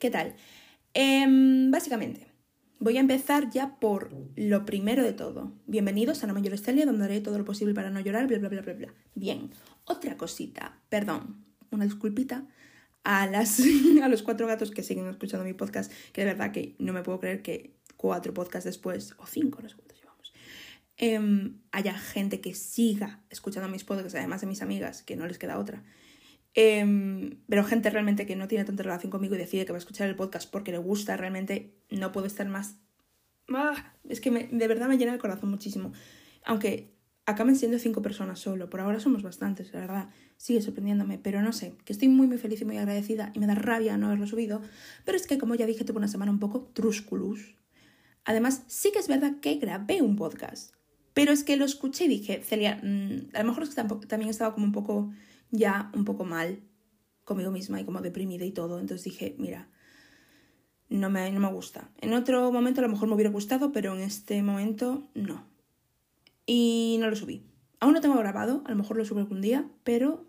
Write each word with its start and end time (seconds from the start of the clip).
¿qué 0.00 0.10
tal? 0.10 0.34
Em, 0.94 1.70
básicamente, 1.70 2.26
voy 2.78 2.96
a 2.96 3.00
empezar 3.00 3.50
ya 3.50 3.78
por 3.78 4.10
lo 4.34 4.64
primero 4.64 5.04
de 5.04 5.12
todo. 5.12 5.52
Bienvenidos 5.66 6.24
a 6.24 6.26
No 6.26 6.32
Mayor 6.32 6.54
Estelia, 6.54 6.86
donde 6.86 7.04
haré 7.04 7.20
todo 7.20 7.36
lo 7.36 7.44
posible 7.44 7.74
para 7.74 7.90
no 7.90 8.00
llorar, 8.00 8.26
bla, 8.26 8.38
bla, 8.38 8.48
bla, 8.48 8.62
bla, 8.62 8.72
bla. 8.72 8.94
Bien, 9.14 9.50
otra 9.84 10.16
cosita, 10.16 10.80
perdón, 10.88 11.44
una 11.70 11.84
disculpita 11.84 12.48
a, 13.04 13.26
las, 13.26 13.60
a 14.02 14.08
los 14.08 14.22
cuatro 14.22 14.46
gatos 14.46 14.70
que 14.70 14.82
siguen 14.82 15.06
escuchando 15.06 15.44
mi 15.44 15.52
podcast, 15.52 15.92
que 16.12 16.22
de 16.22 16.28
verdad 16.28 16.50
que 16.50 16.76
no 16.78 16.94
me 16.94 17.02
puedo 17.02 17.20
creer 17.20 17.42
que 17.42 17.76
cuatro 17.98 18.32
podcasts 18.32 18.64
después, 18.64 19.14
o 19.18 19.26
cinco, 19.26 19.60
no 19.60 19.68
sé 19.68 19.76
cuántos 19.76 20.00
llevamos, 20.00 20.32
em, 20.96 21.60
haya 21.72 21.92
gente 21.92 22.40
que 22.40 22.54
siga 22.54 23.22
escuchando 23.28 23.68
mis 23.68 23.84
podcasts, 23.84 24.14
además 24.14 24.40
de 24.40 24.46
mis 24.46 24.62
amigas, 24.62 25.02
que 25.02 25.14
no 25.14 25.26
les 25.26 25.36
queda 25.36 25.58
otra. 25.58 25.84
Em, 26.54 27.38
pero 27.48 27.64
gente 27.64 27.90
realmente 27.90 28.26
que 28.26 28.36
no 28.36 28.48
tiene 28.48 28.64
tanta 28.64 28.82
relación 28.82 29.10
conmigo 29.10 29.34
y 29.34 29.38
decide 29.38 29.64
que 29.64 29.72
va 29.72 29.78
a 29.78 29.78
escuchar 29.78 30.08
el 30.08 30.16
podcast 30.16 30.50
porque 30.50 30.72
le 30.72 30.78
gusta, 30.78 31.16
realmente 31.16 31.74
no 31.90 32.12
puedo 32.12 32.26
estar 32.26 32.48
más... 32.48 32.76
¡Ah! 33.48 33.94
Es 34.08 34.20
que 34.20 34.30
de 34.30 34.68
verdad 34.68 34.88
me 34.88 34.98
llena 34.98 35.12
el 35.12 35.18
corazón 35.18 35.50
muchísimo. 35.50 35.92
Aunque 36.44 36.92
acaben 37.26 37.56
siendo 37.56 37.78
cinco 37.78 38.02
personas 38.02 38.38
solo, 38.40 38.70
por 38.70 38.80
ahora 38.80 39.00
somos 39.00 39.22
bastantes, 39.22 39.72
la 39.72 39.80
verdad, 39.80 40.08
sigue 40.36 40.62
sorprendiéndome, 40.62 41.18
pero 41.18 41.42
no 41.42 41.52
sé, 41.52 41.74
que 41.84 41.92
estoy 41.92 42.08
muy 42.08 42.26
muy 42.26 42.38
feliz 42.38 42.60
y 42.60 42.64
muy 42.64 42.78
agradecida 42.78 43.30
y 43.34 43.38
me 43.38 43.46
da 43.46 43.54
rabia 43.54 43.96
no 43.96 44.06
haberlo 44.06 44.26
subido, 44.26 44.60
pero 45.04 45.16
es 45.16 45.26
que 45.26 45.38
como 45.38 45.54
ya 45.54 45.66
dije 45.66 45.84
tuve 45.84 45.98
una 45.98 46.08
semana 46.08 46.32
un 46.32 46.40
poco 46.40 46.70
trusculus. 46.72 47.54
Además, 48.24 48.64
sí 48.66 48.90
que 48.92 48.98
es 48.98 49.08
verdad 49.08 49.40
que 49.40 49.54
grabé 49.56 50.02
un 50.02 50.16
podcast, 50.16 50.74
pero 51.14 51.32
es 51.32 51.44
que 51.44 51.56
lo 51.56 51.64
escuché 51.64 52.04
y 52.04 52.08
dije, 52.08 52.42
Celia, 52.42 52.80
mm, 52.82 53.34
a 53.34 53.42
lo 53.42 53.48
mejor 53.48 53.62
es 53.62 53.70
que 53.70 53.82
también 54.06 54.30
estaba 54.30 54.54
como 54.54 54.66
un 54.66 54.72
poco 54.72 55.10
ya 55.50 55.90
un 55.94 56.04
poco 56.04 56.24
mal 56.24 56.60
conmigo 57.24 57.50
misma 57.50 57.80
y 57.80 57.84
como 57.84 58.00
deprimida 58.00 58.44
y 58.44 58.52
todo. 58.52 58.80
Entonces 58.80 59.04
dije, 59.04 59.34
mira, 59.38 59.68
no 60.88 61.10
me, 61.10 61.30
no 61.30 61.40
me 61.40 61.48
gusta. 61.52 61.90
En 62.00 62.12
otro 62.14 62.50
momento 62.52 62.80
a 62.80 62.82
lo 62.82 62.88
mejor 62.88 63.08
me 63.08 63.14
hubiera 63.14 63.30
gustado, 63.30 63.72
pero 63.72 63.94
en 63.94 64.00
este 64.00 64.42
momento 64.42 65.08
no. 65.14 65.46
Y 66.46 66.96
no 67.00 67.08
lo 67.08 67.16
subí. 67.16 67.46
Aún 67.78 67.94
no 67.94 68.00
tengo 68.00 68.16
grabado, 68.16 68.62
a 68.66 68.70
lo 68.70 68.76
mejor 68.76 68.96
lo 68.96 69.04
subo 69.04 69.20
algún 69.20 69.40
día, 69.40 69.66
pero 69.84 70.26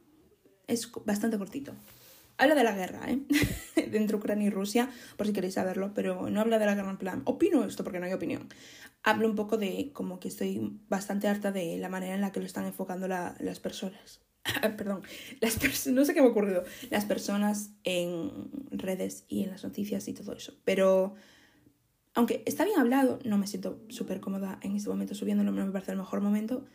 es 0.67 0.89
bastante 1.05 1.37
cortito. 1.37 1.73
Habla 2.37 2.55
de 2.55 2.63
la 2.63 2.73
guerra, 2.73 3.11
¿eh? 3.11 3.19
Entre 3.75 4.15
Ucrania 4.15 4.47
y 4.47 4.49
Rusia, 4.49 4.89
por 5.17 5.27
si 5.27 5.33
queréis 5.33 5.55
saberlo, 5.55 5.93
pero 5.93 6.29
no 6.29 6.39
habla 6.39 6.59
de 6.59 6.65
la 6.65 6.75
guerra 6.75 6.91
en 6.91 6.97
plan, 6.97 7.21
opino 7.25 7.65
esto 7.65 7.83
porque 7.83 7.99
no 7.99 8.05
hay 8.05 8.13
opinión. 8.13 8.47
Hablo 9.03 9.27
un 9.27 9.35
poco 9.35 9.57
de 9.57 9.91
como 9.93 10.19
que 10.19 10.27
estoy 10.27 10.79
bastante 10.87 11.27
harta 11.27 11.51
de 11.51 11.77
la 11.77 11.89
manera 11.89 12.15
en 12.15 12.21
la 12.21 12.31
que 12.31 12.39
lo 12.39 12.45
están 12.45 12.65
enfocando 12.65 13.07
las 13.07 13.59
personas. 13.59 14.21
perdón, 14.77 15.01
las 15.39 15.87
no 15.87 16.05
sé 16.05 16.13
qué 16.13 16.21
me 16.21 16.27
ha 16.27 16.31
ocurrido, 16.31 16.63
las 16.89 17.05
personas 17.05 17.71
en 17.83 18.31
redes 18.71 19.25
y 19.27 19.43
en 19.43 19.51
las 19.51 19.63
noticias 19.63 20.07
y 20.07 20.13
todo 20.13 20.33
eso. 20.33 20.53
Pero, 20.63 21.15
aunque 22.13 22.43
está 22.45 22.65
bien 22.65 22.79
hablado, 22.79 23.19
no 23.23 23.37
me 23.37 23.47
siento 23.47 23.81
súper 23.89 24.19
cómoda 24.19 24.59
en 24.63 24.75
este 24.75 24.89
momento 24.89 25.15
subiéndolo, 25.15 25.51
no 25.51 25.65
me 25.65 25.71
parece 25.71 25.91
el 25.91 25.97
mejor 25.97 26.21
momento 26.21 26.65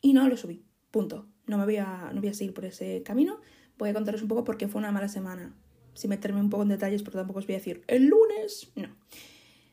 y 0.00 0.12
no 0.12 0.28
lo 0.28 0.36
subí. 0.36 0.64
Punto. 0.90 1.28
No 1.46 1.58
me 1.58 1.64
voy 1.64 1.76
a, 1.76 2.10
no 2.12 2.20
voy 2.20 2.30
a 2.30 2.34
seguir 2.34 2.54
por 2.54 2.64
ese 2.64 3.02
camino. 3.02 3.40
Voy 3.78 3.90
a 3.90 3.94
contaros 3.94 4.22
un 4.22 4.28
poco 4.28 4.44
por 4.44 4.56
qué 4.56 4.68
fue 4.68 4.78
una 4.78 4.92
mala 4.92 5.08
semana. 5.08 5.54
Sin 5.94 6.10
meterme 6.10 6.40
un 6.40 6.50
poco 6.50 6.62
en 6.62 6.68
detalles, 6.68 7.02
porque 7.02 7.18
tampoco 7.18 7.40
os 7.40 7.46
voy 7.46 7.54
a 7.54 7.58
decir 7.58 7.82
el 7.86 8.06
lunes. 8.06 8.72
No. 8.76 8.88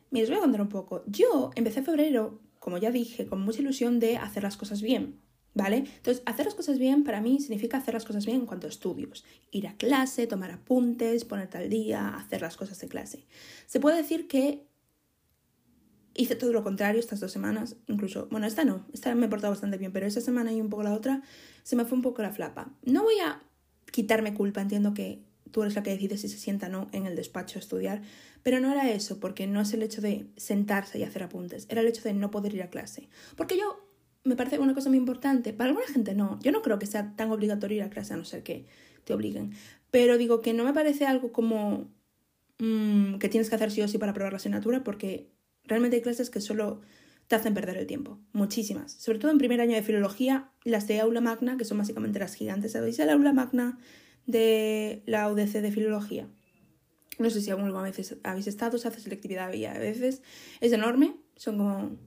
Mira, 0.09 0.23
os 0.23 0.29
voy 0.29 0.37
a 0.37 0.41
contar 0.41 0.61
un 0.61 0.69
poco. 0.69 1.03
Yo 1.05 1.51
empecé 1.55 1.81
febrero, 1.81 2.39
como 2.59 2.77
ya 2.77 2.91
dije, 2.91 3.27
con 3.27 3.41
mucha 3.41 3.61
ilusión 3.61 3.99
de 3.99 4.17
hacer 4.17 4.43
las 4.43 4.57
cosas 4.57 4.81
bien. 4.81 5.19
¿Vale? 5.57 5.77
Entonces, 5.77 6.21
hacer 6.27 6.45
las 6.45 6.53
cosas 6.53 6.77
bien 6.77 7.03
para 7.03 7.19
mí 7.19 7.39
significa 7.39 7.77
hacer 7.77 7.95
las 7.95 8.05
cosas 8.05 8.25
bien 8.27 8.41
en 8.41 8.45
cuanto 8.45 8.67
a 8.67 8.69
estudios. 8.69 9.25
Ir 9.49 9.67
a 9.67 9.75
clase, 9.75 10.27
tomar 10.27 10.51
apuntes, 10.51 11.25
ponerte 11.25 11.57
al 11.57 11.67
día, 11.67 12.09
hacer 12.09 12.41
las 12.41 12.57
cosas 12.57 12.79
de 12.79 12.87
clase. 12.87 13.25
Se 13.65 13.79
puede 13.79 13.97
decir 13.97 14.27
que 14.27 14.67
hice 16.13 16.35
todo 16.35 16.53
lo 16.53 16.63
contrario 16.63 16.99
estas 16.99 17.19
dos 17.19 17.31
semanas, 17.31 17.75
incluso, 17.87 18.27
bueno, 18.29 18.45
esta 18.45 18.65
no, 18.65 18.85
esta 18.93 19.13
me 19.15 19.25
he 19.25 19.29
portado 19.29 19.51
bastante 19.51 19.77
bien, 19.77 19.91
pero 19.91 20.05
esa 20.05 20.21
semana 20.21 20.51
y 20.51 20.61
un 20.61 20.69
poco 20.69 20.83
la 20.83 20.93
otra 20.93 21.23
se 21.63 21.75
me 21.75 21.85
fue 21.85 21.95
un 21.95 22.03
poco 22.03 22.21
la 22.21 22.31
flapa. 22.31 22.71
No 22.83 23.03
voy 23.03 23.19
a 23.19 23.41
quitarme 23.91 24.35
culpa, 24.35 24.61
entiendo 24.61 24.93
que 24.93 25.23
tú 25.51 25.63
eres 25.63 25.75
la 25.75 25.81
que 25.81 25.91
decide 25.91 26.17
si 26.17 26.27
se 26.27 26.37
sienta 26.37 26.67
o 26.67 26.69
no 26.69 26.87
en 26.91 27.07
el 27.07 27.15
despacho 27.15 27.57
a 27.57 27.61
estudiar, 27.61 28.03
pero 28.43 28.59
no 28.59 28.71
era 28.71 28.91
eso, 28.91 29.19
porque 29.19 29.47
no 29.47 29.61
es 29.61 29.73
el 29.73 29.81
hecho 29.81 30.01
de 30.01 30.27
sentarse 30.37 30.99
y 30.99 31.03
hacer 31.03 31.23
apuntes, 31.23 31.65
era 31.69 31.81
el 31.81 31.87
hecho 31.87 32.03
de 32.03 32.13
no 32.13 32.29
poder 32.29 32.53
ir 32.53 32.61
a 32.61 32.69
clase. 32.69 33.09
Porque 33.35 33.57
yo 33.57 33.86
me 34.23 34.35
parece 34.35 34.59
una 34.59 34.73
cosa 34.73 34.89
muy 34.89 34.97
importante. 34.97 35.53
Para 35.53 35.69
alguna 35.69 35.87
gente 35.87 36.15
no. 36.15 36.39
Yo 36.41 36.51
no 36.51 36.61
creo 36.61 36.79
que 36.79 36.85
sea 36.85 37.15
tan 37.15 37.31
obligatorio 37.31 37.77
ir 37.77 37.83
a 37.83 37.89
clase 37.89 38.13
a 38.13 38.17
no 38.17 38.25
ser 38.25 38.43
que 38.43 38.65
te 39.03 39.13
obliguen. 39.13 39.53
Pero 39.91 40.17
digo 40.17 40.41
que 40.41 40.53
no 40.53 40.63
me 40.63 40.73
parece 40.73 41.05
algo 41.05 41.31
como 41.31 41.89
mmm, 42.59 43.15
que 43.17 43.29
tienes 43.29 43.49
que 43.49 43.55
hacer 43.55 43.71
sí 43.71 43.81
o 43.81 43.87
sí 43.87 43.97
para 43.97 44.13
probar 44.13 44.33
la 44.33 44.37
asignatura 44.37 44.83
porque 44.83 45.31
realmente 45.63 45.97
hay 45.97 46.01
clases 46.01 46.29
que 46.29 46.41
solo 46.41 46.81
te 47.27 47.35
hacen 47.35 47.53
perder 47.53 47.77
el 47.77 47.87
tiempo. 47.87 48.19
Muchísimas. 48.33 48.93
Sobre 48.93 49.19
todo 49.19 49.31
en 49.31 49.37
primer 49.37 49.61
año 49.61 49.75
de 49.75 49.81
filología, 49.81 50.49
las 50.63 50.87
de 50.87 50.99
aula 50.99 51.21
magna, 51.21 51.57
que 51.57 51.65
son 51.65 51.77
básicamente 51.77 52.19
las 52.19 52.35
gigantes. 52.35 52.71
¿Sabéis 52.71 52.99
el 52.99 53.09
aula 53.09 53.33
magna 53.33 53.77
de 54.25 55.03
la 55.05 55.31
UDC 55.31 55.61
de 55.61 55.71
filología? 55.71 56.27
No 57.19 57.29
sé 57.29 57.41
si 57.41 57.49
alguna 57.49 57.81
vez 57.81 58.15
habéis 58.23 58.47
estado, 58.47 58.77
se 58.77 58.87
hace 58.87 59.01
selectividad 59.01 59.47
a 59.47 59.79
veces 59.79 60.21
es 60.61 60.71
enorme. 60.71 61.15
Son 61.35 61.57
como 61.57 61.97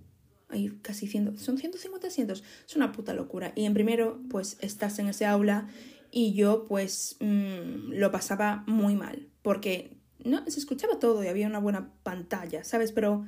hay 0.51 0.71
casi 0.83 1.07
100, 1.07 1.39
son 1.39 1.59
150 1.59 2.07
asientos, 2.07 2.45
es 2.67 2.77
una 2.77 2.93
puta 2.93 3.15
locura. 3.15 3.53
Y 3.57 3.65
en 3.65 3.75
primero, 3.75 4.21
pues 4.29 4.57
estás 4.61 4.99
en 4.99 5.09
ese 5.09 5.27
aula 5.27 5.69
y 6.11 6.35
yo 6.35 6.67
pues 6.67 7.17
mmm, 7.21 7.93
lo 7.93 8.11
pasaba 8.11 8.65
muy 8.67 8.95
mal, 8.95 9.29
porque 9.43 9.97
no 10.25 10.43
se 10.47 10.61
escuchaba 10.61 10.99
todo 10.99 11.23
y 11.25 11.29
había 11.29 11.47
una 11.47 11.61
buena 11.61 11.93
pantalla, 12.03 12.65
¿sabes? 12.65 12.93
Pero 12.93 13.27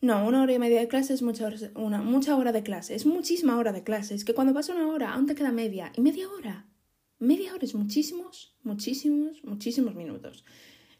no, 0.00 0.26
una 0.26 0.42
hora 0.42 0.52
y 0.52 0.58
media 0.58 0.80
de 0.80 0.88
clase 0.88 1.14
es 1.14 1.22
mucha 1.22 1.48
una, 1.74 2.02
mucha 2.02 2.36
hora 2.36 2.52
de 2.52 2.62
clase, 2.62 2.94
es 2.94 3.06
muchísima 3.06 3.56
hora 3.56 3.72
de 3.72 3.82
clase, 3.82 4.14
es 4.14 4.24
que 4.24 4.34
cuando 4.34 4.54
pasa 4.54 4.74
una 4.74 4.88
hora 4.88 5.12
aún 5.12 5.26
te 5.26 5.34
queda 5.34 5.52
media 5.52 5.92
y 5.96 6.00
media 6.00 6.28
hora. 6.28 6.66
Media 7.18 7.54
hora 7.54 7.64
es 7.64 7.76
muchísimos, 7.76 8.56
muchísimos, 8.64 9.44
muchísimos 9.44 9.94
minutos 9.94 10.44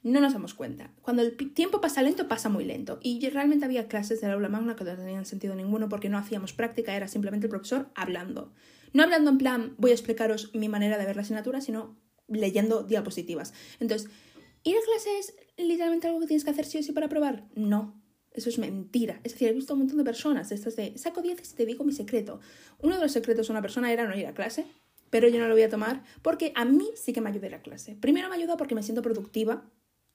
no 0.03 0.21
nos 0.21 0.33
damos 0.33 0.55
cuenta. 0.55 0.93
Cuando 1.03 1.23
el 1.23 1.37
tiempo 1.55 1.81
pasa 1.81 2.03
lento, 2.03 2.29
pasa 2.29 2.49
muy 2.49 2.65
lento. 2.65 2.99
Y 3.03 3.29
realmente 3.29 3.65
había 3.65 3.89
clases 3.89 4.21
del 4.21 4.33
aula 4.33 4.49
magna 4.49 4.77
que 4.77 4.85
no 4.85 4.97
tenían 4.97 5.25
sentido 5.25 5.55
ninguno 5.55 5.89
porque 5.89 6.09
no 6.09 6.19
hacíamos 6.19 6.53
práctica, 6.53 6.97
era 6.97 7.09
simplemente 7.09 7.47
el 7.47 7.51
profesor 7.51 7.91
hablando. 7.95 8.53
No 8.93 9.03
hablando 9.03 9.31
en 9.31 9.39
plan, 9.39 9.75
voy 9.79 9.93
a 9.93 9.95
explicaros 9.95 10.51
mi 10.55 10.69
manera 10.69 10.99
de 10.99 11.07
ver 11.07 11.17
la 11.17 11.23
asignatura, 11.23 11.61
sino 11.61 11.97
leyendo 12.29 12.83
diapositivas. 12.83 13.55
Entonces, 13.81 14.11
¿ir 14.65 14.77
a 14.77 14.81
clase 14.85 15.19
es 15.19 15.35
literalmente 15.57 16.09
algo 16.09 16.21
que 16.21 16.27
tienes 16.27 16.45
que 16.45 16.51
hacer 16.51 16.65
sí 16.65 16.79
o 16.79 16.83
sí 16.83 16.93
para 16.93 17.09
probar? 17.09 17.45
No. 17.55 18.01
Eso 18.33 18.49
es 18.49 18.59
mentira. 18.59 19.21
Es 19.25 19.33
decir, 19.33 19.49
he 19.49 19.53
visto 19.53 19.75
un 19.75 19.81
montón 19.81 19.99
de 19.99 20.05
personas, 20.05 20.53
estas 20.53 20.75
de 20.75 20.97
saco 20.97 21.21
10 21.21 21.53
y 21.53 21.55
te 21.55 21.67
digo 21.67 21.85
mi 21.85 21.93
secreto. 21.93 22.41
Uno 22.81 22.97
de 22.97 23.03
los 23.03 23.13
secretos 23.13 23.49
de 23.49 23.53
una 23.53 23.61
persona 23.61 23.93
era 23.93 24.09
no 24.09 24.17
ir 24.17 24.27
a 24.27 24.33
clase, 24.33 24.65
pero 25.11 25.29
yo 25.29 25.39
no 25.39 25.49
lo 25.49 25.55
voy 25.55 25.63
a 25.63 25.69
tomar 25.69 26.03
porque 26.23 26.53
a 26.55 26.65
mí 26.65 26.89
sí 26.95 27.13
que 27.13 27.21
me 27.21 27.29
ayuda 27.29 27.47
a 27.47 27.49
ir 27.51 27.55
a 27.57 27.63
clase. 27.63 27.95
Primero 27.95 28.31
me 28.31 28.37
ayuda 28.37 28.57
porque 28.57 28.75
me 28.75 28.83
siento 28.83 29.03
productiva, 29.03 29.71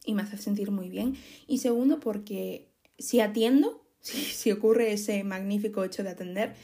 y 0.07 0.15
me 0.15 0.23
hace 0.23 0.37
sentir 0.37 0.71
muy 0.71 0.89
bien. 0.89 1.15
Y 1.45 1.59
segundo, 1.59 1.99
porque 1.99 2.71
si 2.97 3.19
atiendo, 3.19 3.85
si, 3.99 4.51
ocurre 4.51 4.93
ese 4.93 5.23
magnífico 5.23 5.83
hecho 5.83 6.01
de 6.01 6.09
atender, 6.09 6.55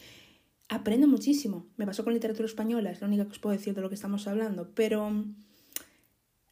aprendo 0.69 1.07
muchísimo. 1.07 1.67
Me 1.77 1.85
pasó 1.85 2.03
con 2.03 2.13
literatura 2.13 2.47
española, 2.47 2.89
es 2.89 3.01
la 3.01 3.07
única 3.07 3.25
que 3.25 3.31
os 3.31 3.39
puedo 3.39 3.55
decir 3.55 3.75
de 3.75 3.81
lo 3.81 3.89
que 3.89 3.95
estamos 3.95 4.27
hablando, 4.27 4.71
pero 4.73 5.11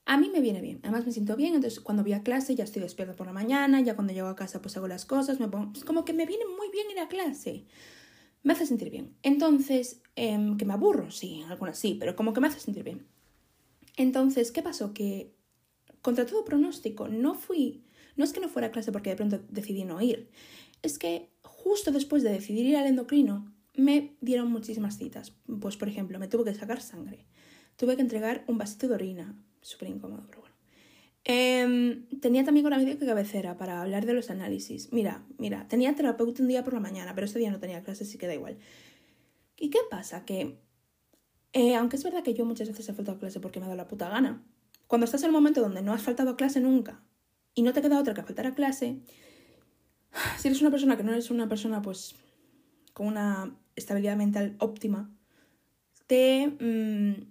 a 0.05 0.17
mí 0.17 0.29
me 0.31 0.41
viene 0.41 0.59
bien. 0.59 0.79
Además 0.83 1.05
me 1.05 1.13
siento 1.13 1.35
bien, 1.37 1.55
entonces 1.55 1.79
cuando 1.79 2.03
voy 2.03 2.13
a 2.13 2.23
clase 2.23 2.55
ya 2.55 2.65
estoy 2.65 2.81
despierta 2.81 3.15
por 3.15 3.25
la 3.25 3.33
mañana, 3.33 3.79
ya 3.79 3.95
cuando 3.95 4.13
llego 4.13 4.27
a 4.27 4.35
casa 4.35 4.61
pues 4.61 4.75
hago 4.75 4.87
las 4.87 5.05
cosas, 5.05 5.39
me 5.39 5.47
pongo... 5.47 5.71
Como 5.85 6.03
que 6.03 6.13
me 6.13 6.25
viene 6.25 6.43
muy 6.45 6.69
bien 6.71 6.91
ir 6.91 6.99
a 6.99 7.07
clase. 7.07 7.65
Me 8.43 8.53
hace 8.53 8.65
sentir 8.65 8.89
bien. 8.89 9.15
Entonces, 9.23 10.01
em, 10.15 10.57
que 10.57 10.65
me 10.65 10.73
aburro, 10.73 11.09
sí, 11.09 11.43
algunas 11.47 11.79
sí, 11.79 11.95
pero 11.97 12.17
como 12.17 12.33
que 12.33 12.41
me 12.41 12.47
hace 12.47 12.59
sentir 12.59 12.83
bien. 12.83 13.07
Entonces, 13.95 14.51
¿qué 14.51 14.61
pasó? 14.61 14.93
Que 14.93 15.31
contra 16.01 16.25
todo 16.25 16.45
pronóstico, 16.45 17.07
no 17.07 17.35
fui, 17.35 17.83
no 18.15 18.23
es 18.23 18.33
que 18.33 18.39
no 18.39 18.49
fuera 18.49 18.67
a 18.67 18.71
clase 18.71 18.91
porque 18.91 19.11
de 19.11 19.15
pronto 19.15 19.39
decidí 19.49 19.83
no 19.83 20.01
ir, 20.01 20.29
es 20.81 20.97
que 20.97 21.29
justo 21.43 21.91
después 21.91 22.23
de 22.23 22.31
decidir 22.31 22.65
ir 22.65 22.77
al 22.77 22.87
endocrino, 22.87 23.51
me 23.75 24.15
dieron 24.21 24.51
muchísimas 24.51 24.97
citas. 24.97 25.33
Pues, 25.59 25.77
por 25.77 25.87
ejemplo, 25.87 26.19
me 26.19 26.27
tuve 26.27 26.45
que 26.45 26.53
sacar 26.53 26.81
sangre, 26.81 27.25
tuve 27.75 27.95
que 27.95 28.01
entregar 28.01 28.43
un 28.47 28.57
vasito 28.57 28.87
de 28.87 28.95
orina, 28.95 29.35
súper 29.61 29.89
incómodo, 29.89 30.25
pero 30.27 30.41
bueno. 30.41 30.55
Em, 31.23 32.07
tenía 32.19 32.43
también 32.43 32.65
una 32.65 32.79
médica 32.79 33.05
cabecera 33.05 33.55
para 33.57 33.81
hablar 33.81 34.05
de 34.05 34.13
los 34.13 34.29
análisis. 34.31 34.91
Mira, 34.91 35.23
mira, 35.37 35.67
tenía 35.67 35.93
terapeuta 35.93 36.41
un 36.41 36.47
día 36.47 36.63
por 36.63 36.73
la 36.73 36.79
mañana, 36.79 37.13
pero 37.13 37.25
ese 37.25 37.37
día 37.37 37.51
no 37.51 37.59
tenía 37.59 37.83
clase, 37.83 38.03
así 38.05 38.17
que 38.17 38.27
da 38.27 38.33
igual. 38.33 38.57
¿Y 39.55 39.69
qué 39.69 39.79
pasa? 39.89 40.25
Que, 40.25 40.57
eh, 41.53 41.75
aunque 41.75 41.97
es 41.97 42.03
verdad 42.03 42.23
que 42.23 42.33
yo 42.33 42.45
muchas 42.45 42.69
veces 42.69 42.89
he 42.89 42.93
faltado 42.93 43.19
clase 43.19 43.39
porque 43.39 43.59
me 43.59 43.65
ha 43.65 43.69
dado 43.69 43.77
la 43.77 43.87
puta 43.87 44.09
gana, 44.09 44.43
cuando 44.91 45.05
estás 45.05 45.23
en 45.23 45.29
un 45.29 45.35
momento 45.35 45.61
donde 45.61 45.81
no 45.81 45.93
has 45.93 46.01
faltado 46.01 46.31
a 46.31 46.35
clase 46.35 46.59
nunca 46.59 47.01
y 47.55 47.61
no 47.61 47.71
te 47.71 47.81
queda 47.81 47.97
otra 47.97 48.13
que 48.13 48.23
faltar 48.23 48.45
a 48.45 48.55
clase, 48.55 48.99
si 50.37 50.49
eres 50.49 50.59
una 50.59 50.69
persona 50.69 50.97
que 50.97 51.03
no 51.03 51.13
eres 51.13 51.31
una 51.31 51.47
persona 51.47 51.81
pues 51.81 52.15
con 52.91 53.07
una 53.07 53.55
estabilidad 53.77 54.17
mental 54.17 54.57
óptima, 54.59 55.09
te, 56.07 56.45
mm, 56.45 57.23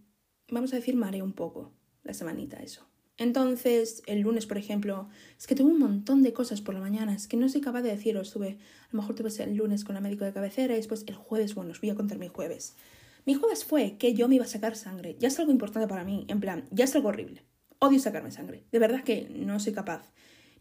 vamos 0.51 0.73
a 0.73 0.77
decir, 0.77 0.97
mareo 0.97 1.23
un 1.23 1.35
poco 1.35 1.71
la 2.03 2.15
semanita 2.15 2.57
eso. 2.63 2.87
Entonces, 3.19 4.03
el 4.07 4.21
lunes, 4.21 4.47
por 4.47 4.57
ejemplo, 4.57 5.11
es 5.39 5.47
que 5.47 5.55
tuve 5.55 5.71
un 5.71 5.81
montón 5.81 6.23
de 6.23 6.33
cosas 6.33 6.63
por 6.63 6.73
la 6.73 6.81
mañana, 6.81 7.13
es 7.13 7.29
que 7.29 7.37
no 7.37 7.47
soy 7.51 7.61
capaz 7.61 7.83
de 7.83 7.91
deciros, 7.91 8.33
tuve, 8.33 8.57
a 8.85 8.89
lo 8.93 9.01
mejor 9.03 9.15
tuve 9.17 9.29
el 9.45 9.57
lunes 9.57 9.85
con 9.85 9.95
la 9.95 10.01
médico 10.01 10.25
de 10.25 10.33
cabecera 10.33 10.73
y 10.73 10.79
después 10.79 11.05
el 11.07 11.15
jueves, 11.15 11.55
bueno, 11.55 11.73
os 11.73 11.81
voy 11.83 11.91
a 11.91 11.95
contar 11.95 12.19
mi 12.19 12.29
jueves. 12.29 12.75
Mi 13.27 13.35
jueves 13.35 13.67
fue 13.67 13.99
que 13.99 14.15
yo 14.15 14.29
me 14.29 14.37
iba 14.37 14.47
a 14.47 14.49
sacar 14.49 14.77
sangre, 14.77 15.17
ya 15.21 15.29
es 15.29 15.39
algo 15.39 15.53
importante 15.53 15.87
para 15.87 16.05
mí, 16.05 16.25
en 16.29 16.41
plan, 16.41 16.65
ya 16.71 16.87
es 16.87 16.95
algo 16.97 17.11
horrible. 17.11 17.43
Odio 17.81 17.99
sacarme 17.99 18.31
sangre, 18.31 18.65
de 18.71 18.79
verdad 18.79 19.03
que 19.03 19.29
no 19.31 19.59
soy 19.59 19.73
capaz 19.73 20.13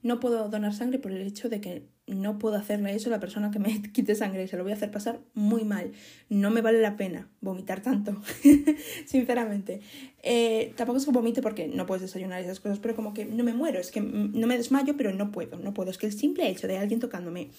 no 0.01 0.19
puedo 0.19 0.47
donar 0.47 0.73
sangre 0.73 0.97
por 0.97 1.11
el 1.11 1.21
hecho 1.21 1.49
de 1.49 1.59
que 1.59 1.83
no 2.07 2.39
puedo 2.39 2.55
hacerle 2.55 2.95
eso 2.95 3.09
a 3.09 3.11
la 3.11 3.19
persona 3.19 3.51
que 3.51 3.59
me 3.59 3.81
quite 3.93 4.15
sangre. 4.15 4.47
Se 4.47 4.57
lo 4.57 4.63
voy 4.63 4.71
a 4.71 4.75
hacer 4.75 4.91
pasar 4.91 5.19
muy 5.33 5.65
mal. 5.65 5.91
No 6.29 6.51
me 6.51 6.61
vale 6.61 6.81
la 6.81 6.95
pena 6.95 7.29
vomitar 7.41 7.81
tanto, 7.81 8.21
sinceramente. 9.05 9.81
Eh, 10.23 10.73
tampoco 10.75 10.99
es 10.99 11.05
que 11.05 11.11
vomite 11.11 11.41
porque 11.41 11.67
no 11.67 11.85
puedes 11.85 12.01
desayunar 12.01 12.41
esas 12.41 12.59
cosas, 12.59 12.79
pero 12.79 12.95
como 12.95 13.13
que 13.13 13.25
no 13.25 13.43
me 13.43 13.53
muero. 13.53 13.79
Es 13.79 13.91
que 13.91 14.01
no 14.01 14.47
me 14.47 14.57
desmayo, 14.57 14.95
pero 14.95 15.13
no 15.13 15.31
puedo. 15.31 15.57
No 15.57 15.73
puedo. 15.73 15.91
Es 15.91 15.97
que 15.97 16.07
el 16.07 16.13
simple 16.13 16.47
hecho 16.47 16.67
de 16.67 16.77
alguien 16.77 16.99
tocándome 17.01 17.49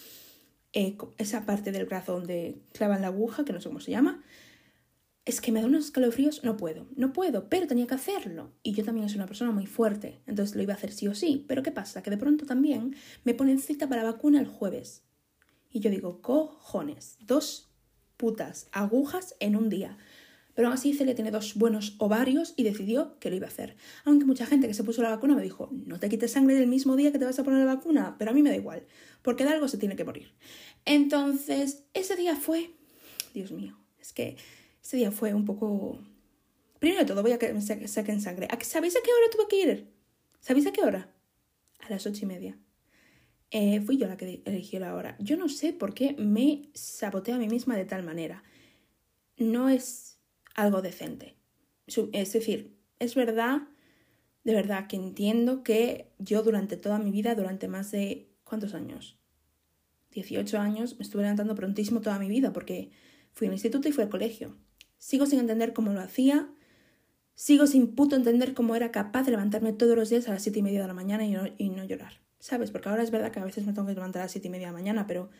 eh, 0.72 0.96
esa 1.18 1.44
parte 1.44 1.72
del 1.72 1.84
brazo 1.84 2.12
donde 2.12 2.56
clavan 2.72 3.02
la 3.02 3.08
aguja, 3.08 3.44
que 3.44 3.52
no 3.52 3.60
sé 3.60 3.68
cómo 3.68 3.80
se 3.80 3.90
llama, 3.90 4.22
es 5.30 5.40
que 5.40 5.52
me 5.52 5.60
da 5.60 5.66
unos 5.66 5.86
escalofríos, 5.86 6.44
no 6.44 6.56
puedo, 6.56 6.86
no 6.96 7.12
puedo, 7.12 7.48
pero 7.48 7.66
tenía 7.66 7.86
que 7.86 7.94
hacerlo. 7.94 8.50
Y 8.62 8.72
yo 8.72 8.84
también 8.84 9.08
soy 9.08 9.16
una 9.16 9.26
persona 9.26 9.52
muy 9.52 9.66
fuerte, 9.66 10.20
entonces 10.26 10.56
lo 10.56 10.62
iba 10.62 10.74
a 10.74 10.76
hacer 10.76 10.92
sí 10.92 11.08
o 11.08 11.14
sí. 11.14 11.44
Pero 11.48 11.62
¿qué 11.62 11.70
pasa? 11.72 12.02
Que 12.02 12.10
de 12.10 12.16
pronto 12.16 12.46
también 12.46 12.96
me 13.24 13.34
ponen 13.34 13.60
cita 13.60 13.88
para 13.88 14.02
la 14.02 14.12
vacuna 14.12 14.40
el 14.40 14.46
jueves. 14.46 15.04
Y 15.70 15.80
yo 15.80 15.90
digo, 15.90 16.20
cojones, 16.20 17.16
dos 17.20 17.70
putas 18.16 18.68
agujas 18.72 19.36
en 19.40 19.56
un 19.56 19.68
día. 19.68 19.96
Pero 20.54 20.66
aún 20.66 20.74
así 20.74 20.92
le 20.92 21.14
tiene 21.14 21.30
dos 21.30 21.54
buenos 21.54 21.94
ovarios 21.98 22.52
y 22.56 22.64
decidió 22.64 23.18
que 23.20 23.30
lo 23.30 23.36
iba 23.36 23.46
a 23.46 23.50
hacer. 23.50 23.76
Aunque 24.04 24.26
mucha 24.26 24.46
gente 24.46 24.66
que 24.66 24.74
se 24.74 24.82
puso 24.82 25.00
la 25.00 25.10
vacuna 25.10 25.36
me 25.36 25.42
dijo, 25.42 25.70
no 25.72 26.00
te 26.00 26.08
quites 26.08 26.32
sangre 26.32 26.56
del 26.56 26.66
mismo 26.66 26.96
día 26.96 27.12
que 27.12 27.18
te 27.20 27.24
vas 27.24 27.38
a 27.38 27.44
poner 27.44 27.64
la 27.64 27.74
vacuna, 27.74 28.16
pero 28.18 28.32
a 28.32 28.34
mí 28.34 28.42
me 28.42 28.50
da 28.50 28.56
igual, 28.56 28.84
porque 29.22 29.44
de 29.44 29.50
algo 29.50 29.68
se 29.68 29.78
tiene 29.78 29.94
que 29.94 30.04
morir. 30.04 30.32
Entonces, 30.84 31.84
ese 31.94 32.16
día 32.16 32.34
fue, 32.34 32.72
Dios 33.32 33.52
mío, 33.52 33.78
es 34.00 34.12
que 34.12 34.36
ese 34.90 34.96
día 34.96 35.12
fue 35.12 35.34
un 35.34 35.44
poco... 35.44 36.00
Primero 36.80 37.02
de 37.02 37.06
todo, 37.06 37.22
voy 37.22 37.30
a 37.30 37.38
que 37.38 37.52
me 37.52 37.60
saquen 37.60 38.20
sangre. 38.20 38.48
¿Sabéis 38.62 38.96
a 38.96 39.00
qué 39.04 39.12
hora 39.12 39.30
tuve 39.30 39.46
que 39.48 39.62
ir? 39.62 39.92
¿Sabéis 40.40 40.66
a 40.66 40.72
qué 40.72 40.82
hora? 40.82 41.14
A 41.78 41.90
las 41.90 42.06
ocho 42.06 42.24
y 42.24 42.26
media. 42.26 42.58
Eh, 43.52 43.80
fui 43.82 43.98
yo 43.98 44.08
la 44.08 44.16
que 44.16 44.42
eligió 44.44 44.80
la 44.80 44.96
hora. 44.96 45.14
Yo 45.20 45.36
no 45.36 45.48
sé 45.48 45.72
por 45.72 45.94
qué 45.94 46.16
me 46.18 46.70
saboteé 46.74 47.34
a 47.34 47.38
mí 47.38 47.46
misma 47.46 47.76
de 47.76 47.84
tal 47.84 48.02
manera. 48.02 48.42
No 49.36 49.68
es 49.68 50.18
algo 50.56 50.82
decente. 50.82 51.36
Es 51.86 52.32
decir, 52.32 52.76
es 52.98 53.14
verdad, 53.14 53.68
de 54.42 54.54
verdad 54.54 54.88
que 54.88 54.96
entiendo 54.96 55.62
que 55.62 56.10
yo 56.18 56.42
durante 56.42 56.76
toda 56.76 56.98
mi 56.98 57.12
vida, 57.12 57.36
durante 57.36 57.68
más 57.68 57.92
de... 57.92 58.28
¿Cuántos 58.42 58.74
años? 58.74 59.20
18 60.10 60.58
años, 60.58 60.96
me 60.98 61.04
estuve 61.04 61.22
levantando 61.22 61.54
prontísimo 61.54 62.00
toda 62.00 62.18
mi 62.18 62.26
vida 62.26 62.52
porque 62.52 62.90
fui 63.30 63.46
al 63.46 63.52
instituto 63.52 63.88
y 63.88 63.92
fui 63.92 64.02
al 64.02 64.10
colegio. 64.10 64.56
Sigo 65.00 65.24
sin 65.24 65.40
entender 65.40 65.72
cómo 65.72 65.92
lo 65.92 66.00
hacía. 66.00 66.46
Sigo 67.34 67.66
sin 67.66 67.94
puto 67.94 68.16
entender 68.16 68.52
cómo 68.52 68.76
era 68.76 68.92
capaz 68.92 69.22
de 69.22 69.30
levantarme 69.30 69.72
todos 69.72 69.96
los 69.96 70.10
días 70.10 70.28
a 70.28 70.32
las 70.32 70.42
siete 70.42 70.58
y 70.58 70.62
media 70.62 70.82
de 70.82 70.86
la 70.86 70.92
mañana 70.92 71.24
y 71.24 71.32
no, 71.32 71.44
y 71.56 71.70
no 71.70 71.84
llorar. 71.84 72.20
¿Sabes? 72.38 72.70
Porque 72.70 72.90
ahora 72.90 73.02
es 73.02 73.10
verdad 73.10 73.32
que 73.32 73.40
a 73.40 73.44
veces 73.44 73.64
me 73.64 73.72
tengo 73.72 73.88
que 73.88 73.94
levantar 73.94 74.20
a 74.20 74.24
las 74.26 74.32
siete 74.32 74.48
y 74.48 74.50
media 74.50 74.66
de 74.66 74.72
la 74.72 74.78
mañana, 74.78 75.06
pero 75.06 75.30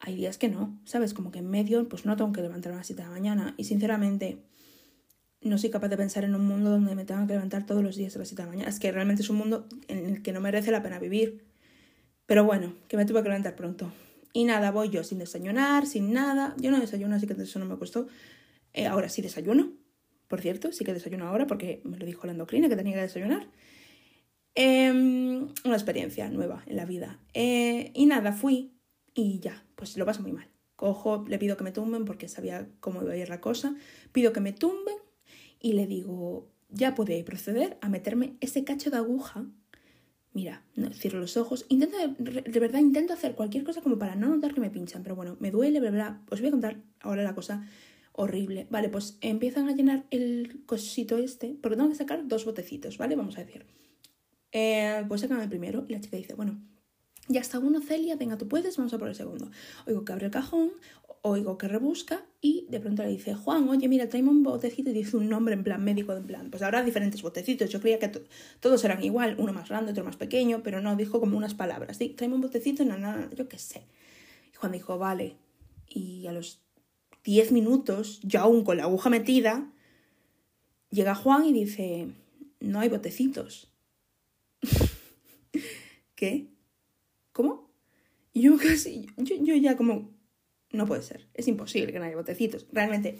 hay 0.00 0.16
días 0.16 0.38
que 0.38 0.48
no. 0.48 0.76
¿Sabes? 0.84 1.14
Como 1.14 1.30
que 1.30 1.38
en 1.38 1.48
medio, 1.48 1.88
pues 1.88 2.04
no 2.04 2.16
tengo 2.16 2.32
que 2.32 2.42
levantarme 2.42 2.74
a 2.74 2.78
las 2.78 2.88
siete 2.88 3.02
de 3.02 3.08
la 3.08 3.14
mañana. 3.14 3.54
Y 3.56 3.62
sinceramente, 3.64 4.42
no 5.40 5.56
soy 5.56 5.70
capaz 5.70 5.86
de 5.86 5.96
pensar 5.96 6.24
en 6.24 6.34
un 6.34 6.44
mundo 6.44 6.70
donde 6.70 6.96
me 6.96 7.04
tenga 7.04 7.24
que 7.28 7.34
levantar 7.34 7.64
todos 7.64 7.84
los 7.84 7.94
días 7.94 8.16
a 8.16 8.18
las 8.18 8.26
siete 8.26 8.42
de 8.42 8.46
la 8.46 8.52
mañana. 8.52 8.68
Es 8.68 8.80
que 8.80 8.90
realmente 8.90 9.22
es 9.22 9.30
un 9.30 9.36
mundo 9.36 9.68
en 9.86 10.04
el 10.04 10.22
que 10.22 10.32
no 10.32 10.40
merece 10.40 10.72
la 10.72 10.82
pena 10.82 10.98
vivir. 10.98 11.44
Pero 12.26 12.44
bueno, 12.44 12.74
que 12.88 12.96
me 12.96 13.04
tuve 13.04 13.22
que 13.22 13.28
levantar 13.28 13.54
pronto. 13.54 13.92
Y 14.32 14.42
nada, 14.42 14.72
voy 14.72 14.90
yo 14.90 15.04
sin 15.04 15.18
desayunar, 15.18 15.86
sin 15.86 16.12
nada. 16.12 16.56
Yo 16.58 16.72
no 16.72 16.80
desayuno, 16.80 17.14
así 17.14 17.28
que 17.28 17.40
eso 17.40 17.60
no 17.60 17.66
me 17.66 17.78
costó. 17.78 18.08
Eh, 18.76 18.86
ahora 18.86 19.08
sí 19.08 19.22
desayuno, 19.22 19.72
por 20.28 20.42
cierto, 20.42 20.70
sí 20.70 20.84
que 20.84 20.92
desayuno 20.92 21.26
ahora 21.26 21.46
porque 21.46 21.80
me 21.84 21.96
lo 21.96 22.04
dijo 22.04 22.26
la 22.26 22.32
endocrina 22.32 22.68
que 22.68 22.76
tenía 22.76 22.94
que 22.94 23.00
desayunar. 23.00 23.48
Em, 24.54 25.48
una 25.64 25.74
experiencia 25.74 26.28
nueva 26.28 26.62
en 26.66 26.76
la 26.76 26.84
vida. 26.84 27.18
Eh, 27.32 27.90
y 27.94 28.04
nada, 28.04 28.32
fui 28.32 28.74
y 29.14 29.40
ya, 29.40 29.64
pues 29.76 29.96
lo 29.96 30.04
paso 30.04 30.20
muy 30.22 30.32
mal. 30.32 30.48
Cojo, 30.76 31.24
le 31.26 31.38
pido 31.38 31.56
que 31.56 31.64
me 31.64 31.72
tumben 31.72 32.04
porque 32.04 32.28
sabía 32.28 32.68
cómo 32.80 33.02
iba 33.02 33.12
a 33.12 33.16
ir 33.16 33.30
la 33.30 33.40
cosa. 33.40 33.74
Pido 34.12 34.34
que 34.34 34.40
me 34.40 34.52
tumben 34.52 34.96
y 35.58 35.72
le 35.72 35.86
digo, 35.86 36.50
ya 36.68 36.94
puede 36.94 37.24
proceder 37.24 37.78
a 37.80 37.88
meterme 37.88 38.36
ese 38.40 38.62
cacho 38.64 38.90
de 38.90 38.98
aguja. 38.98 39.46
Mira, 40.34 40.66
no, 40.74 40.92
cierro 40.92 41.18
los 41.18 41.38
ojos. 41.38 41.64
Intento, 41.70 41.96
de, 42.18 42.60
verdad, 42.60 42.80
intento 42.80 43.14
hacer 43.14 43.34
cualquier 43.34 43.64
cosa 43.64 43.80
como 43.80 43.98
para 43.98 44.16
no 44.16 44.28
notar 44.28 44.52
que 44.52 44.60
me 44.60 44.68
pinchan. 44.68 45.02
Pero 45.02 45.16
bueno, 45.16 45.38
me 45.40 45.50
duele, 45.50 45.80
bla, 45.80 45.90
bla. 45.90 46.22
Os 46.30 46.40
voy 46.40 46.48
a 46.48 46.50
contar 46.50 46.82
ahora 47.00 47.22
la 47.22 47.34
cosa 47.34 47.66
horrible. 48.16 48.66
Vale, 48.70 48.88
pues 48.88 49.18
empiezan 49.20 49.68
a 49.68 49.74
llenar 49.74 50.06
el 50.10 50.64
cosito 50.66 51.18
este, 51.18 51.56
porque 51.60 51.76
tengo 51.76 51.90
que 51.90 51.94
sacar 51.94 52.26
dos 52.26 52.44
botecitos, 52.44 52.98
¿vale? 52.98 53.14
Vamos 53.14 53.36
a 53.38 53.44
decir. 53.44 53.66
Eh, 54.52 55.04
pues 55.06 55.20
sacan 55.20 55.40
el 55.40 55.48
primero 55.48 55.84
y 55.88 55.92
la 55.92 56.00
chica 56.00 56.16
dice, 56.16 56.34
bueno, 56.34 56.60
ya 57.28 57.40
está 57.40 57.58
uno, 57.58 57.80
Celia, 57.80 58.16
venga, 58.16 58.38
tú 58.38 58.48
puedes, 58.48 58.76
vamos 58.76 58.94
a 58.94 58.98
por 58.98 59.08
el 59.08 59.14
segundo. 59.14 59.50
Oigo 59.86 60.04
que 60.04 60.12
abre 60.12 60.26
el 60.26 60.32
cajón, 60.32 60.70
oigo 61.22 61.58
que 61.58 61.68
rebusca 61.68 62.24
y 62.40 62.66
de 62.70 62.80
pronto 62.80 63.02
le 63.02 63.08
dice, 63.10 63.34
Juan, 63.34 63.68
oye, 63.68 63.88
mira, 63.88 64.08
tráeme 64.08 64.30
un 64.30 64.42
botecito 64.42 64.90
y 64.90 64.92
dice 64.92 65.16
un 65.16 65.28
nombre 65.28 65.54
en 65.54 65.64
plan 65.64 65.82
médico, 65.82 66.14
en 66.14 66.26
plan, 66.26 66.50
pues 66.50 66.62
habrá 66.62 66.82
diferentes 66.84 67.20
botecitos. 67.22 67.68
Yo 67.70 67.80
creía 67.80 67.98
que 67.98 68.08
todos 68.60 68.84
eran 68.84 69.02
igual, 69.02 69.34
uno 69.38 69.52
más 69.52 69.68
grande, 69.68 69.92
otro 69.92 70.04
más 70.04 70.16
pequeño, 70.16 70.62
pero 70.62 70.80
no, 70.80 70.96
dijo 70.96 71.20
como 71.20 71.36
unas 71.36 71.54
palabras. 71.54 71.96
Sí, 71.96 72.10
tráeme 72.10 72.36
un 72.36 72.42
botecito, 72.42 72.84
no, 72.84 72.96
no, 72.96 73.30
yo 73.34 73.48
qué 73.48 73.58
sé. 73.58 73.82
Y 74.52 74.56
Juan 74.56 74.72
dijo, 74.72 74.96
vale. 74.98 75.36
Y 75.88 76.26
a 76.28 76.32
los 76.32 76.65
10 77.26 77.50
minutos, 77.50 78.20
ya 78.22 78.42
aún 78.42 78.62
con 78.62 78.76
la 78.76 78.84
aguja 78.84 79.10
metida, 79.10 79.68
llega 80.90 81.16
Juan 81.16 81.44
y 81.44 81.52
dice, 81.52 82.06
no 82.60 82.78
hay 82.78 82.88
botecitos. 82.88 83.72
¿Qué? 86.14 86.46
¿Cómo? 87.32 87.68
Yo 88.32 88.56
casi, 88.56 89.06
yo, 89.16 89.34
yo, 89.42 89.56
ya 89.56 89.76
como, 89.76 90.14
no 90.70 90.86
puede 90.86 91.02
ser, 91.02 91.26
es 91.34 91.48
imposible 91.48 91.92
que 91.92 91.98
no 91.98 92.04
haya 92.04 92.14
botecitos. 92.14 92.64
Realmente, 92.70 93.18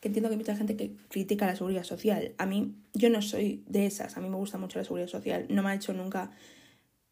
que 0.00 0.08
entiendo 0.08 0.28
que 0.28 0.34
hay 0.34 0.38
mucha 0.38 0.56
gente 0.56 0.76
que 0.76 0.96
critica 1.08 1.46
la 1.46 1.54
seguridad 1.54 1.84
social. 1.84 2.34
A 2.38 2.46
mí, 2.46 2.74
yo 2.94 3.10
no 3.10 3.22
soy 3.22 3.62
de 3.68 3.86
esas, 3.86 4.16
a 4.16 4.20
mí 4.20 4.28
me 4.28 4.36
gusta 4.36 4.58
mucho 4.58 4.80
la 4.80 4.84
seguridad 4.84 5.08
social. 5.08 5.46
No 5.50 5.62
me 5.62 5.70
ha 5.70 5.74
hecho 5.76 5.92
nunca 5.92 6.32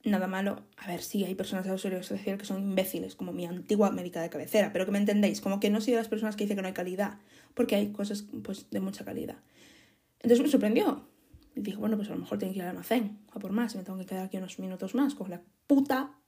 nada 0.04 0.26
malo. 0.26 0.62
A 0.76 0.86
ver, 0.86 1.02
sí, 1.02 1.24
hay 1.24 1.34
personas 1.34 1.64
de 1.64 1.76
seguridad 1.78 2.02
social 2.02 2.38
que 2.38 2.44
son 2.44 2.60
imbéciles, 2.60 3.14
como 3.14 3.32
mi 3.32 3.46
antigua 3.46 3.90
médica 3.90 4.20
de 4.22 4.30
cabecera, 4.30 4.72
pero 4.72 4.84
que 4.84 4.92
me 4.92 4.98
entendéis, 4.98 5.40
como 5.40 5.60
que 5.60 5.70
no 5.70 5.80
soy 5.80 5.92
de 5.92 5.98
las 5.98 6.08
personas 6.08 6.36
que 6.36 6.44
dicen 6.44 6.56
que 6.56 6.62
no 6.62 6.68
hay 6.68 6.74
calidad, 6.74 7.18
porque 7.54 7.76
hay 7.76 7.92
cosas 7.92 8.24
pues, 8.42 8.70
de 8.70 8.80
mucha 8.80 9.04
calidad. 9.04 9.36
Entonces 10.20 10.42
me 10.42 10.50
sorprendió. 10.50 11.08
Y 11.56 11.60
dije, 11.60 11.76
bueno, 11.76 11.96
pues 11.96 12.08
a 12.08 12.12
lo 12.12 12.18
mejor 12.18 12.38
tengo 12.38 12.52
que 12.52 12.58
ir 12.58 12.62
al 12.64 12.70
almacén 12.70 13.18
a 13.32 13.38
por 13.38 13.52
más, 13.52 13.76
me 13.76 13.84
tengo 13.84 13.98
que 13.98 14.06
quedar 14.06 14.24
aquí 14.24 14.36
unos 14.36 14.58
minutos 14.58 14.94
más 14.94 15.14
con 15.14 15.30
la 15.30 15.40
puta 15.66 16.18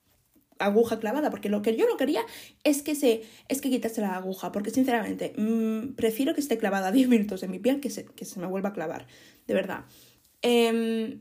aguja 0.59 0.99
clavada, 0.99 1.31
porque 1.31 1.49
lo 1.49 1.63
que 1.63 1.77
yo 1.77 1.87
no 1.87 1.97
quería 1.97 2.23
es 2.65 2.83
que 2.83 2.95
se 2.95 3.25
es 3.49 3.61
que 3.61 3.69
quitase 3.69 4.01
la 4.01 4.17
aguja, 4.17 4.53
porque 4.53 4.71
sinceramente 4.71 5.35
mmm, 5.37 5.95
prefiero 5.95 6.35
que 6.35 6.41
esté 6.41 6.59
clavada 6.59 6.93
10 6.93 7.09
minutos 7.09 7.43
en 7.43 7.51
mi 7.51 7.59
piel 7.59 7.81
que 7.81 7.91
se, 7.91 8.07
que 8.07 8.25
se 8.25 8.41
me 8.41 8.47
vuelva 8.47 8.71
a 8.71 8.73
clavar, 8.73 9.07
de 9.47 9.55
verdad. 9.55 9.85
Eh, 10.43 11.19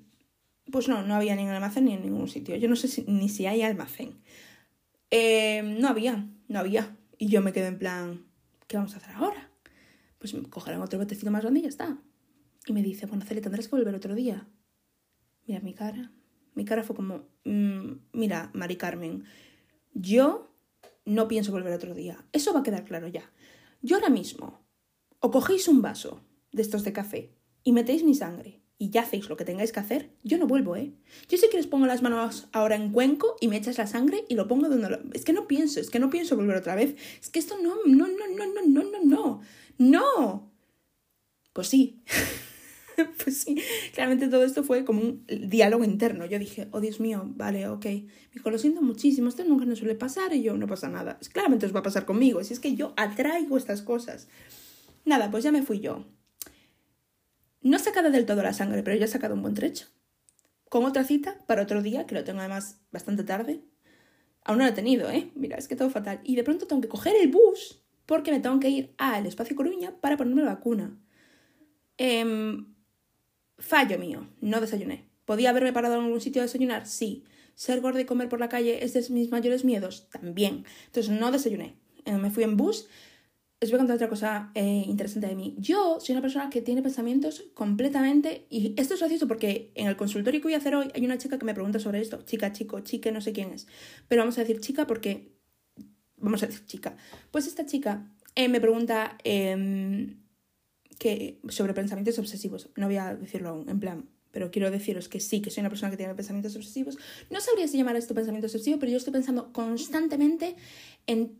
pues 0.71 0.87
no, 0.87 1.03
no 1.03 1.15
había 1.15 1.35
ningún 1.35 1.53
almacén 1.53 1.85
ni 1.85 1.93
en 1.93 2.01
ningún 2.01 2.27
sitio. 2.27 2.55
Yo 2.55 2.67
no 2.67 2.75
sé 2.75 3.03
ni 3.07 3.29
si 3.29 3.45
hay 3.45 3.61
almacén. 3.61 4.19
Eh, 5.11 5.61
no 5.63 5.87
había, 5.87 6.27
no 6.47 6.59
había. 6.59 6.97
Y 7.17 7.27
yo 7.27 7.41
me 7.41 7.53
quedé 7.53 7.67
en 7.67 7.79
plan, 7.79 8.25
¿qué 8.67 8.77
vamos 8.77 8.93
a 8.93 8.97
hacer 8.97 9.15
ahora? 9.15 9.51
Pues 10.17 10.35
cogerán 10.49 10.81
otro 10.81 10.99
botecito 10.99 11.31
más 11.31 11.43
grande 11.43 11.59
y 11.59 11.63
ya 11.63 11.69
está. 11.69 11.97
Y 12.65 12.73
me 12.73 12.81
dice, 12.81 13.05
bueno, 13.05 13.23
Celia, 13.23 13.43
tendrás 13.43 13.67
que 13.67 13.75
volver 13.75 13.93
otro 13.93 14.15
día. 14.15 14.47
Mira 15.45 15.59
mi 15.59 15.73
cara. 15.73 16.11
Mi 16.55 16.65
cara 16.65 16.83
fue 16.83 16.95
como, 16.95 17.27
mm, 17.43 17.91
mira, 18.13 18.49
Mari 18.53 18.77
Carmen, 18.77 19.25
yo 19.93 20.51
no 21.05 21.27
pienso 21.27 21.51
volver 21.51 21.73
otro 21.73 21.93
día. 21.93 22.25
Eso 22.31 22.53
va 22.53 22.61
a 22.61 22.63
quedar 22.63 22.85
claro 22.85 23.07
ya. 23.07 23.31
Yo 23.81 23.97
ahora 23.97 24.09
mismo, 24.09 24.65
o 25.19 25.29
cogéis 25.29 25.67
un 25.67 25.81
vaso 25.81 26.21
de 26.51 26.63
estos 26.63 26.83
de 26.83 26.93
café 26.93 27.35
y 27.63 27.71
metéis 27.71 28.03
mi 28.03 28.15
sangre 28.15 28.64
y 28.77 28.89
ya 28.89 29.01
hacéis 29.01 29.29
lo 29.29 29.37
que 29.37 29.45
tengáis 29.45 29.71
que 29.71 29.79
hacer, 29.79 30.11
yo 30.23 30.37
no 30.37 30.47
vuelvo, 30.47 30.75
¿eh? 30.75 30.91
Yo 31.29 31.37
sí 31.37 31.47
que 31.49 31.57
les 31.57 31.67
pongo 31.67 31.85
las 31.85 32.01
manos 32.01 32.49
ahora 32.51 32.75
en 32.75 32.91
cuenco 32.91 33.37
y 33.39 33.47
me 33.47 33.55
echas 33.55 33.77
la 33.77 33.87
sangre 33.87 34.25
y 34.27 34.35
lo 34.35 34.47
pongo 34.47 34.67
donde 34.67 34.89
lo... 34.89 34.99
Es 35.13 35.23
que 35.23 35.31
no 35.31 35.47
pienso, 35.47 35.79
es 35.79 35.89
que 35.89 35.99
no 35.99 36.09
pienso 36.09 36.35
volver 36.35 36.57
otra 36.57 36.75
vez. 36.75 36.95
Es 37.21 37.29
que 37.29 37.39
esto 37.39 37.55
no, 37.61 37.75
no, 37.85 38.07
no, 38.07 38.27
no, 38.35 38.45
no, 38.53 38.61
no, 38.67 38.83
no, 38.83 39.03
no. 39.03 39.41
No. 39.77 40.51
Pues 41.53 41.67
sí. 41.67 42.01
pues 43.23 43.41
sí. 43.43 43.61
Claramente 43.93 44.27
todo 44.27 44.43
esto 44.43 44.61
fue 44.63 44.83
como 44.83 45.01
un 45.01 45.25
diálogo 45.25 45.85
interno. 45.85 46.25
Yo 46.25 46.37
dije, 46.37 46.67
oh 46.71 46.81
Dios 46.81 46.99
mío, 46.99 47.23
vale, 47.27 47.69
ok. 47.69 47.85
Me 47.85 48.51
lo 48.51 48.57
siento 48.57 48.81
muchísimo, 48.81 49.29
esto 49.29 49.45
nunca 49.45 49.63
nos 49.63 49.79
suele 49.79 49.95
pasar 49.95 50.33
y 50.33 50.41
yo, 50.41 50.57
no 50.57 50.67
pasa 50.67 50.89
nada. 50.89 51.17
Claramente 51.31 51.65
os 51.65 51.73
va 51.73 51.79
a 51.79 51.83
pasar 51.83 52.05
conmigo, 52.05 52.43
si 52.43 52.51
es 52.51 52.59
que 52.59 52.75
yo 52.75 52.93
atraigo 52.97 53.55
estas 53.55 53.81
cosas. 53.81 54.27
Nada, 55.05 55.31
pues 55.31 55.45
ya 55.45 55.53
me 55.53 55.63
fui 55.63 55.79
yo 55.79 56.05
no 57.65 57.79
sacada 57.79 58.11
del 58.11 58.25
todo 58.25 58.43
la 58.43 58.53
sangre, 58.53 58.83
pero 58.83 58.95
ya 58.95 59.05
he 59.05 59.07
sacado 59.07 59.33
un 59.33 59.41
buen 59.41 59.55
trecho. 59.55 59.87
con 60.69 60.83
otra 60.83 61.03
cita 61.03 61.37
para 61.47 61.63
otro 61.63 61.81
día, 61.81 62.05
que 62.05 62.15
lo 62.15 62.23
tengo 62.23 62.39
además 62.39 62.81
bastante 62.91 63.23
tarde. 63.23 63.61
Aún 64.43 64.57
no 64.59 64.65
lo 64.65 64.69
he 64.71 64.73
tenido, 64.73 65.09
¿eh? 65.09 65.31
Mira, 65.35 65.57
es 65.57 65.67
que 65.67 65.75
todo 65.75 65.89
fatal. 65.89 66.19
Y 66.23 66.35
de 66.35 66.43
pronto 66.43 66.67
tengo 66.67 66.81
que 66.81 66.89
coger 66.89 67.15
el 67.15 67.29
bus 67.29 67.81
porque 68.05 68.31
me 68.31 68.39
tengo 68.39 68.59
que 68.59 68.69
ir 68.69 68.93
al 68.97 69.25
espacio 69.25 69.55
Coruña 69.55 69.95
para 70.01 70.17
ponerme 70.17 70.43
la 70.43 70.53
vacuna. 70.53 70.97
Em, 71.97 72.75
fallo 73.57 73.97
mío, 73.97 74.27
no 74.41 74.59
desayuné. 74.61 75.09
¿Podía 75.25 75.49
haberme 75.49 75.73
parado 75.73 75.95
en 75.95 76.03
algún 76.03 76.21
sitio 76.21 76.41
a 76.41 76.45
desayunar? 76.45 76.85
Sí. 76.85 77.23
¿Ser 77.55 77.81
gorda 77.81 78.01
y 78.01 78.05
comer 78.05 78.29
por 78.29 78.39
la 78.39 78.49
calle 78.49 78.83
es 78.83 78.93
de 78.93 79.05
mis 79.13 79.31
mayores 79.31 79.63
miedos? 79.63 80.07
También. 80.11 80.65
Entonces 80.87 81.11
no 81.19 81.31
desayuné. 81.31 81.77
Eh, 82.05 82.13
me 82.17 82.29
fui 82.29 82.43
en 82.43 82.57
bus 82.57 82.87
os 83.61 83.69
voy 83.71 83.75
a 83.75 83.79
contar 83.79 83.95
otra 83.95 84.09
cosa 84.09 84.51
eh, 84.53 84.83
interesante 84.85 85.27
de 85.27 85.35
mí. 85.35 85.55
Yo 85.57 85.99
soy 85.99 86.13
una 86.13 86.21
persona 86.21 86.49
que 86.49 86.61
tiene 86.61 86.81
pensamientos 86.81 87.45
completamente. 87.53 88.45
Y 88.49 88.73
esto 88.77 88.93
es 88.93 88.99
gracioso 88.99 89.27
porque 89.27 89.71
en 89.75 89.87
el 89.87 89.95
consultorio 89.95 90.41
que 90.41 90.47
voy 90.47 90.53
a 90.53 90.57
hacer 90.57 90.75
hoy 90.75 90.89
hay 90.93 91.05
una 91.05 91.17
chica 91.17 91.39
que 91.39 91.45
me 91.45 91.53
pregunta 91.53 91.79
sobre 91.79 92.01
esto. 92.01 92.21
Chica, 92.23 92.51
chico, 92.51 92.81
chique, 92.81 93.11
no 93.11 93.21
sé 93.21 93.31
quién 93.31 93.53
es. 93.53 93.67
Pero 94.07 94.21
vamos 94.21 94.37
a 94.37 94.41
decir 94.41 94.59
chica 94.59 94.85
porque. 94.87 95.33
Vamos 96.17 96.43
a 96.43 96.47
decir 96.47 96.65
chica. 96.65 96.97
Pues 97.31 97.47
esta 97.47 97.65
chica 97.65 98.11
eh, 98.35 98.49
me 98.49 98.59
pregunta 98.59 99.17
em, 99.23 100.21
que, 100.99 101.39
sobre 101.49 101.73
pensamientos 101.73 102.19
obsesivos. 102.19 102.69
No 102.75 102.87
voy 102.87 102.97
a 102.97 103.15
decirlo 103.15 103.49
aún, 103.49 103.69
en 103.69 103.79
plan. 103.79 104.09
Pero 104.31 104.51
quiero 104.51 104.69
deciros 104.69 105.07
que 105.07 105.21
sí, 105.21 105.41
que 105.41 105.49
soy 105.49 105.61
una 105.61 105.69
persona 105.69 105.91
que 105.91 105.97
tiene 105.97 106.13
pensamientos 106.13 106.55
obsesivos. 106.57 106.97
No 107.29 107.39
sabría 107.39 107.69
si 107.69 107.77
llamar 107.77 107.95
esto 107.95 108.13
pensamiento 108.13 108.47
obsesivo, 108.47 108.79
pero 108.79 108.91
yo 108.91 108.97
estoy 108.97 109.13
pensando 109.13 109.53
constantemente 109.53 110.55
en 111.07 111.37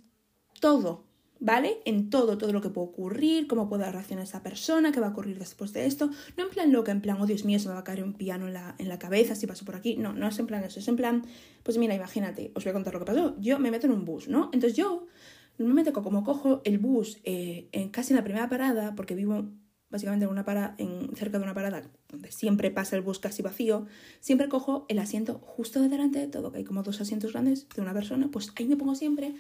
todo 0.62 1.05
¿vale? 1.40 1.78
En 1.86 2.10
todo, 2.10 2.38
todo 2.38 2.54
lo 2.54 2.62
que 2.62 2.70
puede 2.70 2.88
ocurrir, 2.88 3.48
cómo 3.48 3.68
puede 3.68 3.90
reaccionar 3.92 4.24
esa 4.24 4.44
persona, 4.44 4.92
qué 4.92 5.00
va 5.00 5.08
a 5.08 5.10
ocurrir 5.12 5.38
después 5.38 5.74
de 5.74 5.86
esto. 5.86 6.10
No 6.38 6.46
en 6.46 6.50
plan 6.50 6.72
loca, 6.72 6.92
en 6.92 7.02
plan, 7.02 7.18
oh 7.20 7.26
Dios 7.26 7.46
mío, 7.46 7.60
se 7.60 7.68
me 7.68 7.74
va 7.74 7.82
a 7.82 7.84
caer 7.84 8.04
un 8.04 8.14
piano 8.14 8.48
en 8.48 8.54
la, 8.54 8.76
en 8.78 8.90
la 8.90 9.00
cabeza 9.00 9.36
si 9.36 9.48
paso 9.48 9.66
por 9.66 9.76
aquí. 9.76 9.98
No, 9.98 10.14
no 10.14 10.28
es 10.28 10.40
en 10.40 10.48
plan 10.48 10.64
eso, 10.64 10.80
es 10.80 10.88
en 10.88 10.96
plan, 10.96 11.26
pues 11.64 11.78
mira, 11.78 11.94
imagínate, 11.96 12.52
os 12.56 12.64
voy 12.64 12.72
a 12.72 12.74
contar 12.74 12.94
lo 12.94 13.00
que 13.00 13.06
pasó. 13.06 13.36
Yo 13.40 13.60
me 13.60 13.72
meto 13.72 13.88
en 13.88 13.94
un 13.94 14.06
bus, 14.06 14.28
¿no? 14.28 14.50
Entonces 14.54 14.78
yo, 14.78 15.08
normalmente 15.58 15.92
como 15.92 16.24
cojo 16.24 16.62
el 16.64 16.78
bus 16.78 17.20
eh, 17.24 17.70
en, 17.72 17.90
casi 17.90 18.14
en 18.14 18.18
la 18.18 18.24
primera 18.24 18.50
parada, 18.50 18.96
porque 18.96 19.16
vivo 19.16 19.50
básicamente 19.90 20.26
en 20.26 20.32
una 20.32 20.44
parada, 20.44 20.76
en, 20.78 21.16
cerca 21.16 21.38
de 21.38 21.44
una 21.44 21.54
parada 21.54 21.84
donde 22.10 22.32
siempre 22.32 22.72
pasa 22.72 22.96
el 22.96 23.02
bus 23.02 23.20
casi 23.20 23.42
vacío, 23.42 23.86
siempre 24.20 24.50
cojo 24.50 24.86
el 24.90 25.00
asiento 25.00 25.40
justo 25.40 25.82
de 25.82 25.90
delante 25.90 26.20
de 26.20 26.28
todo, 26.28 26.52
que 26.52 26.60
hay 26.60 26.64
como 26.64 26.84
dos 26.84 27.00
asientos 27.02 27.34
grandes 27.34 27.68
de 27.70 27.82
una 27.82 27.94
persona, 27.94 28.30
pues 28.32 28.52
ahí 28.58 28.66
me 28.66 28.76
pongo 28.76 28.96
siempre 28.96 29.36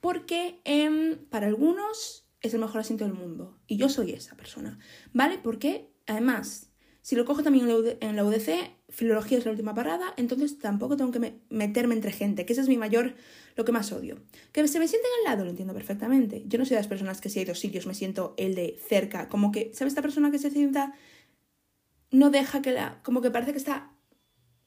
porque 0.00 0.60
em, 0.64 1.16
para 1.26 1.46
algunos 1.46 2.26
es 2.42 2.54
el 2.54 2.60
mejor 2.60 2.80
asiento 2.80 3.04
del 3.04 3.14
mundo 3.14 3.58
y 3.66 3.76
yo 3.76 3.88
soy 3.88 4.12
esa 4.12 4.36
persona, 4.36 4.78
¿vale? 5.12 5.38
Porque 5.42 5.90
además, 6.06 6.70
si 7.02 7.16
lo 7.16 7.24
cojo 7.24 7.42
también 7.42 7.68
en 8.00 8.16
la 8.16 8.24
UDC, 8.24 8.70
filología 8.88 9.38
es 9.38 9.44
la 9.44 9.50
última 9.50 9.74
parada, 9.74 10.12
entonces 10.16 10.58
tampoco 10.58 10.96
tengo 10.96 11.10
que 11.12 11.40
meterme 11.48 11.94
entre 11.94 12.12
gente, 12.12 12.44
que 12.44 12.52
ese 12.52 12.62
es 12.62 12.68
mi 12.68 12.76
mayor, 12.76 13.14
lo 13.56 13.64
que 13.64 13.72
más 13.72 13.92
odio. 13.92 14.16
Que 14.52 14.66
se 14.68 14.78
me 14.78 14.88
sienten 14.88 15.10
al 15.18 15.30
lado, 15.30 15.44
lo 15.44 15.50
entiendo 15.50 15.74
perfectamente. 15.74 16.44
Yo 16.46 16.58
no 16.58 16.64
soy 16.64 16.76
de 16.76 16.80
las 16.80 16.88
personas 16.88 17.20
que 17.20 17.28
si 17.28 17.38
hay 17.38 17.44
dos 17.44 17.58
sitios 17.58 17.86
me 17.86 17.94
siento 17.94 18.34
el 18.36 18.54
de 18.54 18.78
cerca, 18.88 19.28
como 19.28 19.52
que, 19.52 19.70
¿sabes 19.74 19.92
esta 19.92 20.02
persona 20.02 20.30
que 20.30 20.38
se 20.38 20.50
sienta? 20.50 20.94
No 22.10 22.30
deja 22.30 22.62
que 22.62 22.72
la, 22.72 23.00
como 23.02 23.20
que 23.20 23.30
parece 23.30 23.52
que 23.52 23.58
está 23.58 23.92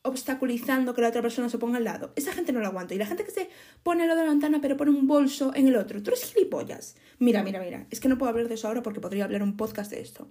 obstaculizando 0.04 0.94
que 0.94 1.02
la 1.02 1.10
otra 1.10 1.22
persona 1.22 1.50
se 1.50 1.58
ponga 1.58 1.78
al 1.78 1.86
lado. 1.86 2.14
Esa 2.16 2.34
gente 2.34 2.52
no 2.52 2.60
lo 2.60 2.68
aguanto. 2.68 2.94
Y 2.94 2.98
la 2.98 3.06
gente 3.06 3.24
que 3.24 3.32
se 3.32 3.50
pone 3.82 4.04
al 4.04 4.10
lado 4.10 4.20
de 4.20 4.28
la 4.28 4.32
ventana 4.32 4.60
pero 4.62 4.78
pone 4.78 4.92
un 4.92 5.08
bolso 5.08 5.54
en 5.56 5.68
el 5.68 5.76
otro. 5.76 6.04
Tú 6.04 6.12
eres 6.12 6.26
gilipollas. 6.26 6.96
Mira, 7.20 7.44
mira, 7.44 7.60
mira. 7.62 7.88
Es 7.90 8.00
que 8.00 8.10
no 8.10 8.18
puedo 8.18 8.30
hablar 8.30 8.48
de 8.48 8.56
eso 8.56 8.68
ahora 8.68 8.84
porque 8.84 9.00
podría 9.00 9.24
hablar 9.24 9.42
un 9.44 9.58
podcast 9.58 9.92
de 9.92 10.02
esto. 10.02 10.28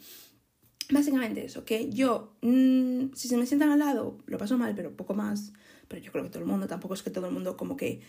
Básicamente 0.91 1.45
eso, 1.45 1.65
que 1.65 1.91
yo, 1.91 2.37
mm, 2.43 3.15
si 3.15 3.29
se 3.29 3.37
me 3.39 3.47
sientan 3.47 3.71
al 3.71 3.79
lado, 3.79 4.19
lo 4.27 4.37
paso 4.37 4.59
mal, 4.59 4.75
pero 4.75 4.95
poco 4.95 5.15
más. 5.15 5.53
Pero 5.89 6.03
yo 6.03 6.13
creo 6.13 6.25
que 6.25 6.31
todo 6.31 6.43
el 6.43 6.49
mundo, 6.49 6.67
tampoco 6.67 6.93
es 6.95 7.03
que 7.03 7.11
todo 7.11 7.27
el 7.27 7.33
mundo 7.33 7.57
como 7.57 7.77
que 7.77 8.01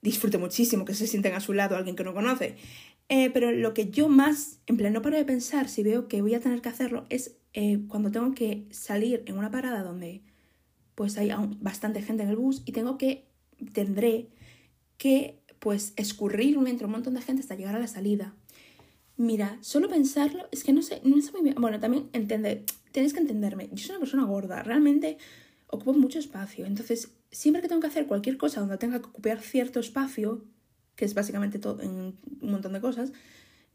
disfrute 0.00 0.38
muchísimo 0.38 0.84
que 0.84 0.94
se 0.94 1.06
sienten 1.08 1.34
a 1.34 1.40
su 1.40 1.54
lado 1.54 1.76
alguien 1.76 1.96
que 1.96 2.04
no 2.04 2.14
conoce. 2.14 2.56
Eh, 3.08 3.30
pero 3.30 3.50
lo 3.50 3.74
que 3.74 3.90
yo 3.90 4.08
más, 4.08 4.60
en 4.66 4.76
plan, 4.76 4.92
no 4.92 5.02
paro 5.02 5.16
de 5.16 5.24
pensar 5.24 5.68
si 5.68 5.82
veo 5.82 6.06
que 6.08 6.22
voy 6.22 6.34
a 6.34 6.40
tener 6.40 6.60
que 6.60 6.68
hacerlo 6.68 7.04
es 7.08 7.36
eh, 7.52 7.80
cuando 7.88 8.10
tengo 8.10 8.34
que 8.34 8.66
salir 8.70 9.22
en 9.26 9.38
una 9.38 9.50
parada 9.50 9.82
donde 9.82 10.22
pues 10.94 11.16
hay 11.18 11.30
bastante 11.60 12.02
gente 12.02 12.22
en 12.22 12.28
el 12.28 12.36
bus 12.36 12.62
y 12.64 12.72
tengo 12.72 12.98
que, 12.98 13.26
tendré 13.72 14.28
que 14.96 15.40
pues 15.58 15.92
escurrirme 15.96 16.70
entre 16.70 16.86
un 16.86 16.92
montón 16.92 17.14
de 17.14 17.22
gente 17.22 17.42
hasta 17.42 17.54
llegar 17.54 17.74
a 17.74 17.78
la 17.80 17.86
salida. 17.86 18.34
Mira, 19.16 19.58
solo 19.60 19.88
pensarlo, 19.88 20.48
es 20.50 20.64
que 20.64 20.72
no 20.72 20.82
sé, 20.82 21.00
no 21.04 21.20
sé 21.20 21.32
muy 21.32 21.42
bien. 21.42 21.54
Bueno, 21.58 21.78
también 21.80 22.10
entiende, 22.12 22.64
tienes 22.92 23.12
que 23.12 23.20
entenderme. 23.20 23.68
Yo 23.72 23.78
soy 23.78 23.90
una 23.90 24.00
persona 24.00 24.24
gorda, 24.24 24.62
realmente 24.62 25.18
ocupo 25.68 25.92
mucho 25.94 26.18
espacio. 26.18 26.66
Entonces, 26.66 27.10
siempre 27.30 27.62
que 27.62 27.68
tengo 27.68 27.80
que 27.80 27.86
hacer 27.86 28.06
cualquier 28.06 28.36
cosa 28.36 28.60
donde 28.60 28.78
tenga 28.78 29.00
que 29.00 29.06
ocupar 29.06 29.40
cierto 29.40 29.80
espacio, 29.80 30.44
que 30.96 31.04
es 31.04 31.14
básicamente 31.14 31.58
todo 31.58 31.82
un 31.82 32.18
montón 32.40 32.72
de 32.72 32.80
cosas, 32.80 33.12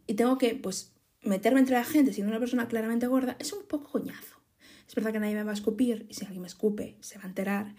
y 0.07 0.15
tengo 0.15 0.37
que, 0.37 0.55
pues, 0.55 0.93
meterme 1.21 1.59
entre 1.59 1.75
la 1.75 1.83
gente 1.83 2.13
siendo 2.13 2.31
una 2.31 2.39
persona 2.39 2.67
claramente 2.67 3.07
gorda, 3.07 3.35
es 3.39 3.51
un 3.53 3.63
poco 3.67 3.91
coñazo. 3.91 4.38
Es 4.89 4.95
verdad 4.95 5.13
que 5.13 5.19
nadie 5.19 5.35
me 5.35 5.43
va 5.43 5.51
a 5.51 5.53
escupir 5.53 6.07
y 6.09 6.15
si 6.15 6.25
alguien 6.25 6.41
me 6.41 6.47
escupe 6.47 6.97
se 6.99 7.19
va 7.19 7.25
a 7.25 7.27
enterar, 7.27 7.75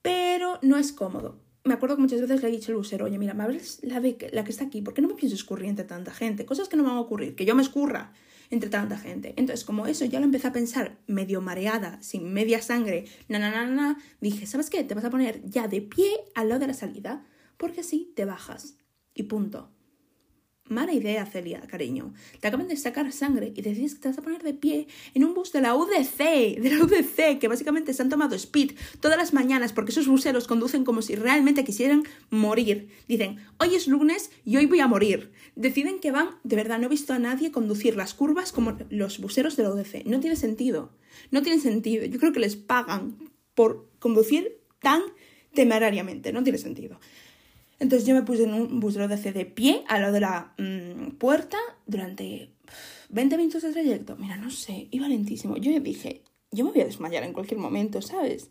pero 0.00 0.60
no 0.62 0.76
es 0.76 0.92
cómodo. 0.92 1.40
Me 1.64 1.74
acuerdo 1.74 1.96
que 1.96 2.02
muchas 2.02 2.20
veces 2.20 2.40
le 2.40 2.48
he 2.48 2.52
dicho 2.52 2.70
al 2.70 2.78
busero, 2.78 3.06
oye, 3.06 3.18
mira, 3.18 3.34
¿me 3.34 3.42
la, 3.82 4.00
de, 4.00 4.30
la 4.32 4.44
que 4.44 4.50
está 4.52 4.64
aquí? 4.64 4.80
¿Por 4.80 4.94
qué 4.94 5.02
no 5.02 5.08
me 5.08 5.14
pienso 5.14 5.34
escurrir 5.34 5.68
entre 5.68 5.84
tanta 5.84 6.14
gente? 6.14 6.46
Cosas 6.46 6.68
que 6.68 6.76
no 6.76 6.84
me 6.84 6.90
van 6.90 6.98
a 6.98 7.00
ocurrir, 7.00 7.34
que 7.34 7.44
yo 7.44 7.56
me 7.56 7.62
escurra 7.62 8.12
entre 8.50 8.70
tanta 8.70 8.96
gente. 8.96 9.34
Entonces, 9.36 9.64
como 9.64 9.88
eso 9.88 10.04
ya 10.04 10.20
lo 10.20 10.26
empecé 10.26 10.46
a 10.46 10.52
pensar 10.52 11.00
medio 11.08 11.40
mareada, 11.40 12.00
sin 12.00 12.32
media 12.32 12.62
sangre, 12.62 13.06
na, 13.28 13.40
na, 13.40 13.50
na, 13.50 13.66
na, 13.66 13.98
dije, 14.20 14.46
¿sabes 14.46 14.70
qué? 14.70 14.84
Te 14.84 14.94
vas 14.94 15.04
a 15.04 15.10
poner 15.10 15.42
ya 15.44 15.66
de 15.66 15.82
pie 15.82 16.08
al 16.36 16.50
lado 16.50 16.60
de 16.60 16.68
la 16.68 16.74
salida, 16.74 17.26
porque 17.56 17.80
así 17.80 18.12
te 18.14 18.24
bajas. 18.24 18.78
Y 19.12 19.24
punto. 19.24 19.75
Mala 20.68 20.92
idea, 20.92 21.24
Celia, 21.26 21.60
cariño. 21.60 22.12
Te 22.40 22.48
acaban 22.48 22.66
de 22.66 22.76
sacar 22.76 23.12
sangre 23.12 23.52
y 23.54 23.62
decides 23.62 23.94
que 23.94 24.00
te 24.00 24.08
vas 24.08 24.18
a 24.18 24.22
poner 24.22 24.42
de 24.42 24.52
pie 24.52 24.88
en 25.14 25.24
un 25.24 25.32
bus 25.32 25.52
de 25.52 25.60
la 25.60 25.76
UDC, 25.76 26.18
de 26.60 26.70
la 26.70 26.84
UDC, 26.84 27.38
que 27.38 27.46
básicamente 27.46 27.94
se 27.94 28.02
han 28.02 28.08
tomado 28.08 28.34
speed 28.34 28.72
todas 28.98 29.16
las 29.16 29.32
mañanas 29.32 29.72
porque 29.72 29.92
esos 29.92 30.08
buseros 30.08 30.48
conducen 30.48 30.84
como 30.84 31.02
si 31.02 31.14
realmente 31.14 31.62
quisieran 31.62 32.02
morir. 32.30 32.88
Dicen, 33.06 33.36
hoy 33.60 33.76
es 33.76 33.86
lunes 33.86 34.32
y 34.44 34.56
hoy 34.56 34.66
voy 34.66 34.80
a 34.80 34.88
morir. 34.88 35.30
Deciden 35.54 36.00
que 36.00 36.10
van, 36.10 36.30
de 36.42 36.56
verdad, 36.56 36.80
no 36.80 36.86
he 36.86 36.90
visto 36.90 37.12
a 37.12 37.20
nadie 37.20 37.52
conducir 37.52 37.94
las 37.96 38.14
curvas 38.14 38.50
como 38.50 38.76
los 38.90 39.20
buseros 39.20 39.56
de 39.56 39.62
la 39.62 39.70
UDC. 39.70 40.04
No 40.06 40.18
tiene 40.18 40.34
sentido. 40.34 40.90
No 41.30 41.42
tiene 41.42 41.60
sentido. 41.60 42.04
Yo 42.06 42.18
creo 42.18 42.32
que 42.32 42.40
les 42.40 42.56
pagan 42.56 43.16
por 43.54 43.88
conducir 44.00 44.58
tan 44.80 45.02
temerariamente. 45.54 46.32
No 46.32 46.42
tiene 46.42 46.58
sentido. 46.58 46.98
Entonces 47.78 48.06
yo 48.06 48.14
me 48.14 48.22
puse 48.22 48.44
en 48.44 48.54
un 48.54 48.80
bus 48.80 48.94
de 48.94 49.06
de 49.06 49.46
pie 49.46 49.84
al 49.88 50.02
lado 50.02 50.14
de 50.14 50.20
la 50.20 50.54
mm, 50.58 51.16
puerta 51.18 51.58
durante 51.86 52.50
20 53.10 53.36
minutos 53.36 53.62
de 53.62 53.72
trayecto. 53.72 54.16
Mira, 54.16 54.36
no 54.36 54.50
sé, 54.50 54.88
iba 54.90 55.08
lentísimo. 55.08 55.56
Yo 55.56 55.78
dije, 55.80 56.22
yo 56.50 56.64
me 56.64 56.72
voy 56.72 56.80
a 56.80 56.86
desmayar 56.86 57.22
en 57.22 57.32
cualquier 57.32 57.60
momento, 57.60 58.00
¿sabes? 58.00 58.50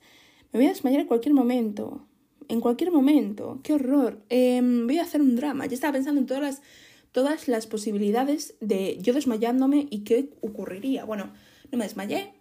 Me 0.52 0.60
voy 0.60 0.68
a 0.68 0.70
desmayar 0.70 1.02
en 1.02 1.08
cualquier 1.08 1.34
momento. 1.34 2.08
En 2.48 2.62
cualquier 2.62 2.92
momento. 2.92 3.60
¡Qué 3.64 3.74
horror! 3.74 4.22
Em, 4.30 4.86
voy 4.86 5.00
a 5.00 5.04
hacer 5.04 5.22
un 5.22 5.36
drama. 5.36 5.66
Ya 5.66 5.74
estaba 5.74 5.94
pensando 5.94 6.22
en 6.22 6.28
todas 6.28 6.44
las, 6.44 6.62
todas 7.12 7.48
las 7.48 7.66
posibilidades 7.66 8.56
de 8.62 8.98
yo 9.02 9.14
desmayándome 9.14 9.88
y 9.90 10.04
qué 10.04 10.30
ocurriría. 10.42 11.04
Bueno, 11.04 11.34
no 11.72 11.78
me 11.78 11.86
desmayé. 11.86 12.34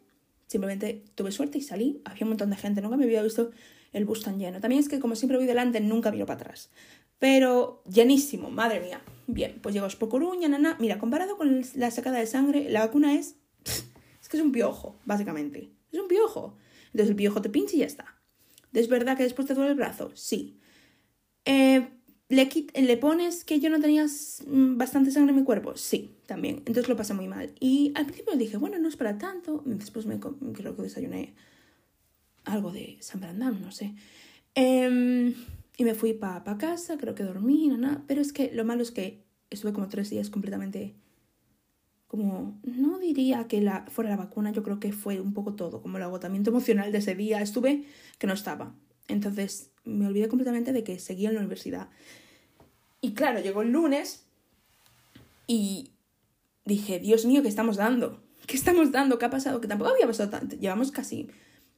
Simplemente 0.46 1.02
tuve 1.14 1.32
suerte 1.32 1.56
y 1.58 1.62
salí. 1.62 2.02
Había 2.04 2.24
un 2.24 2.30
montón 2.30 2.50
de 2.50 2.56
gente. 2.56 2.82
Nunca 2.82 2.98
me 2.98 3.04
había 3.04 3.22
visto 3.22 3.50
el 3.94 4.04
bus 4.04 4.22
tan 4.22 4.38
lleno. 4.38 4.60
También 4.60 4.80
es 4.80 4.88
que 4.90 5.00
como 5.00 5.16
siempre 5.16 5.38
voy 5.38 5.46
delante, 5.46 5.80
nunca 5.80 6.10
miro 6.10 6.26
para 6.26 6.40
atrás. 6.40 6.68
Pero 7.18 7.82
llenísimo, 7.88 8.50
madre 8.50 8.80
mía. 8.80 9.00
Bien, 9.26 9.58
pues 9.62 9.74
llego 9.74 9.88
por 9.98 10.10
Coruña, 10.10 10.48
nana. 10.48 10.76
Mira, 10.78 10.98
comparado 10.98 11.38
con 11.38 11.62
la 11.76 11.90
sacada 11.90 12.18
de 12.18 12.26
sangre, 12.26 12.68
la 12.68 12.80
vacuna 12.80 13.14
es... 13.14 13.36
Es 14.20 14.28
que 14.30 14.38
es 14.38 14.42
un 14.42 14.52
piojo, 14.52 14.98
básicamente. 15.04 15.70
Es 15.92 16.00
un 16.00 16.08
piojo. 16.08 16.56
Entonces 16.86 17.10
el 17.10 17.16
piojo 17.16 17.42
te 17.42 17.50
pincha 17.50 17.76
y 17.76 17.80
ya 17.80 17.86
está. 17.86 18.06
¿Es 18.72 18.88
verdad 18.88 19.16
que 19.16 19.22
después 19.22 19.46
te 19.46 19.54
duele 19.54 19.72
el 19.72 19.76
brazo? 19.76 20.10
Sí. 20.14 20.58
Eh, 21.44 21.88
¿le, 22.30 22.48
¿Le 22.74 22.96
pones 22.96 23.44
que 23.44 23.60
yo 23.60 23.68
no 23.68 23.80
tenía 23.80 24.06
mm, 24.06 24.78
bastante 24.78 25.10
sangre 25.10 25.32
en 25.32 25.36
mi 25.36 25.44
cuerpo? 25.44 25.76
Sí, 25.76 26.16
también. 26.26 26.56
Entonces 26.66 26.88
lo 26.88 26.96
pasé 26.96 27.12
muy 27.12 27.28
mal. 27.28 27.52
Y 27.60 27.92
al 27.94 28.06
principio 28.06 28.34
dije, 28.34 28.56
bueno, 28.56 28.78
no 28.78 28.88
es 28.88 28.96
para 28.96 29.18
tanto. 29.18 29.62
Después 29.66 30.06
me 30.06 30.18
creo 30.18 30.74
que 30.74 30.82
desayuné 30.82 31.34
algo 32.44 32.72
de 32.72 32.96
San 33.00 33.20
Brandán, 33.20 33.60
no 33.60 33.70
sé. 33.72 33.94
Em, 34.54 35.34
y 35.76 35.84
me 35.84 35.94
fui 35.94 36.12
para 36.12 36.44
pa 36.44 36.58
casa, 36.58 36.96
creo 36.98 37.14
que 37.14 37.24
dormí, 37.24 37.68
nada, 37.68 38.04
pero 38.06 38.20
es 38.20 38.32
que 38.32 38.52
lo 38.52 38.64
malo 38.64 38.82
es 38.82 38.90
que 38.90 39.24
estuve 39.50 39.72
como 39.72 39.88
tres 39.88 40.10
días 40.10 40.30
completamente 40.30 40.94
como, 42.14 42.60
no 42.62 43.00
diría 43.00 43.48
que 43.48 43.60
la, 43.60 43.86
fuera 43.88 44.08
la 44.08 44.16
vacuna, 44.16 44.52
yo 44.52 44.62
creo 44.62 44.78
que 44.78 44.92
fue 44.92 45.20
un 45.20 45.34
poco 45.34 45.54
todo, 45.54 45.82
como 45.82 45.96
el 45.96 46.04
agotamiento 46.04 46.50
emocional 46.50 46.92
de 46.92 46.98
ese 46.98 47.16
día, 47.16 47.40
estuve 47.40 47.86
que 48.18 48.28
no 48.28 48.34
estaba. 48.34 48.72
Entonces 49.08 49.72
me 49.84 50.06
olvidé 50.06 50.28
completamente 50.28 50.72
de 50.72 50.84
que 50.84 51.00
seguía 51.00 51.30
en 51.30 51.34
la 51.34 51.40
universidad. 51.40 51.88
Y 53.00 53.14
claro, 53.14 53.40
llegó 53.40 53.62
el 53.62 53.72
lunes 53.72 54.26
y 55.48 55.90
dije, 56.64 57.00
Dios 57.00 57.26
mío, 57.26 57.42
¿qué 57.42 57.48
estamos 57.48 57.76
dando? 57.76 58.22
¿Qué 58.46 58.56
estamos 58.56 58.92
dando? 58.92 59.18
¿Qué 59.18 59.24
ha 59.24 59.30
pasado? 59.30 59.60
Que 59.60 59.66
tampoco 59.66 59.90
había 59.90 60.06
pasado 60.06 60.30
tanto. 60.30 60.56
Llevamos 60.56 60.92
casi 60.92 61.28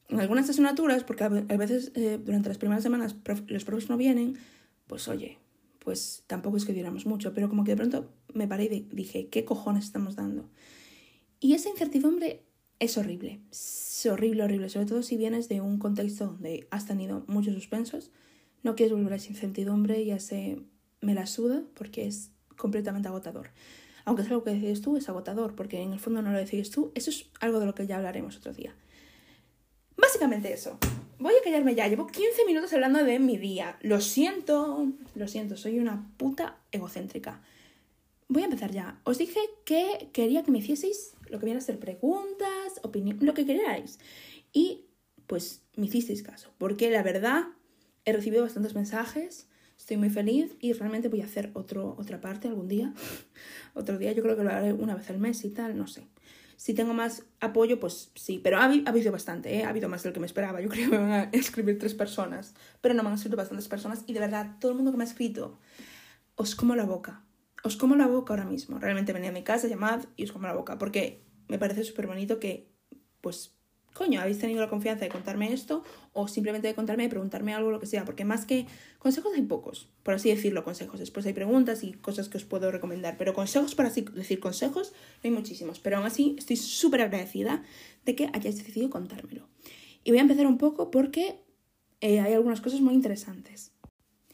en 0.09 0.21
algunas 0.21 0.49
asignaturas, 0.49 1.05
porque 1.05 1.25
a 1.25 1.29
veces 1.29 1.93
eh, 1.95 2.19
durante 2.23 2.49
las 2.49 2.59
primeras 2.59 2.83
semanas 2.83 3.17
los 3.49 3.65
profes 3.65 3.89
no 3.89 3.97
vienen, 3.97 4.37
pues 4.87 5.09
oye, 5.09 5.39
pues 5.81 6.25
tampoco 6.27 6.57
es 6.57 6.65
que 6.65 6.73
diéramos 6.73 7.07
mucho, 7.07 7.33
pero 7.33 7.49
como 7.49 7.65
que 7.65 7.73
de 7.73 7.77
pronto 7.77 8.11
me 8.33 8.47
paré 8.47 8.65
y 8.65 8.89
dije, 8.93 9.29
¿qué 9.29 9.45
cojones 9.45 9.85
estamos 9.85 10.17
dando? 10.17 10.49
Y 11.41 11.55
esa 11.55 11.69
incertidumbre 11.69 12.43
es 12.79 12.99
horrible, 12.99 13.41
es 13.51 14.07
horrible, 14.11 14.45
horrible, 14.45 14.69
sobre 14.69 14.87
todo 14.87 15.03
si 15.03 15.17
vienes 15.17 15.49
de 15.49 15.61
un 15.61 15.79
contexto 15.79 16.27
donde 16.27 16.67
has 16.71 16.87
tenido 16.87 17.25
muchos 17.27 17.55
suspensos, 17.55 18.11
no 18.63 18.75
quieres 18.75 18.93
volver 18.93 19.13
a 19.13 19.17
esa 19.17 19.29
incertidumbre 19.29 20.05
ya 20.05 20.19
se 20.19 20.61
me 21.01 21.15
la 21.15 21.27
suda 21.27 21.63
porque 21.75 22.07
es 22.07 22.31
completamente 22.57 23.09
agotador. 23.09 23.51
Aunque 24.05 24.23
es 24.23 24.29
algo 24.29 24.45
que 24.45 24.51
decides 24.51 24.83
tú, 24.83 24.97
es 24.97 25.09
agotador, 25.09 25.55
porque 25.55 25.81
en 25.83 25.93
el 25.93 25.99
fondo 25.99 26.23
no 26.23 26.31
lo 26.31 26.39
decides 26.39 26.71
tú. 26.71 26.93
Eso 26.95 27.11
es 27.11 27.27
algo 27.41 27.59
de 27.59 27.67
lo 27.67 27.75
que 27.75 27.87
ya 27.87 27.97
hablaremos 27.97 28.37
otro 28.37 28.53
día. 28.53 28.75
Básicamente 29.97 30.53
eso. 30.53 30.79
Voy 31.19 31.33
a 31.35 31.43
callarme 31.43 31.75
ya. 31.75 31.89
Llevo 31.89 32.07
15 32.07 32.45
minutos 32.47 32.73
hablando 32.73 33.03
de 33.03 33.19
mi 33.19 33.37
día. 33.39 33.79
Lo 33.81 34.01
siento, 34.01 34.93
lo 35.15 35.29
siento, 35.29 35.57
soy 35.57 35.79
una 35.79 36.11
puta 36.17 36.59
egocéntrica. 36.73 37.43
Voy 38.29 38.43
a 38.43 38.47
empezar 38.47 38.73
ya. 38.73 39.01
Os 39.05 39.19
dije 39.19 39.41
que 39.65 40.11
quería 40.13 40.43
que 40.43 40.51
me 40.51 40.59
hicieseis 40.59 41.15
lo 41.29 41.39
que 41.39 41.47
viene 41.47 41.59
a 41.59 41.63
ser 41.63 41.79
preguntas, 41.79 42.81
opinión, 42.83 43.19
lo 43.21 43.35
que 43.35 43.47
queráis. 43.47 43.99
Y 44.53 44.87
pues 45.27 45.63
me 45.75 45.87
hicisteis 45.87 46.23
caso, 46.23 46.53
porque 46.59 46.91
la 46.91 47.03
verdad 47.03 47.47
he 48.05 48.13
recibido 48.13 48.43
bastantes 48.43 48.75
mensajes, 48.75 49.49
estoy 49.77 49.97
muy 49.97 50.11
feliz 50.11 50.57
y 50.61 50.73
realmente 50.73 51.09
voy 51.09 51.21
a 51.21 51.25
hacer 51.25 51.51
otro, 51.55 51.97
otra 51.99 52.21
parte 52.21 52.49
algún 52.49 52.69
día. 52.69 52.93
otro 53.75 53.99
día, 53.99 54.13
yo 54.13 54.23
creo 54.23 54.37
que 54.37 54.45
lo 54.45 54.51
haré 54.51 54.73
una 54.73 54.95
vez 54.95 55.11
al 55.11 55.19
mes 55.19 55.45
y 55.45 55.51
tal, 55.51 55.77
no 55.77 55.87
sé. 55.87 56.07
Si 56.57 56.75
tengo 56.75 56.95
más 56.95 57.25
apoyo, 57.41 57.79
pues 57.79 58.11
sí, 58.15 58.41
pero 58.43 58.59
ha, 58.59 58.65
habido 58.65 59.13
bastante, 59.13 59.55
¿eh? 59.55 59.65
ha 59.65 59.69
habido 59.69 59.89
más 59.89 60.03
de 60.03 60.11
lo 60.11 60.15
que 60.15 60.21
me 60.21 60.27
esperaba. 60.27 60.61
Yo 60.61 60.69
creo 60.69 60.91
que 60.91 60.97
me 60.97 61.03
van 61.03 61.13
a 61.13 61.23
escribir 61.33 61.79
tres 61.79 61.95
personas, 61.95 62.55
pero 62.81 62.95
no 62.95 63.03
me 63.03 63.11
han 63.11 63.15
escrito 63.15 63.37
bastantes 63.37 63.69
personas 63.69 64.05
y 64.07 64.13
de 64.13 64.21
verdad, 64.21 64.57
todo 64.61 64.73
el 64.73 64.77
mundo 64.77 64.91
que 64.91 64.99
me 64.99 65.05
ha 65.05 65.07
escrito, 65.07 65.59
os 66.35 66.55
como 66.55 66.75
la 66.75 66.85
boca. 66.85 67.23
Os 67.63 67.77
como 67.77 67.97
la 67.97 68.07
boca 68.07 68.33
ahora 68.33 68.45
mismo. 68.45 68.79
Realmente 68.79 69.13
venía 69.13 69.31
a 69.31 69.33
mi 69.33 69.43
casa, 69.43 69.69
llamad 69.69 70.05
y 70.17 70.25
os 70.25 70.33
como 70.33 70.47
la 70.47 70.55
boca, 70.55 70.79
porque 70.79 71.25
me 71.49 71.59
parece 71.59 71.85
súper 71.85 72.07
bonito 72.07 72.39
que, 72.39 72.71
pues, 73.21 73.56
coño, 73.97 74.21
habéis 74.21 74.39
tenido 74.39 74.61
la 74.61 74.69
confianza 74.69 75.05
de 75.05 75.11
contarme 75.11 75.53
esto 75.53 75.83
o 76.13 76.29
simplemente 76.29 76.69
de 76.69 76.75
contarme 76.75 77.05
y 77.05 77.09
preguntarme 77.09 77.55
algo, 77.55 77.71
lo 77.71 77.81
que 77.81 77.87
sea, 77.87 78.05
porque 78.05 78.25
más 78.25 78.45
que 78.45 78.67
consejos 78.99 79.33
hay 79.35 79.43
pocos, 79.43 79.89
por 80.03 80.15
así 80.15 80.29
decirlo, 80.29 80.65
consejos. 80.65 81.01
Después 81.01 81.25
hay 81.27 81.33
preguntas 81.33 81.83
y 81.83 81.93
cosas 81.93 82.29
que 82.29 82.37
os 82.37 82.45
puedo 82.45 82.71
recomendar, 82.71 83.17
pero 83.17 83.33
consejos, 83.33 83.75
para 83.75 83.89
así 83.89 84.03
decir 84.03 84.39
consejos, 84.39 84.93
hay 85.25 85.31
muchísimos. 85.31 85.81
Pero 85.81 85.97
aún 85.97 86.07
así 86.07 86.37
estoy 86.39 86.57
súper 86.57 87.01
agradecida 87.01 87.63
de 88.05 88.15
que 88.15 88.31
hayáis 88.33 88.59
decidido 88.59 88.91
contármelo. 88.91 89.49
Y 90.05 90.11
voy 90.11 90.19
a 90.19 90.23
empezar 90.23 90.47
un 90.47 90.59
poco 90.59 90.91
porque 90.91 91.41
eh, 92.01 92.21
hay 92.21 92.35
algunas 92.35 92.61
cosas 92.61 92.81
muy 92.81 92.95
interesantes. 92.95 93.73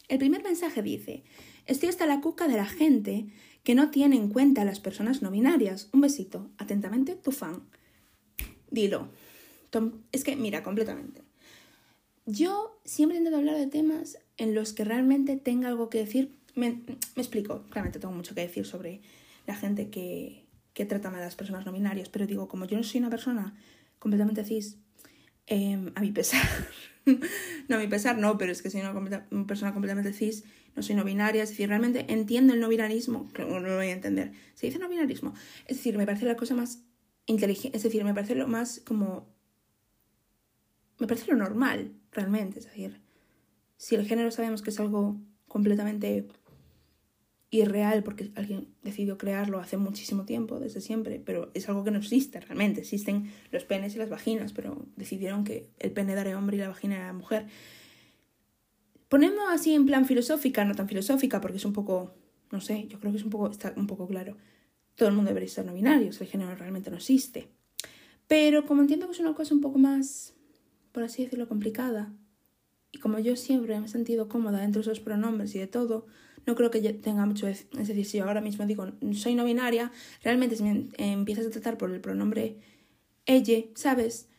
El 0.09 0.19
primer 0.19 0.43
mensaje 0.43 0.81
dice, 0.81 1.23
estoy 1.65 1.89
hasta 1.89 2.05
la 2.05 2.21
cuca 2.21 2.47
de 2.47 2.57
la 2.57 2.65
gente 2.65 3.27
que 3.63 3.75
no 3.75 3.89
tiene 3.89 4.17
en 4.17 4.29
cuenta 4.29 4.61
a 4.61 4.65
las 4.65 4.79
personas 4.79 5.21
no 5.21 5.31
binarias. 5.31 5.89
Un 5.93 6.01
besito. 6.01 6.51
Atentamente, 6.57 7.15
tu 7.15 7.31
fan. 7.31 7.63
Dilo. 8.69 9.09
Es 10.11 10.23
que, 10.23 10.35
mira, 10.35 10.63
completamente. 10.63 11.21
Yo 12.25 12.79
siempre 12.85 13.17
intento 13.17 13.37
hablar 13.37 13.57
de 13.57 13.67
temas 13.67 14.17
en 14.37 14.55
los 14.55 14.73
que 14.73 14.85
realmente 14.85 15.37
tenga 15.37 15.67
algo 15.67 15.89
que 15.89 15.99
decir. 15.99 16.31
Me, 16.55 16.81
explico, 17.15 17.63
claramente 17.69 17.99
tengo 17.99 18.13
mucho 18.13 18.35
que 18.35 18.41
decir 18.41 18.65
sobre 18.65 19.01
la 19.45 19.55
gente 19.55 19.89
que, 19.89 20.45
que 20.73 20.85
trata 20.85 21.09
mal 21.09 21.21
a 21.21 21.25
las 21.25 21.35
personas 21.35 21.65
no 21.65 21.73
binarias, 21.73 22.09
pero 22.09 22.27
digo, 22.27 22.47
como 22.47 22.65
yo 22.65 22.77
no 22.77 22.83
soy 22.83 22.99
una 22.99 23.09
persona 23.09 23.55
completamente 23.99 24.45
cis, 24.45 24.77
em, 25.47 25.91
a 25.95 26.01
mi 26.01 26.11
pesar, 26.11 26.47
no 27.67 27.75
a 27.75 27.79
mi 27.79 27.87
pesar 27.87 28.17
no, 28.17 28.37
pero 28.37 28.51
es 28.51 28.61
que 28.61 28.69
soy 28.69 28.81
una, 28.81 28.93
persona 29.45 29.73
completamente 29.73 30.13
cis, 30.13 30.43
no 30.75 30.83
soy 30.83 30.95
no 30.95 31.03
binaria, 31.03 31.43
es 31.43 31.49
decir, 31.49 31.67
realmente 31.67 32.05
entiendo 32.07 32.53
el 32.53 32.59
no 32.59 32.69
binarismo, 32.69 33.29
no 33.37 33.59
lo 33.59 33.75
voy 33.75 33.87
a 33.87 33.91
entender, 33.91 34.31
se 34.53 34.67
dice 34.67 34.79
no 34.79 34.87
binarismo, 34.87 35.33
es 35.67 35.77
decir, 35.77 35.97
me 35.97 36.05
parece 36.05 36.25
la 36.25 36.37
cosa 36.37 36.55
más 36.55 36.83
inteligente, 37.25 37.75
es 37.75 37.83
decir, 37.83 38.03
me 38.03 38.13
parece 38.13 38.35
lo 38.35 38.47
más 38.47 38.81
como 38.85 39.32
me 41.03 41.07
parece 41.07 41.29
lo 41.29 41.37
normal, 41.37 41.91
realmente. 42.13 42.59
Es 42.59 42.65
decir, 42.65 43.01
si 43.75 43.95
el 43.95 44.07
género 44.07 44.31
sabemos 44.31 44.61
que 44.61 44.69
es 44.69 44.79
algo 44.79 45.17
completamente 45.49 46.25
irreal 47.49 48.03
porque 48.03 48.31
alguien 48.35 48.69
decidió 48.83 49.17
crearlo 49.17 49.59
hace 49.59 49.75
muchísimo 49.75 50.23
tiempo, 50.23 50.61
desde 50.61 50.79
siempre, 50.79 51.21
pero 51.23 51.51
es 51.53 51.67
algo 51.67 51.83
que 51.83 51.91
no 51.91 51.99
existe 51.99 52.39
realmente. 52.39 52.79
Existen 52.79 53.29
los 53.51 53.65
penes 53.65 53.95
y 53.95 53.97
las 53.97 54.09
vaginas, 54.09 54.53
pero 54.53 54.85
decidieron 54.95 55.43
que 55.43 55.69
el 55.77 55.91
pene 55.91 56.13
era 56.13 56.37
hombre 56.37 56.55
y 56.55 56.61
la 56.61 56.69
vagina 56.69 56.95
era 56.95 57.11
mujer. 57.11 57.47
Ponemos 59.09 59.43
así 59.51 59.73
en 59.73 59.85
plan 59.85 60.05
filosófica, 60.05 60.63
no 60.63 60.73
tan 60.73 60.87
filosófica, 60.87 61.41
porque 61.41 61.57
es 61.57 61.65
un 61.65 61.73
poco, 61.73 62.13
no 62.49 62.61
sé, 62.61 62.87
yo 62.87 62.97
creo 63.01 63.11
que 63.11 63.17
es 63.17 63.25
un 63.25 63.29
poco, 63.29 63.49
está 63.49 63.73
un 63.75 63.87
poco 63.87 64.07
claro. 64.07 64.37
Todo 64.95 65.09
el 65.09 65.15
mundo 65.15 65.31
debería 65.31 65.49
ser 65.49 65.65
no 65.65 65.73
binario, 65.73 66.11
el 66.17 66.27
género 66.27 66.55
realmente 66.55 66.89
no 66.89 66.95
existe. 66.95 67.49
Pero 68.25 68.65
como 68.65 68.81
entiendo 68.81 69.05
que 69.07 69.11
es 69.11 69.19
una 69.19 69.35
cosa 69.35 69.53
un 69.53 69.59
poco 69.59 69.77
más 69.79 70.33
por 70.93 71.03
así 71.03 71.23
decirlo, 71.23 71.49
complicada. 71.49 72.13
Y 72.93 72.99
como 72.99 73.19
yo 73.19 73.35
siempre 73.35 73.77
me 73.79 73.87
he 73.87 73.89
sentido 73.89 74.29
cómoda 74.29 74.61
dentro 74.61 74.81
de 74.81 74.89
esos 74.89 75.01
pronombres 75.01 75.53
y 75.55 75.59
de 75.59 75.67
todo, 75.67 76.05
no 76.45 76.55
creo 76.55 76.71
que 76.71 76.81
tenga 76.93 77.25
mucho... 77.25 77.47
Es 77.47 77.67
decir, 77.71 78.05
si 78.05 78.19
yo 78.19 78.25
ahora 78.25 78.39
mismo 78.39 78.65
digo 78.65 78.87
soy 79.13 79.35
no 79.35 79.43
binaria, 79.43 79.91
realmente 80.23 80.55
si 80.55 80.63
me 80.63 80.89
empiezas 80.97 81.47
a 81.47 81.49
tratar 81.49 81.77
por 81.77 81.91
el 81.91 81.99
pronombre 81.99 82.59
ella, 83.25 83.63
¿sabes? 83.75 84.29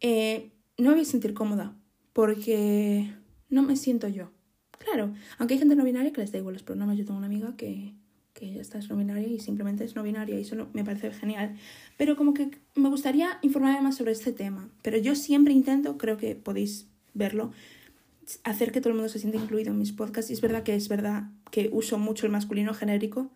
Eh, 0.00 0.50
no 0.78 0.90
me 0.90 0.96
voy 0.96 1.02
a 1.02 1.04
sentir 1.04 1.34
cómoda, 1.34 1.76
porque 2.12 3.12
no 3.50 3.62
me 3.62 3.76
siento 3.76 4.08
yo. 4.08 4.30
Claro, 4.78 5.12
aunque 5.38 5.54
hay 5.54 5.58
gente 5.58 5.76
no 5.76 5.84
binaria 5.84 6.12
que 6.12 6.20
les 6.20 6.32
da 6.32 6.38
igual 6.38 6.54
los 6.54 6.62
pronombres. 6.62 6.98
Yo 6.98 7.04
tengo 7.04 7.18
una 7.18 7.26
amiga 7.26 7.56
que 7.56 7.94
que 8.38 8.52
ya 8.52 8.60
está, 8.60 8.78
es 8.78 8.88
no 8.88 8.96
binaria 8.96 9.26
y 9.26 9.40
simplemente 9.40 9.84
es 9.84 9.96
no 9.96 10.02
binaria 10.02 10.38
y 10.38 10.42
eso 10.42 10.68
me 10.72 10.84
parece 10.84 11.10
genial. 11.10 11.56
Pero 11.96 12.16
como 12.16 12.34
que 12.34 12.50
me 12.76 12.88
gustaría 12.88 13.38
informarme 13.42 13.82
más 13.82 13.96
sobre 13.96 14.12
este 14.12 14.32
tema. 14.32 14.70
Pero 14.82 14.96
yo 14.96 15.16
siempre 15.16 15.52
intento, 15.52 15.98
creo 15.98 16.16
que 16.16 16.36
podéis 16.36 16.86
verlo, 17.14 17.50
hacer 18.44 18.70
que 18.70 18.80
todo 18.80 18.90
el 18.90 18.94
mundo 18.94 19.08
se 19.08 19.18
sienta 19.18 19.38
incluido 19.38 19.72
en 19.72 19.78
mis 19.78 19.92
podcasts. 19.92 20.30
Y 20.30 20.34
es 20.34 20.40
verdad 20.40 20.62
que 20.62 20.76
es 20.76 20.88
verdad 20.88 21.24
que 21.50 21.68
uso 21.72 21.98
mucho 21.98 22.26
el 22.26 22.32
masculino 22.32 22.74
genérico, 22.74 23.32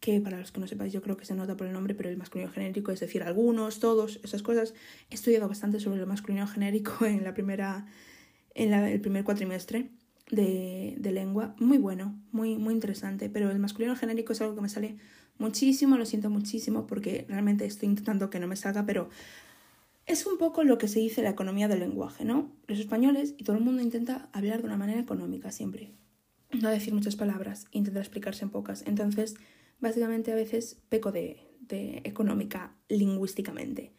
que 0.00 0.20
para 0.20 0.38
los 0.38 0.50
que 0.50 0.60
no 0.60 0.66
sepáis 0.66 0.92
yo 0.92 1.00
creo 1.00 1.16
que 1.16 1.24
se 1.24 1.36
nota 1.36 1.56
por 1.56 1.68
el 1.68 1.72
nombre, 1.72 1.94
pero 1.94 2.08
el 2.08 2.16
masculino 2.16 2.50
genérico, 2.50 2.90
es 2.90 2.98
decir, 2.98 3.22
algunos, 3.22 3.78
todos, 3.78 4.18
esas 4.24 4.42
cosas. 4.42 4.74
He 5.10 5.14
estudiado 5.14 5.48
bastante 5.48 5.78
sobre 5.78 6.00
el 6.00 6.06
masculino 6.06 6.46
genérico 6.48 7.04
en 7.06 7.22
la 7.22 7.34
primera, 7.34 7.86
en 8.54 8.72
el 8.72 9.00
primer 9.00 9.22
cuatrimestre 9.22 9.90
de, 10.30 10.94
de, 10.98 11.12
lengua 11.12 11.54
muy 11.58 11.78
bueno, 11.78 12.18
muy, 12.32 12.56
muy 12.56 12.74
interesante, 12.74 13.30
pero 13.30 13.50
el 13.50 13.58
masculino 13.58 13.96
genérico 13.96 14.32
es 14.32 14.40
algo 14.40 14.54
que 14.54 14.60
me 14.60 14.68
sale 14.68 14.96
muchísimo, 15.38 15.96
lo 15.96 16.04
siento 16.04 16.30
muchísimo 16.30 16.86
porque 16.86 17.24
realmente 17.28 17.64
estoy 17.64 17.88
intentando 17.88 18.30
que 18.30 18.40
no 18.40 18.46
me 18.46 18.56
salga, 18.56 18.84
pero 18.84 19.08
es 20.06 20.26
un 20.26 20.38
poco 20.38 20.64
lo 20.64 20.78
que 20.78 20.88
se 20.88 21.00
dice 21.00 21.22
la 21.22 21.30
economía 21.30 21.68
del 21.68 21.80
lenguaje, 21.80 22.24
¿no? 22.24 22.50
Los 22.66 22.78
españoles 22.78 23.34
y 23.36 23.44
todo 23.44 23.56
el 23.56 23.62
mundo 23.62 23.82
intenta 23.82 24.28
hablar 24.32 24.60
de 24.60 24.66
una 24.66 24.76
manera 24.76 25.00
económica 25.00 25.52
siempre, 25.52 25.92
no 26.50 26.70
decir 26.70 26.94
muchas 26.94 27.16
palabras, 27.16 27.66
intentar 27.72 28.02
explicarse 28.02 28.44
en 28.44 28.50
pocas. 28.50 28.84
Entonces, 28.86 29.36
básicamente 29.80 30.32
a 30.32 30.34
veces 30.34 30.80
peco 30.88 31.12
de, 31.12 31.48
de 31.60 32.00
económica 32.04 32.74
lingüísticamente. 32.88 33.92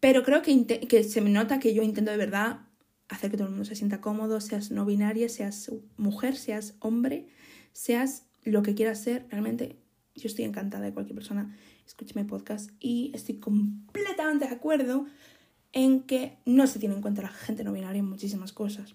Pero 0.00 0.22
creo 0.22 0.42
que, 0.42 0.66
que 0.66 1.04
se 1.04 1.20
me 1.20 1.30
nota 1.30 1.58
que 1.58 1.74
yo 1.74 1.82
intento 1.82 2.10
de 2.10 2.16
verdad 2.16 2.60
hacer 3.08 3.30
que 3.30 3.36
todo 3.36 3.46
el 3.46 3.54
mundo 3.54 3.64
se 3.64 3.74
sienta 3.74 4.00
cómodo, 4.00 4.40
seas 4.40 4.70
no 4.70 4.84
binaria, 4.84 5.28
seas 5.28 5.72
mujer, 5.96 6.36
seas 6.36 6.74
hombre, 6.80 7.28
seas 7.72 8.26
lo 8.44 8.62
que 8.62 8.74
quieras 8.74 9.00
ser, 9.00 9.26
realmente 9.30 9.76
yo 10.14 10.26
estoy 10.26 10.44
encantada 10.44 10.84
de 10.84 10.92
cualquier 10.92 11.14
persona 11.14 11.54
escuche 11.86 12.12
mi 12.14 12.24
podcast 12.24 12.70
y 12.80 13.10
estoy 13.14 13.36
completamente 13.36 14.46
de 14.46 14.54
acuerdo 14.54 15.06
en 15.72 16.02
que 16.02 16.38
no 16.44 16.66
se 16.66 16.78
tiene 16.78 16.94
en 16.94 17.02
cuenta 17.02 17.22
la 17.22 17.28
gente 17.28 17.64
no 17.64 17.72
binaria 17.72 18.00
en 18.00 18.08
muchísimas 18.08 18.52
cosas. 18.52 18.94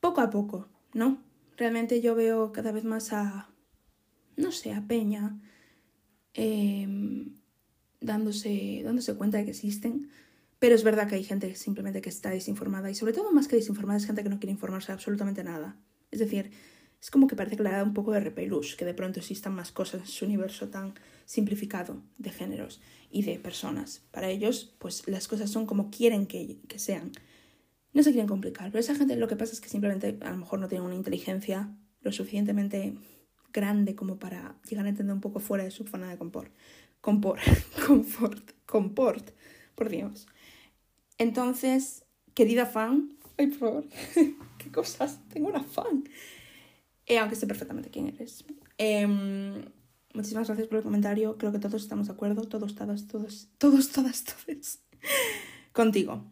Poco 0.00 0.20
a 0.20 0.30
poco, 0.30 0.68
¿no? 0.92 1.22
Realmente 1.56 2.00
yo 2.00 2.14
veo 2.14 2.52
cada 2.52 2.72
vez 2.72 2.84
más 2.84 3.12
a, 3.12 3.48
no 4.36 4.52
sé, 4.52 4.72
a 4.72 4.86
Peña 4.86 5.40
em, 6.34 7.36
dándose, 8.00 8.82
dándose 8.84 9.14
cuenta 9.14 9.38
de 9.38 9.44
que 9.44 9.50
existen 9.50 10.10
pero 10.62 10.76
es 10.76 10.84
verdad 10.84 11.08
que 11.08 11.16
hay 11.16 11.24
gente 11.24 11.56
simplemente 11.56 12.00
que 12.00 12.08
está 12.08 12.30
desinformada 12.30 12.88
y 12.88 12.94
sobre 12.94 13.12
todo 13.12 13.32
más 13.32 13.48
que 13.48 13.56
desinformada 13.56 13.96
es 13.96 14.06
gente 14.06 14.22
que 14.22 14.28
no 14.28 14.38
quiere 14.38 14.52
informarse 14.52 14.86
de 14.86 14.92
absolutamente 14.92 15.42
nada. 15.42 15.76
Es 16.12 16.20
decir, 16.20 16.52
es 17.00 17.10
como 17.10 17.26
que 17.26 17.34
parece 17.34 17.56
que 17.56 17.64
le 17.64 17.70
da 17.70 17.82
un 17.82 17.94
poco 17.94 18.12
de 18.12 18.20
repelús 18.20 18.76
que 18.76 18.84
de 18.84 18.94
pronto 18.94 19.18
existan 19.18 19.56
más 19.56 19.72
cosas 19.72 20.02
en 20.02 20.06
su 20.06 20.24
universo 20.24 20.68
tan 20.68 20.94
simplificado 21.24 22.00
de 22.16 22.30
géneros 22.30 22.80
y 23.10 23.24
de 23.24 23.40
personas. 23.40 24.04
Para 24.12 24.30
ellos, 24.30 24.76
pues 24.78 25.02
las 25.08 25.26
cosas 25.26 25.50
son 25.50 25.66
como 25.66 25.90
quieren 25.90 26.28
que, 26.28 26.60
que 26.68 26.78
sean. 26.78 27.10
No 27.92 28.04
se 28.04 28.12
quieren 28.12 28.28
complicar, 28.28 28.70
pero 28.70 28.78
esa 28.78 28.94
gente 28.94 29.16
lo 29.16 29.26
que 29.26 29.34
pasa 29.34 29.54
es 29.54 29.60
que 29.60 29.68
simplemente 29.68 30.16
a 30.20 30.30
lo 30.30 30.36
mejor 30.36 30.60
no 30.60 30.68
tiene 30.68 30.84
una 30.84 30.94
inteligencia 30.94 31.76
lo 32.02 32.12
suficientemente 32.12 32.94
grande 33.52 33.96
como 33.96 34.20
para 34.20 34.54
llegar 34.70 34.86
a 34.86 34.90
entender 34.90 35.12
un 35.12 35.20
poco 35.20 35.40
fuera 35.40 35.64
de 35.64 35.72
su 35.72 35.82
zona 35.88 36.08
de 36.08 36.18
confort. 36.18 36.52
Confort, 37.00 37.42
confort, 37.84 38.52
confort, 38.64 39.30
por 39.74 39.88
Dios. 39.88 40.28
Entonces, 41.18 42.04
querida 42.34 42.66
fan, 42.66 43.16
ay, 43.38 43.48
por 43.48 43.58
favor, 43.58 43.84
qué 44.58 44.70
cosas, 44.72 45.20
tengo 45.32 45.48
una 45.48 45.62
fan. 45.62 46.04
Eh, 47.06 47.18
aunque 47.18 47.36
sé 47.36 47.46
perfectamente 47.46 47.90
quién 47.90 48.08
eres. 48.08 48.44
Em, 48.78 49.64
muchísimas 50.14 50.46
gracias 50.46 50.68
por 50.68 50.78
el 50.78 50.84
comentario. 50.84 51.36
Creo 51.36 51.52
que 51.52 51.58
todos 51.58 51.82
estamos 51.82 52.06
de 52.06 52.12
acuerdo. 52.12 52.42
Todos, 52.44 52.74
todas, 52.74 53.06
todos, 53.06 53.48
todos, 53.58 53.90
todas, 53.90 54.24
todos. 54.24 54.78
Contigo. 55.72 56.24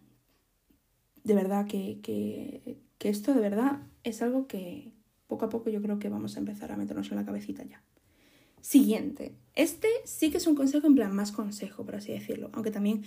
De 1.25 1.35
verdad 1.35 1.67
que, 1.67 2.01
que, 2.03 2.79
que 2.99 3.09
esto 3.09 3.35
de 3.35 3.41
verdad 3.41 3.83
es 4.05 4.23
algo 4.23 4.47
que 4.47 4.93
poco 5.27 5.45
a 5.45 5.49
poco 5.49 5.71
yo 5.71 5.83
creo 5.83 5.99
que 5.99 6.09
vamos 6.09 6.37
a 6.37 6.41
empezar 6.41 6.73
a 6.73 6.77
meternos 6.77 7.11
en 7.11 7.17
la 7.17 7.25
cabecita 7.25 7.65
ya. 7.65 7.83
Siguiente. 8.61 9.35
Este 9.55 9.89
sí 10.05 10.31
que 10.31 10.39
es 10.39 10.47
un 10.47 10.55
consejo 10.55 10.87
en 10.87 10.95
plan 10.95 11.15
más 11.15 11.33
consejo, 11.33 11.85
por 11.85 11.97
así 11.97 12.13
decirlo. 12.13 12.51
Aunque 12.53 12.71
también 12.71 13.05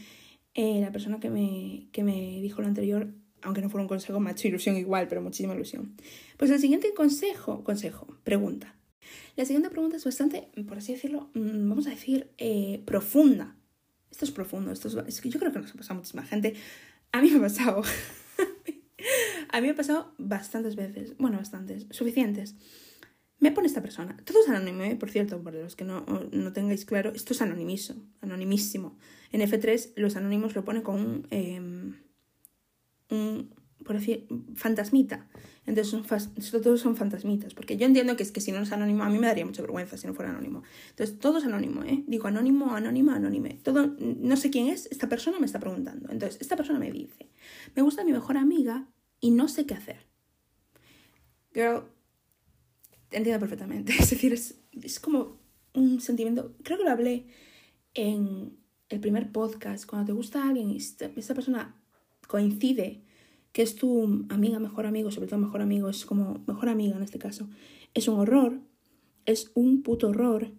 eh, 0.53 0.79
la 0.81 0.91
persona 0.91 1.19
que 1.19 1.29
me, 1.29 1.87
que 1.91 2.03
me 2.03 2.39
dijo 2.41 2.61
lo 2.61 2.67
anterior 2.67 3.13
aunque 3.43 3.61
no 3.61 3.69
fuera 3.69 3.83
un 3.83 3.87
consejo, 3.87 4.19
me 4.19 4.29
ha 4.29 4.33
hecho 4.33 4.47
ilusión 4.47 4.77
igual, 4.77 5.07
pero 5.07 5.21
muchísima 5.21 5.53
ilusión. 5.53 5.95
Pues 6.37 6.49
el 6.51 6.59
siguiente 6.59 6.93
consejo, 6.93 7.63
consejo, 7.63 8.07
pregunta. 8.23 8.75
La 9.35 9.45
siguiente 9.45 9.69
pregunta 9.69 9.97
es 9.97 10.05
bastante, 10.05 10.49
por 10.67 10.77
así 10.77 10.93
decirlo, 10.93 11.29
mm, 11.33 11.69
vamos 11.69 11.87
a 11.87 11.91
decir, 11.91 12.31
eh, 12.37 12.81
profunda. 12.85 13.55
Esto 14.11 14.25
es 14.25 14.31
profundo, 14.31 14.71
esto 14.71 15.05
es, 15.05 15.21
que 15.21 15.29
yo 15.29 15.39
creo 15.39 15.51
que 15.51 15.59
nos 15.59 15.71
ha 15.71 15.75
pasado 15.75 15.95
muchísima 15.95 16.23
gente. 16.23 16.53
A 17.11 17.21
mí 17.21 17.31
me 17.31 17.37
ha 17.37 17.41
pasado. 17.41 17.81
a 19.49 19.61
mí 19.61 19.67
me 19.67 19.73
ha 19.73 19.75
pasado 19.75 20.13
bastantes 20.17 20.75
veces. 20.75 21.17
Bueno, 21.17 21.37
bastantes, 21.37 21.87
suficientes. 21.89 22.55
Me 23.43 23.51
pone 23.51 23.67
esta 23.67 23.81
persona. 23.81 24.15
Todo 24.23 24.39
es 24.39 24.47
anónimo, 24.47 24.83
¿eh? 24.83 24.95
por 24.95 25.09
cierto, 25.09 25.43
por 25.43 25.53
los 25.53 25.75
que 25.75 25.83
no, 25.83 26.05
no 26.31 26.53
tengáis 26.53 26.85
claro. 26.85 27.11
Esto 27.13 27.33
es 27.33 27.41
anonimiso, 27.41 27.93
anonimísimo. 28.21 28.97
En 29.33 29.41
F3 29.41 29.91
los 29.97 30.15
anónimos 30.15 30.55
lo 30.55 30.63
ponen 30.63 30.81
con 30.81 30.95
un... 30.95 31.27
Em, 31.29 31.97
por 33.83 33.97
decir, 33.97 34.29
fantasmita. 34.55 35.27
Entonces, 35.65 35.91
son, 35.91 36.61
todos 36.61 36.79
son 36.79 36.95
fantasmitas. 36.95 37.53
Porque 37.53 37.75
yo 37.75 37.85
entiendo 37.85 38.15
que 38.15 38.23
es 38.23 38.31
que 38.31 38.39
si 38.39 38.53
no 38.53 38.61
es 38.61 38.71
anónimo, 38.71 39.03
a 39.03 39.09
mí 39.09 39.19
me 39.19 39.27
daría 39.27 39.45
mucha 39.45 39.61
vergüenza 39.61 39.97
si 39.97 40.07
no 40.07 40.13
fuera 40.13 40.31
anónimo. 40.31 40.63
Entonces, 40.91 41.19
todo 41.19 41.39
es 41.39 41.43
anónimo, 41.43 41.83
¿eh? 41.83 42.05
Digo 42.07 42.29
anónimo, 42.29 42.73
anónima, 42.73 43.17
anónime. 43.17 43.59
Todo, 43.61 43.93
no 43.99 44.37
sé 44.37 44.51
quién 44.51 44.69
es, 44.69 44.87
esta 44.89 45.09
persona 45.09 45.37
me 45.37 45.47
está 45.47 45.59
preguntando. 45.59 46.09
Entonces, 46.13 46.39
esta 46.39 46.55
persona 46.55 46.79
me 46.79 46.93
dice, 46.93 47.29
me 47.75 47.81
gusta 47.81 48.05
mi 48.05 48.13
mejor 48.13 48.37
amiga 48.37 48.87
y 49.19 49.31
no 49.31 49.49
sé 49.49 49.65
qué 49.65 49.73
hacer. 49.73 50.07
Girl, 51.53 51.83
entiendo 53.13 53.39
perfectamente. 53.39 53.93
Es 53.99 54.09
decir, 54.09 54.33
es, 54.33 54.59
es 54.81 54.99
como 54.99 55.39
un 55.73 56.01
sentimiento, 56.01 56.53
creo 56.63 56.77
que 56.77 56.83
lo 56.83 56.91
hablé 56.91 57.27
en 57.93 58.57
el 58.89 58.99
primer 58.99 59.31
podcast, 59.31 59.85
cuando 59.85 60.07
te 60.07 60.13
gusta 60.13 60.47
alguien 60.47 60.69
y 60.69 60.77
esta 60.77 61.33
persona 61.33 61.75
coincide 62.27 63.03
que 63.53 63.61
es 63.61 63.75
tu 63.75 64.25
amiga, 64.29 64.59
mejor 64.59 64.87
amigo, 64.87 65.11
sobre 65.11 65.27
todo 65.27 65.39
mejor 65.39 65.61
amigo, 65.61 65.87
es 65.87 66.05
como 66.05 66.43
mejor 66.47 66.69
amiga 66.69 66.97
en 66.97 67.03
este 67.03 67.19
caso, 67.19 67.47
es 67.93 68.07
un 68.07 68.19
horror, 68.19 68.59
es 69.25 69.51
un 69.53 69.83
puto 69.83 70.09
horror. 70.09 70.51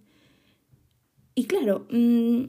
Y 1.35 1.47
claro, 1.47 1.88
mm, 1.90 2.45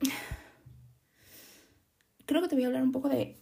creo 2.26 2.42
que 2.42 2.48
te 2.48 2.56
voy 2.56 2.64
a 2.64 2.66
hablar 2.66 2.82
un 2.82 2.90
poco 2.90 3.08
de, 3.08 3.36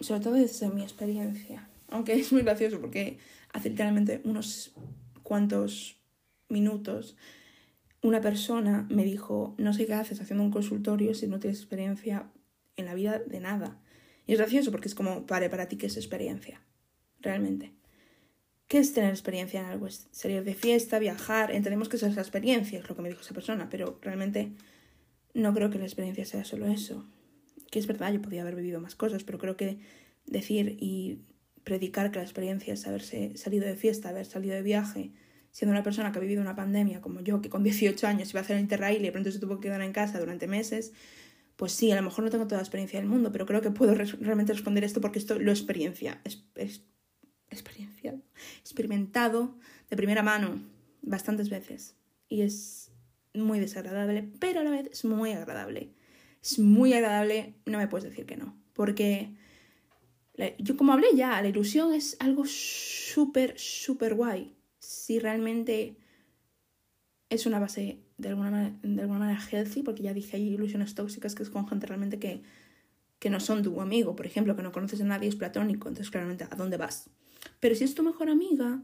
sobre 0.00 0.20
todo 0.20 0.32
desde 0.32 0.70
mi 0.70 0.82
experiencia, 0.82 1.68
aunque 1.88 2.14
es 2.14 2.32
muy 2.32 2.40
gracioso 2.40 2.80
porque 2.80 3.18
hace 3.54 3.70
literalmente 3.70 4.20
unos 4.24 4.74
cuantos 5.22 5.96
minutos 6.50 7.16
una 8.04 8.20
persona 8.20 8.86
me 8.90 9.02
dijo, 9.02 9.54
no 9.56 9.72
sé 9.72 9.86
qué 9.86 9.94
haces 9.94 10.20
haciendo 10.20 10.44
un 10.44 10.50
consultorio 10.50 11.14
si 11.14 11.26
no 11.26 11.40
tienes 11.40 11.58
experiencia 11.58 12.30
en 12.76 12.84
la 12.84 12.92
vida 12.92 13.18
de 13.18 13.40
nada. 13.40 13.80
Y 14.26 14.34
es 14.34 14.38
gracioso 14.38 14.70
porque 14.70 14.88
es 14.88 14.94
como, 14.94 15.22
vale, 15.22 15.48
para 15.48 15.68
ti, 15.68 15.76
¿qué 15.76 15.86
es 15.86 15.96
experiencia? 15.96 16.60
Realmente. 17.20 17.72
¿Qué 18.68 18.76
es 18.76 18.92
tener 18.92 19.08
experiencia 19.08 19.60
en 19.60 19.66
algo? 19.66 19.86
Es 19.86 20.06
salir 20.10 20.44
de 20.44 20.54
fiesta, 20.54 20.98
viajar. 20.98 21.50
Entendemos 21.50 21.88
que 21.88 21.96
esa 21.96 22.06
es 22.06 22.14
la 22.14 22.20
experiencia, 22.20 22.78
es 22.78 22.86
lo 22.86 22.94
que 22.94 23.00
me 23.00 23.08
dijo 23.08 23.22
esa 23.22 23.32
persona, 23.32 23.70
pero 23.70 23.98
realmente 24.02 24.52
no 25.32 25.54
creo 25.54 25.70
que 25.70 25.78
la 25.78 25.84
experiencia 25.84 26.26
sea 26.26 26.44
solo 26.44 26.66
eso. 26.66 27.08
Que 27.70 27.78
es 27.78 27.86
verdad, 27.86 28.12
yo 28.12 28.20
podía 28.20 28.42
haber 28.42 28.54
vivido 28.54 28.80
más 28.80 28.96
cosas, 28.96 29.24
pero 29.24 29.38
creo 29.38 29.56
que 29.56 29.78
decir 30.26 30.76
y 30.78 31.20
predicar 31.64 32.10
que 32.10 32.18
la 32.18 32.24
experiencia 32.24 32.74
es 32.74 32.86
haberse 32.86 33.36
salido 33.36 33.66
de 33.66 33.74
fiesta, 33.74 34.10
haber 34.10 34.26
salido 34.26 34.54
de 34.54 34.62
viaje, 34.62 35.10
siendo 35.50 35.72
una 35.72 35.82
persona 35.82 36.12
que 36.12 36.18
ha 36.18 36.20
vivido 36.20 36.42
una 36.42 36.54
pandemia 36.54 37.00
como 37.00 37.20
yo, 37.20 37.40
que 37.40 37.48
con 37.48 37.62
18 37.62 38.06
años 38.06 38.30
iba 38.30 38.40
a 38.40 38.42
hacer 38.42 38.56
el 38.56 38.62
Interrail 38.62 39.00
y 39.00 39.04
de 39.04 39.12
pronto 39.12 39.30
se 39.30 39.38
tuvo 39.38 39.56
que 39.56 39.68
quedar 39.68 39.80
en 39.82 39.92
casa 39.92 40.20
durante 40.20 40.46
meses, 40.46 40.92
pues 41.56 41.72
sí, 41.72 41.90
a 41.92 41.96
lo 41.96 42.02
mejor 42.02 42.24
no 42.24 42.30
tengo 42.30 42.44
toda 42.46 42.58
la 42.58 42.62
experiencia 42.62 42.98
del 42.98 43.08
mundo, 43.08 43.30
pero 43.32 43.46
creo 43.46 43.60
que 43.60 43.70
puedo 43.70 43.94
realmente 43.94 44.52
responder 44.52 44.84
esto 44.84 45.00
porque 45.00 45.18
esto 45.18 45.38
lo 45.38 45.50
experiencia, 45.50 46.20
es, 46.24 46.44
es, 46.56 46.82
experienciado, 47.50 48.20
experimentado 48.60 49.56
de 49.88 49.96
primera 49.96 50.22
mano 50.22 50.60
bastantes 51.02 51.48
veces. 51.48 51.94
Y 52.28 52.42
es 52.42 52.90
muy 53.32 53.60
desagradable, 53.60 54.28
pero 54.40 54.60
a 54.60 54.64
la 54.64 54.70
vez 54.70 54.88
es 54.90 55.04
muy 55.04 55.32
agradable. 55.32 55.90
Es 56.42 56.58
muy 56.58 56.92
agradable, 56.92 57.54
no 57.64 57.78
me 57.78 57.88
puedes 57.88 58.08
decir 58.10 58.26
que 58.26 58.36
no, 58.36 58.56
porque 58.74 59.34
yo 60.58 60.76
como 60.76 60.92
hablé 60.92 61.08
ya, 61.14 61.40
la 61.40 61.48
ilusión 61.48 61.94
es 61.94 62.16
algo 62.18 62.44
súper, 62.46 63.58
súper 63.58 64.14
guay. 64.14 64.54
Si 64.78 65.18
realmente 65.18 65.96
es 67.30 67.46
una 67.46 67.58
base 67.58 68.00
de 68.18 68.28
alguna, 68.28 68.50
manera, 68.50 68.78
de 68.82 69.02
alguna 69.02 69.20
manera 69.20 69.40
healthy, 69.40 69.82
porque 69.82 70.02
ya 70.02 70.12
dije, 70.12 70.36
hay 70.36 70.48
ilusiones 70.48 70.94
tóxicas 70.94 71.34
que 71.34 71.42
es 71.42 71.50
con 71.50 71.68
gente 71.68 71.86
realmente 71.86 72.18
que, 72.18 72.42
que 73.18 73.30
no 73.30 73.40
son 73.40 73.62
tu 73.62 73.80
amigo, 73.80 74.16
por 74.16 74.26
ejemplo, 74.26 74.56
que 74.56 74.62
no 74.62 74.72
conoces 74.72 75.00
a 75.00 75.04
nadie, 75.04 75.28
es 75.28 75.36
platónico, 75.36 75.88
entonces 75.88 76.10
claramente, 76.10 76.44
¿a 76.44 76.56
dónde 76.56 76.76
vas? 76.76 77.10
Pero 77.60 77.74
si 77.74 77.84
es 77.84 77.94
tu 77.94 78.02
mejor 78.02 78.28
amiga, 78.28 78.82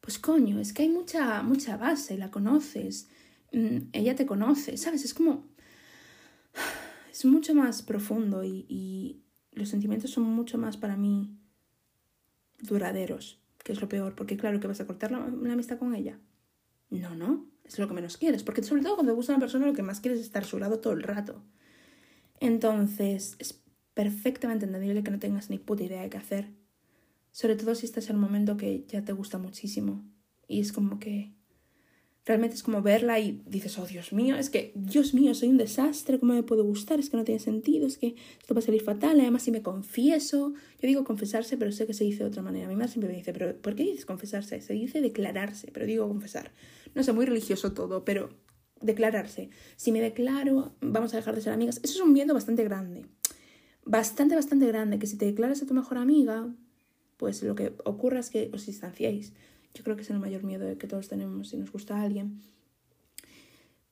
pues 0.00 0.18
coño, 0.18 0.60
es 0.60 0.72
que 0.72 0.82
hay 0.82 0.88
mucha, 0.88 1.42
mucha 1.42 1.76
base, 1.76 2.16
la 2.16 2.30
conoces, 2.30 3.08
mm, 3.52 3.88
ella 3.92 4.14
te 4.14 4.26
conoce, 4.26 4.76
¿sabes? 4.76 5.04
Es 5.04 5.14
como... 5.14 5.48
Es 7.14 7.24
mucho 7.24 7.54
más 7.54 7.82
profundo 7.82 8.42
y, 8.42 8.66
y 8.68 9.23
los 9.54 9.68
sentimientos 9.68 10.10
son 10.10 10.24
mucho 10.24 10.58
más 10.58 10.76
para 10.76 10.96
mí 10.96 11.36
duraderos, 12.60 13.40
que 13.62 13.72
es 13.72 13.80
lo 13.80 13.88
peor, 13.88 14.14
porque 14.14 14.36
claro 14.36 14.60
que 14.60 14.66
vas 14.66 14.80
a 14.80 14.86
cortar 14.86 15.10
la, 15.10 15.24
amistad 15.52 15.78
con 15.78 15.94
ella. 15.94 16.18
No, 16.90 17.14
no, 17.14 17.46
es 17.64 17.78
lo 17.78 17.88
que 17.88 17.94
menos 17.94 18.16
quieres, 18.16 18.42
porque 18.42 18.62
sobre 18.62 18.82
todo 18.82 18.94
cuando 18.94 19.12
te 19.12 19.16
gusta 19.16 19.32
una 19.32 19.40
persona 19.40 19.66
lo 19.66 19.72
que 19.72 19.82
más 19.82 20.00
quieres 20.00 20.20
es 20.20 20.26
estar 20.26 20.42
a 20.42 20.46
su 20.46 20.58
lado 20.58 20.80
todo 20.80 20.92
el 20.92 21.02
rato. 21.02 21.42
Entonces, 22.40 23.36
es 23.38 23.62
perfectamente 23.94 24.66
entendible 24.66 25.02
que 25.02 25.10
no 25.10 25.18
tengas 25.18 25.50
ni 25.50 25.58
puta 25.58 25.84
idea 25.84 26.02
de 26.02 26.10
qué 26.10 26.18
hacer. 26.18 26.50
Sobre 27.32 27.56
todo 27.56 27.74
si 27.74 27.86
estás 27.86 28.10
en 28.10 28.16
un 28.16 28.22
momento 28.22 28.56
que 28.56 28.84
ya 28.86 29.04
te 29.04 29.12
gusta 29.12 29.38
muchísimo. 29.38 30.04
Y 30.46 30.60
es 30.60 30.72
como 30.72 30.98
que 30.98 31.32
realmente 32.24 32.56
es 32.56 32.62
como 32.62 32.80
verla 32.80 33.20
y 33.20 33.42
dices, 33.46 33.78
oh 33.78 33.86
Dios 33.86 34.12
mío, 34.12 34.36
es 34.36 34.48
que, 34.48 34.72
Dios 34.74 35.12
mío, 35.12 35.34
soy 35.34 35.48
un 35.48 35.58
desastre, 35.58 36.18
¿cómo 36.18 36.32
me 36.32 36.42
puede 36.42 36.62
gustar? 36.62 36.98
Es 36.98 37.10
que 37.10 37.16
no 37.16 37.24
tiene 37.24 37.38
sentido, 37.38 37.86
es 37.86 37.98
que 37.98 38.14
esto 38.40 38.54
va 38.54 38.60
a 38.60 38.62
salir 38.62 38.82
fatal, 38.82 39.20
además 39.20 39.42
si 39.42 39.50
me 39.50 39.62
confieso, 39.62 40.54
yo 40.80 40.88
digo 40.88 41.04
confesarse, 41.04 41.56
pero 41.56 41.70
sé 41.70 41.86
que 41.86 41.92
se 41.92 42.04
dice 42.04 42.24
de 42.24 42.30
otra 42.30 42.42
manera. 42.42 42.66
Mi 42.68 42.76
madre 42.76 42.92
siempre 42.92 43.10
me 43.10 43.16
dice, 43.16 43.32
pero 43.32 43.54
¿por 43.56 43.74
qué 43.74 43.82
dices 43.82 44.06
confesarse? 44.06 44.60
Se 44.62 44.72
dice 44.72 45.02
declararse, 45.02 45.70
pero 45.72 45.84
digo 45.84 46.08
confesar. 46.08 46.52
No 46.94 47.02
sé, 47.02 47.12
muy 47.12 47.26
religioso 47.26 47.72
todo, 47.72 48.04
pero 48.04 48.30
declararse. 48.80 49.50
Si 49.76 49.92
me 49.92 50.00
declaro, 50.00 50.74
vamos 50.80 51.12
a 51.12 51.18
dejar 51.18 51.34
de 51.34 51.42
ser 51.42 51.52
amigas. 51.52 51.80
Eso 51.82 51.94
es 51.94 52.00
un 52.00 52.12
miedo 52.12 52.32
bastante 52.32 52.64
grande. 52.64 53.04
Bastante, 53.84 54.34
bastante 54.34 54.66
grande, 54.66 54.98
que 54.98 55.06
si 55.06 55.18
te 55.18 55.26
declaras 55.26 55.62
a 55.62 55.66
tu 55.66 55.74
mejor 55.74 55.98
amiga, 55.98 56.48
pues 57.18 57.42
lo 57.42 57.54
que 57.54 57.74
ocurra 57.84 58.20
es 58.20 58.30
que 58.30 58.50
os 58.54 58.64
distanciéis 58.64 59.34
yo 59.74 59.82
creo 59.82 59.96
que 59.96 60.02
es 60.02 60.10
el 60.10 60.20
mayor 60.20 60.44
miedo 60.44 60.78
que 60.78 60.86
todos 60.86 61.08
tenemos 61.08 61.48
si 61.48 61.56
nos 61.56 61.72
gusta 61.72 61.96
a 61.96 62.02
alguien. 62.02 62.40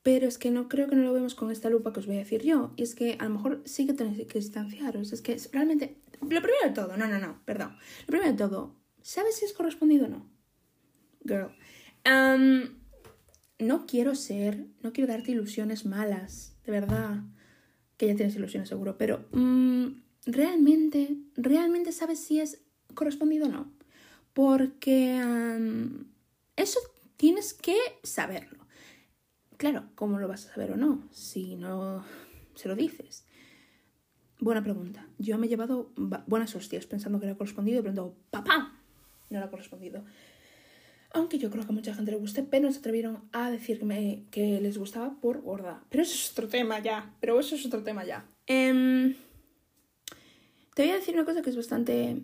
Pero 0.01 0.27
es 0.27 0.37
que 0.37 0.51
no 0.51 0.67
creo 0.67 0.89
que 0.89 0.95
no 0.95 1.03
lo 1.03 1.13
vemos 1.13 1.35
con 1.35 1.49
esta 1.49 1.69
lupa 1.69 1.93
que 1.93 1.99
os 1.99 2.07
voy 2.07 2.15
a 2.15 2.19
decir 2.19 2.41
yo. 2.41 2.73
Y 2.75 2.83
es 2.83 2.93
que 2.93 3.15
a 3.19 3.23
lo 3.23 3.29
mejor 3.31 3.61
sí 3.65 3.85
que 3.85 3.93
tenéis 3.93 4.27
que 4.27 4.39
distanciaros. 4.39 5.13
Es 5.13 5.21
que 5.21 5.37
realmente. 5.51 5.97
Lo 6.21 6.41
primero 6.41 6.65
de 6.65 6.71
todo, 6.71 6.97
no, 6.97 7.07
no, 7.07 7.19
no, 7.19 7.41
perdón. 7.45 7.75
Lo 8.01 8.07
primero 8.07 8.31
de 8.31 8.37
todo, 8.37 8.75
¿sabes 9.01 9.35
si 9.35 9.45
es 9.45 9.53
correspondido 9.53 10.05
o 10.05 10.09
no? 10.09 10.29
Girl. 11.25 11.51
no 13.59 13.85
quiero 13.85 14.15
ser. 14.15 14.65
No 14.81 14.91
quiero 14.91 15.11
darte 15.11 15.31
ilusiones 15.31 15.85
malas. 15.85 16.57
De 16.65 16.71
verdad. 16.71 17.23
Que 17.95 18.07
ya 18.07 18.15
tienes 18.15 18.35
ilusiones 18.35 18.67
seguro. 18.67 18.97
Pero. 18.97 19.25
Mm, 19.31 20.01
realmente. 20.25 21.17
¿Realmente 21.35 21.93
sabes 21.93 22.19
si 22.19 22.41
es 22.41 22.61
correspondido 22.93 23.47
o 23.47 23.49
no? 23.49 23.82
Porque 24.33 25.21
eso 26.55 26.79
tienes 27.17 27.53
que 27.53 27.77
saberlo. 28.03 28.65
Claro, 29.57 29.85
¿cómo 29.95 30.19
lo 30.19 30.27
vas 30.27 30.45
a 30.45 30.53
saber 30.53 30.71
o 30.71 30.77
no? 30.77 31.07
Si 31.11 31.55
no 31.55 32.03
se 32.55 32.67
lo 32.67 32.75
dices. 32.75 33.25
Buena 34.39 34.61
pregunta. 34.61 35.07
Yo 35.19 35.37
me 35.37 35.45
he 35.45 35.49
llevado 35.49 35.91
buenas 36.27 36.55
hostias 36.55 36.85
pensando 36.85 37.19
que 37.19 37.27
era 37.27 37.37
correspondido 37.37 37.79
y 37.79 37.83
pronto, 37.83 38.15
¡papá! 38.29 38.77
No 39.29 39.37
era 39.37 39.49
correspondido. 39.49 40.03
Aunque 41.13 41.37
yo 41.37 41.51
creo 41.51 41.63
que 41.63 41.69
a 41.69 41.73
mucha 41.75 41.93
gente 41.93 42.11
le 42.11 42.17
guste, 42.17 42.43
pero 42.43 42.65
no 42.65 42.71
se 42.73 42.79
atrevieron 42.79 43.21
a 43.31 43.51
decirme 43.51 44.25
que 44.31 44.59
les 44.59 44.77
gustaba 44.77 45.15
por 45.21 45.41
gorda. 45.41 45.83
Pero 45.89 46.03
eso 46.03 46.15
es 46.15 46.31
otro 46.31 46.47
tema 46.47 46.79
ya. 46.79 47.15
Pero 47.21 47.39
eso 47.39 47.55
es 47.55 47.65
otro 47.65 47.83
tema 47.83 48.03
ya. 48.03 48.25
Em, 48.47 49.15
Te 50.75 50.83
voy 50.83 50.91
a 50.91 50.95
decir 50.95 51.13
una 51.13 51.23
cosa 51.23 51.43
que 51.43 51.51
es 51.51 51.55
bastante 51.55 52.21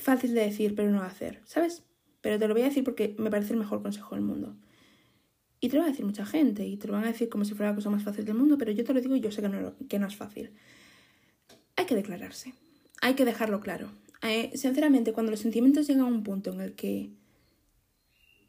fácil 0.00 0.34
de 0.34 0.42
decir, 0.42 0.74
pero 0.74 0.90
no 0.90 1.00
de 1.00 1.06
hacer, 1.06 1.40
¿sabes? 1.44 1.84
Pero 2.20 2.38
te 2.38 2.48
lo 2.48 2.54
voy 2.54 2.62
a 2.62 2.66
decir 2.66 2.84
porque 2.84 3.14
me 3.18 3.30
parece 3.30 3.52
el 3.52 3.58
mejor 3.58 3.82
consejo 3.82 4.14
del 4.14 4.24
mundo. 4.24 4.56
Y 5.60 5.68
te 5.68 5.76
lo 5.76 5.82
va 5.82 5.88
a 5.88 5.90
decir 5.90 6.04
mucha 6.04 6.24
gente, 6.24 6.66
y 6.66 6.76
te 6.76 6.86
lo 6.86 6.94
van 6.94 7.04
a 7.04 7.08
decir 7.08 7.28
como 7.28 7.44
si 7.44 7.54
fuera 7.54 7.70
la 7.70 7.76
cosa 7.76 7.90
más 7.90 8.04
fácil 8.04 8.24
del 8.24 8.34
mundo, 8.34 8.58
pero 8.58 8.70
yo 8.70 8.84
te 8.84 8.94
lo 8.94 9.00
digo 9.00 9.16
y 9.16 9.20
yo 9.20 9.30
sé 9.30 9.42
que 9.42 9.48
no, 9.48 9.74
que 9.88 9.98
no 9.98 10.06
es 10.06 10.16
fácil. 10.16 10.52
Hay 11.76 11.86
que 11.86 11.94
declararse, 11.94 12.54
hay 13.00 13.14
que 13.14 13.24
dejarlo 13.24 13.60
claro. 13.60 13.90
Eh, 14.22 14.50
sinceramente, 14.54 15.12
cuando 15.12 15.30
los 15.30 15.40
sentimientos 15.40 15.86
llegan 15.86 16.02
a 16.02 16.06
un 16.06 16.22
punto 16.22 16.52
en 16.52 16.60
el 16.60 16.74
que 16.74 17.10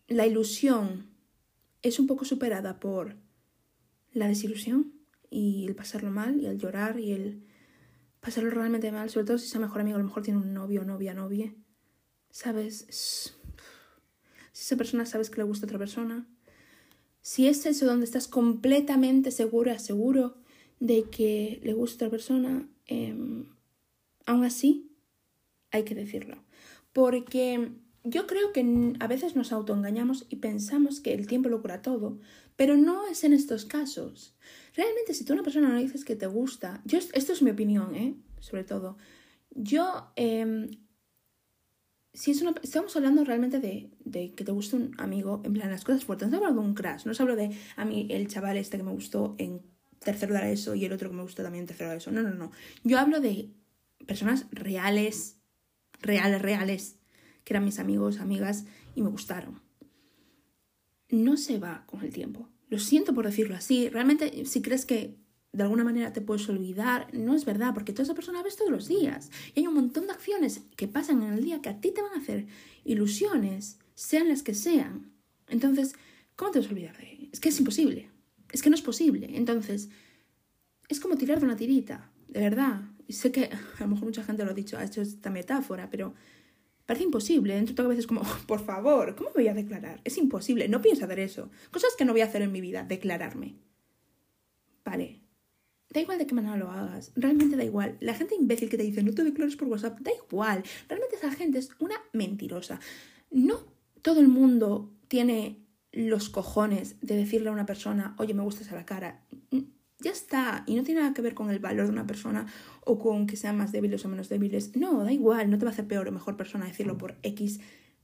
la 0.08 0.26
ilusión 0.26 1.08
es 1.82 2.00
un 2.00 2.08
poco 2.08 2.26
superada 2.26 2.80
por 2.80 3.16
la 4.14 4.28
desilusión 4.28 4.94
y 5.30 5.66
el 5.68 5.76
pasarlo 5.76 6.12
mal 6.12 6.42
y 6.42 6.48
el 6.48 6.58
llorar 6.58 7.00
y 7.00 7.12
el 7.12 7.44
pasarlo 8.20 8.50
realmente 8.50 8.92
mal, 8.92 9.10
sobre 9.10 9.26
todo 9.26 9.38
si 9.38 9.46
esa 9.46 9.60
mejor 9.60 9.82
amigo 9.82 9.96
a 9.96 10.00
lo 10.00 10.06
mejor 10.06 10.24
tiene 10.24 10.40
un 10.40 10.54
novio, 10.54 10.84
novia, 10.84 11.14
novia, 11.14 11.54
¿sabes? 12.32 12.86
Si 14.52 14.64
esa 14.64 14.76
persona 14.78 15.06
sabes 15.06 15.30
que 15.30 15.38
le 15.38 15.44
gusta 15.44 15.66
a 15.66 15.68
otra 15.68 15.80
persona, 15.80 16.28
si 17.22 17.48
es 17.48 17.66
eso 17.66 17.86
donde 17.86 18.06
estás 18.06 18.28
completamente 18.28 19.32
segura, 19.32 19.80
seguro 19.80 20.38
de 20.80 21.04
que 21.10 21.60
le 21.64 21.74
gusta 21.74 22.06
a 22.06 22.08
otra 22.08 22.18
persona, 22.18 22.70
eh, 22.88 23.16
aún 24.26 24.44
así 24.44 24.92
hay 25.72 25.84
que 25.84 25.96
decirlo. 25.96 26.44
Porque 26.94 27.72
yo 28.04 28.28
creo 28.28 28.54
que 28.54 28.96
a 29.00 29.08
veces 29.08 29.36
nos 29.36 29.52
autoengañamos 29.52 30.26
y 30.30 30.38
pensamos 30.38 31.00
que 31.00 31.14
el 31.14 31.28
tiempo 31.28 31.50
lo 31.50 31.62
cura 31.62 31.82
todo, 31.82 32.20
pero 32.56 32.78
no 32.78 33.08
es 33.08 33.24
en 33.24 33.34
estos 33.34 33.66
casos. 33.66 34.36
Realmente, 34.76 35.14
si 35.14 35.24
tú 35.26 35.34
a 35.34 35.36
una 35.36 35.44
persona 35.44 35.70
no 35.70 35.80
dices 35.80 36.06
que 36.06 36.16
te 36.16 36.28
gusta, 36.28 36.82
yo, 36.86 36.98
esto 36.98 37.34
es 37.34 37.42
mi 37.42 37.52
opinión, 37.52 37.96
¿eh? 37.96 38.16
Sobre 38.40 38.64
todo. 38.64 38.98
Yo, 39.52 40.12
eh, 40.16 40.70
si 42.14 42.32
es 42.32 42.42
una, 42.42 42.54
estamos 42.62 42.96
hablando 42.96 43.24
realmente 43.24 43.60
de, 43.60 43.92
de, 44.04 44.34
que 44.34 44.44
te 44.44 44.52
gusta 44.52 44.78
un 44.78 44.96
amigo, 44.98 45.42
en 45.46 45.54
plan 45.54 45.70
las 45.70 45.84
cosas 45.84 46.06
fuertes, 46.06 46.30
no 46.30 46.38
hablo 46.38 46.54
de 46.62 46.68
un 46.68 46.74
crash, 46.74 47.06
no 47.06 47.12
os 47.12 47.22
hablo 47.22 47.36
de 47.36 47.56
a 47.76 47.86
mí 47.86 48.08
el 48.10 48.28
chaval 48.28 48.58
este 48.58 48.78
que 48.78 48.84
me 48.84 48.92
gustó 48.92 49.36
en 49.38 49.62
tercero 50.00 50.34
de 50.34 50.52
eso 50.52 50.76
y 50.76 50.86
el 50.86 50.94
otro 50.94 51.10
que 51.10 51.16
me 51.16 51.24
gustó 51.24 51.44
también 51.44 51.64
en 51.64 51.68
tercero 51.68 51.92
de 51.92 51.98
eso. 51.98 52.12
No, 52.12 52.22
no, 52.24 52.34
no. 52.34 52.52
Yo 52.84 53.00
hablo 53.00 53.20
de 53.20 53.50
personas 54.06 54.48
reales, 54.52 55.38
reales, 56.02 56.42
reales, 56.42 56.98
que 57.44 57.54
eran 57.54 57.66
mis 57.66 57.80
amigos, 57.80 58.20
amigas 58.20 58.66
y 58.96 59.02
me 59.02 59.10
gustaron. 59.10 59.62
No 61.10 61.38
se 61.38 61.60
va 61.60 61.84
con 61.86 62.04
el 62.04 62.14
tiempo. 62.14 62.50
Lo 62.70 62.80
siento 62.80 63.14
por 63.14 63.26
decirlo 63.26 63.56
así. 63.56 63.90
Realmente, 63.90 64.46
si 64.46 64.62
crees 64.62 64.86
que 64.86 65.18
de 65.52 65.64
alguna 65.64 65.84
manera 65.84 66.14
te 66.14 66.22
puedes 66.22 66.48
olvidar, 66.50 67.08
no 67.14 67.36
es 67.36 67.44
verdad, 67.44 67.74
porque 67.74 67.92
toda 67.92 68.04
esa 68.04 68.14
persona 68.14 68.44
ves 68.44 68.56
todos 68.56 68.72
los 68.72 68.88
días. 68.88 69.32
Y 69.56 69.62
hay 69.62 69.68
un 69.68 69.74
montón 69.74 70.06
de 70.06 70.14
acciones 70.14 70.62
que 70.76 70.88
pasan 70.88 71.24
en 71.24 71.34
el 71.34 71.44
día 71.44 71.62
que 71.62 71.70
a 71.70 71.82
ti 71.82 71.92
te 71.92 72.02
van 72.02 72.14
a 72.14 72.22
hacer 72.22 72.46
ilusiones, 72.86 73.80
sean 73.96 74.30
las 74.30 74.44
que 74.44 74.54
sean. 74.54 75.12
Entonces, 75.48 75.96
¿cómo 76.36 76.52
te 76.52 76.60
vas 76.60 76.68
a 76.68 76.72
olvidar 76.72 76.98
de 76.98 77.12
él? 77.12 77.30
Es 77.34 77.40
que 77.40 77.50
es 77.50 77.60
imposible. 77.60 78.10
Es 78.52 78.62
que 78.62 78.70
no 78.70 78.76
es 78.76 78.82
posible. 78.82 79.30
Entonces, 79.34 79.90
es 80.88 81.00
como 81.00 81.18
tirar 81.18 81.40
de 81.40 81.46
una 81.46 81.56
tirita, 81.56 82.12
de 82.28 82.40
verdad. 82.40 82.82
Y 83.08 83.14
sé 83.14 83.32
que 83.32 83.46
a 83.80 83.82
lo 83.82 83.88
mejor 83.88 84.06
mucha 84.06 84.24
gente 84.24 84.46
lo 84.46 84.52
ha 84.52 84.54
dicho, 84.54 84.78
ha 84.78 84.84
hecho 84.84 85.02
esta 85.02 85.32
metáfora, 85.32 85.90
pero 85.90 86.14
Parece 86.90 87.06
imposible. 87.06 87.54
Dentro 87.54 87.74
de 87.74 87.76
todo 87.76 87.86
a 87.86 87.90
veces 87.90 88.08
como, 88.08 88.24
por 88.48 88.66
favor, 88.66 89.16
¿cómo 89.16 89.30
me 89.30 89.44
voy 89.44 89.48
a 89.48 89.54
declarar? 89.54 90.02
Es 90.06 90.18
imposible. 90.18 90.68
No 90.68 90.82
pienso 90.82 91.06
hacer 91.06 91.20
eso. 91.20 91.52
Cosas 91.70 91.92
que 91.96 92.04
no 92.04 92.14
voy 92.14 92.22
a 92.22 92.26
hacer 92.26 92.42
en 92.42 92.52
mi 92.52 92.62
vida. 92.62 92.82
Declararme. 92.82 93.58
Vale. 94.84 95.20
Da 95.92 96.02
igual 96.02 96.18
de 96.18 96.26
qué 96.26 96.34
manera 96.34 96.58
lo 96.58 96.72
hagas. 96.72 97.12
Realmente 97.16 97.58
da 97.58 97.64
igual. 97.64 97.96
La 98.00 98.16
gente 98.16 98.34
imbécil 98.34 98.70
que 98.70 98.78
te 98.78 98.82
dice, 98.82 99.04
no 99.04 99.14
te 99.14 99.24
declares 99.24 99.56
por 99.56 99.68
WhatsApp, 99.68 100.00
da 100.00 100.10
igual. 100.12 100.64
Realmente 100.88 101.18
esa 101.18 101.30
gente 101.30 101.60
es 101.60 101.70
una 101.78 101.94
mentirosa. 102.12 102.80
No 103.30 103.60
todo 104.02 104.20
el 104.20 104.28
mundo 104.28 104.92
tiene 105.10 105.60
los 105.92 106.30
cojones 106.30 106.96
de 107.02 107.18
decirle 107.18 107.50
a 107.50 107.52
una 107.52 107.68
persona, 107.68 108.16
oye, 108.18 108.34
me 108.34 108.42
gustas 108.42 108.72
a 108.72 108.76
la 108.76 108.88
cara. 108.88 109.22
Ya 110.02 110.12
está, 110.12 110.64
y 110.66 110.76
no 110.76 110.84
tiene 110.84 111.02
nada 111.02 111.14
que 111.14 111.22
ver 111.22 111.34
con 111.34 111.50
el 111.50 111.60
valor 111.60 111.88
de 111.88 111.92
una 111.92 112.08
persona 112.08 112.48
o 112.86 112.98
con 113.00 113.28
que 113.28 113.36
sean 113.36 113.58
más 113.58 113.74
débiles 113.74 114.06
o 114.06 114.10
menos 114.10 114.30
débiles. 114.30 114.76
No, 114.78 115.04
da 115.04 115.12
igual, 115.12 115.50
no 115.50 115.58
te 115.58 115.66
va 115.66 115.72
a 115.72 115.74
hacer 115.74 115.88
peor 115.88 116.08
o 116.08 116.12
mejor 116.12 116.38
persona 116.38 116.66
decirlo 116.66 116.98
por 116.98 117.18
X 117.22 117.60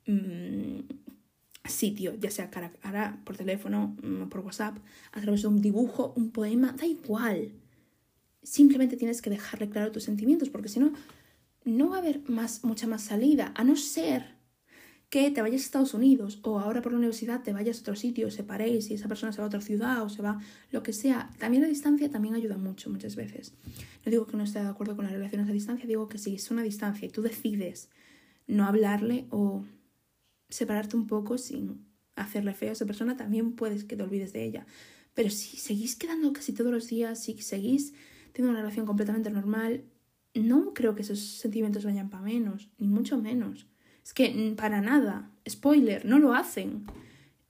mmm, 0.05 0.79
sitio, 1.67 2.15
ya 2.15 2.29
sea 2.31 2.49
cara 2.49 2.67
a 2.67 2.71
cara, 2.71 3.21
por 3.23 3.37
teléfono, 3.37 3.95
mm, 4.03 4.27
por 4.29 4.41
WhatsApp, 4.41 4.77
a 5.13 5.21
través 5.21 5.41
de 5.43 5.47
un 5.47 5.61
dibujo, 5.61 6.13
un 6.15 6.31
poema, 6.31 6.73
da 6.73 6.85
igual. 6.85 7.53
Simplemente 8.43 8.97
tienes 8.97 9.21
que 9.21 9.29
dejarle 9.29 9.69
claro 9.69 9.91
tus 9.91 10.03
sentimientos, 10.03 10.49
porque 10.49 10.69
si 10.69 10.79
no, 10.79 10.93
no 11.63 11.89
va 11.89 11.97
a 11.97 11.99
haber 11.99 12.29
más, 12.29 12.63
mucha 12.63 12.87
más 12.87 13.03
salida, 13.03 13.53
a 13.55 13.63
no 13.63 13.75
ser 13.75 14.34
que 15.09 15.31
te 15.31 15.41
vayas 15.41 15.61
a 15.61 15.65
Estados 15.65 15.93
Unidos 15.93 16.39
o 16.43 16.59
ahora 16.59 16.81
por 16.81 16.91
la 16.91 16.97
universidad 16.97 17.43
te 17.43 17.53
vayas 17.53 17.77
a 17.77 17.81
otro 17.81 17.95
sitio, 17.95 18.31
separéis 18.31 18.89
y 18.89 18.95
esa 18.95 19.07
persona 19.07 19.31
se 19.31 19.39
va 19.39 19.45
a 19.45 19.47
otra 19.47 19.61
ciudad 19.61 20.03
o 20.03 20.09
se 20.09 20.21
va 20.21 20.39
lo 20.71 20.83
que 20.83 20.93
sea. 20.93 21.29
También 21.39 21.63
la 21.63 21.69
distancia 21.69 22.09
también 22.09 22.35
ayuda 22.35 22.57
mucho 22.57 22.89
muchas 22.89 23.15
veces. 23.15 23.53
No 24.05 24.09
digo 24.09 24.25
que 24.27 24.37
no 24.37 24.43
esté 24.43 24.59
de 24.59 24.67
acuerdo 24.67 24.95
con 24.95 25.05
las 25.05 25.13
relaciones 25.13 25.49
a 25.49 25.53
distancia, 25.53 25.87
digo 25.87 26.07
que 26.09 26.17
si 26.17 26.35
es 26.35 26.51
una 26.51 26.63
distancia 26.63 27.07
y 27.07 27.11
tú 27.11 27.21
decides 27.21 27.89
no 28.47 28.65
hablarle 28.65 29.25
o 29.29 29.63
separarte 30.49 30.95
un 30.95 31.07
poco 31.07 31.37
sin 31.37 31.85
hacerle 32.15 32.53
feo 32.53 32.69
a 32.69 32.73
esa 32.73 32.85
persona, 32.85 33.17
también 33.17 33.53
puedes 33.53 33.83
que 33.83 33.95
te 33.95 34.03
olvides 34.03 34.33
de 34.33 34.43
ella. 34.43 34.65
Pero 35.13 35.29
si 35.29 35.57
seguís 35.57 35.95
quedando 35.95 36.31
casi 36.33 36.53
todos 36.53 36.71
los 36.71 36.87
días, 36.87 37.23
si 37.23 37.41
seguís 37.41 37.93
teniendo 38.33 38.51
una 38.51 38.61
relación 38.61 38.85
completamente 38.85 39.29
normal, 39.29 39.85
no 40.33 40.73
creo 40.73 40.95
que 40.95 41.01
esos 41.01 41.19
sentimientos 41.19 41.85
vayan 41.85 42.09
para 42.09 42.23
menos, 42.23 42.69
ni 42.77 42.87
mucho 42.87 43.17
menos. 43.17 43.67
Es 44.05 44.13
que 44.13 44.53
para 44.55 44.81
nada. 44.81 45.31
Spoiler, 45.49 46.05
no 46.05 46.19
lo 46.19 46.33
hacen. 46.33 46.85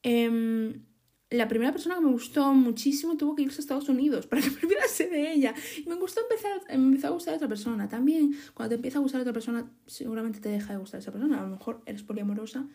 Em, 0.04 0.86
la 1.30 1.48
primera 1.50 1.72
persona 1.72 1.96
que 1.96 2.02
me 2.02 2.12
gustó 2.12 2.54
muchísimo 2.54 3.18
tuvo 3.18 3.36
que 3.36 3.44
irse 3.44 3.60
a 3.60 3.62
Estados 3.62 3.90
Unidos 3.90 4.26
para 4.28 4.42
que 4.42 4.50
me 4.50 4.58
olvidase 4.64 5.08
de 5.08 5.34
ella. 5.34 5.54
Y 5.86 5.90
me 5.90 5.96
gustó 5.96 6.22
empezar, 6.22 6.62
me 6.70 6.76
empezó 6.76 7.08
a 7.08 7.12
gustar 7.12 7.36
otra 7.36 7.50
persona. 7.50 7.90
También, 7.90 8.36
cuando 8.54 8.70
te 8.70 8.76
empieza 8.76 9.00
a 9.00 9.02
gustar 9.02 9.20
otra 9.20 9.34
persona, 9.34 9.70
seguramente 9.86 10.40
te 10.40 10.50
deja 10.50 10.72
de 10.72 10.80
gustar 10.80 11.02
esa 11.02 11.12
persona. 11.12 11.40
A 11.40 11.44
lo 11.44 11.50
mejor 11.50 11.82
eres 11.86 12.04
poliamorosa 12.04 12.68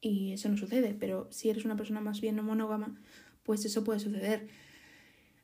y 0.00 0.32
eso 0.32 0.48
no 0.48 0.56
sucede. 0.56 0.96
Pero 0.98 1.28
si 1.30 1.50
eres 1.50 1.66
una 1.66 1.76
persona 1.76 2.00
más 2.00 2.22
bien 2.22 2.42
monógama, 2.42 2.98
pues 3.42 3.66
eso 3.66 3.84
puede 3.84 4.00
suceder. 4.00 4.48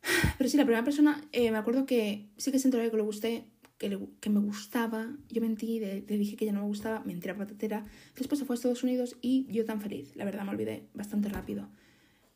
Pero 0.38 0.48
sí, 0.48 0.56
la 0.56 0.64
primera 0.64 0.84
persona, 0.84 1.22
eh, 1.32 1.50
me 1.50 1.58
acuerdo 1.58 1.84
que 1.84 2.30
sí 2.38 2.52
que 2.52 2.58
se 2.58 2.68
enteró 2.68 2.90
que 2.90 2.96
le 2.96 3.02
gusté 3.02 3.44
que, 3.78 4.30
me 4.30 4.40
gustaba, 4.40 5.16
yo 5.28 5.40
mentí, 5.40 5.80
le, 5.80 6.00
dije 6.02 6.36
que 6.36 6.46
ya 6.46 6.52
no 6.52 6.60
me 6.60 6.66
gustaba, 6.66 7.02
mentira 7.04 7.36
patatera. 7.36 7.86
Después 8.16 8.38
se 8.38 8.44
fue 8.44 8.54
a 8.54 8.56
Estados 8.56 8.82
Unidos 8.82 9.16
y 9.20 9.46
yo 9.50 9.64
tan 9.64 9.80
feliz. 9.80 10.14
La 10.16 10.24
verdad 10.24 10.44
me 10.44 10.50
olvidé 10.50 10.88
bastante 10.94 11.28
rápido. 11.28 11.68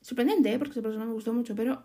Sorprendente, 0.00 0.52
¿eh? 0.52 0.58
porque 0.58 0.72
esa 0.72 0.82
persona 0.82 1.04
me 1.04 1.12
gustó 1.12 1.32
mucho, 1.32 1.54
pero 1.54 1.84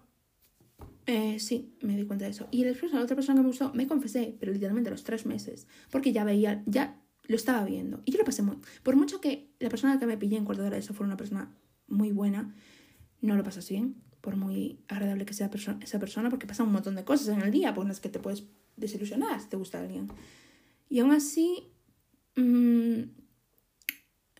eh, 1.05 1.39
sí, 1.39 1.75
me 1.81 1.95
di 1.95 2.05
cuenta 2.05 2.25
de 2.25 2.31
eso. 2.31 2.47
Y 2.51 2.63
después 2.63 2.93
a 2.93 2.97
la 2.97 3.03
otra 3.03 3.15
persona 3.15 3.37
que 3.37 3.43
me 3.43 3.47
gustó, 3.47 3.73
me 3.73 3.87
confesé, 3.87 4.35
pero 4.39 4.51
literalmente 4.51 4.89
a 4.89 4.91
los 4.91 5.03
tres 5.03 5.25
meses, 5.25 5.67
porque 5.91 6.11
ya 6.11 6.23
veía, 6.23 6.63
ya 6.65 7.01
lo 7.27 7.35
estaba 7.35 7.63
viendo. 7.65 8.01
Y 8.05 8.11
yo 8.11 8.19
lo 8.19 8.25
pasé 8.25 8.41
muy... 8.41 8.57
Por 8.83 8.95
mucho 8.95 9.21
que 9.21 9.53
la 9.59 9.69
persona 9.69 9.99
que 9.99 10.05
me 10.05 10.17
pillé 10.17 10.37
en 10.37 10.45
cuarto 10.45 10.61
de 10.61 10.69
hora 10.69 10.77
eso 10.77 10.93
fuera 10.93 11.07
una 11.07 11.17
persona 11.17 11.55
muy 11.87 12.11
buena, 12.11 12.55
no 13.21 13.35
lo 13.35 13.43
pasas 13.43 13.69
bien, 13.69 13.95
por 14.21 14.35
muy 14.35 14.79
agradable 14.87 15.25
que 15.25 15.33
sea 15.33 15.49
esa 15.81 15.99
persona, 15.99 16.29
porque 16.29 16.47
pasa 16.47 16.63
un 16.63 16.71
montón 16.71 16.95
de 16.95 17.03
cosas 17.03 17.27
en 17.29 17.41
el 17.41 17.51
día, 17.51 17.73
pues 17.73 17.85
no 17.85 17.93
es 17.93 17.99
que 17.99 18.09
te 18.09 18.19
puedes 18.19 18.45
desilusionar 18.77 19.39
si 19.41 19.49
te 19.49 19.57
gusta 19.57 19.79
alguien. 19.79 20.07
Y 20.89 20.99
aún 20.99 21.11
así, 21.11 21.71
mmm, 22.35 23.01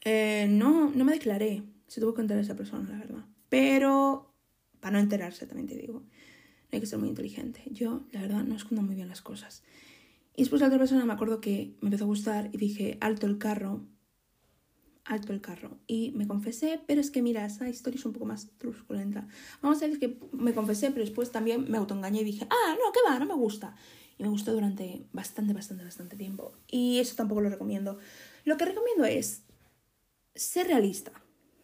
eh, 0.04 0.48
no, 0.50 0.92
no 0.92 1.06
me 1.06 1.14
declaré. 1.14 1.64
Se 1.88 2.00
tuvo 2.00 2.14
que 2.14 2.22
enterar 2.22 2.44
esa 2.44 2.56
persona, 2.56 2.90
la 2.90 2.98
verdad. 2.98 3.26
Pero, 3.50 4.34
para 4.80 4.94
no 4.94 5.00
enterarse, 5.00 5.48
también 5.48 5.68
te 5.68 5.76
digo, 5.76 6.04
hay 6.72 6.80
que 6.80 6.86
ser 6.86 7.00
muy 7.00 7.10
inteligente. 7.10 7.64
Yo, 7.72 8.06
la 8.12 8.22
verdad, 8.22 8.44
no 8.44 8.56
escondo 8.56 8.82
muy 8.82 8.96
bien 8.96 9.08
las 9.08 9.22
cosas. 9.22 9.64
Y 10.36 10.42
después 10.42 10.62
la 10.62 10.68
otra 10.68 10.80
persona 10.80 11.06
me 11.06 11.14
acuerdo 11.14 11.42
que 11.42 11.76
me 11.82 11.88
empezó 11.88 12.04
a 12.04 12.08
gustar 12.08 12.50
y 12.52 12.58
dije, 12.58 12.98
alto 13.00 13.26
el 13.26 13.38
carro, 13.38 13.88
alto 15.06 15.32
el 15.32 15.42
carro. 15.42 15.80
Y 15.88 16.12
me 16.12 16.28
confesé, 16.28 16.82
pero 16.86 17.00
es 17.00 17.10
que 17.10 17.22
mira, 17.22 17.46
esa 17.46 17.70
historia 17.70 17.98
es 17.98 18.06
un 18.06 18.14
poco 18.14 18.26
más 18.26 18.50
truculenta. 18.58 19.28
Vamos 19.62 19.82
a 19.82 19.86
decir 19.86 20.00
que 20.00 20.20
me 20.34 20.54
confesé, 20.54 20.92
pero 20.92 21.06
después 21.06 21.32
también 21.32 21.72
me 21.72 21.78
autoengañé 21.78 22.22
y 22.22 22.26
dije, 22.26 22.46
ah, 22.50 22.76
no, 22.78 22.92
¿qué 22.92 23.00
va? 23.08 23.18
No 23.18 23.26
me 23.26 23.36
gusta 23.36 23.76
y 24.18 24.24
me 24.24 24.30
gustó 24.30 24.54
durante 24.54 25.06
bastante, 25.12 25.54
bastante, 25.54 25.84
bastante 25.84 26.16
tiempo. 26.16 26.54
Y 26.68 27.00
eso 27.00 27.16
tampoco 27.16 27.42
lo 27.42 27.50
recomiendo. 27.50 27.98
Lo 28.44 28.58
que 28.58 28.66
recomiendo 28.66 29.06
es 29.06 29.44
ser 30.34 30.68
realista, 30.68 31.12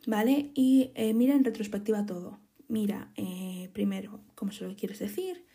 ¿vale? 0.08 0.52
Y 0.54 0.92
eh, 0.96 1.14
mira 1.14 1.36
en 1.36 1.44
retrospectiva 1.44 2.06
todo. 2.06 2.40
Mira, 2.68 3.12
eh, 3.16 3.70
primero, 3.74 4.22
cómo 4.36 4.52
se 4.52 4.66
lo 4.66 4.76
quieres 4.76 5.00
decir, 5.00 5.46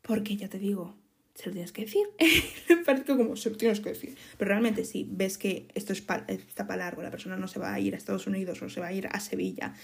porque 0.00 0.36
ya 0.36 0.48
te 0.48 0.58
digo, 0.58 0.96
se 1.34 1.46
lo 1.46 1.52
tienes 1.52 1.72
que 1.72 1.82
decir. 1.82 2.06
parece 2.84 3.04
como 3.04 3.36
se 3.36 3.50
lo 3.50 3.56
tienes 3.56 3.80
que 3.80 3.90
decir. 3.90 4.16
Pero 4.38 4.50
realmente, 4.50 4.84
si 4.84 5.06
ves 5.10 5.38
que 5.38 5.68
esto 5.74 5.92
es 5.92 6.04
está 6.28 6.66
para 6.66 6.84
largo, 6.84 7.02
la 7.02 7.10
persona 7.10 7.36
no 7.36 7.48
se 7.48 7.58
va 7.58 7.72
a 7.72 7.80
ir 7.80 7.94
a 7.94 7.96
Estados 7.96 8.26
Unidos 8.26 8.60
o 8.62 8.68
se 8.68 8.80
va 8.80 8.88
a 8.88 8.92
ir 8.92 9.08
a 9.10 9.20
Sevilla, 9.20 9.74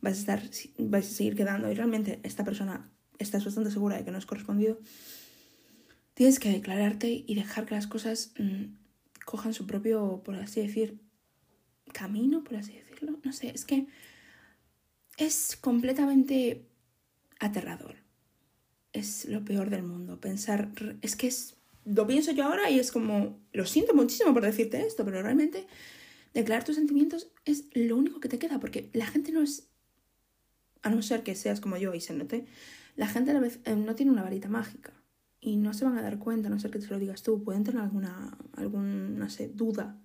vas 0.00 0.14
a, 0.14 0.20
estar, 0.20 0.42
vas 0.78 1.06
a 1.06 1.10
seguir 1.10 1.36
quedando 1.36 1.70
y 1.70 1.74
realmente 1.74 2.20
esta 2.22 2.44
persona 2.44 2.90
estás 3.18 3.44
bastante 3.44 3.70
segura 3.70 3.96
de 3.96 4.04
que 4.04 4.10
no 4.10 4.18
es 4.18 4.26
correspondido, 4.26 4.78
tienes 6.16 6.40
que 6.40 6.50
declararte 6.50 7.24
y 7.26 7.34
dejar 7.34 7.66
que 7.66 7.74
las 7.74 7.86
cosas 7.86 8.32
mm, 8.38 8.74
cojan 9.26 9.52
su 9.52 9.66
propio, 9.66 10.22
por 10.24 10.34
así 10.36 10.62
decir, 10.62 10.98
camino, 11.92 12.42
por 12.42 12.56
así 12.56 12.72
decirlo. 12.72 13.18
No 13.22 13.34
sé, 13.34 13.52
es 13.54 13.66
que 13.66 13.86
es 15.18 15.58
completamente 15.60 16.66
aterrador. 17.38 17.96
Es 18.94 19.26
lo 19.26 19.44
peor 19.44 19.68
del 19.68 19.82
mundo. 19.82 20.18
Pensar, 20.18 20.70
es 21.02 21.16
que 21.16 21.26
es, 21.26 21.58
lo 21.84 22.06
pienso 22.06 22.32
yo 22.32 22.44
ahora 22.44 22.70
y 22.70 22.78
es 22.78 22.92
como, 22.92 23.38
lo 23.52 23.66
siento 23.66 23.92
muchísimo 23.92 24.32
por 24.32 24.42
decirte 24.42 24.86
esto, 24.86 25.04
pero 25.04 25.20
realmente 25.20 25.66
declarar 26.32 26.64
tus 26.64 26.76
sentimientos 26.76 27.28
es 27.44 27.66
lo 27.74 27.94
único 27.94 28.20
que 28.20 28.30
te 28.30 28.38
queda, 28.38 28.58
porque 28.58 28.88
la 28.94 29.06
gente 29.06 29.32
no 29.32 29.42
es, 29.42 29.68
a 30.80 30.88
no 30.88 31.02
ser 31.02 31.22
que 31.22 31.34
seas 31.34 31.60
como 31.60 31.76
yo 31.76 31.92
y 31.92 32.00
se 32.00 32.14
note, 32.14 32.46
la 32.96 33.06
gente 33.06 33.32
a 33.32 33.34
la 33.34 33.40
vez 33.40 33.60
eh, 33.66 33.76
no 33.76 33.94
tiene 33.94 34.12
una 34.12 34.22
varita 34.22 34.48
mágica 34.48 34.94
y 35.40 35.56
no 35.56 35.74
se 35.74 35.84
van 35.84 35.98
a 35.98 36.02
dar 36.02 36.18
cuenta, 36.18 36.48
a 36.48 36.50
no 36.50 36.58
ser 36.58 36.70
que 36.70 36.78
te 36.78 36.86
lo 36.88 36.98
digas 36.98 37.22
tú, 37.22 37.42
pueden 37.42 37.64
tener 37.64 37.80
alguna, 37.80 38.36
alguna 38.54 39.28
sé, 39.28 39.48
duda, 39.48 40.00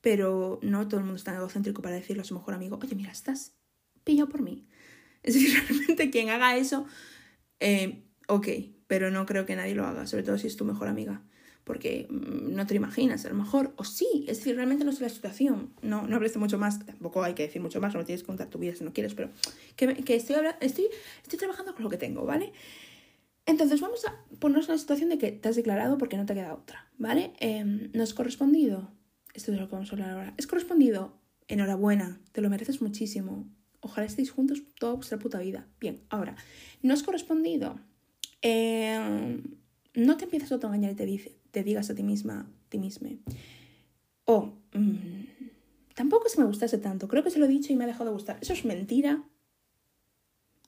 pero 0.00 0.60
no 0.62 0.86
todo 0.88 1.00
el 1.00 1.04
mundo 1.04 1.16
es 1.16 1.24
tan 1.24 1.36
egocéntrico 1.36 1.82
para 1.82 1.96
decirle 1.96 2.22
a 2.22 2.24
su 2.24 2.34
mejor 2.34 2.54
amigo, 2.54 2.78
oye, 2.82 2.94
mira, 2.94 3.10
estás 3.10 3.56
pillado 4.04 4.28
por 4.28 4.42
mí. 4.42 4.66
Es 5.24 5.34
decir, 5.34 5.52
realmente 5.68 6.10
quien 6.10 6.30
haga 6.30 6.56
eso, 6.56 6.86
eh, 7.58 8.04
ok, 8.28 8.48
pero 8.86 9.10
no 9.10 9.26
creo 9.26 9.44
que 9.46 9.56
nadie 9.56 9.74
lo 9.74 9.84
haga, 9.84 10.06
sobre 10.06 10.22
todo 10.22 10.38
si 10.38 10.46
es 10.46 10.56
tu 10.56 10.64
mejor 10.64 10.86
amiga, 10.86 11.22
porque 11.64 12.06
mm, 12.08 12.54
no 12.54 12.66
te 12.66 12.76
imaginas, 12.76 13.24
a 13.26 13.28
lo 13.28 13.34
mejor, 13.34 13.74
o 13.76 13.84
sí, 13.84 14.24
es 14.28 14.38
decir, 14.38 14.54
realmente 14.54 14.84
no 14.84 14.92
sé 14.92 15.02
la 15.02 15.08
situación, 15.08 15.74
no, 15.82 16.06
no 16.06 16.16
hables 16.16 16.36
mucho 16.36 16.56
más, 16.56 16.86
tampoco 16.86 17.24
hay 17.24 17.34
que 17.34 17.42
decir 17.42 17.60
mucho 17.60 17.80
más, 17.80 17.94
no 17.94 18.04
tienes 18.04 18.22
que 18.22 18.28
contar 18.28 18.48
tu 18.48 18.58
vida 18.58 18.76
si 18.76 18.84
no 18.84 18.92
quieres, 18.92 19.14
pero 19.14 19.30
que, 19.74 19.92
que 20.04 20.14
estoy, 20.14 20.36
estoy, 20.60 20.86
estoy 21.22 21.38
trabajando 21.38 21.74
con 21.74 21.82
lo 21.82 21.90
que 21.90 21.98
tengo, 21.98 22.24
¿vale? 22.24 22.52
Entonces 23.48 23.80
vamos 23.80 24.04
a 24.04 24.14
ponernos 24.40 24.68
en 24.68 24.74
la 24.74 24.78
situación 24.78 25.08
de 25.08 25.16
que 25.16 25.32
te 25.32 25.48
has 25.48 25.56
declarado 25.56 25.96
porque 25.96 26.18
no 26.18 26.26
te 26.26 26.34
queda 26.34 26.52
otra, 26.52 26.92
¿vale? 26.98 27.32
Eh, 27.40 27.64
¿No 27.64 28.02
es 28.02 28.12
correspondido? 28.12 28.92
Esto 29.32 29.52
es 29.52 29.58
lo 29.58 29.68
que 29.68 29.74
vamos 29.74 29.90
a 29.90 29.94
hablar 29.94 30.10
ahora. 30.10 30.34
¿Es 30.36 30.46
correspondido? 30.46 31.18
Enhorabuena, 31.48 32.20
te 32.32 32.42
lo 32.42 32.50
mereces 32.50 32.82
muchísimo. 32.82 33.48
Ojalá 33.80 34.06
estéis 34.06 34.30
juntos 34.32 34.62
toda 34.78 34.92
vuestra 34.92 35.18
puta 35.18 35.38
vida. 35.38 35.66
Bien, 35.80 36.02
ahora, 36.10 36.36
¿no 36.82 36.92
es 36.92 37.02
correspondido? 37.02 37.80
Eh, 38.42 39.40
no 39.94 40.16
te 40.18 40.24
empieces 40.24 40.52
a 40.52 40.56
autoengañar 40.56 40.92
y 40.92 41.18
te, 41.50 41.64
digas 41.64 41.88
a 41.88 41.94
ti 41.94 42.02
misma, 42.02 42.52
ti 42.68 42.78
misma. 42.78 43.08
O, 44.26 44.58
mm, 44.74 45.24
tampoco 45.94 46.26
que 46.30 46.38
me 46.38 46.46
gustase 46.46 46.76
tanto, 46.76 47.08
creo 47.08 47.24
que 47.24 47.30
se 47.30 47.38
lo 47.38 47.46
he 47.46 47.48
dicho 47.48 47.72
y 47.72 47.76
me 47.76 47.84
ha 47.84 47.86
dejado 47.86 48.10
de 48.10 48.12
gustar. 48.12 48.36
Eso 48.42 48.52
es 48.52 48.66
mentira. 48.66 49.24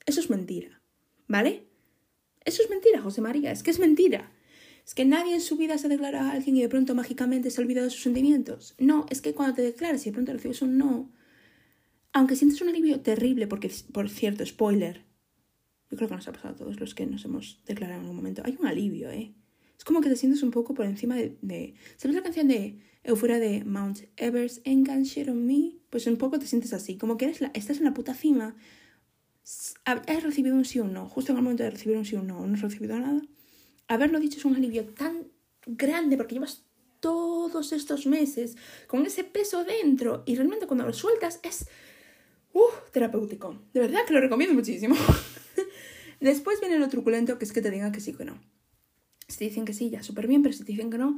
Eso 0.07 0.19
es 0.19 0.31
mentira, 0.31 0.81
¿vale? 1.27 1.70
Eso 2.45 2.63
es 2.63 2.69
mentira, 2.69 3.01
José 3.01 3.21
María, 3.21 3.51
es 3.51 3.63
que 3.63 3.71
es 3.71 3.79
mentira. 3.79 4.31
Es 4.85 4.95
que 4.95 5.05
nadie 5.05 5.35
en 5.35 5.41
su 5.41 5.57
vida 5.57 5.77
se 5.77 5.87
declara 5.89 6.27
a 6.27 6.31
alguien 6.31 6.57
y 6.57 6.61
de 6.61 6.69
pronto 6.69 6.95
mágicamente 6.95 7.51
se 7.51 7.61
ha 7.61 7.63
olvidado 7.63 7.85
de 7.85 7.91
sus 7.91 8.03
sentimientos. 8.03 8.75
No, 8.79 9.05
es 9.09 9.21
que 9.21 9.33
cuando 9.33 9.55
te 9.55 9.61
declaras 9.61 10.05
y 10.05 10.09
de 10.09 10.13
pronto 10.13 10.33
recibes 10.33 10.61
un 10.61 10.77
no, 10.77 11.11
aunque 12.13 12.35
sientes 12.35 12.61
un 12.61 12.69
alivio 12.69 12.99
terrible, 13.01 13.47
porque, 13.47 13.71
por 13.93 14.09
cierto, 14.09 14.45
spoiler, 14.45 15.05
yo 15.89 15.97
creo 15.97 16.09
que 16.09 16.15
nos 16.15 16.27
ha 16.27 16.31
pasado 16.31 16.53
a 16.55 16.57
todos 16.57 16.79
los 16.79 16.95
que 16.95 17.05
nos 17.05 17.23
hemos 17.25 17.61
declarado 17.65 17.99
en 17.99 18.01
algún 18.05 18.15
momento, 18.15 18.41
hay 18.43 18.57
un 18.59 18.67
alivio, 18.67 19.09
¿eh? 19.11 19.33
Es 19.77 19.85
como 19.85 20.01
que 20.01 20.09
te 20.09 20.15
sientes 20.15 20.43
un 20.43 20.51
poco 20.51 20.73
por 20.73 20.85
encima 20.85 21.15
de... 21.15 21.73
¿Sabes 21.97 22.15
la 22.15 22.21
canción 22.21 22.47
de 22.47 22.79
Euforia 23.03 23.39
de 23.39 23.63
Mount 23.65 24.01
Everest 24.15 24.65
Ain't 24.67 25.05
Shit 25.05 25.27
on 25.27 25.45
Me? 25.45 25.77
Pues 25.89 26.05
un 26.05 26.17
poco 26.17 26.37
te 26.37 26.45
sientes 26.45 26.71
así, 26.73 26.97
como 26.97 27.17
que 27.17 27.33
estás 27.53 27.77
en 27.77 27.85
la 27.85 27.93
puta 27.93 28.13
cima 28.13 28.55
has 29.85 30.23
recibido 30.23 30.55
un 30.55 30.65
sí 30.65 30.79
o 30.79 30.85
no, 30.85 31.07
justo 31.09 31.31
en 31.31 31.37
el 31.37 31.43
momento 31.43 31.63
de 31.63 31.71
recibir 31.71 31.97
un 31.97 32.05
sí 32.05 32.15
o 32.15 32.21
un 32.21 32.27
no, 32.27 32.45
no 32.45 32.53
has 32.53 32.61
recibido 32.61 32.97
nada, 32.97 33.21
haberlo 33.87 34.19
dicho 34.19 34.37
es 34.37 34.45
un 34.45 34.55
alivio 34.55 34.85
tan 34.85 35.27
grande 35.65 36.17
porque 36.17 36.35
llevas 36.35 36.63
todos 36.99 37.73
estos 37.73 38.05
meses 38.05 38.55
con 38.87 39.05
ese 39.05 39.23
peso 39.23 39.63
dentro 39.63 40.23
y 40.25 40.35
realmente 40.35 40.67
cuando 40.67 40.85
lo 40.85 40.93
sueltas 40.93 41.39
es 41.43 41.67
uh, 42.53 42.61
terapéutico. 42.91 43.59
De 43.73 43.81
verdad 43.81 44.05
que 44.07 44.13
lo 44.13 44.21
recomiendo 44.21 44.53
muchísimo. 44.53 44.95
Después 46.19 46.59
viene 46.61 46.77
lo 46.77 46.87
truculento 46.87 47.37
que 47.37 47.45
es 47.45 47.51
que 47.51 47.61
te 47.61 47.71
digan 47.71 47.91
que 47.91 47.99
sí 47.99 48.11
o 48.13 48.17
que 48.17 48.25
no. 48.25 48.39
Si 49.27 49.39
te 49.39 49.45
dicen 49.45 49.65
que 49.65 49.73
sí, 49.73 49.89
ya 49.89 50.03
súper 50.03 50.27
bien, 50.27 50.43
pero 50.43 50.53
si 50.53 50.63
te 50.63 50.71
dicen 50.71 50.91
que 50.91 50.97
no, 50.97 51.17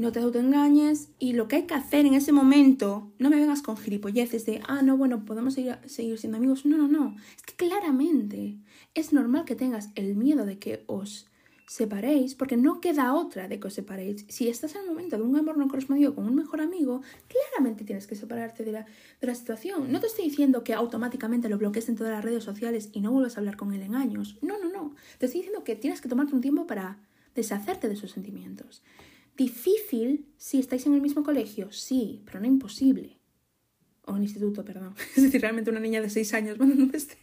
no 0.00 0.12
te 0.12 0.20
autoengañes 0.20 1.10
y 1.18 1.34
lo 1.34 1.46
que 1.46 1.56
hay 1.56 1.62
que 1.64 1.74
hacer 1.74 2.06
en 2.06 2.14
ese 2.14 2.32
momento, 2.32 3.12
no 3.18 3.28
me 3.28 3.36
vengas 3.36 3.60
con 3.60 3.76
gilipolleces 3.76 4.46
de, 4.46 4.62
ah, 4.66 4.80
no, 4.80 4.96
bueno, 4.96 5.26
podemos 5.26 5.54
seguir, 5.54 5.78
seguir 5.84 6.18
siendo 6.18 6.38
amigos. 6.38 6.64
No, 6.64 6.78
no, 6.78 6.88
no. 6.88 7.16
Es 7.36 7.42
que 7.42 7.54
claramente 7.54 8.56
es 8.94 9.12
normal 9.12 9.44
que 9.44 9.56
tengas 9.56 9.90
el 9.96 10.16
miedo 10.16 10.46
de 10.46 10.58
que 10.58 10.84
os 10.86 11.26
separéis, 11.68 12.34
porque 12.34 12.56
no 12.56 12.80
queda 12.80 13.14
otra 13.14 13.46
de 13.46 13.60
que 13.60 13.68
os 13.68 13.74
separéis. 13.74 14.24
Si 14.28 14.48
estás 14.48 14.74
en 14.74 14.80
el 14.80 14.86
momento 14.88 15.18
de 15.18 15.22
un 15.22 15.36
amor 15.36 15.58
no 15.58 15.68
correspondido 15.68 16.14
con 16.14 16.24
un 16.24 16.34
mejor 16.34 16.62
amigo, 16.62 17.02
claramente 17.28 17.84
tienes 17.84 18.06
que 18.06 18.16
separarte 18.16 18.64
de 18.64 18.72
la, 18.72 18.86
de 19.20 19.26
la 19.26 19.34
situación. 19.34 19.92
No 19.92 20.00
te 20.00 20.06
estoy 20.06 20.24
diciendo 20.24 20.64
que 20.64 20.72
automáticamente 20.72 21.50
lo 21.50 21.58
bloquees 21.58 21.90
en 21.90 21.96
todas 21.96 22.12
las 22.12 22.24
redes 22.24 22.42
sociales 22.42 22.88
y 22.92 23.02
no 23.02 23.12
vuelvas 23.12 23.36
a 23.36 23.40
hablar 23.40 23.58
con 23.58 23.74
él 23.74 23.82
en 23.82 23.94
años. 23.94 24.38
No, 24.40 24.58
no, 24.58 24.70
no. 24.70 24.94
Te 25.18 25.26
estoy 25.26 25.42
diciendo 25.42 25.62
que 25.62 25.76
tienes 25.76 26.00
que 26.00 26.08
tomarte 26.08 26.34
un 26.34 26.40
tiempo 26.40 26.66
para 26.66 26.98
deshacerte 27.34 27.86
de 27.86 27.94
esos 27.94 28.10
sentimientos. 28.10 28.82
Difícil 29.40 30.26
si 30.36 30.58
estáis 30.58 30.84
en 30.84 30.92
el 30.92 31.00
mismo 31.00 31.22
colegio, 31.22 31.72
sí, 31.72 32.20
pero 32.26 32.40
no 32.40 32.46
imposible. 32.46 33.18
O 34.04 34.14
en 34.14 34.22
instituto, 34.22 34.66
perdón. 34.66 34.94
Es 35.16 35.22
decir, 35.22 35.40
realmente 35.40 35.70
una 35.70 35.80
niña 35.80 36.02
de 36.02 36.10
6 36.10 36.34
años 36.34 36.58
mandando 36.58 36.94
este, 36.94 37.16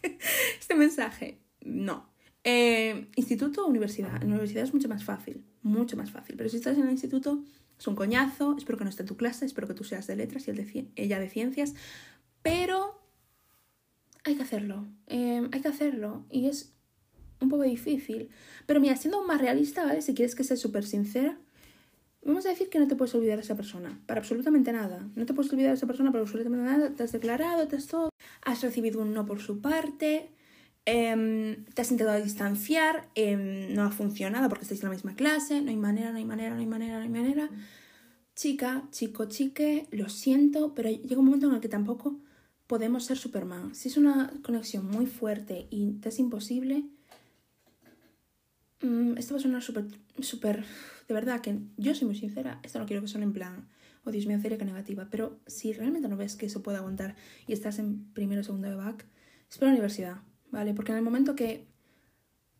este 0.58 0.74
mensaje. 0.74 1.38
No. 1.60 2.10
Eh, 2.42 3.06
instituto 3.14 3.64
o 3.64 3.68
universidad. 3.68 4.16
En 4.20 4.30
la 4.30 4.34
universidad 4.34 4.64
es 4.64 4.74
mucho 4.74 4.88
más 4.88 5.04
fácil, 5.04 5.44
mucho 5.62 5.96
más 5.96 6.10
fácil. 6.10 6.34
Pero 6.36 6.50
si 6.50 6.56
estás 6.56 6.76
en 6.76 6.86
el 6.86 6.90
instituto, 6.90 7.44
es 7.78 7.86
un 7.86 7.94
coñazo. 7.94 8.56
Espero 8.58 8.78
que 8.78 8.82
no 8.82 8.90
esté 8.90 9.04
en 9.04 9.08
tu 9.08 9.16
clase, 9.16 9.46
espero 9.46 9.68
que 9.68 9.74
tú 9.74 9.84
seas 9.84 10.08
de 10.08 10.16
letras 10.16 10.48
y 10.48 10.50
de, 10.50 10.88
ella 10.96 11.20
de 11.20 11.30
ciencias. 11.30 11.74
Pero 12.42 13.00
hay 14.24 14.34
que 14.34 14.42
hacerlo. 14.42 14.88
Eh, 15.06 15.48
hay 15.52 15.60
que 15.60 15.68
hacerlo. 15.68 16.26
Y 16.32 16.46
es 16.46 16.74
un 17.40 17.48
poco 17.48 17.62
difícil. 17.62 18.28
Pero 18.66 18.80
mira, 18.80 18.96
siendo 18.96 19.22
más 19.22 19.40
realista, 19.40 19.84
¿vale? 19.84 20.02
Si 20.02 20.14
quieres 20.14 20.34
que 20.34 20.42
sea 20.42 20.56
súper 20.56 20.84
sincera, 20.84 21.38
Vamos 22.28 22.44
a 22.44 22.50
decir 22.50 22.68
que 22.68 22.78
no 22.78 22.86
te 22.86 22.94
puedes 22.94 23.14
olvidar 23.14 23.38
de 23.38 23.42
esa 23.42 23.56
persona, 23.56 24.02
para 24.04 24.20
absolutamente 24.20 24.70
nada. 24.70 25.08
No 25.16 25.24
te 25.24 25.32
puedes 25.32 25.50
olvidar 25.50 25.70
de 25.70 25.76
esa 25.76 25.86
persona 25.86 26.12
para 26.12 26.20
absolutamente 26.20 26.62
nada. 26.62 26.90
Te 26.90 27.02
has 27.02 27.10
declarado, 27.10 27.66
te 27.66 27.76
has 27.76 27.86
todo. 27.86 28.10
Has 28.44 28.60
recibido 28.60 29.00
un 29.00 29.14
no 29.14 29.24
por 29.24 29.40
su 29.40 29.62
parte. 29.62 30.28
Em, 30.84 31.64
te 31.72 31.80
has 31.80 31.90
intentado 31.90 32.22
distanciar. 32.22 33.08
Em, 33.14 33.72
no 33.72 33.82
ha 33.82 33.90
funcionado 33.90 34.50
porque 34.50 34.64
estáis 34.64 34.82
en 34.82 34.90
la 34.90 34.94
misma 34.94 35.14
clase. 35.14 35.62
No 35.62 35.70
hay 35.70 35.78
manera, 35.78 36.12
no 36.12 36.18
hay 36.18 36.26
manera, 36.26 36.54
no 36.54 36.60
hay 36.60 36.66
manera, 36.66 36.98
no 36.98 37.04
hay 37.04 37.08
manera. 37.08 37.48
Chica, 38.34 38.86
chico, 38.90 39.24
chique, 39.24 39.86
lo 39.90 40.10
siento, 40.10 40.74
pero 40.74 40.90
llega 40.90 41.20
un 41.20 41.24
momento 41.24 41.48
en 41.48 41.54
el 41.54 41.60
que 41.60 41.70
tampoco 41.70 42.20
podemos 42.66 43.06
ser 43.06 43.16
Superman. 43.16 43.74
Si 43.74 43.88
es 43.88 43.96
una 43.96 44.30
conexión 44.42 44.86
muy 44.86 45.06
fuerte 45.06 45.66
y 45.70 45.92
te 45.92 46.10
es 46.10 46.18
imposible, 46.18 46.84
esto 48.80 49.34
va 49.34 49.38
a 49.38 49.42
sonar 49.42 49.62
súper, 49.62 49.86
súper 50.20 50.64
de 51.08 51.14
verdad 51.14 51.40
que 51.40 51.58
yo 51.76 51.94
soy 51.94 52.06
muy 52.06 52.16
sincera, 52.16 52.60
esto 52.62 52.78
no 52.78 52.86
quiero 52.86 53.02
que 53.02 53.08
suene 53.08 53.24
en 53.24 53.32
plan, 53.32 53.68
oh 54.04 54.10
Dios 54.10 54.26
mío, 54.26 54.38
que 54.42 54.64
negativa, 54.64 55.08
pero 55.10 55.40
si 55.46 55.72
realmente 55.72 56.08
no 56.08 56.16
ves 56.16 56.36
que 56.36 56.46
eso 56.46 56.62
puede 56.62 56.78
aguantar 56.78 57.16
y 57.46 57.54
estás 57.54 57.78
en 57.78 58.12
primero 58.12 58.42
o 58.42 58.44
segundo 58.44 58.68
de 58.68 58.76
back, 58.76 59.06
espera 59.50 59.70
universidad, 59.70 60.18
¿vale? 60.50 60.74
Porque 60.74 60.92
en 60.92 60.98
el 60.98 61.04
momento 61.04 61.34
que, 61.34 61.66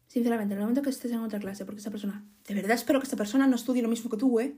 sinceramente, 0.07 0.55
en 0.55 0.61
el 0.61 0.65
momento 0.65 0.83
que 0.83 0.91
estés 0.91 1.13
en 1.13 1.21
otra 1.21 1.39
clase, 1.39 1.67
porque 1.67 1.81
esa 1.81 1.91
persona, 1.91 2.25
de 2.47 2.55
verdad 2.55 2.73
espero 2.73 3.01
que 3.01 3.05
esta 3.05 3.17
persona 3.17 3.47
no 3.47 3.57
estudie 3.57 3.83
lo 3.83 3.89
mismo 3.89 4.11
que 4.11 4.17
tú, 4.17 4.41
¿eh? 4.41 4.57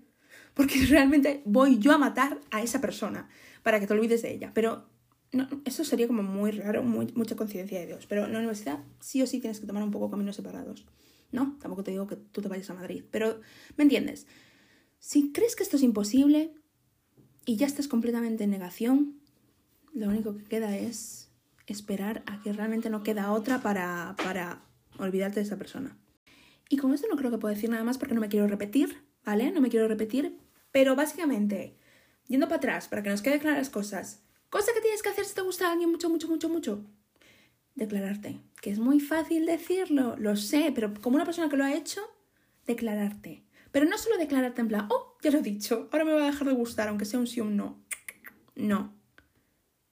Porque 0.54 0.86
realmente 0.88 1.42
voy 1.44 1.78
yo 1.78 1.92
a 1.92 1.98
matar 1.98 2.40
a 2.50 2.62
esa 2.62 2.80
persona 2.80 3.28
para 3.62 3.80
que 3.80 3.86
te 3.86 3.92
olvides 3.92 4.22
de 4.22 4.32
ella, 4.32 4.52
pero 4.54 4.86
no, 5.32 5.48
eso 5.64 5.84
sería 5.84 6.06
como 6.06 6.22
muy 6.22 6.52
raro, 6.52 6.82
mucha 6.82 7.36
conciencia 7.36 7.80
de 7.80 7.86
Dios, 7.86 8.06
pero 8.06 8.24
en 8.24 8.32
la 8.32 8.38
universidad 8.38 8.78
sí 9.00 9.20
o 9.22 9.26
sí 9.26 9.40
tienes 9.40 9.60
que 9.60 9.66
tomar 9.66 9.82
un 9.82 9.90
poco 9.90 10.10
caminos 10.10 10.36
separados. 10.36 10.86
No, 11.32 11.56
tampoco 11.60 11.84
te 11.84 11.90
digo 11.92 12.06
que 12.06 12.16
tú 12.16 12.42
te 12.42 12.48
vayas 12.48 12.70
a 12.70 12.74
Madrid, 12.74 13.04
pero 13.10 13.40
¿me 13.76 13.84
entiendes? 13.84 14.26
Si 14.98 15.32
crees 15.32 15.56
que 15.56 15.62
esto 15.62 15.76
es 15.76 15.82
imposible 15.82 16.52
y 17.46 17.56
ya 17.56 17.66
estás 17.66 17.88
completamente 17.88 18.44
en 18.44 18.50
negación, 18.50 19.20
lo 19.92 20.08
único 20.08 20.36
que 20.36 20.44
queda 20.44 20.76
es 20.76 21.30
esperar 21.66 22.22
a 22.26 22.42
que 22.42 22.52
realmente 22.52 22.90
no 22.90 23.02
queda 23.02 23.32
otra 23.32 23.62
para, 23.62 24.14
para 24.22 24.62
olvidarte 24.98 25.40
de 25.40 25.46
esa 25.46 25.56
persona. 25.56 25.96
Y 26.68 26.76
con 26.76 26.92
esto 26.92 27.06
no 27.08 27.16
creo 27.16 27.30
que 27.30 27.38
pueda 27.38 27.54
decir 27.54 27.70
nada 27.70 27.84
más 27.84 27.98
porque 27.98 28.14
no 28.14 28.20
me 28.20 28.28
quiero 28.28 28.46
repetir, 28.46 29.04
¿vale? 29.24 29.50
No 29.50 29.60
me 29.60 29.70
quiero 29.70 29.88
repetir, 29.88 30.38
pero 30.70 30.94
básicamente, 30.94 31.76
yendo 32.28 32.46
para 32.46 32.58
atrás, 32.58 32.88
para 32.88 33.02
que 33.02 33.10
nos 33.10 33.22
queden 33.22 33.40
claras 33.40 33.58
las 33.58 33.70
cosas, 33.70 34.22
cosa 34.50 34.72
que 34.74 34.80
tienes 34.80 35.02
que 35.02 35.08
hacer 35.08 35.24
si 35.24 35.34
te 35.34 35.42
gusta 35.42 35.68
a 35.68 35.72
alguien 35.72 35.90
mucho, 35.90 36.08
mucho, 36.08 36.28
mucho, 36.28 36.48
mucho, 36.48 36.84
declararte. 37.80 38.40
Que 38.60 38.70
es 38.70 38.78
muy 38.78 39.00
fácil 39.00 39.46
decirlo, 39.46 40.16
lo 40.16 40.36
sé, 40.36 40.70
pero 40.74 40.92
como 41.00 41.16
una 41.16 41.24
persona 41.24 41.48
que 41.48 41.56
lo 41.56 41.64
ha 41.64 41.74
hecho, 41.74 42.00
declararte. 42.66 43.42
Pero 43.72 43.86
no 43.86 43.98
solo 43.98 44.18
declararte 44.18 44.60
en 44.60 44.68
plan, 44.68 44.86
oh, 44.90 45.16
ya 45.22 45.30
lo 45.30 45.38
he 45.38 45.42
dicho, 45.42 45.88
ahora 45.90 46.04
me 46.04 46.12
va 46.12 46.22
a 46.22 46.30
dejar 46.30 46.46
de 46.46 46.54
gustar, 46.54 46.88
aunque 46.88 47.04
sea 47.04 47.18
un 47.18 47.26
sí 47.26 47.40
o 47.40 47.44
un 47.44 47.56
no. 47.56 47.82
No. 48.54 48.94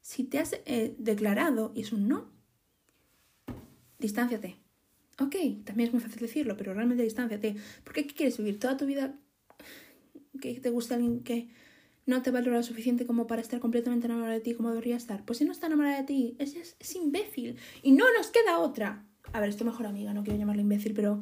Si 0.01 0.25
te 0.25 0.39
has 0.39 0.53
eh, 0.67 0.95
declarado 0.99 1.73
y 1.75 1.81
es 1.81 1.93
un 1.93 2.09
no, 2.09 2.31
distánciate. 3.99 4.57
Ok, 5.21 5.35
también 5.65 5.89
es 5.89 5.93
muy 5.93 6.01
fácil 6.01 6.21
decirlo, 6.21 6.57
pero 6.57 6.75
realmente 6.75 7.03
distánciate. 7.03 7.57
¿Por 7.85 7.93
qué 7.93 8.07
quieres 8.07 8.39
vivir 8.39 8.61
toda 8.61 8.77
tu 8.77 8.87
vida 8.87 9.19
que 10.41 10.61
te 10.61 10.71
gusta 10.71 10.95
alguien 10.95 11.23
que 11.25 11.49
no 12.09 12.23
te 12.23 12.31
valora 12.31 12.57
lo 12.57 12.63
suficiente 12.63 13.07
como 13.07 13.27
para 13.27 13.43
estar 13.43 13.61
completamente 13.61 14.07
enamorado 14.07 14.33
de 14.33 14.41
ti 14.41 14.55
como 14.55 14.71
debería 14.71 14.97
estar? 14.97 15.25
Pues 15.25 15.39
si 15.39 15.45
no 15.45 15.53
está 15.53 15.67
enamorada 15.67 15.99
de 15.99 16.05
ti, 16.05 16.37
es, 16.39 16.57
es, 16.57 16.75
es 16.81 16.97
imbécil. 16.97 17.57
Y 17.83 17.93
no 17.93 18.07
nos 18.17 18.29
queda 18.29 18.59
otra. 18.59 19.05
A 19.33 19.41
ver, 19.41 19.51
es 19.51 19.59
tu 19.59 19.67
mejor 19.67 19.87
amiga, 19.87 20.15
no 20.15 20.25
quiero 20.25 20.39
llamarla 20.39 20.63
imbécil, 20.63 20.95
pero 20.95 21.21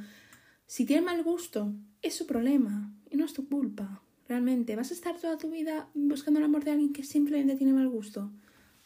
si 0.65 0.87
tiene 0.87 1.03
mal 1.03 1.23
gusto, 1.25 1.75
es 2.03 2.15
su 2.15 2.25
problema 2.27 2.95
y 3.11 3.17
no 3.17 3.25
es 3.25 3.33
tu 3.33 3.49
culpa. 3.49 4.01
Realmente, 4.29 4.77
¿vas 4.77 4.93
a 4.93 4.95
estar 4.95 5.19
toda 5.19 5.39
tu 5.39 5.51
vida 5.51 5.89
buscando 5.95 6.39
el 6.39 6.47
amor 6.47 6.65
de 6.65 6.71
alguien 6.71 6.93
que 6.93 7.03
simplemente 7.03 7.57
tiene 7.57 7.73
mal 7.73 7.89
gusto? 7.89 8.31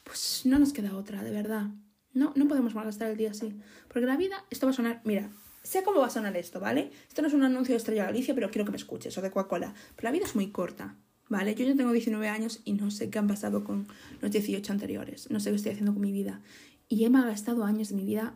Pues 0.03 0.43
no 0.47 0.59
nos 0.59 0.73
queda 0.73 0.97
otra, 0.97 1.23
de 1.23 1.31
verdad. 1.31 1.69
No, 2.15 2.33
no 2.35 2.49
podemos 2.49 2.75
malgastar 2.75 3.11
el 3.11 3.19
día 3.19 3.33
así. 3.33 3.55
Porque 3.89 4.07
la 4.07 4.17
vida, 4.17 4.45
esto 4.49 4.67
va 4.67 4.71
a 4.71 4.75
sonar, 4.75 5.03
mira, 5.05 5.31
sé 5.63 5.83
cómo 5.83 6.01
va 6.01 6.07
a 6.07 6.11
sonar 6.11 6.35
esto, 6.39 6.61
¿vale? 6.61 6.91
Esto 7.09 7.21
no 7.21 7.29
es 7.29 7.35
un 7.35 7.45
anuncio 7.45 7.75
de 7.75 7.77
Estrella 7.77 8.07
Galicia, 8.07 8.35
pero 8.35 8.51
quiero 8.51 8.65
que 8.65 8.73
me 8.73 8.79
escuches, 8.79 9.17
o 9.19 9.23
de 9.23 9.31
Coca-Cola. 9.31 9.75
Pero 9.97 10.07
la 10.07 10.13
vida 10.13 10.25
es 10.25 10.35
muy 10.35 10.51
corta, 10.51 10.97
¿vale? 11.31 11.55
Yo 11.55 11.65
ya 11.65 11.75
tengo 11.75 11.93
19 11.93 12.29
años 12.29 12.61
y 12.67 12.75
no 12.75 12.91
sé 12.91 13.09
qué 13.09 13.19
han 13.19 13.29
pasado 13.29 13.65
con 13.65 13.87
los 14.21 14.31
18 14.31 14.71
anteriores. 14.71 15.31
No 15.31 15.41
sé 15.41 15.49
qué 15.49 15.57
estoy 15.57 15.73
haciendo 15.73 15.95
con 15.95 16.03
mi 16.03 16.13
vida. 16.13 16.43
Y 16.89 17.05
he 17.05 17.09
malgastado 17.09 17.65
años 17.65 17.89
de 17.89 17.95
mi 17.95 18.05
vida 18.05 18.35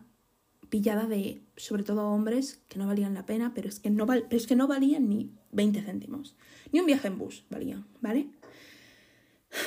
pillada 0.70 1.06
de, 1.06 1.42
sobre 1.56 1.82
todo, 1.82 2.08
hombres 2.08 2.62
que 2.68 2.78
no 2.78 2.86
valían 2.86 3.12
la 3.12 3.26
pena, 3.26 3.52
pero 3.54 3.68
es 3.68 3.80
que 3.80 3.90
no, 3.90 4.06
es 4.30 4.46
que 4.46 4.56
no 4.56 4.66
valían 4.66 5.08
ni 5.08 5.32
20 5.52 5.82
céntimos. 5.82 6.36
Ni 6.72 6.80
un 6.80 6.86
viaje 6.86 7.08
en 7.08 7.18
bus 7.18 7.44
valían, 7.50 7.84
¿vale? 8.00 8.28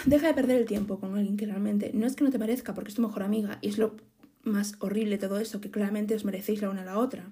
Deja 0.05 0.28
de 0.28 0.34
perder 0.34 0.57
el 0.57 0.65
tiempo 0.65 0.99
con 0.99 1.15
alguien 1.15 1.38
que 1.38 1.45
realmente 1.45 1.91
no 1.93 2.07
es 2.07 2.15
que 2.15 2.23
no 2.23 2.32
te 2.32 2.39
parezca 2.39 2.73
porque 2.73 2.89
es 2.89 2.95
tu 2.95 3.01
mejor 3.01 3.23
amiga 3.23 3.59
y 3.61 3.69
es 3.69 3.78
lo 3.78 3.95
más 4.43 4.75
horrible 4.80 5.17
todo 5.17 5.39
esto, 5.39 5.61
que 5.61 5.69
claramente 5.69 6.15
os 6.15 6.25
merecéis 6.25 6.61
la 6.61 6.69
una 6.69 6.82
a 6.82 6.86
la 6.86 6.97
otra. 6.97 7.32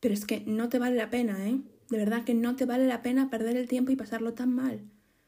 Pero 0.00 0.12
es 0.12 0.26
que 0.26 0.42
no 0.46 0.68
te 0.68 0.78
vale 0.78 0.96
la 0.96 1.08
pena, 1.08 1.48
¿eh? 1.48 1.60
De 1.90 1.98
verdad 1.98 2.24
que 2.24 2.34
no 2.34 2.56
te 2.56 2.64
vale 2.64 2.86
la 2.86 3.02
pena 3.02 3.30
perder 3.30 3.56
el 3.56 3.68
tiempo 3.68 3.92
y 3.92 3.96
pasarlo 3.96 4.34
tan 4.34 4.54
mal. 4.54 4.82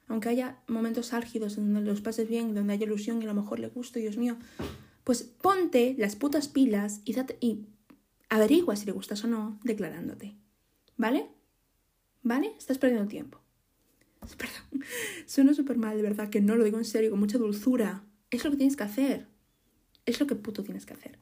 Aunque 0.08 0.28
haya 0.28 0.58
momentos 0.68 1.12
álgidos 1.12 1.58
en 1.58 1.72
donde 1.72 1.90
los 1.90 2.00
pases 2.00 2.28
bien, 2.28 2.54
donde 2.54 2.72
haya 2.72 2.86
ilusión 2.86 3.20
y 3.20 3.24
a 3.24 3.28
lo 3.28 3.34
mejor 3.34 3.58
le 3.58 3.68
gusto, 3.68 3.98
Dios 3.98 4.16
mío, 4.16 4.36
pues 5.04 5.22
ponte 5.22 5.94
las 5.98 6.16
putas 6.16 6.48
pilas 6.48 7.00
y, 7.04 7.16
y 7.40 7.66
averigua 8.28 8.76
si 8.76 8.86
le 8.86 8.92
gustas 8.92 9.24
o 9.24 9.26
no 9.26 9.60
declarándote. 9.64 10.36
¿Vale? 10.96 11.26
¿Vale? 12.22 12.54
Estás 12.58 12.78
perdiendo 12.78 13.08
tiempo. 13.08 13.40
Perdón. 14.38 14.84
Suena 15.26 15.54
súper 15.54 15.76
mal, 15.76 15.96
de 15.96 16.02
verdad, 16.02 16.30
que 16.30 16.40
no 16.40 16.56
lo 16.56 16.64
digo 16.64 16.78
en 16.78 16.84
serio, 16.84 17.10
con 17.10 17.20
mucha 17.20 17.38
dulzura. 17.38 18.04
Es 18.30 18.44
lo 18.44 18.50
que 18.50 18.56
tienes 18.56 18.76
que 18.76 18.84
hacer. 18.84 19.28
Es 20.06 20.20
lo 20.20 20.26
que 20.26 20.34
puto 20.34 20.62
tienes 20.62 20.86
que 20.86 20.94
hacer. 20.94 21.18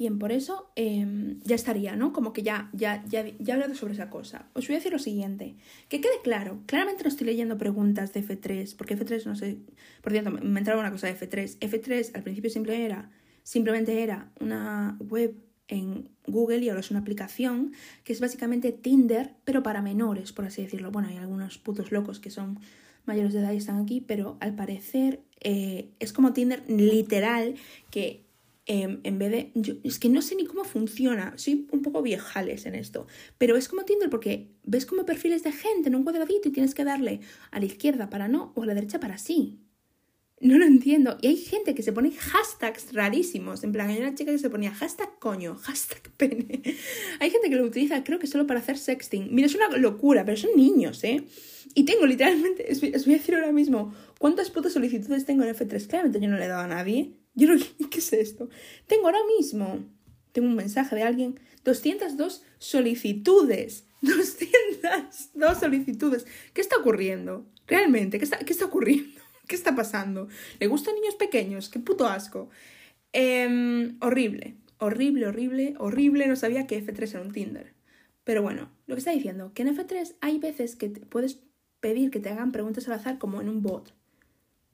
Bien, 0.00 0.18
por 0.18 0.32
eso 0.32 0.72
em, 0.76 1.40
ya 1.42 1.54
estaría, 1.54 1.94
¿no? 1.94 2.14
Como 2.14 2.32
que 2.32 2.42
ya, 2.42 2.70
ya, 2.72 3.04
ya, 3.06 3.22
ya 3.22 3.34
he 3.46 3.52
hablado 3.52 3.74
sobre 3.74 3.92
esa 3.92 4.08
cosa. 4.08 4.46
Os 4.54 4.66
voy 4.66 4.76
a 4.76 4.78
decir 4.78 4.92
lo 4.92 4.98
siguiente. 4.98 5.56
Que 5.90 6.00
quede 6.00 6.22
claro. 6.24 6.62
Claramente 6.64 7.02
no 7.02 7.10
estoy 7.10 7.26
leyendo 7.26 7.58
preguntas 7.58 8.14
de 8.14 8.26
F3, 8.26 8.76
porque 8.78 8.98
F3 8.98 9.26
no 9.26 9.36
sé... 9.36 9.58
Por 10.00 10.12
cierto, 10.12 10.30
me 10.30 10.58
entraba 10.58 10.80
una 10.80 10.90
cosa 10.90 11.08
de 11.08 11.18
F3. 11.18 11.58
F3 11.58 12.12
al 12.14 12.22
principio 12.22 12.72
era, 12.72 13.10
simplemente 13.42 14.02
era 14.02 14.32
una 14.40 14.96
web 15.00 15.34
en 15.68 16.08
Google 16.26 16.60
y 16.60 16.70
ahora 16.70 16.80
es 16.80 16.90
una 16.90 17.00
aplicación 17.00 17.74
que 18.02 18.14
es 18.14 18.20
básicamente 18.20 18.72
Tinder, 18.72 19.34
pero 19.44 19.62
para 19.62 19.82
menores, 19.82 20.32
por 20.32 20.46
así 20.46 20.62
decirlo. 20.62 20.90
Bueno, 20.90 21.08
hay 21.08 21.18
algunos 21.18 21.58
putos 21.58 21.92
locos 21.92 22.20
que 22.20 22.30
son 22.30 22.58
mayores 23.04 23.34
de 23.34 23.40
edad 23.40 23.52
y 23.52 23.58
están 23.58 23.78
aquí, 23.82 24.00
pero 24.00 24.38
al 24.40 24.54
parecer 24.54 25.20
eh, 25.40 25.90
es 25.98 26.14
como 26.14 26.32
Tinder 26.32 26.64
literal 26.70 27.56
que 27.90 28.29
em, 28.70 29.00
en 29.02 29.18
vez 29.18 29.30
de... 29.32 29.50
Yo, 29.56 29.74
es 29.82 29.98
que 29.98 30.08
no 30.08 30.22
sé 30.22 30.36
ni 30.36 30.46
cómo 30.46 30.62
funciona, 30.62 31.34
soy 31.36 31.66
un 31.72 31.82
poco 31.82 32.02
viejales 32.02 32.66
en 32.66 32.76
esto, 32.76 33.08
pero 33.36 33.56
es 33.56 33.68
como 33.68 33.84
Tinder 33.84 34.08
porque 34.08 34.52
ves 34.62 34.86
como 34.86 35.04
perfiles 35.04 35.42
de 35.42 35.50
gente 35.50 35.88
en 35.88 35.96
un 35.96 36.04
cuadradito 36.04 36.48
y 36.48 36.52
tienes 36.52 36.74
que 36.74 36.84
darle 36.84 37.18
a 37.50 37.58
la 37.58 37.66
izquierda 37.66 38.10
para 38.10 38.28
no 38.28 38.52
o 38.54 38.62
a 38.62 38.66
la 38.66 38.74
derecha 38.74 39.00
para 39.00 39.18
sí. 39.18 39.58
No 40.40 40.56
lo 40.56 40.64
entiendo. 40.64 41.18
Y 41.20 41.26
hay 41.26 41.36
gente 41.36 41.74
que 41.74 41.82
se 41.82 41.92
pone 41.92 42.12
hashtags 42.12 42.94
rarísimos. 42.94 43.62
En 43.62 43.72
plan, 43.72 43.90
hay 43.90 43.98
una 43.98 44.14
chica 44.14 44.30
que 44.30 44.38
se 44.38 44.48
ponía 44.48 44.72
hashtag 44.72 45.18
coño, 45.18 45.56
hashtag 45.56 46.00
pene. 46.16 46.62
Hay 47.20 47.30
gente 47.30 47.50
que 47.50 47.56
lo 47.56 47.64
utiliza, 47.64 48.04
creo 48.04 48.18
que 48.18 48.28
solo 48.28 48.46
para 48.46 48.60
hacer 48.60 48.78
sexting. 48.78 49.34
Mira, 49.34 49.48
es 49.48 49.54
una 49.54 49.68
locura, 49.76 50.24
pero 50.24 50.38
son 50.38 50.50
niños, 50.56 51.04
¿eh? 51.04 51.24
Y 51.74 51.84
tengo 51.84 52.06
literalmente, 52.06 52.66
os 52.70 52.80
voy 53.04 53.14
a 53.14 53.18
decir 53.18 53.34
ahora 53.34 53.52
mismo, 53.52 53.92
¿cuántas 54.18 54.48
putas 54.50 54.72
solicitudes 54.72 55.26
tengo 55.26 55.42
en 55.42 55.54
F3? 55.54 55.86
Claramente 55.88 56.20
yo 56.20 56.28
no 56.28 56.38
le 56.38 56.46
he 56.46 56.48
dado 56.48 56.62
a 56.62 56.68
nadie. 56.68 57.19
Yo 57.40 57.48
no, 57.48 57.58
¿qué 57.90 57.98
es 57.98 58.12
esto? 58.12 58.50
Tengo 58.86 59.06
ahora 59.06 59.20
mismo, 59.38 59.78
tengo 60.32 60.48
un 60.48 60.56
mensaje 60.56 60.94
de 60.94 61.02
alguien, 61.02 61.40
202 61.64 62.44
solicitudes. 62.58 63.86
202 64.02 65.58
solicitudes. 65.58 66.26
¿Qué 66.52 66.60
está 66.60 66.76
ocurriendo? 66.76 67.46
Realmente, 67.66 68.18
¿qué 68.18 68.24
está, 68.24 68.38
qué 68.38 68.52
está 68.52 68.66
ocurriendo? 68.66 69.20
¿Qué 69.48 69.56
está 69.56 69.74
pasando? 69.74 70.28
¿Le 70.58 70.66
gustan 70.66 70.94
niños 70.94 71.14
pequeños? 71.14 71.70
¡Qué 71.70 71.80
puto 71.80 72.06
asco! 72.06 72.50
Em, 73.12 73.96
horrible, 74.00 74.56
horrible, 74.78 75.26
horrible, 75.26 75.74
horrible. 75.78 76.26
No 76.26 76.36
sabía 76.36 76.66
que 76.66 76.84
F3 76.84 77.10
era 77.10 77.22
un 77.22 77.32
Tinder. 77.32 77.72
Pero 78.22 78.42
bueno, 78.42 78.70
lo 78.86 78.94
que 78.94 79.00
está 79.00 79.12
diciendo, 79.12 79.52
que 79.54 79.62
en 79.62 79.76
F3 79.76 80.14
hay 80.20 80.38
veces 80.38 80.76
que 80.76 80.90
puedes 80.90 81.40
pedir 81.80 82.10
que 82.10 82.20
te 82.20 82.28
hagan 82.28 82.52
preguntas 82.52 82.86
al 82.86 82.94
azar 82.94 83.18
como 83.18 83.40
en 83.40 83.48
un 83.48 83.62
bot. 83.62 83.92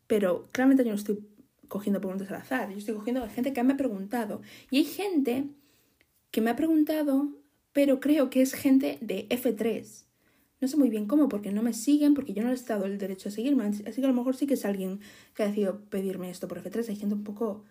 Pero 0.09 0.49
claramente 0.53 0.85
yo 0.85 0.91
no 0.91 0.97
estoy 0.97 1.25
cogiendo 1.69 2.01
preguntas 2.01 2.29
al 2.31 2.37
azar, 2.37 2.71
yo 2.71 2.79
estoy 2.79 2.95
cogiendo 2.95 3.27
gente 3.29 3.53
que 3.53 3.63
me 3.63 3.75
ha 3.75 3.77
preguntado. 3.77 4.41
Y 4.71 4.79
hay 4.79 4.85
gente 4.85 5.47
que 6.31 6.41
me 6.41 6.51
ha 6.51 6.57
preguntado, 6.57 7.29
pero 7.73 8.01
creo 8.01 8.31
que 8.31 8.43
es 8.43 8.55
gente 8.55 8.99
de 9.01 9.29
F3. 9.29 10.05
No 10.61 10.69
sé 10.69 10.77
muy 10.77 10.89
bien 10.89 11.07
cómo, 11.07 11.29
porque 11.29 11.53
no 11.53 11.63
me 11.63 11.75
siguen, 11.75 12.15
porque 12.15 12.33
yo 12.33 12.43
no 12.43 12.51
les 12.51 12.63
he 12.63 12.67
dado 12.67 12.87
el 12.87 12.99
derecho 12.99 13.29
a 13.29 13.33
seguirme. 13.33 13.65
Así 13.65 13.83
que 13.83 14.05
a 14.05 14.09
lo 14.09 14.15
mejor 14.15 14.37
sí 14.37 14.47
que 14.47 14.55
es 14.55 14.65
alguien 14.65 15.01
que 15.35 15.43
ha 15.43 15.47
decidido 15.47 15.81
pedirme 15.91 16.31
esto 16.31 16.49
por 16.49 16.63
F3. 16.63 16.89
Hay 16.89 16.97
gente 16.97 17.15
un 17.15 17.25
poco, 17.25 17.65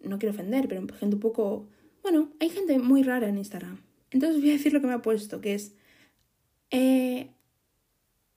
no 0.00 0.18
quiero 0.18 0.34
ofender, 0.34 0.68
pero 0.68 0.86
gente 0.98 1.16
un 1.16 1.20
poco... 1.20 1.68
Bueno, 2.02 2.32
hay 2.40 2.50
gente 2.50 2.78
muy 2.78 3.04
rara 3.04 3.28
en 3.28 3.38
Instagram. 3.38 3.80
Entonces 4.10 4.40
voy 4.40 4.50
a 4.50 4.54
decir 4.54 4.72
lo 4.72 4.80
que 4.80 4.88
me 4.88 4.94
ha 4.94 5.02
puesto, 5.02 5.40
que 5.40 5.54
es... 5.54 5.74
Eh, 6.70 7.30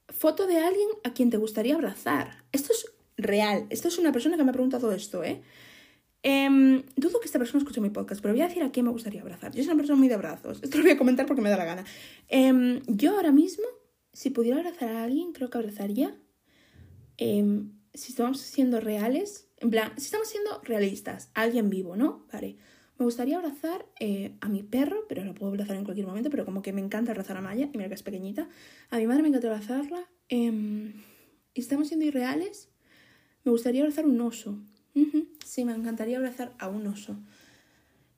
foto 0.10 0.48
de 0.48 0.58
alguien 0.58 0.88
a 1.04 1.14
quien 1.14 1.30
te 1.30 1.38
gustaría 1.38 1.76
abrazar. 1.76 2.44
Esto 2.52 2.74
es 2.74 2.95
real. 3.18 3.66
Esto 3.70 3.88
es 3.88 3.98
una 3.98 4.12
persona 4.12 4.38
que 4.38 4.44
me 4.44 4.50
ha 4.50 4.54
preguntado 4.54 4.92
esto, 4.92 5.24
¿eh? 5.24 5.42
Eh, 6.24 6.84
dudo 6.96 7.20
que 7.20 7.28
esta 7.28 7.38
persona 7.38 7.60
escuche 7.60 7.80
mi 7.82 7.92
podcast, 7.92 8.20
pero 8.22 8.34
voy 8.34 8.42
a 8.42 8.48
decir 8.48 8.64
a 8.64 8.72
quién 8.72 8.86
me 8.86 8.92
gustaría 8.92 9.22
abrazar. 9.22 9.52
Yo 9.52 9.64
soy 9.64 9.74
una 9.74 9.78
persona 9.78 10.00
muy 10.00 10.08
de 10.08 10.16
abrazos. 10.16 10.60
Esto 10.64 10.78
lo 10.78 10.84
voy 10.84 10.94
a 10.94 10.98
comentar 10.98 11.28
porque 11.28 11.44
me 11.44 11.50
da 11.52 11.58
la 11.58 11.66
gana. 11.66 11.86
Eh, 12.30 12.82
yo 12.88 13.16
ahora 13.16 13.32
mismo 13.32 13.66
si 14.16 14.30
pudiera 14.30 14.58
abrazar 14.58 14.90
a 14.90 15.04
alguien, 15.04 15.34
creo 15.34 15.50
que 15.50 15.58
abrazaría. 15.58 16.18
Em, 17.18 17.74
si 17.94 18.14
estamos 18.14 18.40
siendo 18.40 18.80
reales, 18.80 19.50
en 19.58 19.70
plan, 19.70 19.92
si 19.98 20.06
estamos 20.06 20.30
siendo 20.30 20.62
realistas, 20.64 21.30
alguien 21.34 21.70
vivo, 21.70 21.98
¿no? 21.98 22.26
Vale. 22.32 22.56
Me 22.98 23.04
gustaría 23.04 23.38
abrazar 23.38 23.86
eh, 24.00 24.38
a 24.40 24.48
mi 24.48 24.64
perro, 24.64 25.06
pero 25.10 25.26
lo 25.26 25.34
puedo 25.34 25.52
abrazar 25.52 25.76
en 25.76 25.84
cualquier 25.84 26.08
momento, 26.08 26.30
pero 26.30 26.46
como 26.46 26.62
que 26.62 26.72
me 26.72 26.80
encanta 26.80 27.12
abrazar 27.12 27.36
a 27.36 27.42
Maya, 27.42 27.70
y 27.74 27.78
mira 27.78 27.90
que 27.90 27.96
es 27.96 28.04
pequeñita. 28.04 28.48
A 28.90 28.98
mi 28.98 29.06
madre 29.06 29.22
me 29.22 29.28
encanta 29.28 29.50
abrazarla. 29.50 30.10
Estamos 31.54 31.90
siendo 31.90 32.06
irreales, 32.06 32.70
me 33.46 33.52
gustaría 33.52 33.82
abrazar 33.82 34.06
un 34.06 34.20
oso. 34.20 34.58
Sí, 35.46 35.64
me 35.64 35.74
encantaría 35.74 36.18
abrazar 36.18 36.54
a 36.58 36.68
un 36.68 36.88
oso. 36.88 37.16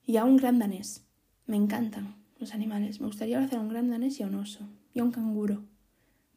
Y 0.06 0.18
a 0.18 0.24
un 0.24 0.38
gran 0.38 0.58
danés. 0.58 1.06
Me 1.46 1.58
encantan 1.58 2.16
los 2.40 2.54
animales. 2.54 3.02
Me 3.02 3.08
gustaría 3.08 3.38
abrazar 3.38 3.60
a 3.60 3.62
un 3.62 3.70
gran 3.70 3.90
danés 3.90 4.20
y 4.20 4.24
a 4.24 4.28
un 4.28 4.36
oso. 4.36 4.68
Y 4.94 5.00
a 5.00 5.04
un 5.04 5.12
canguro. 5.12 5.66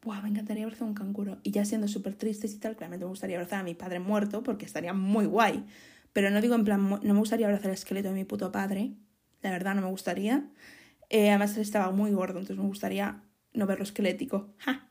Buah, 0.03 0.21
me 0.21 0.29
encantaría 0.29 0.65
abrazar 0.65 0.83
a 0.83 0.89
un 0.89 0.93
canguro. 0.93 1.39
Y 1.41 1.51
ya 1.51 1.63
siendo 1.63 1.87
súper 1.87 2.15
tristes 2.15 2.53
y 2.53 2.59
tal, 2.59 2.75
claramente 2.75 3.05
me 3.05 3.09
gustaría 3.09 3.37
abrazar 3.37 3.61
a 3.61 3.63
mi 3.63 3.75
padre 3.75 3.99
muerto 3.99 4.43
porque 4.43 4.65
estaría 4.65 4.93
muy 4.93 5.25
guay. 5.25 5.63
Pero 6.11 6.29
no 6.29 6.41
digo 6.41 6.55
en 6.55 6.65
plan, 6.65 6.89
no 6.89 6.99
me 7.01 7.19
gustaría 7.19 7.45
abrazar 7.45 7.67
el 7.67 7.75
esqueleto 7.75 8.09
de 8.09 8.15
mi 8.15 8.25
puto 8.25 8.51
padre. 8.51 8.91
La 9.41 9.51
verdad, 9.51 9.73
no 9.73 9.81
me 9.81 9.89
gustaría. 9.89 10.49
Eh, 11.09 11.29
además, 11.29 11.55
él 11.55 11.61
estaba 11.61 11.91
muy 11.91 12.11
gordo, 12.11 12.39
entonces 12.39 12.57
me 12.57 12.67
gustaría 12.67 13.23
no 13.53 13.65
verlo 13.67 13.83
esquelético. 13.83 14.53
¡Ja! 14.57 14.89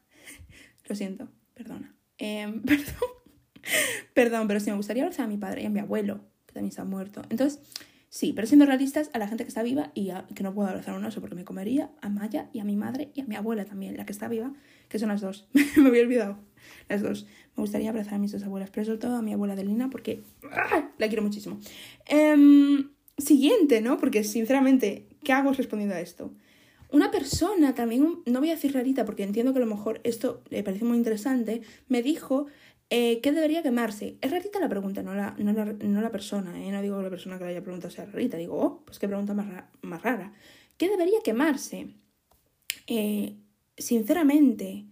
Lo 0.88 0.94
siento, 0.94 1.28
perdona. 1.55 1.94
Em, 2.16 2.62
perdón. 2.64 3.20
perdón, 4.15 4.49
pero 4.49 4.61
sí 4.61 4.71
me 4.71 4.77
gustaría 4.77 5.03
abrazar 5.03 5.27
a 5.27 5.29
mi 5.29 5.37
padre 5.37 5.63
y 5.63 5.67
a 5.67 5.71
mi 5.71 5.81
abuelo, 5.81 6.21
que 6.47 6.55
también 6.55 6.71
está 6.71 6.85
muerto. 6.85 7.23
Entonces, 7.31 7.61
Sí, 8.13 8.33
pero 8.33 8.49
siendo 8.49 8.67
realistas, 8.67 9.09
a 9.13 9.21
la 9.21 9.29
gente 9.29 9.45
que 9.45 9.49
está 9.49 9.63
viva 9.63 9.93
y 9.95 10.11
que 10.35 10.43
no 10.43 10.53
puedo 10.53 10.69
abrazar 10.69 10.95
a 10.95 10.99
un 10.99 11.05
oso 11.05 11.21
porque 11.21 11.37
me 11.37 11.45
comería, 11.45 11.93
a 12.03 12.09
Maya 12.09 12.51
y 12.53 12.59
a 12.59 12.65
mi 12.65 12.75
madre 12.75 13.13
y 13.15 13.21
a 13.21 13.25
mi 13.25 13.37
abuela 13.37 13.65
también, 13.65 13.97
la 13.97 14.05
que 14.05 14.11
está 14.11 14.27
viva, 14.27 14.53
que 14.89 14.99
son 14.99 15.11
las 15.11 15.21
dos. 15.21 15.49
me 15.77 15.89
había 15.89 16.03
olvidado. 16.03 16.37
Las 16.89 17.03
dos. 17.03 17.27
Me 17.57 17.63
gustaría 17.63 17.89
abrazar 17.89 18.15
a 18.15 18.19
mis 18.19 18.33
dos 18.33 18.43
abuelas, 18.43 18.71
pero 18.71 18.85
sobre 18.85 18.99
todo 18.99 19.15
a 19.15 19.23
mi 19.23 19.33
abuela 19.33 19.55
de 19.55 19.63
Lina 19.63 19.91
porque 19.91 20.25
¡ah! 20.51 20.91
la 20.99 21.07
quiero 21.07 21.23
muchísimo. 21.23 21.61
Em, 22.07 22.91
siguiente, 23.17 23.81
¿no? 23.81 23.97
Porque 23.97 24.25
sinceramente, 24.25 25.07
¿qué 25.23 25.33
hago 25.33 25.53
respondiendo 25.53 25.95
a 25.95 26.01
esto? 26.01 26.35
Una 26.91 27.13
persona 27.13 27.77
también, 27.77 28.23
no 28.27 28.41
voy 28.41 28.51
a 28.51 28.55
decir 28.55 28.75
rarita 28.75 29.05
porque 29.05 29.23
entiendo 29.23 29.53
que 29.53 29.61
a 29.61 29.65
lo 29.65 29.73
mejor 29.73 30.01
esto 30.03 30.43
le 30.51 30.65
parece 30.65 30.85
muy 30.85 30.97
interesante, 30.97 31.63
me 31.87 32.03
dijo 32.03 32.47
eh, 32.93 33.20
¿Qué 33.22 33.30
debería 33.30 33.62
quemarse? 33.62 34.18
Es 34.20 34.32
rarita 34.32 34.59
la 34.59 34.68
pregunta, 34.68 35.03
no 35.05 35.14
la, 35.14 35.36
no 35.38 36.01
la, 36.01 36.11
persona. 36.11 36.61
¿eh? 36.61 36.72
No 36.72 36.82
digo 36.82 36.97
que 36.99 37.05
la 37.05 37.11
persona 37.11 37.38
que 37.38 37.45
la 37.45 37.51
haya 37.51 37.62
preguntado 37.62 37.93
sea 37.93 38.05
rarita. 38.05 38.36
Digo, 38.36 38.57
oh, 38.61 38.82
pues 38.84 38.99
qué 38.99 39.07
pregunta 39.07 39.32
más, 39.32 39.47
más 39.80 40.03
rara. 40.03 40.32
¿Qué 40.76 40.88
debería 40.88 41.20
quemarse? 41.22 41.95
Eh, 42.88 43.36
sinceramente, 43.78 44.86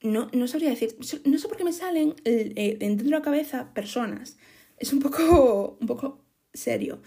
no, 0.00 0.28
no 0.32 0.48
sabría 0.48 0.70
decir. 0.70 0.96
No 1.24 1.38
sé 1.38 1.46
por 1.46 1.56
qué 1.56 1.64
me 1.64 1.72
salen 1.72 2.16
eh, 2.24 2.76
dentro 2.78 3.04
de 3.04 3.10
la 3.12 3.22
cabeza 3.22 3.72
personas. 3.72 4.36
Es 4.78 4.92
un 4.92 4.98
poco, 4.98 5.78
un 5.80 5.86
poco 5.86 6.24
serio. 6.52 7.02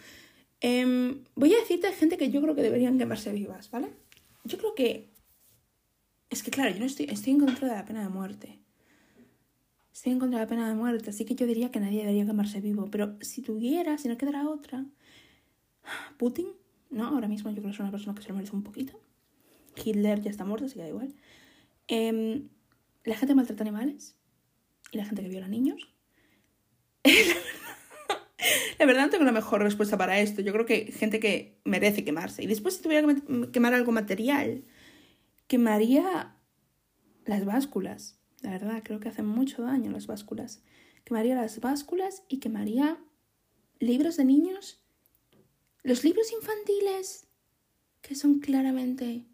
Em, 0.62 1.26
voy 1.36 1.54
a 1.54 1.60
decirte 1.60 1.92
gente 1.92 2.18
que 2.18 2.32
yo 2.32 2.42
creo 2.42 2.56
que 2.56 2.62
deberían 2.62 2.98
quemarse 2.98 3.34
vivas, 3.34 3.70
¿vale? 3.70 3.90
Yo 4.46 4.58
creo 4.58 4.74
que. 4.76 5.10
Es 6.30 6.42
que, 6.42 6.52
claro, 6.52 6.72
yo 6.72 6.80
no 6.80 6.86
estoy, 6.86 7.08
estoy 7.10 7.34
en 7.34 7.40
contra 7.40 7.68
de 7.68 7.76
la 7.76 7.86
pena 7.86 8.02
de 8.02 8.10
muerte. 8.10 8.65
Estoy 9.96 10.12
en 10.12 10.20
contra 10.20 10.42
la 10.42 10.46
pena 10.46 10.68
de 10.68 10.76
muerte, 10.76 11.12
así 11.12 11.24
que 11.24 11.36
yo 11.36 11.48
diría 11.48 11.72
que 11.72 11.80
nadie 11.80 12.00
debería 12.00 12.26
quemarse 12.26 12.60
vivo. 12.60 12.90
Pero 12.92 13.16
si 13.22 13.42
tuviera, 13.42 13.98
si 13.98 14.10
no 14.10 14.18
quedara 14.18 14.50
otra. 14.50 14.84
Putin, 16.18 16.48
¿no? 16.90 17.08
Ahora 17.08 17.30
mismo 17.30 17.50
yo 17.50 17.56
creo 17.56 17.68
que 17.68 17.76
es 17.76 17.80
una 17.80 17.92
persona 17.92 18.14
que 18.14 18.22
se 18.22 18.28
lo 18.28 18.36
merece 18.36 18.54
un 18.54 18.64
poquito. 18.64 19.00
Hitler 19.82 20.22
ya 20.22 20.30
está 20.30 20.44
muerto, 20.44 20.66
así 20.66 20.76
que 20.76 20.82
da 20.82 20.90
igual. 20.90 21.16
Em, 21.88 22.50
la 23.06 23.16
gente 23.16 23.36
maltrata 23.36 23.64
animales 23.64 24.18
y 24.92 24.98
la 24.98 25.06
gente 25.06 25.22
que 25.22 25.30
viola 25.30 25.48
niños. 25.48 25.96
la 28.80 28.86
verdad 28.86 29.06
no 29.06 29.12
tengo 29.12 29.24
la 29.24 29.32
mejor 29.32 29.62
respuesta 29.62 29.98
para 29.98 30.20
esto. 30.20 30.42
Yo 30.42 30.52
creo 30.52 30.66
que 30.66 30.92
gente 30.92 31.22
que 31.22 31.62
merece 31.64 32.04
quemarse. 32.04 32.44
Y 32.44 32.48
después 32.48 32.76
si 32.76 32.84
tuviera 32.84 33.08
que 33.08 33.50
quemar 33.54 33.74
algo 33.74 33.94
material, 33.94 34.66
quemaría 35.48 36.36
las 37.24 37.46
básculas. 37.46 38.20
La 38.46 38.52
verdad, 38.52 38.84
creo 38.84 39.00
que 39.00 39.10
hacen 39.10 39.26
mucho 39.26 39.64
daño 39.64 39.90
las 39.90 40.06
básculas. 40.06 40.62
Quemaría 41.04 41.34
las 41.34 41.60
básculas 41.62 42.22
y 42.30 42.38
quemaría 42.38 43.04
libros 43.80 44.18
de 44.18 44.26
niños. 44.26 44.80
Los 45.82 46.04
libros 46.04 46.32
infantiles, 46.32 47.26
que 48.04 48.14
son 48.14 48.38
claramente 48.40 49.26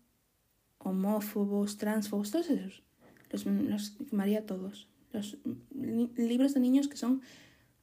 homófobos, 0.77 1.75
transfobos, 1.75 2.31
todos 2.31 2.49
esos. 2.49 2.83
Los, 3.29 3.45
los 3.45 3.89
quemaría 4.09 4.45
todos. 4.45 4.87
Los 5.11 5.39
libros 5.73 6.53
de 6.53 6.61
niños 6.61 6.87
que 6.87 6.95
son 6.95 7.21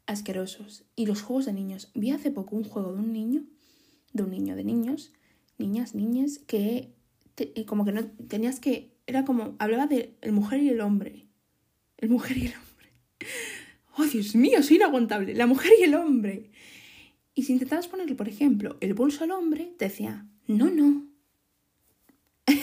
asquerosos. 0.06 0.86
Y 0.96 1.04
los 1.04 1.20
juegos 1.20 1.44
de 1.44 1.52
niños. 1.52 1.90
Vi 1.94 2.10
hace 2.10 2.30
poco 2.30 2.56
un 2.56 2.64
juego 2.64 2.94
de 2.94 3.00
un 3.00 3.12
niño, 3.12 3.44
de 4.14 4.22
un 4.22 4.30
niño, 4.30 4.56
de 4.56 4.64
niños, 4.64 5.12
niñas, 5.58 5.94
niñas, 5.94 6.38
que 6.38 6.94
como 7.66 7.84
que 7.84 7.92
no 7.92 8.06
tenías 8.28 8.60
que. 8.60 8.96
Era 9.08 9.24
como. 9.24 9.56
Hablaba 9.58 9.86
de 9.86 10.14
el 10.20 10.32
mujer 10.32 10.62
y 10.62 10.68
el 10.68 10.82
hombre. 10.82 11.26
El 11.96 12.10
mujer 12.10 12.36
y 12.36 12.46
el 12.46 12.52
hombre. 12.52 12.92
Oh, 14.00 14.04
Dios 14.04 14.36
mío, 14.36 14.62
soy 14.62 14.76
inaguantable. 14.76 15.34
La 15.34 15.48
mujer 15.48 15.72
y 15.80 15.82
el 15.82 15.96
hombre. 15.96 16.52
Y 17.34 17.42
si 17.42 17.52
intentabas 17.52 17.88
ponerle, 17.88 18.14
por 18.14 18.28
ejemplo, 18.28 18.76
el 18.80 18.94
bolso 18.94 19.24
al 19.24 19.32
hombre, 19.32 19.72
te 19.76 19.86
decía, 19.86 20.24
no, 20.46 20.70
no. 20.70 21.04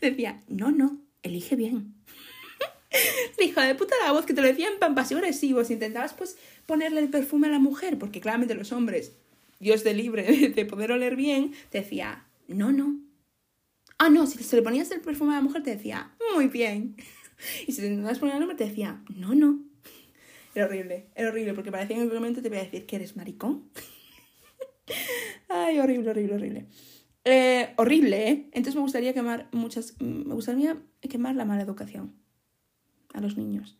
decía, 0.00 0.42
no, 0.48 0.72
no, 0.72 1.00
elige 1.22 1.54
bien. 1.54 1.94
hija 3.40 3.62
de 3.64 3.76
puta 3.76 3.94
la 4.04 4.10
voz 4.10 4.26
que 4.26 4.34
te 4.34 4.40
lo 4.40 4.48
decía 4.48 4.66
en 4.66 4.80
pan 4.80 4.96
pasivo 4.96 5.18
agresivo. 5.18 5.62
Si 5.62 5.74
intentabas 5.74 6.14
pues 6.14 6.36
ponerle 6.66 6.98
el 7.00 7.08
perfume 7.08 7.46
a 7.46 7.50
la 7.50 7.60
mujer, 7.60 7.96
porque 7.96 8.20
claramente 8.20 8.56
los 8.56 8.72
hombres, 8.72 9.12
Dios 9.60 9.84
de 9.84 9.94
libre 9.94 10.24
de 10.48 10.64
poder 10.64 10.90
oler 10.90 11.14
bien, 11.14 11.52
te 11.70 11.78
decía, 11.78 12.24
no, 12.48 12.72
no. 12.72 13.09
Ah, 14.02 14.08
no, 14.08 14.26
si 14.26 14.42
se 14.42 14.56
le 14.56 14.62
ponías 14.62 14.90
el 14.92 15.02
perfume 15.02 15.32
a 15.32 15.36
la 15.36 15.42
mujer, 15.42 15.62
te 15.62 15.76
decía, 15.76 16.10
muy 16.34 16.48
bien. 16.48 16.96
Y 17.66 17.72
si 17.72 17.80
te 17.82 17.86
intentabas 17.86 18.18
poner 18.18 18.34
al 18.34 18.42
hombre, 18.42 18.56
te 18.56 18.64
decía, 18.64 19.02
no, 19.14 19.34
no. 19.34 19.60
Era 20.54 20.64
horrible, 20.64 21.08
era 21.14 21.28
horrible, 21.28 21.52
porque 21.52 21.70
parecía 21.70 21.96
en 21.96 22.02
el 22.02 22.12
momento 22.12 22.40
te 22.40 22.48
voy 22.48 22.58
a 22.58 22.62
decir 22.62 22.86
que 22.86 22.96
eres 22.96 23.14
maricón. 23.16 23.70
Ay, 25.48 25.78
horrible, 25.78 26.10
horrible, 26.10 26.34
horrible. 26.34 26.66
Eh, 27.24 27.74
horrible, 27.76 28.30
¿eh? 28.30 28.50
Entonces 28.52 28.74
me 28.74 28.80
gustaría 28.80 29.12
quemar 29.12 29.48
muchas. 29.52 30.00
Me 30.00 30.34
gustaría 30.34 30.82
quemar 31.00 31.34
la 31.34 31.44
mala 31.44 31.62
educación 31.62 32.14
a 33.12 33.20
los 33.20 33.36
niños. 33.36 33.78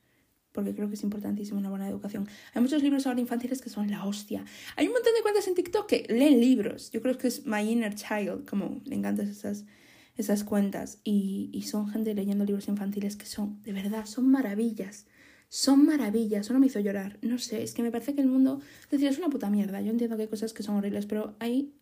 Porque 0.52 0.74
creo 0.74 0.88
que 0.88 0.94
es 0.94 1.02
importantísimo 1.02 1.58
una 1.58 1.70
buena 1.70 1.88
educación. 1.88 2.28
Hay 2.52 2.60
muchos 2.60 2.82
libros 2.82 3.06
ahora 3.06 3.20
infantiles 3.20 3.62
que 3.62 3.70
son 3.70 3.90
la 3.90 4.04
hostia. 4.04 4.44
Hay 4.76 4.86
un 4.86 4.92
montón 4.92 5.14
de 5.14 5.22
cuentas 5.22 5.48
en 5.48 5.54
TikTok 5.54 5.86
que 5.86 6.06
leen 6.10 6.40
libros. 6.40 6.90
Yo 6.90 7.00
creo 7.00 7.16
que 7.16 7.28
es 7.28 7.46
My 7.46 7.60
Inner 7.60 7.94
Child, 7.94 8.48
como 8.48 8.82
le 8.84 8.96
encantan 8.96 9.28
esas, 9.28 9.64
esas 10.16 10.44
cuentas. 10.44 11.00
Y, 11.04 11.50
y 11.52 11.62
son 11.62 11.88
gente 11.88 12.14
leyendo 12.14 12.44
libros 12.44 12.68
infantiles 12.68 13.16
que 13.16 13.26
son, 13.26 13.62
de 13.62 13.72
verdad, 13.72 14.06
son 14.06 14.30
maravillas. 14.30 15.06
Son 15.48 15.84
maravillas. 15.84 16.48
Uno 16.50 16.60
me 16.60 16.66
hizo 16.66 16.80
llorar. 16.80 17.18
No 17.22 17.38
sé, 17.38 17.62
es 17.62 17.74
que 17.74 17.82
me 17.82 17.90
parece 17.90 18.14
que 18.14 18.20
el 18.20 18.28
mundo. 18.28 18.60
Es 18.82 18.90
decir, 18.90 19.08
es 19.08 19.18
una 19.18 19.30
puta 19.30 19.50
mierda. 19.50 19.80
Yo 19.80 19.90
entiendo 19.90 20.16
que 20.16 20.22
hay 20.22 20.28
cosas 20.28 20.52
que 20.52 20.62
son 20.62 20.76
horribles, 20.76 21.06
pero 21.06 21.36
hay 21.40 21.74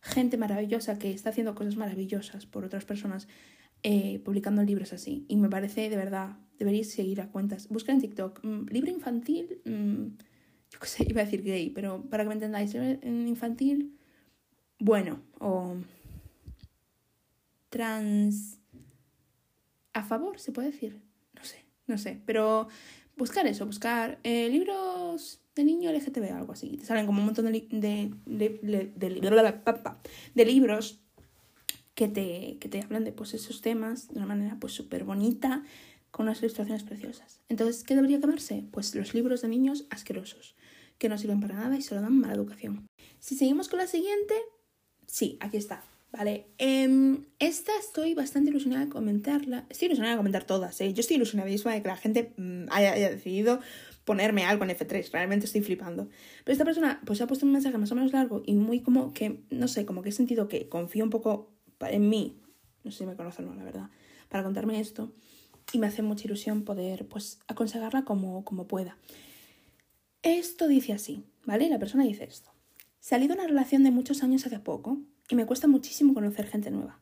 gente 0.00 0.36
maravillosa 0.36 0.98
que 0.98 1.12
está 1.12 1.30
haciendo 1.30 1.54
cosas 1.54 1.76
maravillosas 1.76 2.46
por 2.46 2.64
otras 2.64 2.84
personas 2.84 3.28
eh, 3.84 4.20
publicando 4.24 4.62
libros 4.62 4.92
así. 4.92 5.24
Y 5.28 5.36
me 5.36 5.48
parece, 5.48 5.88
de 5.88 5.96
verdad, 5.96 6.36
deberíais 6.58 6.92
seguir 6.92 7.20
a 7.20 7.28
cuentas. 7.28 7.68
Busca 7.68 7.92
en 7.92 8.00
TikTok, 8.00 8.44
mm, 8.44 8.66
libro 8.70 8.90
infantil, 8.90 9.60
mm, 9.64 10.06
yo 10.70 10.78
qué 10.80 10.86
sé, 10.86 11.06
iba 11.08 11.22
a 11.22 11.24
decir 11.24 11.42
gay, 11.42 11.70
pero 11.70 12.02
para 12.08 12.22
que 12.24 12.28
me 12.28 12.34
entendáis, 12.34 12.74
en 12.74 13.26
infantil, 13.28 13.96
bueno, 14.78 15.20
o 15.38 15.76
trans... 17.72 18.58
A 19.94 20.04
favor, 20.04 20.38
se 20.38 20.52
puede 20.52 20.70
decir. 20.70 21.02
No 21.34 21.44
sé, 21.44 21.64
no 21.86 21.98
sé. 21.98 22.22
Pero 22.24 22.68
buscar 23.16 23.46
eso, 23.46 23.66
buscar 23.66 24.20
eh, 24.22 24.48
libros 24.48 25.40
de 25.54 25.64
niño 25.64 25.90
LGTB, 25.90 26.32
algo 26.32 26.52
así. 26.52 26.76
Te 26.78 26.86
salen 26.86 27.06
como 27.06 27.20
un 27.20 27.26
montón 27.26 27.46
de, 27.52 27.66
de, 27.70 28.14
de, 28.24 28.92
de 30.34 30.44
libros 30.44 31.02
que 31.94 32.08
te, 32.08 32.56
que 32.58 32.68
te 32.68 32.80
hablan 32.80 33.04
de 33.04 33.12
pues, 33.12 33.34
esos 33.34 33.60
temas 33.60 34.08
de 34.08 34.18
una 34.18 34.26
manera 34.26 34.56
pues 34.58 34.72
súper 34.72 35.04
bonita, 35.04 35.64
con 36.10 36.26
unas 36.26 36.40
ilustraciones 36.40 36.84
preciosas. 36.84 37.40
Entonces, 37.48 37.84
¿qué 37.84 37.94
debería 37.94 38.20
quemarse? 38.20 38.64
Pues 38.70 38.94
los 38.94 39.14
libros 39.14 39.42
de 39.42 39.48
niños 39.48 39.86
asquerosos, 39.90 40.56
que 40.98 41.08
no 41.08 41.18
sirven 41.18 41.40
para 41.40 41.56
nada 41.56 41.76
y 41.76 41.82
solo 41.82 42.02
dan 42.02 42.18
mala 42.18 42.34
educación. 42.34 42.86
Si 43.18 43.34
seguimos 43.34 43.68
con 43.68 43.78
la 43.78 43.86
siguiente, 43.86 44.34
sí, 45.06 45.38
aquí 45.40 45.56
está. 45.56 45.82
Vale, 46.12 46.48
eh, 46.58 47.18
esta 47.38 47.72
estoy 47.80 48.12
bastante 48.12 48.50
ilusionada 48.50 48.84
de 48.84 48.90
comentarla. 48.90 49.64
Estoy 49.70 49.86
ilusionada 49.86 50.14
de 50.14 50.18
comentar 50.18 50.44
todas, 50.44 50.78
¿eh? 50.82 50.92
Yo 50.92 51.00
estoy 51.00 51.16
ilusionadísima 51.16 51.72
de 51.72 51.80
que 51.80 51.88
la 51.88 51.96
gente 51.96 52.34
mm, 52.36 52.66
haya, 52.70 52.92
decidido 53.08 53.60
ponerme 54.04 54.44
algo 54.44 54.64
en 54.64 54.70
F3. 54.70 55.10
Realmente 55.10 55.46
estoy 55.46 55.62
flipando. 55.62 56.10
Pero 56.44 56.52
esta 56.52 56.66
persona, 56.66 57.00
pues 57.06 57.22
ha 57.22 57.26
puesto 57.26 57.46
un 57.46 57.52
mensaje 57.52 57.78
más 57.78 57.90
o 57.92 57.94
menos 57.94 58.12
largo 58.12 58.42
y 58.44 58.54
muy 58.56 58.80
como 58.80 59.14
que, 59.14 59.40
no 59.48 59.68
sé, 59.68 59.86
como 59.86 60.02
que 60.02 60.10
he 60.10 60.12
sentido 60.12 60.48
que 60.48 60.68
confío 60.68 61.02
un 61.02 61.08
poco 61.08 61.50
en 61.80 62.10
mí. 62.10 62.38
No 62.84 62.90
sé 62.90 62.98
si 62.98 63.06
me 63.06 63.16
conocen 63.16 63.46
o 63.46 63.48
no, 63.48 63.54
la 63.54 63.64
verdad. 63.64 63.88
Para 64.28 64.44
contarme 64.44 64.80
esto. 64.80 65.14
Y 65.72 65.78
me 65.78 65.86
hace 65.86 66.02
mucha 66.02 66.26
ilusión 66.26 66.64
poder, 66.64 67.08
pues, 67.08 67.38
aconsejarla 67.48 68.04
como, 68.04 68.44
como 68.44 68.66
pueda. 68.66 68.98
Esto 70.22 70.68
dice 70.68 70.92
así, 70.92 71.24
¿vale? 71.46 71.70
La 71.70 71.78
persona 71.78 72.04
dice 72.04 72.24
esto. 72.24 72.50
Salí 73.00 73.28
de 73.28 73.34
una 73.34 73.46
relación 73.46 73.82
de 73.82 73.90
muchos 73.90 74.22
años 74.22 74.44
hace 74.44 74.58
poco 74.58 75.00
y 75.32 75.34
me 75.34 75.46
cuesta 75.46 75.66
muchísimo 75.66 76.12
conocer 76.12 76.46
gente 76.46 76.70
nueva. 76.70 77.00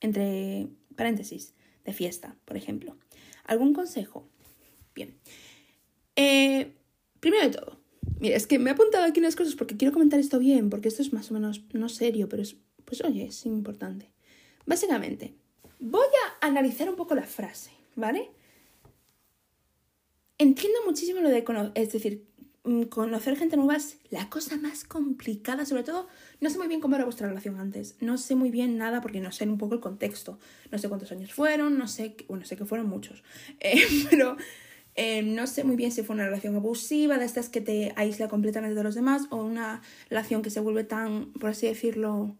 Entre 0.00 0.68
paréntesis, 0.94 1.54
de 1.84 1.92
fiesta, 1.92 2.36
por 2.44 2.56
ejemplo. 2.56 2.96
¿Algún 3.42 3.74
consejo? 3.74 4.28
Bien. 4.94 5.18
Eh, 6.14 6.72
primero 7.18 7.42
de 7.42 7.50
todo, 7.50 7.80
mira, 8.20 8.36
es 8.36 8.46
que 8.46 8.60
me 8.60 8.70
he 8.70 8.74
apuntado 8.74 9.02
aquí 9.02 9.18
unas 9.18 9.34
cosas 9.34 9.56
porque 9.56 9.76
quiero 9.76 9.92
comentar 9.92 10.20
esto 10.20 10.38
bien, 10.38 10.70
porque 10.70 10.86
esto 10.86 11.02
es 11.02 11.12
más 11.12 11.32
o 11.32 11.34
menos, 11.34 11.64
no 11.72 11.88
serio, 11.88 12.28
pero 12.28 12.42
es, 12.44 12.54
pues 12.84 13.02
oye, 13.02 13.24
es 13.24 13.44
importante. 13.44 14.08
Básicamente, 14.64 15.34
voy 15.80 16.06
a 16.06 16.46
analizar 16.46 16.88
un 16.88 16.94
poco 16.94 17.16
la 17.16 17.26
frase, 17.26 17.72
¿vale? 17.96 18.30
Entiendo 20.38 20.78
muchísimo 20.86 21.18
lo 21.18 21.28
de 21.28 21.42
conocer, 21.42 21.72
es 21.74 21.92
decir, 21.92 22.27
conocer 22.88 23.36
gente 23.36 23.56
nueva 23.56 23.76
es 23.76 23.98
la 24.10 24.28
cosa 24.28 24.56
más 24.56 24.84
complicada, 24.84 25.64
sobre 25.64 25.84
todo 25.84 26.08
no 26.40 26.50
sé 26.50 26.58
muy 26.58 26.68
bien 26.68 26.80
cómo 26.80 26.96
era 26.96 27.04
vuestra 27.04 27.28
relación 27.28 27.58
antes, 27.58 27.96
no 28.00 28.18
sé 28.18 28.34
muy 28.34 28.50
bien 28.50 28.78
nada 28.78 29.00
porque 29.00 29.20
no 29.20 29.32
sé 29.32 29.44
un 29.44 29.58
poco 29.58 29.74
el 29.74 29.80
contexto, 29.80 30.38
no 30.70 30.78
sé 30.78 30.88
cuántos 30.88 31.12
años 31.12 31.32
fueron, 31.32 31.78
no 31.78 31.88
sé, 31.88 32.16
bueno, 32.28 32.44
sé 32.44 32.56
que 32.56 32.64
fueron 32.64 32.88
muchos, 32.88 33.22
eh, 33.60 33.82
pero 34.10 34.36
eh, 34.94 35.22
no 35.22 35.46
sé 35.46 35.62
muy 35.64 35.76
bien 35.76 35.92
si 35.92 36.02
fue 36.02 36.14
una 36.14 36.24
relación 36.24 36.56
abusiva, 36.56 37.18
de 37.18 37.24
estas 37.24 37.48
que 37.48 37.60
te 37.60 37.92
aísla 37.96 38.28
completamente 38.28 38.74
de 38.74 38.82
los 38.82 38.94
demás, 38.94 39.26
o 39.30 39.36
una 39.36 39.80
relación 40.10 40.42
que 40.42 40.50
se 40.50 40.60
vuelve 40.60 40.84
tan, 40.84 41.32
por 41.34 41.50
así 41.50 41.66
decirlo, 41.66 42.36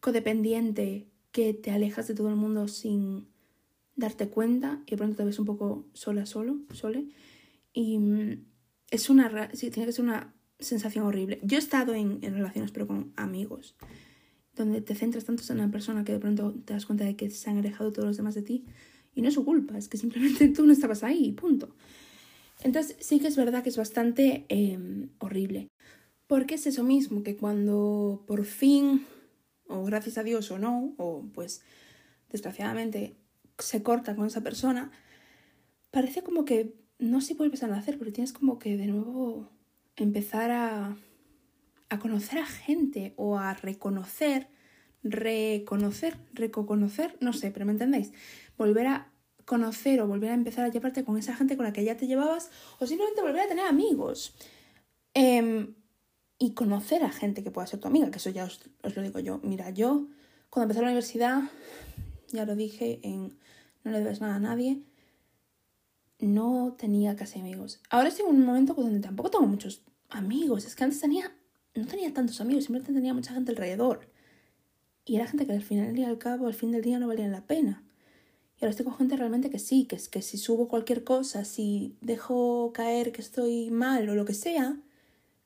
codependiente 0.00 1.06
que 1.30 1.54
te 1.54 1.70
alejas 1.70 2.08
de 2.08 2.14
todo 2.14 2.28
el 2.28 2.36
mundo 2.36 2.66
sin 2.66 3.28
darte 3.94 4.28
cuenta 4.28 4.82
y 4.86 4.90
de 4.90 4.96
pronto 4.96 5.16
te 5.16 5.24
ves 5.24 5.38
un 5.38 5.46
poco 5.46 5.86
sola, 5.92 6.26
solo, 6.26 6.58
sole. 6.72 7.06
Y 7.72 7.98
mm, 7.98 8.44
es 8.90 9.10
una, 9.10 9.50
sí, 9.54 9.70
tiene 9.70 9.86
que 9.86 9.92
ser 9.92 10.04
una 10.04 10.34
sensación 10.58 11.04
horrible. 11.04 11.40
Yo 11.42 11.56
he 11.56 11.60
estado 11.60 11.94
en, 11.94 12.18
en, 12.22 12.34
relaciones, 12.34 12.72
pero 12.72 12.86
con 12.86 13.12
amigos, 13.16 13.76
donde 14.54 14.80
te 14.80 14.94
centras 14.94 15.24
tanto 15.24 15.42
en 15.50 15.58
una 15.58 15.70
persona 15.70 16.04
que 16.04 16.12
de 16.12 16.18
pronto 16.18 16.54
te 16.64 16.72
das 16.72 16.86
cuenta 16.86 17.04
de 17.04 17.16
que 17.16 17.30
se 17.30 17.50
han 17.50 17.58
alejado 17.58 17.92
todos 17.92 18.08
los 18.08 18.16
demás 18.16 18.34
de 18.34 18.42
ti 18.42 18.64
y 19.14 19.22
no 19.22 19.28
es 19.28 19.34
su 19.34 19.44
culpa, 19.44 19.76
es 19.76 19.88
que 19.88 19.96
simplemente 19.96 20.48
tú 20.54 20.66
no 20.66 20.72
estabas 20.72 21.02
ahí, 21.02 21.32
punto. 21.32 21.74
Entonces 22.62 22.96
sí 23.00 23.18
que 23.18 23.28
es 23.28 23.36
verdad 23.36 23.62
que 23.62 23.68
es 23.68 23.76
bastante 23.76 24.46
eh, 24.48 25.08
horrible. 25.18 25.68
Porque 26.26 26.56
es 26.56 26.66
eso 26.66 26.82
mismo, 26.82 27.22
que 27.22 27.36
cuando 27.36 28.24
por 28.26 28.44
fin, 28.44 29.06
o 29.68 29.84
gracias 29.84 30.18
a 30.18 30.24
Dios 30.24 30.50
o 30.50 30.58
no, 30.58 30.94
o 30.96 31.24
pues 31.32 31.62
desgraciadamente 32.30 33.16
se 33.58 33.82
corta 33.82 34.16
con 34.16 34.26
esa 34.26 34.42
persona, 34.42 34.90
parece 35.90 36.22
como 36.22 36.44
que 36.44 36.74
no 36.98 37.20
se 37.20 37.34
vuelves 37.34 37.62
a 37.62 37.68
nacer, 37.68 37.98
porque 37.98 38.12
tienes 38.12 38.32
como 38.32 38.58
que 38.58 38.76
de 38.76 38.86
nuevo 38.86 39.50
empezar 39.96 40.50
a, 40.50 40.96
a 41.88 41.98
conocer 41.98 42.38
a 42.38 42.46
gente 42.46 43.14
o 43.16 43.38
a 43.38 43.54
reconocer, 43.54 44.48
reconocer, 45.02 46.16
reconocer, 46.32 47.16
no 47.20 47.32
sé, 47.32 47.50
pero 47.50 47.66
me 47.66 47.72
entendéis, 47.72 48.12
volver 48.56 48.86
a 48.86 49.12
conocer 49.44 50.00
o 50.00 50.06
volver 50.06 50.30
a 50.30 50.34
empezar 50.34 50.64
a 50.64 50.68
llevarte 50.68 51.04
con 51.04 51.16
esa 51.16 51.34
gente 51.34 51.56
con 51.56 51.64
la 51.64 51.72
que 51.72 51.84
ya 51.84 51.96
te 51.96 52.06
llevabas 52.06 52.50
o 52.80 52.86
simplemente 52.86 53.22
volver 53.22 53.42
a 53.42 53.48
tener 53.48 53.66
amigos. 53.66 54.34
Em, 55.14 55.74
y 56.38 56.52
conocer 56.52 57.02
a 57.02 57.10
gente 57.10 57.42
que 57.42 57.50
pueda 57.50 57.66
ser 57.66 57.80
tu 57.80 57.88
amiga, 57.88 58.10
que 58.10 58.18
eso 58.18 58.30
ya 58.30 58.44
os, 58.44 58.60
lo 58.94 59.02
digo 59.02 59.20
yo. 59.20 59.40
Mira, 59.42 59.70
yo 59.70 60.08
cuando 60.50 60.64
empecé 60.64 60.80
la 60.80 60.88
universidad, 60.88 61.44
ya 62.28 62.44
lo 62.44 62.56
dije 62.56 63.00
en 63.02 63.38
No 63.84 63.92
le 63.92 64.00
debes 64.00 64.20
nada 64.20 64.34
a 64.34 64.40
nadie, 64.40 64.82
no 66.18 66.74
tenía 66.78 67.16
casi 67.16 67.40
amigos. 67.40 67.80
Ahora 67.90 68.08
estoy 68.08 68.26
en 68.28 68.36
un 68.36 68.44
momento 68.44 68.74
donde 68.74 69.00
tampoco 69.00 69.30
tengo 69.30 69.46
muchos 69.46 69.82
amigos. 70.08 70.64
Es 70.64 70.74
que 70.74 70.84
antes 70.84 71.00
tenía, 71.00 71.32
no 71.74 71.86
tenía 71.86 72.12
tantos 72.12 72.40
amigos, 72.40 72.64
simplemente 72.64 72.92
tenía 72.92 73.14
mucha 73.14 73.34
gente 73.34 73.52
alrededor. 73.52 74.08
Y 75.04 75.16
era 75.16 75.26
gente 75.26 75.46
que 75.46 75.52
al 75.52 75.62
final 75.62 75.96
y 75.98 76.04
al 76.04 76.18
cabo, 76.18 76.46
al 76.46 76.54
fin 76.54 76.72
del 76.72 76.82
día, 76.82 76.98
no 76.98 77.08
valían 77.08 77.32
la 77.32 77.46
pena. 77.46 77.84
Y 78.58 78.64
ahora 78.64 78.70
estoy 78.70 78.86
con 78.86 78.96
gente 78.96 79.16
realmente 79.16 79.50
que 79.50 79.58
sí, 79.58 79.84
que 79.84 79.96
es 79.96 80.08
que 80.08 80.22
si 80.22 80.38
subo 80.38 80.66
cualquier 80.66 81.04
cosa, 81.04 81.44
si 81.44 81.96
dejo 82.00 82.72
caer 82.72 83.12
que 83.12 83.20
estoy 83.20 83.70
mal 83.70 84.08
o 84.08 84.14
lo 84.14 84.24
que 84.24 84.32
sea, 84.32 84.76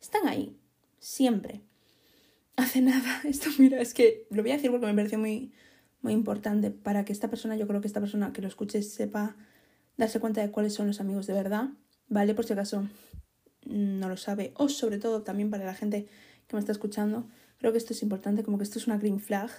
están 0.00 0.28
ahí, 0.28 0.56
siempre. 1.00 1.62
Hace 2.56 2.80
nada, 2.80 3.20
esto 3.24 3.50
mira, 3.58 3.80
es 3.80 3.94
que 3.94 4.26
lo 4.30 4.42
voy 4.42 4.52
a 4.52 4.54
decir 4.54 4.70
porque 4.70 4.86
me 4.86 4.94
pareció 4.94 5.18
muy, 5.18 5.52
muy 6.02 6.12
importante 6.12 6.70
para 6.70 7.04
que 7.04 7.12
esta 7.12 7.28
persona, 7.28 7.56
yo 7.56 7.66
creo 7.66 7.80
que 7.80 7.88
esta 7.88 8.00
persona 8.00 8.32
que 8.32 8.42
lo 8.42 8.48
escuche 8.48 8.80
sepa 8.82 9.36
darse 9.96 10.20
cuenta 10.20 10.40
de 10.40 10.50
cuáles 10.50 10.74
son 10.74 10.86
los 10.86 11.00
amigos 11.00 11.26
de 11.26 11.34
verdad, 11.34 11.70
¿vale? 12.08 12.34
Por 12.34 12.44
si 12.44 12.52
acaso 12.52 12.88
no 13.64 14.08
lo 14.08 14.16
sabe, 14.16 14.52
o 14.56 14.68
sobre 14.68 14.98
todo 14.98 15.22
también 15.22 15.50
para 15.50 15.64
la 15.64 15.74
gente 15.74 16.06
que 16.46 16.56
me 16.56 16.60
está 16.60 16.72
escuchando, 16.72 17.26
creo 17.58 17.72
que 17.72 17.78
esto 17.78 17.92
es 17.92 18.02
importante, 18.02 18.42
como 18.42 18.58
que 18.58 18.64
esto 18.64 18.78
es 18.78 18.86
una 18.86 18.98
green 18.98 19.20
flag. 19.20 19.50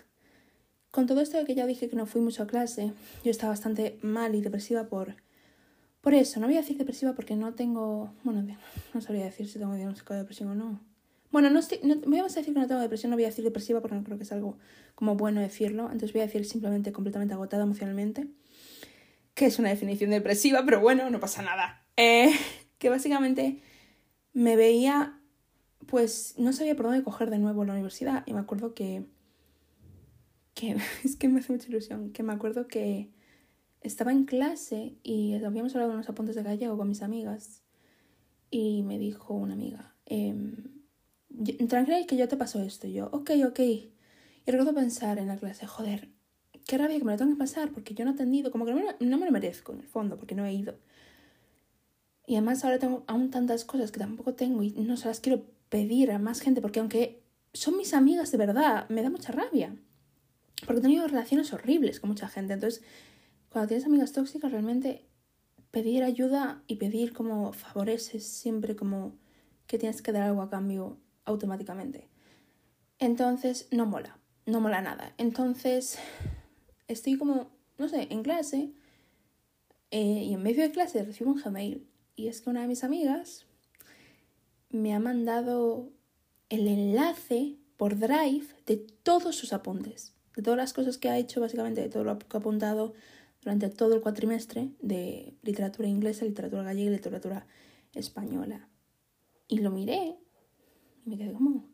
Con 0.89 1.07
todo 1.07 1.21
esto 1.21 1.37
de 1.37 1.45
que 1.45 1.55
ya 1.55 1.65
dije 1.65 1.87
que 1.87 1.95
no 1.95 2.05
fui 2.05 2.19
mucho 2.19 2.43
a 2.43 2.47
clase, 2.47 2.91
yo 3.23 3.31
estaba 3.31 3.51
bastante 3.51 3.97
mal 4.01 4.35
y 4.35 4.41
depresiva 4.41 4.85
por, 4.85 5.15
por 6.01 6.13
eso. 6.13 6.39
No 6.39 6.47
voy 6.47 6.57
a 6.57 6.61
decir 6.61 6.77
depresiva 6.77 7.13
porque 7.13 7.35
no 7.35 7.53
tengo, 7.53 8.13
bueno, 8.23 8.45
no 8.93 9.01
sabría 9.01 9.23
decir 9.23 9.47
si 9.47 9.59
tengo 9.59 9.75
diagnóstico 9.75 10.13
de 10.13 10.19
depresión 10.19 10.49
o 10.49 10.55
no. 10.55 10.81
Bueno, 11.31 11.49
no 11.49 11.59
estoy, 11.59 11.79
no, 11.83 11.95
voy 11.95 12.19
a 12.19 12.23
decir 12.23 12.43
que 12.43 12.51
no 12.51 12.67
tengo 12.67 12.81
depresión, 12.81 13.09
no 13.09 13.15
voy 13.15 13.23
a 13.23 13.27
decir 13.27 13.45
depresiva 13.45 13.79
porque 13.79 13.95
no 13.95 14.03
creo 14.03 14.17
que 14.17 14.23
es 14.23 14.31
algo 14.33 14.57
como 14.95 15.15
bueno 15.15 15.39
decirlo. 15.39 15.83
Entonces 15.85 16.11
voy 16.11 16.21
a 16.21 16.25
decir 16.25 16.43
simplemente 16.45 16.91
completamente 16.91 17.33
agotada 17.33 17.63
emocionalmente, 17.63 18.27
que 19.33 19.45
es 19.45 19.59
una 19.59 19.69
definición 19.69 20.09
depresiva, 20.09 20.63
pero 20.65 20.79
bueno, 20.79 21.09
no 21.09 21.19
pasa 21.19 21.41
nada. 21.41 21.85
Eh, 21.97 22.31
que 22.77 22.89
básicamente 22.89 23.61
me 24.33 24.55
veía, 24.55 25.19
pues 25.87 26.35
no 26.37 26.53
sabía 26.53 26.75
por 26.75 26.85
dónde 26.85 27.03
coger 27.03 27.29
de 27.29 27.39
nuevo 27.39 27.65
la 27.65 27.73
universidad 27.73 28.23
y 28.25 28.33
me 28.33 28.39
acuerdo 28.39 28.73
que, 28.73 29.05
que 30.53 30.77
es 31.03 31.15
que 31.15 31.27
me 31.27 31.39
hace 31.39 31.53
mucha 31.53 31.67
ilusión, 31.67 32.11
que 32.11 32.23
me 32.23 32.33
acuerdo 32.33 32.67
que 32.67 33.11
estaba 33.81 34.11
en 34.11 34.25
clase 34.25 34.95
y 35.03 35.33
habíamos 35.43 35.73
hablado 35.73 35.91
de 35.91 35.95
unos 35.95 36.09
apuntes 36.09 36.35
de 36.35 36.43
gallego 36.43 36.77
con 36.77 36.87
mis 36.87 37.01
amigas 37.01 37.63
y 38.51 38.83
me 38.83 38.99
dijo 38.99 39.33
una 39.33 39.53
amiga, 39.53 39.95
eh, 40.05 40.35
tranquila 41.67 42.05
que 42.05 42.17
yo 42.17 42.27
te 42.27 42.37
paso 42.37 42.61
esto. 42.61 42.87
Y 42.87 42.93
yo, 42.93 43.09
ok, 43.11 43.31
ok. 43.47 43.59
Y 43.59 43.91
recuerdo 44.45 44.73
pensar 44.73 45.17
en 45.17 45.27
la 45.27 45.37
clase, 45.37 45.65
joder, 45.67 46.09
qué 46.67 46.77
rabia 46.77 46.97
que 46.97 47.05
me 47.05 47.11
lo 47.11 47.17
tengo 47.17 47.31
que 47.31 47.39
pasar 47.39 47.71
porque 47.71 47.93
yo 47.93 48.05
no 48.05 48.11
he 48.11 48.13
atendido, 48.13 48.51
como 48.51 48.65
que 48.65 48.73
no 48.73 48.77
me, 48.77 48.95
no 48.99 49.17
me 49.17 49.25
lo 49.25 49.31
merezco 49.31 49.73
en 49.73 49.79
el 49.79 49.87
fondo 49.87 50.17
porque 50.17 50.35
no 50.35 50.45
he 50.45 50.53
ido. 50.53 50.75
Y 52.27 52.35
además 52.35 52.63
ahora 52.63 52.79
tengo 52.79 53.03
aún 53.07 53.29
tantas 53.29 53.65
cosas 53.65 53.91
que 53.91 53.99
tampoco 53.99 54.33
tengo 54.33 54.63
y 54.63 54.71
no 54.71 54.95
se 54.97 55.07
las 55.07 55.19
quiero 55.19 55.43
pedir 55.69 56.11
a 56.11 56.19
más 56.19 56.41
gente 56.41 56.61
porque 56.61 56.79
aunque 56.79 57.21
son 57.53 57.77
mis 57.77 57.93
amigas 57.93 58.31
de 58.31 58.37
verdad, 58.37 58.87
me 58.89 59.01
da 59.01 59.09
mucha 59.09 59.31
rabia. 59.31 59.75
Porque 60.65 60.79
he 60.79 60.81
tenido 60.81 61.07
relaciones 61.07 61.51
horribles 61.53 61.99
con 61.99 62.09
mucha 62.09 62.27
gente. 62.27 62.53
Entonces, 62.53 62.83
cuando 63.49 63.67
tienes 63.67 63.85
amigas 63.85 64.13
tóxicas, 64.13 64.51
realmente 64.51 65.07
pedir 65.71 66.03
ayuda 66.03 66.63
y 66.67 66.75
pedir 66.75 67.13
como 67.13 67.53
favores 67.53 68.13
es 68.13 68.27
siempre 68.27 68.75
como 68.75 69.15
que 69.67 69.77
tienes 69.77 70.01
que 70.01 70.11
dar 70.11 70.23
algo 70.23 70.41
a 70.41 70.49
cambio 70.49 70.97
automáticamente. 71.25 72.09
Entonces, 72.99 73.67
no 73.71 73.85
mola, 73.85 74.19
no 74.45 74.59
mola 74.61 74.81
nada. 74.81 75.13
Entonces, 75.17 75.97
estoy 76.91 77.17
como, 77.17 77.49
no 77.77 77.87
sé, 77.87 78.07
en 78.09 78.23
clase 78.23 78.71
eh, 79.91 80.23
y 80.23 80.33
en 80.33 80.43
medio 80.43 80.63
de 80.63 80.71
clase 80.71 81.03
recibo 81.03 81.31
un 81.31 81.41
Gmail 81.41 81.87
y 82.15 82.27
es 82.27 82.41
que 82.41 82.49
una 82.49 82.61
de 82.61 82.67
mis 82.67 82.83
amigas 82.83 83.45
me 84.69 84.93
ha 84.93 84.99
mandado 84.99 85.89
el 86.49 86.67
enlace 86.67 87.57
por 87.77 87.97
Drive 87.97 88.45
de 88.65 88.77
todos 88.77 89.35
sus 89.35 89.53
apuntes, 89.53 90.13
de 90.35 90.43
todas 90.43 90.57
las 90.57 90.73
cosas 90.73 90.97
que 90.97 91.09
ha 91.09 91.17
hecho, 91.17 91.41
básicamente 91.41 91.81
de 91.81 91.89
todo 91.89 92.03
lo 92.03 92.19
que 92.19 92.25
ha 92.37 92.39
apuntado 92.39 92.93
durante 93.41 93.69
todo 93.69 93.95
el 93.95 94.01
cuatrimestre 94.01 94.69
de 94.81 95.33
literatura 95.41 95.87
inglesa, 95.87 96.25
literatura 96.25 96.63
gallega 96.63 96.91
literatura 96.91 97.47
española. 97.93 98.67
Y 99.47 99.59
lo 99.59 99.71
miré 99.71 100.15
y 101.05 101.09
me 101.09 101.17
quedé 101.17 101.33
como... 101.33 101.70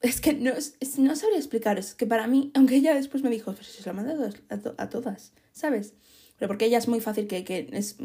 Es 0.00 0.20
que 0.20 0.34
no, 0.34 0.52
no 0.52 1.16
sabría 1.16 1.38
explicar, 1.38 1.78
es 1.78 1.94
que 1.94 2.06
para 2.06 2.26
mí, 2.26 2.50
aunque 2.54 2.76
ella 2.76 2.94
después 2.94 3.22
me 3.22 3.30
dijo, 3.30 3.52
pero 3.52 3.64
si 3.64 3.82
se 3.82 3.88
lo 3.88 3.94
manda 3.94 4.30
a, 4.50 4.82
a 4.82 4.88
todas, 4.88 5.32
¿sabes? 5.52 5.94
Pero 6.38 6.48
porque 6.48 6.66
ella 6.66 6.78
es 6.78 6.88
muy 6.88 7.00
fácil 7.00 7.26
que, 7.26 7.44
que 7.44 7.68
es, 7.72 7.96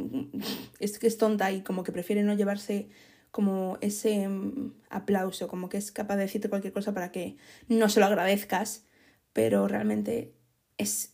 es, 0.80 1.00
que 1.00 1.08
es 1.08 1.18
tonta 1.18 1.52
y 1.52 1.62
como 1.62 1.84
que 1.84 1.92
prefiere 1.92 2.24
no 2.24 2.34
llevarse 2.34 2.89
como 3.30 3.78
ese 3.82 4.28
mm, 4.28 4.74
aplauso, 4.89 5.48
como 5.48 5.70
que 5.70 5.78
es 5.78 5.92
capaz 5.92 6.16
de 6.16 6.24
decirte 6.24 6.50
cualquier 6.50 6.74
cosa 6.74 6.94
para 6.94 7.12
que 7.12 7.38
no 7.68 7.89
se 7.89 8.00
lo 8.00 8.06
agradezcas, 8.06 8.86
pero 9.34 9.68
realmente 9.68 10.34
es... 10.78 11.14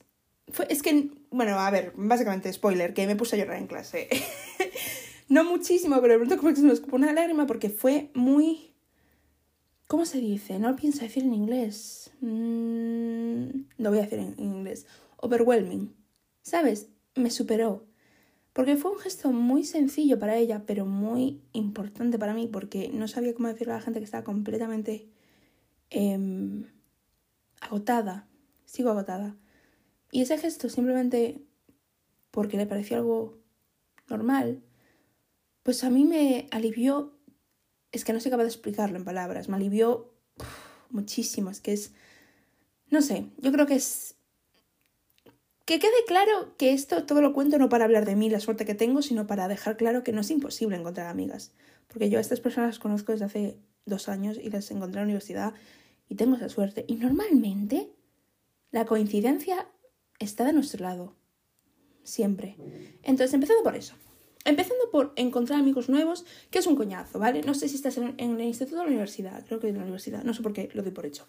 Fue, 0.50 0.66
es 0.70 0.82
que, 0.82 1.10
bueno, 1.30 1.60
a 1.60 1.70
ver, 1.72 1.94
básicamente 1.96 2.54
spoiler, 2.54 2.94
que 2.94 3.08
me 3.08 3.16
puse 3.16 3.36
a 3.36 3.40
llorar 3.40 3.58
en 3.58 3.68
clase. 3.68 4.08
no 5.28 5.44
muchísimo, 5.44 6.00
pero 6.02 6.14
de 6.14 6.20
pronto 6.20 6.38
como 6.38 6.50
que 6.50 6.56
se 6.58 6.62
me 6.62 6.74
escupó 6.74 6.96
una 6.96 7.14
lágrima 7.14 7.48
porque 7.48 7.70
fue 7.70 8.12
muy... 8.14 8.67
¿Cómo 9.88 10.06
se 10.06 10.20
dice? 10.20 10.60
No 10.60 10.70
lo 10.70 10.76
pienso 10.76 11.02
decir 11.02 11.24
en 11.24 11.34
inglés. 11.34 12.12
Mm, 12.22 13.48
lo 13.78 13.90
voy 13.90 14.00
a 14.00 14.04
decir 14.04 14.20
en 14.20 14.36
inglés. 14.38 14.86
Overwhelming. 15.18 15.96
¿Sabes? 16.42 16.90
me 17.18 17.32
superó. 17.32 17.86
Porque 18.54 18.76
fue 18.76 18.92
un 18.92 19.00
gesto 19.00 19.32
muy 19.32 19.64
sencillo 19.64 20.18
para 20.18 20.36
ella, 20.38 20.64
pero 20.66 20.86
muy 20.86 21.42
importante 21.54 22.18
para 22.18 22.34
mí, 22.34 22.48
porque 22.48 22.90
no 22.90 23.08
sabía 23.08 23.34
cómo 23.36 23.50
decirle 23.50 23.74
a 23.74 23.78
la 23.78 23.82
gente 23.82 24.00
que 24.00 24.06
estaba 24.06 24.24
completamente 24.24 25.10
em, 25.90 26.66
agotada. 27.62 28.28
Sigo 28.66 28.90
agotada. 28.90 29.36
Y 30.12 30.22
ese 30.22 30.38
gesto 30.38 30.70
simplemente 30.70 31.42
porque 32.32 32.58
le 32.58 32.66
pareció 32.66 32.98
algo 32.98 33.38
normal, 34.10 34.64
pues 35.64 35.84
a 35.84 35.90
mí 35.90 36.06
me 36.06 36.48
alivió, 36.52 37.17
es 37.98 38.06
que 38.06 38.14
no 38.14 38.20
soy 38.20 38.32
capaz 38.32 38.44
de 38.44 38.50
explicarlo 38.50 38.98
en 38.98 39.04
palabras, 39.04 39.50
me 39.50 39.58
alivió 39.58 40.14
muchísimo, 40.90 41.50
es 41.50 41.60
que 41.60 41.74
es, 41.74 41.92
no 42.90 43.02
sé, 43.02 43.28
yo 43.38 43.52
creo 43.52 43.66
que 43.66 43.76
es 43.76 44.16
que 45.68 45.80
quede 45.80 46.06
claro 46.08 46.56
que 46.56 46.72
esto 46.72 47.04
todo 47.04 47.22
lo 47.22 47.34
cuento 47.34 47.60
no 47.60 47.68
para 47.68 47.84
hablar 47.84 48.06
de 48.06 48.16
mí, 48.16 48.30
la 48.30 48.40
suerte 48.40 48.64
que 48.64 48.74
tengo, 48.74 49.02
sino 49.02 49.28
para 49.28 49.50
dejar 49.50 49.76
claro 49.76 50.02
que 50.02 50.14
no 50.14 50.22
es 50.22 50.32
imposible 50.32 50.78
encontrar 50.78 51.08
amigas. 51.08 51.52
Porque 51.90 52.10
yo 52.10 52.20
a 52.20 52.22
estas 52.22 52.40
personas 52.40 52.70
las 52.70 52.80
conozco 52.80 53.12
desde 53.12 53.26
hace 53.26 53.58
dos 53.86 54.08
años 54.08 54.40
y 54.42 54.50
las 54.50 54.72
encontré 54.72 55.02
en 55.02 55.08
la 55.08 55.10
universidad 55.10 55.54
y 56.08 56.16
tengo 56.16 56.38
esa 56.38 56.48
suerte. 56.48 56.86
Y 56.88 56.96
normalmente 56.96 57.92
la 58.72 58.86
coincidencia 58.86 59.68
está 60.20 60.46
de 60.46 60.54
nuestro 60.54 60.84
lado. 60.84 61.18
Siempre. 62.04 62.56
Entonces, 63.04 63.34
empezando 63.34 63.62
por 63.62 63.76
eso. 63.76 63.94
Empezando 64.48 64.90
por 64.92 65.12
encontrar 65.18 65.60
amigos 65.60 65.90
nuevos, 65.90 66.26
que 66.50 66.60
es 66.60 66.68
un 66.68 66.78
coñazo, 66.78 67.20
¿vale? 67.20 67.42
No 67.42 67.54
sé 67.54 67.68
si 67.68 67.76
estás 67.76 67.98
en, 67.98 68.16
el 68.18 68.42
instituto 68.42 68.80
o 68.80 68.84
la 68.84 68.90
universidad, 68.90 69.46
creo 69.46 69.60
que 69.60 69.68
en 69.68 69.76
la 69.76 69.84
universidad, 69.84 70.24
no 70.24 70.34
sé 70.34 70.42
por 70.42 70.54
qué 70.54 70.70
lo 70.74 70.84
doy 70.84 70.92
por 70.92 71.06
hecho. 71.06 71.28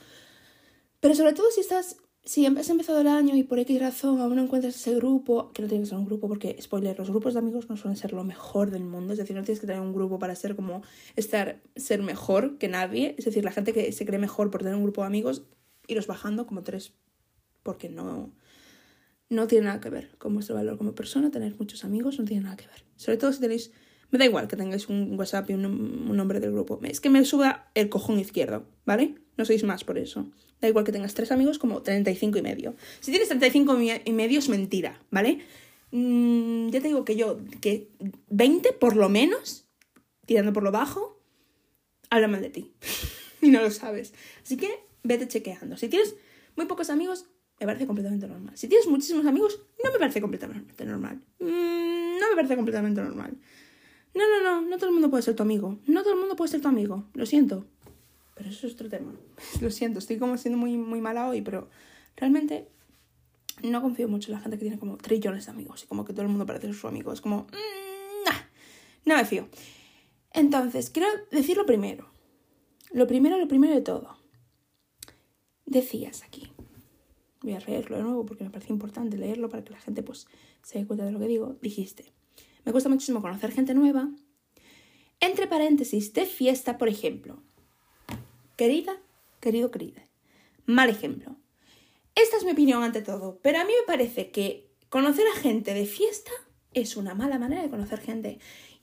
Pero 1.00 1.16
sobre 1.16 1.32
todo 1.32 1.50
si 1.50 1.60
estás 1.60 1.96
si 2.24 2.44
has 2.44 2.68
empezado 2.68 3.00
el 3.00 3.08
año 3.08 3.34
y 3.36 3.42
por 3.42 3.58
X 3.58 3.80
razón 3.80 4.20
aún 4.20 4.36
no 4.36 4.42
encuentras 4.42 4.76
ese 4.76 4.94
grupo, 4.94 5.50
que 5.52 5.62
no 5.62 5.68
tienes 5.68 5.88
que 5.88 5.90
ser 5.90 5.98
un 5.98 6.04
grupo 6.04 6.28
porque, 6.28 6.56
spoiler, 6.60 6.98
los 6.98 7.08
grupos 7.08 7.32
de 7.32 7.38
amigos 7.38 7.70
no 7.70 7.76
suelen 7.76 7.96
ser 7.96 8.12
lo 8.12 8.22
mejor 8.22 8.70
del 8.70 8.84
mundo, 8.84 9.14
es 9.14 9.18
decir, 9.18 9.34
no 9.34 9.42
tienes 9.42 9.60
que 9.60 9.66
tener 9.66 9.80
un 9.80 9.94
grupo 9.94 10.18
para 10.18 10.34
ser 10.34 10.54
como 10.54 10.82
estar, 11.16 11.60
ser 11.74 12.02
mejor 12.02 12.58
que 12.58 12.68
nadie, 12.68 13.14
es 13.18 13.24
decir, 13.24 13.44
la 13.44 13.50
gente 13.50 13.72
que 13.72 13.92
se 13.92 14.04
cree 14.04 14.18
mejor 14.18 14.50
por 14.50 14.60
tener 14.60 14.76
un 14.76 14.82
grupo 14.82 15.00
de 15.00 15.06
amigos, 15.06 15.42
iros 15.86 16.06
bajando 16.06 16.46
como 16.46 16.62
tres, 16.62 16.92
porque 17.62 17.88
no, 17.88 18.30
no 19.30 19.46
tiene 19.46 19.66
nada 19.66 19.80
que 19.80 19.90
ver 19.90 20.16
con 20.18 20.34
vuestro 20.34 20.54
valor 20.54 20.78
como 20.78 20.94
persona, 20.94 21.30
tener 21.30 21.54
muchos 21.58 21.84
amigos 21.84 22.18
no 22.18 22.24
tiene 22.24 22.44
nada 22.44 22.56
que 22.56 22.66
ver, 22.66 22.84
sobre 22.96 23.18
todo 23.18 23.32
si 23.32 23.40
tenéis 23.40 23.70
Me 24.10 24.18
da 24.18 24.24
igual 24.24 24.48
que 24.48 24.56
tengáis 24.56 24.88
un 24.88 25.18
WhatsApp 25.18 25.50
y 25.50 25.54
un, 25.54 26.16
nombre 26.16 26.40
del 26.40 26.52
grupo. 26.52 26.80
Es 26.82 26.98
que 26.98 27.10
me 27.10 27.22
suba 27.26 27.70
el 27.74 27.90
cojón 27.90 28.18
izquierdo, 28.18 28.64
¿vale? 28.86 29.16
No 29.36 29.44
sois 29.44 29.64
más 29.64 29.84
por 29.84 29.98
eso. 29.98 30.30
Da 30.62 30.68
igual 30.68 30.86
que 30.86 30.92
tengas 30.92 31.12
tres 31.12 31.30
amigos 31.30 31.58
como 31.58 31.82
35 31.82 32.38
y 32.38 32.42
medio. 32.42 32.74
Si 33.00 33.10
tienes 33.10 33.28
35 33.28 33.78
y 34.06 34.12
medio 34.12 34.38
es 34.38 34.48
mentira, 34.48 34.98
¿vale? 35.10 35.40
Mm, 35.90 36.70
ya 36.70 36.80
te 36.80 36.88
digo 36.88 37.04
que 37.04 37.16
yo, 37.16 37.38
que 37.60 37.90
20 38.30 38.72
por 38.72 38.96
lo 38.96 39.08
menos, 39.08 39.66
tirando 40.26 40.54
por 40.54 40.62
lo 40.62 40.72
bajo, 40.72 41.20
habla 42.10 42.28
mal 42.28 42.40
de 42.40 42.50
ti. 42.50 42.72
y 43.42 43.50
no 43.50 43.60
lo 43.60 43.70
sabes. 43.70 44.14
Así 44.42 44.56
que 44.56 44.70
vete 45.02 45.28
chequeando. 45.28 45.76
Si 45.76 45.88
tienes 45.88 46.16
muy 46.56 46.66
pocos 46.66 46.90
amigos, 46.90 47.26
me 47.60 47.66
parece 47.66 47.86
completamente 47.86 48.28
normal. 48.28 48.56
Si 48.56 48.68
tienes 48.68 48.86
muchísimos 48.86 49.26
amigos, 49.26 49.60
no 49.82 49.92
me 49.92 49.98
parece 49.98 50.20
completamente 50.20 50.84
normal. 50.84 51.20
Mm, 51.40 52.18
no 52.20 52.28
me 52.30 52.34
parece 52.36 52.56
completamente 52.56 53.02
normal. 53.02 53.36
No, 54.14 54.22
no, 54.28 54.42
no, 54.42 54.68
no 54.68 54.76
todo 54.76 54.86
el 54.86 54.92
mundo 54.92 55.10
puede 55.10 55.22
ser 55.22 55.34
tu 55.34 55.42
amigo. 55.42 55.78
No 55.86 56.02
todo 56.02 56.14
el 56.14 56.20
mundo 56.20 56.36
puede 56.36 56.50
ser 56.50 56.60
tu 56.60 56.68
amigo. 56.68 57.04
Lo 57.14 57.26
siento. 57.26 57.66
Pero 58.34 58.50
eso 58.50 58.66
es 58.66 58.74
otro 58.74 58.88
tema. 58.88 59.12
Lo 59.60 59.70
siento, 59.70 59.98
estoy 59.98 60.18
como 60.18 60.38
siendo 60.38 60.58
muy, 60.58 60.78
muy 60.78 61.00
mala 61.00 61.28
hoy, 61.28 61.42
pero 61.42 61.68
realmente 62.16 62.68
no 63.62 63.82
confío 63.82 64.08
mucho 64.08 64.30
en 64.30 64.36
la 64.36 64.40
gente 64.40 64.56
que 64.56 64.64
tiene 64.64 64.78
como 64.78 64.96
trillones 64.96 65.46
de 65.46 65.50
amigos 65.50 65.82
y 65.82 65.86
como 65.86 66.04
que 66.04 66.12
todo 66.12 66.22
el 66.22 66.28
mundo 66.28 66.46
parece 66.46 66.72
su 66.72 66.86
amigo. 66.86 67.12
Es 67.12 67.20
como, 67.20 67.42
mm, 67.42 68.28
no 69.04 69.16
me 69.16 69.24
fío. 69.24 69.48
Entonces, 70.32 70.90
quiero 70.90 71.08
decir 71.32 71.56
lo 71.56 71.66
primero. 71.66 72.10
Lo 72.92 73.06
primero, 73.06 73.38
lo 73.38 73.48
primero 73.48 73.74
de 73.74 73.80
todo. 73.80 74.16
Decías 75.66 76.22
aquí. 76.22 76.52
Voy 77.42 77.54
a 77.54 77.60
leerlo 77.60 77.96
de 77.96 78.02
nuevo 78.02 78.26
porque 78.26 78.44
me 78.44 78.50
parece 78.50 78.72
importante 78.72 79.16
leerlo 79.16 79.48
para 79.48 79.64
que 79.64 79.72
la 79.72 79.80
gente 79.80 80.02
pues 80.02 80.26
se 80.62 80.78
dé 80.78 80.86
cuenta 80.86 81.04
de 81.04 81.12
lo 81.12 81.18
que 81.18 81.28
digo. 81.28 81.56
Dijiste, 81.62 82.12
me 82.64 82.72
cuesta 82.72 82.88
muchísimo 82.88 83.22
conocer 83.22 83.52
gente 83.52 83.74
nueva. 83.74 84.10
Entre 85.20 85.46
paréntesis, 85.46 86.12
de 86.12 86.26
fiesta, 86.26 86.78
por 86.78 86.88
ejemplo. 86.88 87.42
Querida, 88.56 88.96
querido, 89.40 89.70
querida. 89.70 90.06
Mal 90.66 90.90
ejemplo. 90.90 91.36
Esta 92.14 92.36
es 92.36 92.44
mi 92.44 92.50
opinión 92.50 92.82
ante 92.82 93.02
todo, 93.02 93.38
pero 93.42 93.60
a 93.60 93.64
mí 93.64 93.72
me 93.72 93.86
parece 93.86 94.30
que 94.30 94.68
conocer 94.88 95.24
a 95.28 95.38
gente 95.38 95.74
de 95.74 95.86
fiesta 95.86 96.32
es 96.74 96.96
una 96.96 97.14
mala 97.14 97.38
manera 97.38 97.62
de 97.62 97.70
conocer 97.70 98.00
gente. 98.00 98.38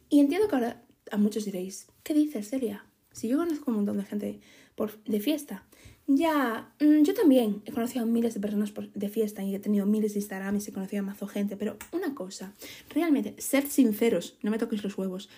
Y 0.09 0.19
entiendo 0.19 0.47
que 0.47 0.55
ahora 0.55 0.85
a 1.11 1.17
muchos 1.17 1.45
diréis, 1.45 1.87
¿qué 2.03 2.13
dices, 2.13 2.49
Celia? 2.49 2.85
Si 3.11 3.27
yo 3.27 3.37
conozco 3.37 3.71
un 3.71 3.77
montón 3.77 3.97
de 3.97 4.03
gente 4.03 4.39
por, 4.75 5.03
de 5.03 5.19
fiesta. 5.19 5.65
Ya, 6.07 6.71
mm, 6.79 7.01
yo 7.01 7.13
también 7.13 7.63
he 7.65 7.71
conocido 7.71 8.03
a 8.03 8.05
miles 8.05 8.33
de 8.35 8.39
personas 8.39 8.71
de 8.93 9.09
fiesta 9.09 9.43
y 9.43 9.55
he 9.55 9.59
tenido 9.59 9.85
miles 9.85 10.13
de 10.13 10.19
Instagram 10.19 10.55
y 10.55 10.59
he 10.59 10.71
conocido 10.73 11.01
a 11.01 11.05
mazo 11.05 11.27
gente, 11.27 11.57
pero 11.57 11.77
una 11.91 12.13
cosa, 12.13 12.53
realmente, 12.89 13.35
ser 13.41 13.67
sinceros, 13.67 14.37
no 14.43 14.51
me 14.51 14.59
toquéis 14.59 14.83
los 14.83 14.97
huevos. 14.97 15.29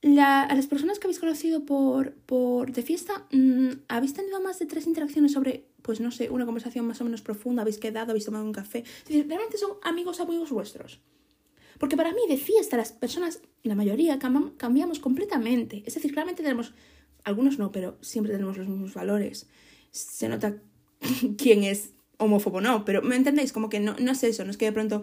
La, 0.00 0.42
a 0.42 0.54
las 0.54 0.66
personas 0.66 0.98
que 0.98 1.06
habéis 1.06 1.20
conocido 1.20 1.64
por, 1.64 2.14
por 2.14 2.72
de 2.72 2.82
fiesta, 2.82 3.26
mm, 3.30 3.82
¿habéis 3.88 4.14
tenido 4.14 4.40
más 4.40 4.58
de 4.58 4.66
tres 4.66 4.86
interacciones 4.86 5.32
sobre 5.32 5.66
pues 5.82 6.00
no 6.00 6.10
sé, 6.10 6.30
una 6.30 6.46
conversación 6.46 6.86
más 6.86 7.00
o 7.00 7.04
menos 7.04 7.22
profunda, 7.22 7.62
habéis 7.62 7.78
quedado, 7.78 8.12
habéis 8.12 8.24
tomado 8.24 8.44
un 8.44 8.52
café. 8.52 8.78
Es 8.78 9.04
decir, 9.04 9.26
realmente 9.28 9.58
son 9.58 9.72
amigos 9.82 10.20
amigos 10.20 10.50
vuestros. 10.50 11.00
Porque 11.78 11.96
para 11.96 12.12
mí 12.12 12.20
de 12.28 12.36
fiesta 12.36 12.76
las 12.76 12.92
personas, 12.92 13.42
la 13.64 13.74
mayoría, 13.74 14.18
cambiamos 14.18 15.00
completamente. 15.00 15.82
Es 15.84 15.94
decir, 15.94 16.12
claramente 16.12 16.42
tenemos, 16.42 16.72
algunos 17.24 17.58
no, 17.58 17.72
pero 17.72 17.98
siempre 18.00 18.32
tenemos 18.32 18.56
los 18.56 18.68
mismos 18.68 18.94
valores. 18.94 19.48
Se 19.92 20.28
nota 20.28 20.56
quién 21.38 21.62
es 21.62 21.90
homófobo 22.18 22.60
no, 22.60 22.84
pero 22.84 23.02
¿me 23.02 23.16
entendéis? 23.16 23.52
Como 23.52 23.68
que 23.68 23.80
no, 23.80 23.94
no 23.98 24.12
es 24.12 24.24
eso, 24.24 24.44
no 24.44 24.50
es 24.50 24.56
que 24.56 24.66
de 24.66 24.72
pronto 24.72 25.02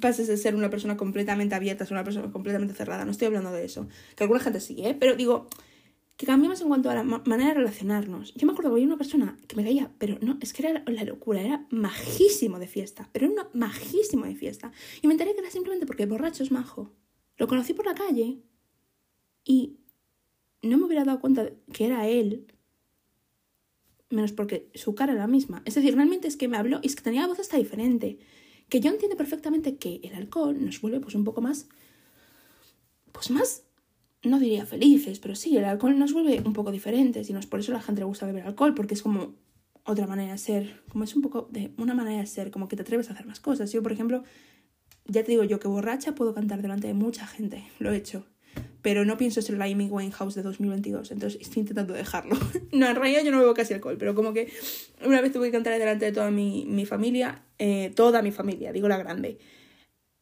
pases 0.00 0.28
de 0.28 0.36
ser 0.36 0.54
una 0.54 0.70
persona 0.70 0.96
completamente 0.96 1.54
abierta 1.54 1.84
a 1.84 1.86
ser 1.86 1.96
una 1.96 2.04
persona 2.04 2.30
completamente 2.30 2.74
cerrada, 2.74 3.04
no 3.04 3.10
estoy 3.10 3.26
hablando 3.26 3.52
de 3.52 3.64
eso. 3.64 3.88
Que 4.16 4.24
alguna 4.24 4.40
gente 4.40 4.60
sí, 4.60 4.76
¿eh? 4.84 4.96
Pero 4.98 5.16
digo, 5.16 5.48
que 6.20 6.26
cambiamos 6.26 6.60
en 6.60 6.68
cuanto 6.68 6.90
a 6.90 6.94
la 6.94 7.02
manera 7.02 7.48
de 7.48 7.54
relacionarnos. 7.54 8.34
Yo 8.34 8.46
me 8.46 8.52
acuerdo 8.52 8.70
que 8.70 8.74
había 8.74 8.86
una 8.86 8.98
persona 8.98 9.38
que 9.48 9.56
me 9.56 9.64
caía, 9.64 9.90
pero 9.96 10.18
no, 10.20 10.36
es 10.42 10.52
que 10.52 10.66
era 10.66 10.82
la 10.86 11.04
locura, 11.04 11.40
era 11.40 11.66
majísimo 11.70 12.58
de 12.58 12.66
fiesta, 12.66 13.08
pero 13.12 13.32
era 13.32 13.48
majísimo 13.54 14.26
de 14.26 14.34
fiesta. 14.34 14.70
Y 15.00 15.06
me 15.06 15.14
enteré 15.14 15.32
que 15.32 15.40
era 15.40 15.50
simplemente 15.50 15.86
porque 15.86 16.04
borracho 16.04 16.42
es 16.42 16.50
majo. 16.50 16.92
Lo 17.38 17.48
conocí 17.48 17.72
por 17.72 17.86
la 17.86 17.94
calle 17.94 18.38
y 19.44 19.78
no 20.60 20.76
me 20.76 20.84
hubiera 20.84 21.04
dado 21.04 21.20
cuenta 21.20 21.48
que 21.72 21.86
era 21.86 22.06
él, 22.06 22.46
menos 24.10 24.32
porque 24.32 24.70
su 24.74 24.94
cara 24.94 25.12
era 25.12 25.22
la 25.22 25.28
misma. 25.28 25.62
Es 25.64 25.74
decir, 25.74 25.94
realmente 25.94 26.28
es 26.28 26.36
que 26.36 26.48
me 26.48 26.56
habló 26.56 26.80
y 26.82 26.88
es 26.88 26.96
que 26.96 27.02
tenía 27.02 27.22
la 27.22 27.28
voz 27.28 27.40
hasta 27.40 27.56
diferente. 27.56 28.18
Que 28.68 28.80
yo 28.80 28.90
entiendo 28.90 29.16
perfectamente 29.16 29.76
que 29.76 30.00
el 30.02 30.14
alcohol 30.14 30.56
nos 30.64 30.80
vuelve 30.80 31.00
pues 31.00 31.14
un 31.14 31.24
poco 31.24 31.40
más, 31.40 31.68
pues 33.12 33.30
más 33.30 33.64
no 34.22 34.38
diría 34.38 34.66
felices, 34.66 35.18
pero 35.18 35.34
sí, 35.34 35.56
el 35.56 35.64
alcohol 35.64 35.98
nos 35.98 36.12
vuelve 36.12 36.42
un 36.44 36.52
poco 36.52 36.70
diferentes 36.70 37.30
y 37.30 37.32
no 37.32 37.38
es 37.38 37.46
por 37.46 37.60
eso 37.60 37.72
a 37.72 37.76
la 37.76 37.82
gente 37.82 38.00
le 38.00 38.04
gusta 38.04 38.26
beber 38.26 38.44
alcohol, 38.44 38.74
porque 38.74 38.94
es 38.94 39.02
como 39.02 39.34
otra 39.84 40.06
manera 40.06 40.32
de 40.32 40.38
ser, 40.38 40.82
como 40.90 41.04
es 41.04 41.16
un 41.16 41.22
poco 41.22 41.48
de 41.50 41.72
una 41.78 41.94
manera 41.94 42.20
de 42.20 42.26
ser, 42.26 42.50
como 42.50 42.68
que 42.68 42.76
te 42.76 42.82
atreves 42.82 43.08
a 43.08 43.14
hacer 43.14 43.26
más 43.26 43.40
cosas. 43.40 43.72
Yo, 43.72 43.82
por 43.82 43.92
ejemplo, 43.92 44.24
ya 45.06 45.24
te 45.24 45.32
digo 45.32 45.44
yo 45.44 45.58
que 45.58 45.68
borracha 45.68 46.14
puedo 46.14 46.34
cantar 46.34 46.60
delante 46.60 46.86
de 46.86 46.94
mucha 46.94 47.26
gente, 47.26 47.64
lo 47.78 47.92
he 47.92 47.96
hecho, 47.96 48.26
pero 48.82 49.04
no 49.04 49.16
pienso 49.16 49.42
ser 49.42 49.58
la 49.58 49.66
Amy 49.66 49.88
Winehouse 49.88 50.34
de 50.34 50.42
2022, 50.42 51.10
entonces 51.10 51.40
estoy 51.40 51.60
intentando 51.60 51.94
dejarlo. 51.94 52.36
no, 52.72 52.88
en 52.88 52.96
realidad 52.96 53.22
yo 53.22 53.30
no 53.30 53.40
bebo 53.40 53.54
casi 53.54 53.74
alcohol, 53.74 53.96
pero 53.98 54.14
como 54.14 54.32
que 54.32 54.52
una 55.04 55.20
vez 55.20 55.32
tuve 55.32 55.46
que 55.46 55.52
cantar 55.52 55.78
delante 55.78 56.06
de 56.06 56.12
toda 56.12 56.30
mi, 56.30 56.64
mi 56.66 56.86
familia, 56.86 57.42
eh, 57.58 57.92
toda 57.94 58.22
mi 58.22 58.32
familia, 58.32 58.72
digo 58.72 58.88
la 58.88 58.98
grande, 58.98 59.38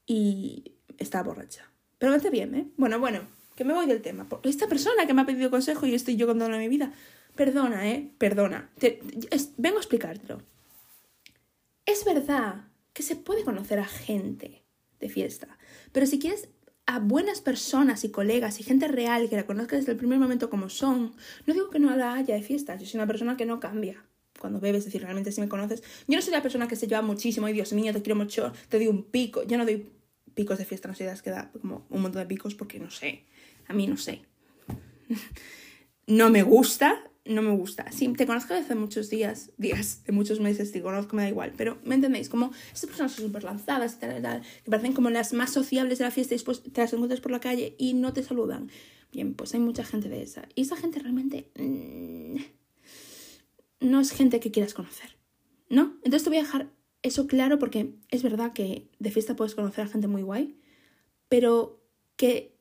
y 0.07 0.73
estaba 0.99 1.25
borracha. 1.25 1.71
Pero 1.99 2.11
me 2.11 2.17
hace 2.17 2.31
bien, 2.31 2.55
¿eh? 2.55 2.67
Bueno, 2.77 2.99
bueno, 2.99 3.21
que 3.55 3.65
me 3.65 3.75
voy 3.75 3.87
del 3.87 4.03
tema. 4.03 4.27
Esta 4.45 4.69
persona 4.69 5.07
que 5.07 5.15
me 5.15 5.23
ha 5.23 5.27
pedido 5.27 5.51
consejo 5.51 5.87
y 5.87 5.95
estoy 5.95 6.17
yo 6.17 6.27
contando 6.27 6.57
mi 6.59 6.69
vida, 6.69 6.93
perdona, 7.35 7.91
¿eh? 7.91 8.11
Perdona. 8.19 8.71
vengo 9.57 9.77
a 9.77 9.81
explicártelo. 9.81 10.43
Es 11.85 12.05
verdad 12.05 12.67
que 12.93 13.03
se 13.03 13.17
puede 13.17 13.45
conocer 13.45 13.79
a 13.79 13.87
gente 13.87 14.63
de 15.01 15.09
fiesta, 15.09 15.59
pero 15.93 16.07
si 16.07 16.19
quieres 16.19 16.49
a 16.89 17.01
buenas 17.01 17.43
personas 17.43 18.03
y 18.05 18.11
colegas 18.11 18.61
y 18.61 18.63
gente 18.63 18.89
real 18.89 19.29
que 19.29 19.37
la 19.37 19.45
conozca 19.45 19.77
desde 19.77 19.93
el 19.93 19.99
primer 19.99 20.19
momento 20.19 20.49
como 20.49 20.71
son, 20.71 21.15
no 21.45 21.53
digo 21.53 21.69
que 21.69 21.79
no 21.79 21.95
la 21.95 22.15
haya 22.15 22.35
de 22.35 22.41
fiesta, 22.41 22.77
yo 22.77 22.87
soy 22.87 22.97
una 22.97 23.07
persona 23.07 23.37
que 23.37 23.45
no 23.45 23.61
cambia 23.61 24.03
cuando 24.41 24.59
bebes, 24.59 24.79
es 24.79 24.85
decir, 24.87 25.03
realmente 25.03 25.31
si 25.31 25.43
me 25.43 25.51
conoces, 25.51 25.83
yo 26.07 26.17
no 26.17 26.23
soy 26.23 26.33
la 26.33 26.41
persona 26.41 26.67
que 26.67 26.77
se 26.77 26.87
lleva 26.87 27.03
muchísimo, 27.03 27.47
y 27.47 27.53
Dios 27.53 27.75
mío, 27.75 27.93
te 27.93 28.01
quiero 28.01 28.17
mucho, 28.17 28.53
te 28.71 28.79
doy 28.79 28.87
un 28.87 29.05
pico, 29.05 29.43
yo 29.43 29.59
no 29.59 29.67
doy 29.67 29.87
picos 30.33 30.57
de 30.57 30.65
fiesta, 30.65 30.89
no 30.89 30.95
sé, 30.95 31.05
das 31.05 31.21
que 31.21 31.29
da 31.29 31.51
como 31.61 31.85
un 31.91 32.01
montón 32.01 32.23
de 32.23 32.27
picos 32.27 32.55
porque 32.55 32.81
no 32.81 32.91
sé, 32.91 33.25
a 33.67 33.75
mí 33.75 33.87
no 33.87 33.99
sé. 33.99 34.23
no 36.07 36.31
me 36.31 36.43
gusta, 36.43 37.08
no 37.29 37.43
me 37.43 37.51
gusta. 37.53 37.93
Sí, 37.93 38.09
te 38.09 38.27
conozco 38.27 38.55
desde 38.55 38.75
muchos 38.75 39.11
días, 39.11 39.51
días, 39.59 40.03
de 40.05 40.13
muchos 40.13 40.41
meses, 40.41 40.73
te 40.73 40.83
conozco, 40.83 41.15
me 41.15 41.23
da 41.23 41.29
igual. 41.29 41.53
Pero, 41.57 41.79
¿me 41.85 41.95
entendéis? 41.95 42.29
Como 42.29 42.53
estas 42.73 42.87
personas 42.87 43.13
son 43.13 43.27
súper 43.27 43.45
lanzadas 43.45 43.95
y 43.95 44.01
tal, 44.01 44.23
tal, 44.23 44.43
que 44.65 44.71
parecen 44.71 44.93
como 44.93 45.11
las 45.11 45.33
más 45.33 45.53
sociables 45.53 45.99
de 45.99 46.05
la 46.05 46.11
fiesta 46.11 46.35
y 46.35 46.37
después 46.37 46.63
te 46.63 46.81
las 46.81 46.93
encuentras 46.93 47.21
por 47.21 47.31
la 47.31 47.41
calle 47.41 47.75
y 47.79 47.95
no 47.95 48.13
te 48.13 48.23
saludan. 48.23 48.71
Bien, 49.13 49.35
pues 49.35 49.55
hay 49.55 49.61
mucha 49.61 49.85
gente 49.85 50.09
de 50.09 50.23
esa. 50.23 50.49
Y 50.55 50.63
esa 50.63 50.77
gente 50.77 50.99
realmente 50.99 51.51
mm, 51.59 52.37
no 53.81 54.01
es 54.01 54.11
gente 54.11 54.41
que 54.41 54.51
quieras 54.51 54.75
conocer, 54.75 55.17
¿no? 55.69 55.95
Entonces 56.03 56.25
te 56.25 56.31
voy 56.31 56.39
a 56.39 56.43
dejar 56.43 56.71
eso 57.03 57.27
claro 57.27 57.59
porque 57.59 57.95
es 58.11 58.23
verdad 58.23 58.53
que 58.53 58.91
de 58.99 59.11
fiesta 59.11 59.37
puedes 59.37 59.55
conocer 59.55 59.85
a 59.85 59.89
gente 59.89 60.09
muy 60.09 60.23
guay, 60.23 60.59
pero 61.29 61.81
que 62.17 62.59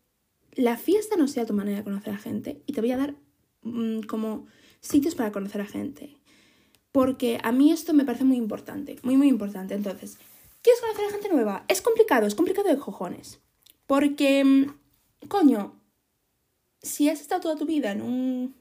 la 0.54 0.78
fiesta 0.78 1.16
no 1.18 1.28
sea 1.28 1.46
tu 1.46 1.54
manera 1.54 1.80
de 1.80 1.84
conocer 1.84 2.14
a 2.14 2.18
gente 2.18 2.62
y 2.66 2.74
te 2.74 2.82
voy 2.82 2.92
a 2.92 2.98
dar 2.98 3.16
como 4.08 4.46
sitios 4.80 5.16
para 5.16 5.32
conocer 5.32 5.62
a 5.62 5.66
gente. 5.66 6.18
Porque 6.92 7.40
a 7.44 7.52
mí 7.52 7.72
esto 7.72 7.94
me 7.94 8.06
parece 8.06 8.24
muy 8.24 8.38
importante, 8.38 8.98
muy, 9.04 9.18
muy 9.18 9.28
importante. 9.28 9.76
Entonces, 9.76 10.18
¿quieres 10.62 10.82
conocer 10.82 11.06
a 11.06 11.12
gente 11.12 11.30
nueva? 11.30 11.66
Es 11.68 11.82
complicado, 11.82 12.26
es 12.26 12.36
complicado 12.36 12.70
de 12.70 12.78
cojones. 12.78 13.40
Porque, 13.86 14.44
mm, 14.44 15.28
coño, 15.28 15.76
si 16.82 17.10
has 17.10 17.22
estado 17.22 17.42
toda 17.42 17.56
tu 17.56 17.66
vida 17.66 17.92
en, 17.92 18.02
un, 18.02 18.56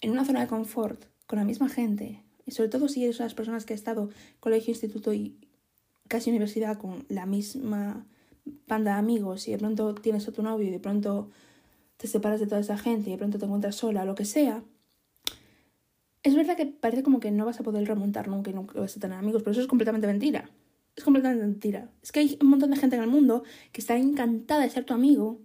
en 0.00 0.10
una 0.10 0.24
zona 0.24 0.40
de 0.40 0.46
confort 0.46 1.04
con 1.26 1.38
la 1.38 1.44
misma 1.44 1.68
gente, 1.68 2.22
y 2.46 2.52
sobre 2.52 2.68
todo 2.68 2.88
si 2.88 3.04
eres 3.04 3.18
las 3.18 3.34
personas 3.34 3.64
que 3.64 3.72
ha 3.72 3.76
estado 3.76 4.10
colegio, 4.40 4.72
instituto 4.72 5.12
y 5.12 5.36
casi 6.08 6.30
universidad 6.30 6.78
con 6.78 7.04
la 7.08 7.26
misma 7.26 8.06
panda 8.66 8.92
de 8.92 8.98
amigos 8.98 9.48
y 9.48 9.52
de 9.52 9.58
pronto 9.58 9.94
tienes 9.94 10.26
a 10.28 10.32
tu 10.32 10.42
novio 10.42 10.66
y 10.66 10.70
de 10.70 10.80
pronto 10.80 11.30
te 12.02 12.08
separas 12.08 12.40
de 12.40 12.48
toda 12.48 12.60
esa 12.60 12.76
gente 12.76 13.10
y 13.10 13.12
de 13.12 13.18
pronto 13.18 13.38
te 13.38 13.44
encuentras 13.44 13.76
sola, 13.76 14.04
lo 14.04 14.16
que 14.16 14.24
sea, 14.24 14.64
es 16.24 16.34
verdad 16.34 16.56
que 16.56 16.66
parece 16.66 17.04
como 17.04 17.20
que 17.20 17.30
no 17.30 17.46
vas 17.46 17.60
a 17.60 17.62
poder 17.62 17.86
remontar 17.86 18.26
nunca 18.26 18.50
y 18.50 18.54
nunca 18.54 18.80
vas 18.80 18.96
a 18.96 19.00
tener 19.00 19.16
amigos, 19.16 19.42
pero 19.42 19.52
eso 19.52 19.60
es 19.60 19.68
completamente 19.68 20.08
mentira. 20.08 20.50
Es 20.96 21.04
completamente 21.04 21.46
mentira. 21.46 21.92
Es 22.02 22.10
que 22.10 22.18
hay 22.18 22.38
un 22.40 22.48
montón 22.48 22.72
de 22.72 22.76
gente 22.76 22.96
en 22.96 23.02
el 23.02 23.08
mundo 23.08 23.44
que 23.70 23.80
está 23.80 23.96
encantada 23.96 24.62
de 24.62 24.70
ser 24.70 24.84
tu 24.84 24.94
amigo 24.94 25.40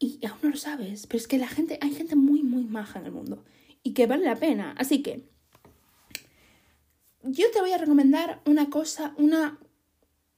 y 0.00 0.18
aún 0.26 0.38
no 0.42 0.50
lo 0.50 0.56
sabes, 0.56 1.06
pero 1.06 1.18
es 1.18 1.28
que 1.28 1.38
la 1.38 1.46
gente, 1.46 1.78
hay 1.80 1.92
gente 1.92 2.16
muy, 2.16 2.42
muy 2.42 2.64
maja 2.64 2.98
en 2.98 3.06
el 3.06 3.12
mundo 3.12 3.44
y 3.84 3.92
que 3.92 4.08
vale 4.08 4.24
la 4.24 4.34
pena. 4.34 4.74
Así 4.76 5.02
que 5.04 5.24
yo 7.22 7.48
te 7.52 7.60
voy 7.60 7.70
a 7.70 7.78
recomendar 7.78 8.42
una 8.44 8.70
cosa, 8.70 9.14
una, 9.18 9.60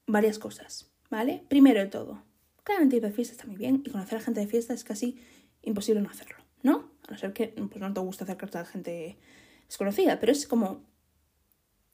varias 0.06 0.38
cosas. 0.38 0.90
¿vale? 1.10 1.42
Primero 1.48 1.80
de 1.80 1.86
todo, 1.86 2.22
claramente 2.66 2.96
ir 2.96 3.02
de 3.02 3.12
fiesta 3.12 3.32
está 3.32 3.46
muy 3.46 3.56
bien 3.56 3.82
y 3.86 3.90
conocer 3.90 4.18
a 4.18 4.20
gente 4.20 4.40
de 4.40 4.48
fiesta 4.48 4.74
es 4.74 4.82
casi 4.82 5.16
imposible 5.62 6.02
no 6.02 6.10
hacerlo, 6.10 6.36
¿no? 6.64 6.90
A 7.06 7.12
no 7.12 7.16
ser 7.16 7.32
que 7.32 7.46
pues, 7.48 7.76
no 7.76 7.94
te 7.94 8.00
gusta 8.00 8.24
acercarte 8.24 8.58
a 8.58 8.64
gente 8.64 9.16
desconocida, 9.68 10.18
pero 10.18 10.32
es 10.32 10.48
como 10.48 10.82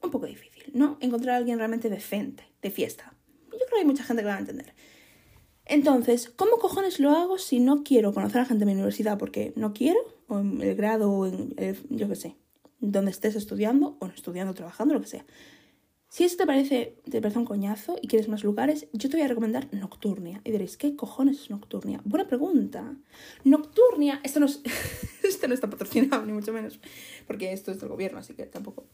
un 0.01 0.11
poco 0.11 0.25
difícil, 0.25 0.63
¿no? 0.73 0.97
Encontrar 0.99 1.35
a 1.35 1.37
alguien 1.37 1.59
realmente 1.59 1.89
decente, 1.89 2.43
de 2.63 2.71
fiesta. 2.71 3.13
Yo 3.43 3.59
creo 3.59 3.69
que 3.69 3.79
hay 3.81 3.85
mucha 3.85 4.03
gente 4.03 4.23
que 4.23 4.25
lo 4.25 4.31
va 4.31 4.37
a 4.37 4.39
entender. 4.39 4.73
Entonces, 5.65 6.29
¿cómo 6.35 6.57
cojones 6.57 6.99
lo 6.99 7.11
hago 7.11 7.37
si 7.37 7.59
no 7.59 7.83
quiero 7.83 8.11
conocer 8.11 8.41
a 8.41 8.45
gente 8.45 8.61
de 8.61 8.65
mi 8.65 8.73
universidad 8.73 9.19
porque 9.19 9.53
no 9.55 9.73
quiero? 9.73 9.99
O 10.27 10.39
en 10.39 10.59
el 10.59 10.75
grado, 10.75 11.11
o 11.11 11.27
en 11.27 11.53
el, 11.57 11.77
yo 11.89 12.09
qué 12.09 12.15
sé, 12.15 12.35
donde 12.79 13.11
estés 13.11 13.35
estudiando, 13.35 13.95
o 13.99 14.07
estudiando, 14.07 14.55
trabajando, 14.55 14.95
lo 14.95 15.01
que 15.01 15.07
sea. 15.07 15.25
Si 16.13 16.23
eso 16.23 16.37
te 16.37 16.45
parece, 16.45 17.01
te 17.09 17.19
parece 17.21 17.39
un 17.39 17.45
coñazo 17.45 17.95
y 17.99 18.07
quieres 18.07 18.29
más 18.29 18.43
lugares, 18.43 18.85
yo 18.93 19.09
te 19.09 19.17
voy 19.17 19.25
a 19.25 19.27
recomendar 19.27 19.67
Nocturnia. 19.73 20.41
Y 20.43 20.51
diréis, 20.51 20.77
¿qué 20.77 20.95
cojones 20.95 21.41
es 21.41 21.49
Nocturnia? 21.49 22.01
Buena 22.05 22.27
pregunta. 22.27 22.95
Nocturnia, 23.43 24.21
esto 24.23 24.39
no, 24.39 24.45
esto 25.23 25.47
no 25.47 25.55
está 25.55 25.71
patrocinado, 25.71 26.23
ni 26.23 26.31
mucho 26.31 26.53
menos, 26.53 26.79
porque 27.25 27.51
esto 27.51 27.71
es 27.71 27.79
del 27.79 27.89
gobierno, 27.89 28.19
así 28.19 28.35
que 28.35 28.45
tampoco. 28.45 28.85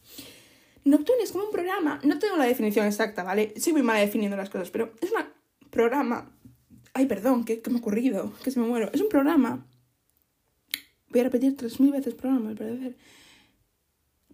Nocturnia 0.84 1.24
es 1.24 1.32
como 1.32 1.44
un 1.44 1.50
programa, 1.50 2.00
no 2.04 2.18
tengo 2.18 2.38
la 2.38 2.46
definición 2.46 2.86
exacta, 2.86 3.22
¿vale? 3.22 3.52
Soy 3.60 3.74
muy 3.74 3.82
mala 3.82 4.00
definiendo 4.00 4.38
las 4.38 4.48
cosas, 4.48 4.70
pero 4.70 4.94
es 5.02 5.12
un 5.12 5.18
programa 5.68 6.32
Ay, 6.92 7.06
perdón, 7.06 7.44
¿qué, 7.44 7.62
me 7.68 7.76
ha 7.76 7.80
ocurrido? 7.80 8.32
Que 8.42 8.50
se 8.50 8.58
me 8.58 8.66
muero. 8.66 8.90
Es 8.92 9.00
un 9.00 9.08
programa. 9.08 9.66
Voy 11.08 11.20
a 11.20 11.24
repetir 11.24 11.56
tres 11.56 11.78
mil 11.80 11.92
veces 11.92 12.14
programa, 12.14 12.50
al 12.50 12.56
parecer. 12.56 12.96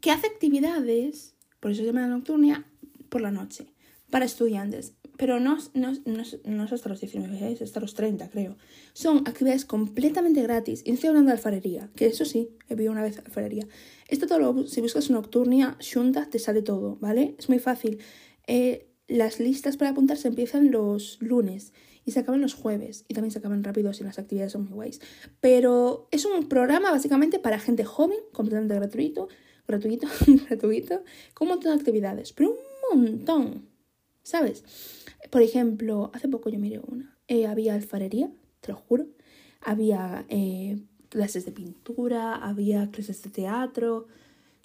Que 0.00 0.10
hace 0.10 0.26
actividades, 0.26 1.35
por 1.60 1.70
eso 1.70 1.80
se 1.80 1.86
llama 1.86 2.06
nocturnia, 2.06 2.66
por 3.08 3.20
la 3.20 3.30
noche, 3.30 3.66
para 4.10 4.24
estudiantes. 4.24 4.94
Pero 5.16 5.40
no, 5.40 5.56
no, 5.72 5.92
no, 6.04 6.64
es 6.64 6.72
hasta 6.72 6.88
los 6.90 7.00
19, 7.00 7.52
es 7.52 7.62
hasta 7.62 7.80
los 7.80 7.94
30, 7.94 8.28
creo. 8.28 8.56
Son 8.92 9.18
actividades 9.26 9.64
completamente 9.64 10.42
gratis. 10.42 10.82
Y 10.84 10.90
no 10.90 10.94
estoy 10.94 11.08
hablando 11.08 11.28
de 11.28 11.36
alfarería, 11.36 11.90
que 11.96 12.06
eso 12.06 12.24
sí, 12.26 12.50
he 12.68 12.74
visto 12.74 12.92
una 12.92 13.02
vez 13.02 13.18
alfarería. 13.18 13.66
Esto 14.08 14.26
todo 14.26 14.38
lo, 14.38 14.66
si 14.66 14.82
buscas 14.82 15.08
nocturnia, 15.10 15.76
shunta, 15.80 16.28
te 16.28 16.38
sale 16.38 16.60
todo, 16.60 16.96
¿vale? 17.00 17.34
Es 17.38 17.48
muy 17.48 17.58
fácil. 17.58 17.98
Eh, 18.46 18.90
las 19.08 19.40
listas 19.40 19.76
para 19.76 19.92
apuntarse 19.92 20.28
empiezan 20.28 20.70
los 20.70 21.18
lunes 21.20 21.72
y 22.04 22.12
se 22.12 22.20
acaban 22.20 22.40
los 22.40 22.54
jueves 22.54 23.04
y 23.08 23.14
también 23.14 23.32
se 23.32 23.38
acaban 23.38 23.64
rápidos 23.64 24.00
y 24.00 24.04
las 24.04 24.18
actividades 24.18 24.52
son 24.52 24.64
muy 24.64 24.74
guays. 24.74 25.00
Pero 25.40 26.08
es 26.10 26.24
un 26.24 26.48
programa 26.48 26.90
básicamente 26.90 27.38
para 27.38 27.58
gente 27.58 27.84
joven, 27.84 28.18
completamente 28.32 28.74
gratuito, 28.74 29.28
gratuito, 29.66 30.06
gratuito, 30.48 31.02
con 31.34 31.46
un 31.46 31.54
montón 31.54 31.74
de 31.74 31.80
actividades, 31.80 32.32
pero 32.32 32.50
un 32.50 33.02
montón, 33.04 33.68
¿sabes? 34.22 34.64
Por 35.30 35.42
ejemplo, 35.42 36.10
hace 36.14 36.28
poco 36.28 36.48
yo 36.50 36.58
miré 36.58 36.80
una, 36.80 37.16
eh, 37.28 37.46
había 37.46 37.74
alfarería, 37.74 38.30
te 38.60 38.72
lo 38.72 38.78
juro, 38.78 39.06
había 39.60 40.24
eh, 40.28 40.78
clases 41.08 41.44
de 41.44 41.52
pintura, 41.52 42.36
había 42.36 42.90
clases 42.90 43.22
de 43.22 43.30
teatro, 43.30 44.06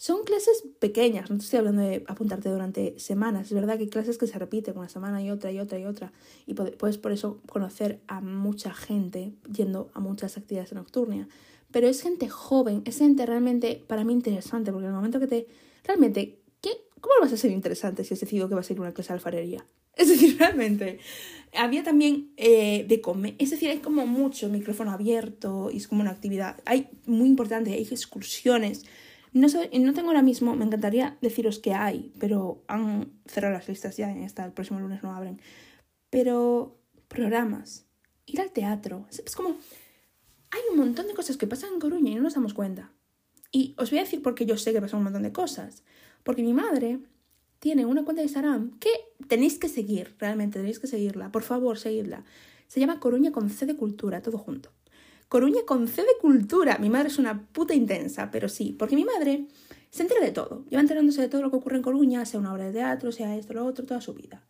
son 0.02 0.24
clases 0.24 0.64
pequeñas, 0.80 1.30
no 1.30 1.38
te 1.38 1.44
estoy 1.44 1.60
hablando 1.60 1.84
de 1.84 2.04
apuntarte 2.08 2.50
durante 2.50 2.98
semanas. 2.98 3.46
Es 3.46 3.54
verdad 3.54 3.78
que 3.78 3.84
hay 3.84 3.90
clases 3.90 4.18
que 4.18 4.26
se 4.26 4.40
repiten 4.40 4.76
una 4.76 4.90
semana 4.90 5.22
y 5.22 5.30
otra 5.30 5.52
y 5.52 5.60
otra 5.60 5.78
y 5.78 5.86
otra. 5.86 6.12
Y 6.48 6.56
puedes 6.56 6.98
por 6.98 7.12
eso 7.12 7.40
conocer 7.48 8.02
a 8.08 8.20
mucha 8.20 8.74
gente 8.74 9.36
yendo 9.56 9.92
a 9.94 10.00
muchas 10.00 10.38
actividades 10.38 10.74
nocturnas. 10.74 11.28
Pero 11.72 11.88
es 11.88 12.02
gente 12.02 12.30
joven, 12.30 12.82
es 12.86 13.00
gente 13.00 13.26
realmente 13.26 13.84
para 13.88 14.04
mí 14.04 14.14
interesante, 14.14 14.72
porque 14.72 14.86
en 14.86 14.92
el 14.92 14.96
momento 14.96 15.20
que 15.20 15.28
te... 15.28 15.48
Realmente, 15.84 16.40
¿qué, 16.62 16.72
¿cómo 17.00 17.16
vas 17.22 17.34
a 17.34 17.38
ser 17.38 17.52
interesante 17.52 18.04
si 18.04 18.14
has 18.14 18.20
decidido 18.20 18.50
que 18.50 18.56
vas 18.56 18.70
a 18.70 18.74
ir 18.74 18.80
a 18.80 18.82
una 18.84 18.94
clase 18.94 19.10
de 19.10 19.14
alfarería? 19.16 19.66
Es 19.96 20.08
decir, 20.08 20.38
realmente. 20.38 21.00
Había 21.54 21.84
también 21.84 22.32
eh, 22.38 22.86
de 22.88 23.02
comer. 23.02 23.36
Es 23.38 23.50
decir, 23.50 23.70
hay 23.70 23.80
como 23.80 24.08
mucho 24.08 24.48
micrófono 24.48 24.92
abierto 24.92 25.70
y 25.72 25.78
es 25.78 25.88
como 25.88 26.02
una 26.02 26.12
actividad. 26.12 26.62
Hay 26.66 26.88
muy 27.06 27.28
importante, 27.28 27.74
hay 27.74 27.82
excursiones 27.82 28.86
no, 29.34 29.48
no 29.48 29.94
tengo 29.94 30.10
ahora 30.10 30.22
mismo, 30.22 30.56
me 30.56 30.66
encantaría 30.66 31.18
deciros 31.22 31.60
que 31.60 31.74
hay, 31.74 32.12
pero 32.20 32.64
han 32.68 33.14
cerrado 33.26 33.54
las 33.54 33.68
listas 33.68 33.96
ya, 33.96 34.10
hasta 34.26 34.44
el 34.46 34.52
próximo 34.52 34.80
lunes 34.80 35.04
no 35.04 35.14
abren. 35.14 35.40
Pero 36.10 36.78
programas, 37.08 37.86
ir 38.26 38.42
al 38.42 38.52
teatro, 38.52 39.08
es 39.10 39.36
como... 39.36 39.56
Hay 40.52 40.62
un 40.72 40.78
montón 40.78 41.08
de 41.08 41.14
cosas 41.14 41.38
que 41.38 41.48
pasan 41.48 41.74
en 41.74 41.80
Coruña 41.80 42.12
y 42.12 42.16
no 42.16 42.22
nos 42.22 42.36
damos 42.36 42.54
cuenta. 42.54 42.92
Y 43.52 43.76
os 43.78 43.90
voy 43.90 44.00
a 44.00 44.04
decir 44.04 44.22
por 44.22 44.36
qué 44.36 44.46
yo 44.46 44.58
sé 44.58 44.74
que 44.74 44.82
pasan 44.82 45.00
un 45.00 45.06
montón 45.06 45.24
de 45.24 45.32
cosas. 45.32 45.84
Porque 46.24 46.44
mi 46.44 46.54
madre 46.54 47.00
tiene 47.60 47.86
una 47.86 48.04
cuenta 48.04 48.22
de 48.22 48.28
Instagram 48.28 48.78
que 48.80 48.90
tenéis 49.28 49.58
que 49.58 49.70
seguir, 49.70 50.16
realmente 50.20 50.60
tenéis 50.60 50.80
que 50.80 50.88
seguirla. 50.88 51.32
Por 51.32 51.44
favor, 51.44 51.78
seguidla. 51.78 52.24
Se 52.68 52.80
llama 52.80 53.00
Coruña 53.00 53.32
con 53.32 53.50
C 53.50 53.66
de 53.66 53.76
Cultura, 53.76 54.22
todo 54.22 54.38
junto. 54.38 54.72
Coruña 55.30 55.62
con 55.66 55.88
C 55.88 56.02
de 56.02 56.18
cultura. 56.20 56.78
Mi 56.80 56.90
madre 56.90 57.08
es 57.08 57.18
una 57.18 57.48
puta 57.48 57.74
intensa, 57.74 58.32
pero 58.32 58.50
sí, 58.50 58.76
porque 58.78 58.96
mi 58.96 59.06
madre 59.06 59.48
se 59.90 60.04
entera 60.04 60.20
de 60.26 60.32
todo. 60.32 60.66
Lleva 60.70 60.82
enterándose 60.82 61.22
de 61.22 61.30
todo 61.30 61.42
lo 61.42 61.52
que 61.52 61.58
ocurre 61.58 61.78
en 61.78 61.84
Coruña, 61.84 62.26
sea 62.26 62.40
una 62.40 62.52
obra 62.54 62.66
de 62.66 62.74
teatro, 62.74 63.12
sea 63.12 63.38
esto, 63.38 63.54
lo 63.54 63.66
otro, 63.66 63.86
toda 63.86 64.02
su 64.02 64.14
vida. 64.14 64.44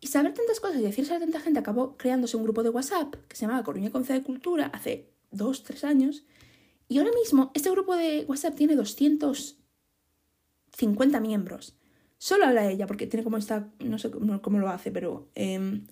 Y 0.00 0.06
saber 0.06 0.32
tantas 0.32 0.60
cosas 0.60 0.78
y 0.80 0.82
decirse 0.82 1.14
a 1.14 1.18
tanta 1.18 1.40
gente 1.40 1.60
acabó 1.60 1.96
creándose 1.96 2.36
un 2.36 2.44
grupo 2.44 2.62
de 2.62 2.70
WhatsApp 2.70 3.14
que 3.28 3.36
se 3.36 3.42
llamaba 3.42 3.62
Coruña 3.62 3.90
con 3.90 4.04
C 4.04 4.14
de 4.14 4.22
Cultura 4.22 4.66
hace 4.72 5.09
dos, 5.30 5.62
tres 5.62 5.84
años. 5.84 6.24
Y 6.88 6.98
ahora 6.98 7.12
mismo 7.12 7.50
este 7.54 7.70
grupo 7.70 7.96
de 7.96 8.24
WhatsApp 8.28 8.56
tiene 8.56 8.76
250 8.76 11.20
miembros. 11.20 11.76
Solo 12.18 12.44
habla 12.46 12.70
ella, 12.70 12.86
porque 12.86 13.06
tiene 13.06 13.24
como 13.24 13.38
esta, 13.38 13.72
no 13.78 13.98
sé 13.98 14.10
cómo, 14.10 14.58
lo 14.58 14.68
hace, 14.68 14.90
pero 14.90 15.30
em, 15.34 15.86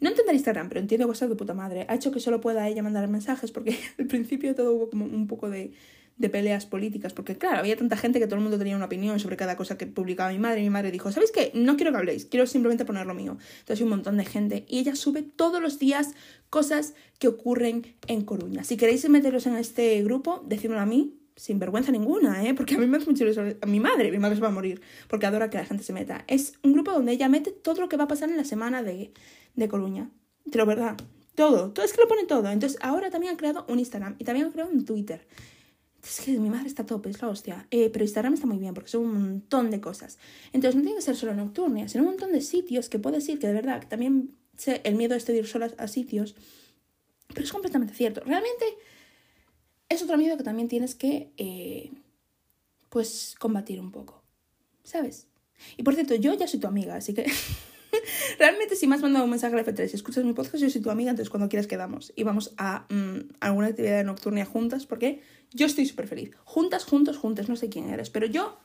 no 0.00 0.08
entender 0.08 0.34
Instagram, 0.34 0.68
pero 0.68 0.80
entiendo 0.80 1.06
WhatsApp 1.06 1.28
de 1.30 1.36
puta 1.36 1.54
madre. 1.54 1.86
Ha 1.88 1.94
hecho 1.94 2.10
que 2.10 2.20
solo 2.20 2.40
pueda 2.40 2.68
ella 2.68 2.82
mandar 2.82 3.06
mensajes 3.08 3.52
porque 3.52 3.78
al 3.98 4.06
principio 4.06 4.54
todo 4.54 4.72
hubo 4.72 4.90
como 4.90 5.04
un 5.04 5.26
poco 5.26 5.50
de, 5.50 5.72
de 6.16 6.28
peleas 6.28 6.64
políticas, 6.66 7.12
porque 7.12 7.36
claro, 7.36 7.58
había 7.58 7.76
tanta 7.76 7.96
gente 7.96 8.20
que 8.20 8.26
todo 8.26 8.36
el 8.36 8.42
mundo 8.42 8.58
tenía 8.58 8.76
una 8.76 8.84
opinión 8.84 9.18
sobre 9.18 9.36
cada 9.36 9.56
cosa 9.56 9.76
que 9.76 9.86
publicaba 9.86 10.30
mi 10.30 10.38
madre. 10.38 10.60
Y 10.60 10.64
mi 10.64 10.70
madre 10.70 10.90
dijo, 10.90 11.10
¿sabéis 11.10 11.32
qué? 11.32 11.50
No 11.54 11.76
quiero 11.76 11.92
que 11.92 11.98
habléis, 11.98 12.26
quiero 12.26 12.46
simplemente 12.46 12.84
poner 12.84 13.06
lo 13.06 13.14
mío. 13.14 13.36
Entonces 13.60 13.82
un 13.82 13.88
montón 13.88 14.16
de 14.16 14.24
gente 14.24 14.64
y 14.68 14.78
ella 14.78 14.94
sube 14.94 15.22
todos 15.22 15.60
los 15.60 15.78
días 15.78 16.14
cosas 16.50 16.94
que 17.18 17.28
ocurren 17.28 17.96
en 18.06 18.22
Coruña. 18.22 18.62
Si 18.62 18.76
queréis 18.76 19.08
meteros 19.08 19.46
en 19.46 19.56
este 19.56 20.02
grupo, 20.04 20.44
decídmelo 20.46 20.80
a 20.80 20.86
mí, 20.86 21.18
sin 21.36 21.58
vergüenza 21.58 21.90
ninguna, 21.90 22.46
¿eh? 22.46 22.54
Porque 22.54 22.76
a 22.76 22.78
mí 22.78 22.86
me 22.86 22.98
hace 22.98 23.10
mucho 23.10 23.24
a 23.60 23.66
mi 23.66 23.80
madre, 23.80 24.10
mi 24.12 24.18
madre 24.18 24.36
se 24.36 24.42
va 24.42 24.48
a 24.48 24.52
morir, 24.52 24.80
porque 25.08 25.26
adora 25.26 25.50
que 25.50 25.58
la 25.58 25.64
gente 25.64 25.82
se 25.82 25.92
meta. 25.92 26.24
Es 26.28 26.54
un 26.62 26.72
grupo 26.72 26.92
donde 26.92 27.12
ella 27.12 27.28
mete 27.28 27.50
todo 27.50 27.80
lo 27.80 27.88
que 27.88 27.96
va 27.96 28.04
a 28.04 28.08
pasar 28.08 28.30
en 28.30 28.36
la 28.36 28.44
semana 28.44 28.82
de, 28.82 29.12
de 29.56 29.68
Coruña. 29.68 30.10
Te 30.50 30.58
lo 30.58 30.66
verdad. 30.66 30.96
Todo. 31.34 31.72
Todo 31.72 31.84
es 31.84 31.92
que 31.92 32.00
lo 32.00 32.06
pone 32.06 32.24
todo. 32.26 32.48
Entonces 32.50 32.78
ahora 32.80 33.10
también 33.10 33.32
han 33.32 33.36
creado 33.36 33.66
un 33.68 33.80
Instagram 33.80 34.14
y 34.18 34.24
también 34.24 34.46
han 34.46 34.52
creado 34.52 34.70
un 34.70 34.84
Twitter. 34.84 35.26
Es 36.04 36.20
que 36.20 36.38
mi 36.38 36.50
madre 36.50 36.66
está 36.66 36.82
a 36.82 36.86
tope, 36.86 37.08
es 37.08 37.20
la 37.22 37.28
hostia. 37.28 37.66
Eh, 37.70 37.88
pero 37.90 38.04
Instagram 38.04 38.34
está 38.34 38.46
muy 38.46 38.58
bien 38.58 38.74
porque 38.74 38.90
son 38.90 39.02
un 39.02 39.14
montón 39.14 39.70
de 39.70 39.80
cosas. 39.80 40.18
Entonces 40.52 40.76
no 40.76 40.82
tiene 40.82 40.96
que 40.96 41.02
ser 41.02 41.16
solo 41.16 41.34
nocturnia, 41.34 41.88
sino 41.88 42.04
un 42.04 42.10
montón 42.10 42.32
de 42.32 42.42
sitios 42.42 42.88
que 42.88 42.98
puedes 42.98 43.26
ir, 43.28 43.38
que 43.38 43.46
de 43.46 43.54
verdad, 43.54 43.80
que 43.80 43.86
también 43.86 44.36
sé 44.56 44.82
el 44.84 44.96
miedo 44.96 45.14
este 45.14 45.32
de 45.32 45.38
ir 45.38 45.46
solo 45.46 45.66
a 45.78 45.88
sitios. 45.88 46.34
Pero 47.28 47.42
es 47.42 47.52
completamente 47.52 47.94
cierto. 47.94 48.20
Realmente 48.20 48.64
es 49.88 50.02
otro 50.02 50.18
miedo 50.18 50.36
que 50.36 50.44
también 50.44 50.68
tienes 50.68 50.94
que, 50.94 51.32
eh, 51.38 51.90
pues, 52.90 53.34
combatir 53.38 53.80
un 53.80 53.90
poco. 53.90 54.22
¿Sabes? 54.82 55.26
Y 55.78 55.82
por 55.82 55.94
cierto, 55.94 56.14
yo 56.14 56.34
ya 56.34 56.46
soy 56.46 56.60
tu 56.60 56.66
amiga, 56.66 56.96
así 56.96 57.14
que 57.14 57.24
Realmente, 58.38 58.76
si 58.76 58.86
me 58.86 58.94
has 58.94 59.02
mandado 59.02 59.24
un 59.24 59.30
mensaje 59.30 59.54
al 59.56 59.64
F3 59.64 59.90
y 59.92 59.96
escuchas 59.96 60.24
mi 60.24 60.32
podcast, 60.32 60.56
yo 60.56 60.70
soy 60.70 60.80
tu 60.80 60.90
amiga, 60.90 61.10
entonces 61.10 61.30
cuando 61.30 61.48
quieras 61.48 61.66
quedamos 61.66 62.12
y 62.16 62.22
vamos 62.22 62.54
a 62.56 62.86
mm, 62.88 63.34
alguna 63.40 63.68
actividad 63.68 64.04
nocturna 64.04 64.44
juntas, 64.44 64.86
porque 64.86 65.22
yo 65.52 65.66
estoy 65.66 65.86
súper 65.86 66.08
feliz. 66.08 66.30
Juntas, 66.44 66.84
juntos, 66.84 67.16
juntas, 67.16 67.48
no 67.48 67.56
sé 67.56 67.68
quién 67.68 67.90
eres, 67.90 68.10
pero 68.10 68.26
yo 68.26 68.58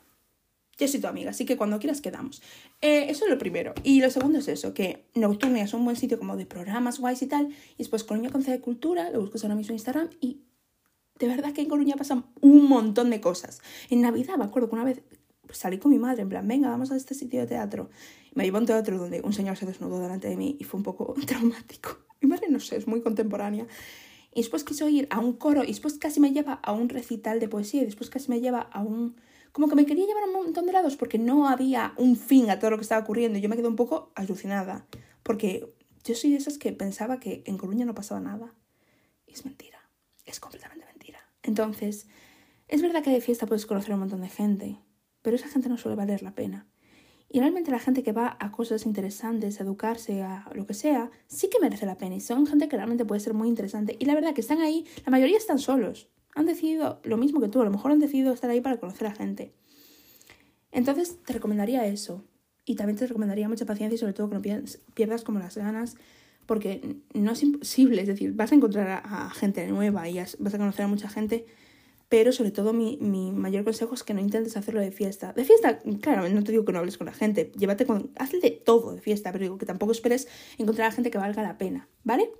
ya 0.77 0.87
soy 0.87 1.01
tu 1.01 1.07
amiga, 1.07 1.31
así 1.31 1.45
que 1.45 1.57
cuando 1.57 1.79
quieras 1.79 2.01
quedamos. 2.01 2.41
Eh, 2.81 3.07
eso 3.09 3.25
es 3.25 3.31
lo 3.31 3.37
primero. 3.37 3.73
Y 3.83 4.01
lo 4.01 4.09
segundo 4.09 4.39
es 4.39 4.47
eso, 4.47 4.73
que 4.73 5.05
Nocturnia 5.13 5.63
es 5.63 5.73
un 5.73 5.83
buen 5.83 5.97
sitio 5.97 6.17
como 6.17 6.37
de 6.37 6.45
programas 6.45 6.99
guays 6.99 7.21
y 7.21 7.27
tal, 7.27 7.49
y 7.49 7.77
después 7.77 8.03
Coruña 8.03 8.29
con 8.29 8.43
C 8.43 8.51
de 8.51 8.61
Cultura, 8.61 9.09
lo 9.11 9.19
buscas 9.19 9.43
ahora 9.43 9.55
mismo 9.55 9.71
en 9.71 9.75
Instagram 9.75 10.09
y 10.21 10.41
de 11.19 11.27
verdad 11.27 11.51
que 11.51 11.61
en 11.61 11.67
Coruña 11.67 11.95
pasan 11.97 12.25
un 12.39 12.67
montón 12.67 13.09
de 13.09 13.19
cosas. 13.19 13.61
En 13.89 14.01
Navidad 14.01 14.37
me 14.37 14.45
acuerdo 14.45 14.69
que 14.69 14.75
una 14.75 14.85
vez 14.85 15.01
salí 15.51 15.77
con 15.77 15.91
mi 15.91 15.99
madre, 15.99 16.21
en 16.21 16.29
plan, 16.29 16.47
venga, 16.47 16.69
vamos 16.69 16.91
a 16.91 16.95
este 16.95 17.13
sitio 17.13 17.39
de 17.41 17.47
teatro. 17.47 17.89
Y 18.31 18.31
me 18.35 18.43
llevó 18.43 18.57
a 18.57 18.61
un 18.61 18.65
teatro 18.65 18.97
donde 18.97 19.21
un 19.21 19.33
señor 19.33 19.57
se 19.57 19.65
desnudó 19.65 19.99
delante 19.99 20.27
de 20.27 20.37
mí 20.37 20.57
y 20.59 20.63
fue 20.63 20.77
un 20.77 20.83
poco 20.83 21.15
traumático. 21.25 21.97
Mi 22.21 22.29
madre, 22.29 22.47
no 22.49 22.59
sé, 22.59 22.77
es 22.77 22.87
muy 22.87 23.01
contemporánea. 23.01 23.67
Y 24.33 24.41
después 24.41 24.63
quiso 24.63 24.87
ir 24.87 25.07
a 25.09 25.19
un 25.19 25.33
coro 25.33 25.63
y 25.63 25.67
después 25.67 25.95
casi 25.95 26.19
me 26.19 26.31
lleva 26.31 26.53
a 26.53 26.71
un 26.71 26.89
recital 26.89 27.39
de 27.39 27.47
poesía 27.47 27.81
y 27.81 27.85
después 27.85 28.09
casi 28.09 28.29
me 28.29 28.41
lleva 28.41 28.59
a 28.59 28.81
un... 28.81 29.15
Como 29.51 29.67
que 29.67 29.75
me 29.75 29.85
quería 29.85 30.05
llevar 30.05 30.23
a 30.23 30.27
un 30.27 30.33
montón 30.33 30.67
de 30.67 30.73
lados 30.73 30.95
porque 30.95 31.17
no 31.17 31.47
había 31.47 31.93
un 31.97 32.15
fin 32.15 32.51
a 32.51 32.59
todo 32.59 32.69
lo 32.71 32.77
que 32.77 32.83
estaba 32.83 33.01
ocurriendo 33.01 33.39
yo 33.39 33.49
me 33.49 33.55
quedé 33.55 33.67
un 33.67 33.75
poco 33.75 34.11
alucinada 34.13 34.85
porque 35.23 35.73
yo 36.03 36.15
soy 36.15 36.31
de 36.31 36.37
esas 36.37 36.57
que 36.57 36.71
pensaba 36.71 37.19
que 37.19 37.43
en 37.45 37.57
Coruña 37.57 37.85
no 37.85 37.95
pasaba 37.95 38.19
nada. 38.19 38.53
Y 39.27 39.33
es 39.33 39.45
mentira, 39.45 39.79
es 40.25 40.39
completamente 40.39 40.85
mentira. 40.85 41.19
Entonces, 41.43 42.07
es 42.67 42.81
verdad 42.81 43.03
que 43.03 43.11
de 43.11 43.21
fiesta 43.21 43.45
puedes 43.45 43.65
conocer 43.65 43.91
a 43.91 43.95
un 43.95 44.01
montón 44.01 44.21
de 44.21 44.29
gente, 44.29 44.79
pero 45.21 45.35
esa 45.35 45.47
gente 45.47 45.69
no 45.69 45.77
suele 45.77 45.95
valer 45.95 46.23
la 46.23 46.35
pena. 46.35 46.67
Y 47.31 47.39
realmente 47.39 47.69
la 47.69 47.79
gente 47.79 48.01
que 48.01 48.11
va 48.11 48.37
a 48.39 48.51
cosas 48.51 48.85
interesantes, 48.85 49.59
a 49.59 49.63
educarse, 49.63 50.23
a 50.23 50.49
lo 50.55 50.65
que 50.65 50.73
sea, 50.73 51.11
sí 51.27 51.47
que 51.49 51.59
merece 51.59 51.85
la 51.85 51.95
pena. 51.95 52.15
Y 52.15 52.21
son 52.21 52.47
gente 52.47 52.67
que 52.67 52.75
realmente 52.75 53.05
puede 53.05 53.21
ser 53.21 53.35
muy 53.35 53.47
interesante. 53.47 53.95
Y 53.99 54.05
la 54.05 54.15
verdad 54.15 54.33
que 54.33 54.41
están 54.41 54.61
ahí, 54.61 54.85
la 55.05 55.11
mayoría 55.11 55.37
están 55.37 55.59
solos. 55.59 56.09
Han 56.33 56.47
decidido 56.47 56.99
lo 57.03 57.17
mismo 57.17 57.39
que 57.39 57.47
tú, 57.47 57.61
a 57.61 57.65
lo 57.65 57.71
mejor 57.71 57.91
han 57.91 57.99
decidido 57.99 58.33
estar 58.33 58.49
ahí 58.49 58.61
para 58.61 58.77
conocer 58.77 59.07
a 59.07 59.13
gente. 59.13 59.53
Entonces 60.71 61.19
te 61.23 61.33
recomendaría 61.33 61.85
eso. 61.85 62.23
Y 62.65 62.75
también 62.75 62.97
te 62.97 63.05
recomendaría 63.05 63.47
mucha 63.47 63.65
paciencia 63.65 63.95
y 63.95 63.99
sobre 63.99 64.13
todo 64.13 64.29
que 64.29 64.35
no 64.35 64.63
pierdas 64.93 65.23
como 65.23 65.39
las 65.39 65.55
ganas 65.57 65.97
porque 66.49 66.95
no 67.13 67.33
es 67.33 67.43
imposible, 67.43 68.01
es 68.01 68.07
decir, 68.07 68.33
vas 68.33 68.51
a 68.51 68.55
encontrar 68.55 69.03
a, 69.05 69.29
gente 69.29 69.67
nueva 69.67 70.09
y 70.09 70.17
vas 70.17 70.53
a 70.55 70.57
conocer 70.57 70.85
a 70.85 70.87
mucha 70.87 71.07
gente, 71.07 71.45
pero 72.09 72.31
sobre 72.31 72.51
todo 72.51 72.73
mi, 72.73 72.97
mi, 72.97 73.31
mayor 73.31 73.63
consejo 73.63 73.93
es 73.93 74.03
que 74.03 74.13
no 74.13 74.19
intentes 74.19 74.57
hacerlo 74.57 74.81
de 74.81 74.91
fiesta. 74.91 75.31
De 75.33 75.45
fiesta, 75.45 75.79
claro, 76.01 76.27
no 76.27 76.43
te 76.43 76.51
digo 76.51 76.65
que 76.65 76.73
no 76.73 76.79
hables 76.79 76.97
con 76.97 77.05
la 77.05 77.13
gente, 77.13 77.51
llévate 77.55 77.85
con, 77.85 78.11
hazle 78.17 78.39
de 78.39 78.51
todo 78.51 78.93
de 78.93 79.01
fiesta, 79.01 79.31
pero 79.31 79.43
digo 79.43 79.57
que 79.57 79.65
tampoco 79.65 79.91
esperes 79.91 80.27
encontrar 80.57 80.87
a 80.87 80.91
gente 80.91 81.11
que 81.11 81.19
valga 81.19 81.43
la 81.43 81.57
pena, 81.57 81.87
¿vale? 82.03 82.31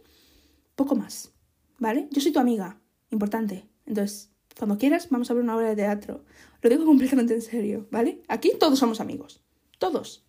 Poco 0.76 0.95
más, 0.95 1.32
¿vale? 1.78 2.07
Yo 2.11 2.20
soy 2.20 2.32
tu 2.32 2.39
amiga, 2.39 2.82
importante, 3.11 3.70
entonces, 3.86 4.32
cuando 4.57 4.78
quieras, 4.78 5.09
vamos 5.09 5.30
a 5.30 5.34
ver 5.34 5.43
una 5.43 5.55
obra 5.55 5.70
de 5.70 5.76
teatro. 5.76 6.24
Lo 6.61 6.70
digo 6.70 6.86
completamente 6.86 7.34
en 7.34 7.41
serio, 7.41 7.88
¿vale? 7.91 8.22
Aquí 8.28 8.53
todos 8.59 8.80
somos 8.80 8.99
amigos, 9.01 9.43
todos. 9.78 10.26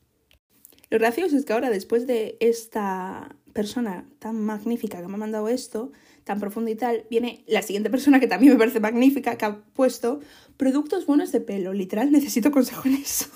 Lo 0.90 0.98
gracioso 0.98 1.36
es 1.36 1.44
que 1.44 1.52
ahora, 1.52 1.70
después 1.70 2.06
de 2.06 2.36
esta 2.40 3.36
persona 3.52 4.08
tan 4.18 4.40
magnífica 4.40 5.00
que 5.00 5.08
me 5.08 5.14
ha 5.14 5.18
mandado 5.18 5.48
esto, 5.48 5.92
tan 6.24 6.40
profundo 6.40 6.70
y 6.70 6.74
tal, 6.74 7.04
viene 7.10 7.44
la 7.46 7.62
siguiente 7.62 7.90
persona 7.90 8.20
que 8.20 8.26
también 8.26 8.52
me 8.52 8.58
parece 8.58 8.80
magnífica, 8.80 9.36
que 9.36 9.44
ha 9.44 9.62
puesto 9.72 10.20
productos 10.56 11.06
buenos 11.06 11.32
de 11.32 11.40
pelo. 11.40 11.72
Literal, 11.72 12.12
necesito 12.12 12.50
consejo 12.50 12.88
en 12.88 12.94
eso. 12.94 13.26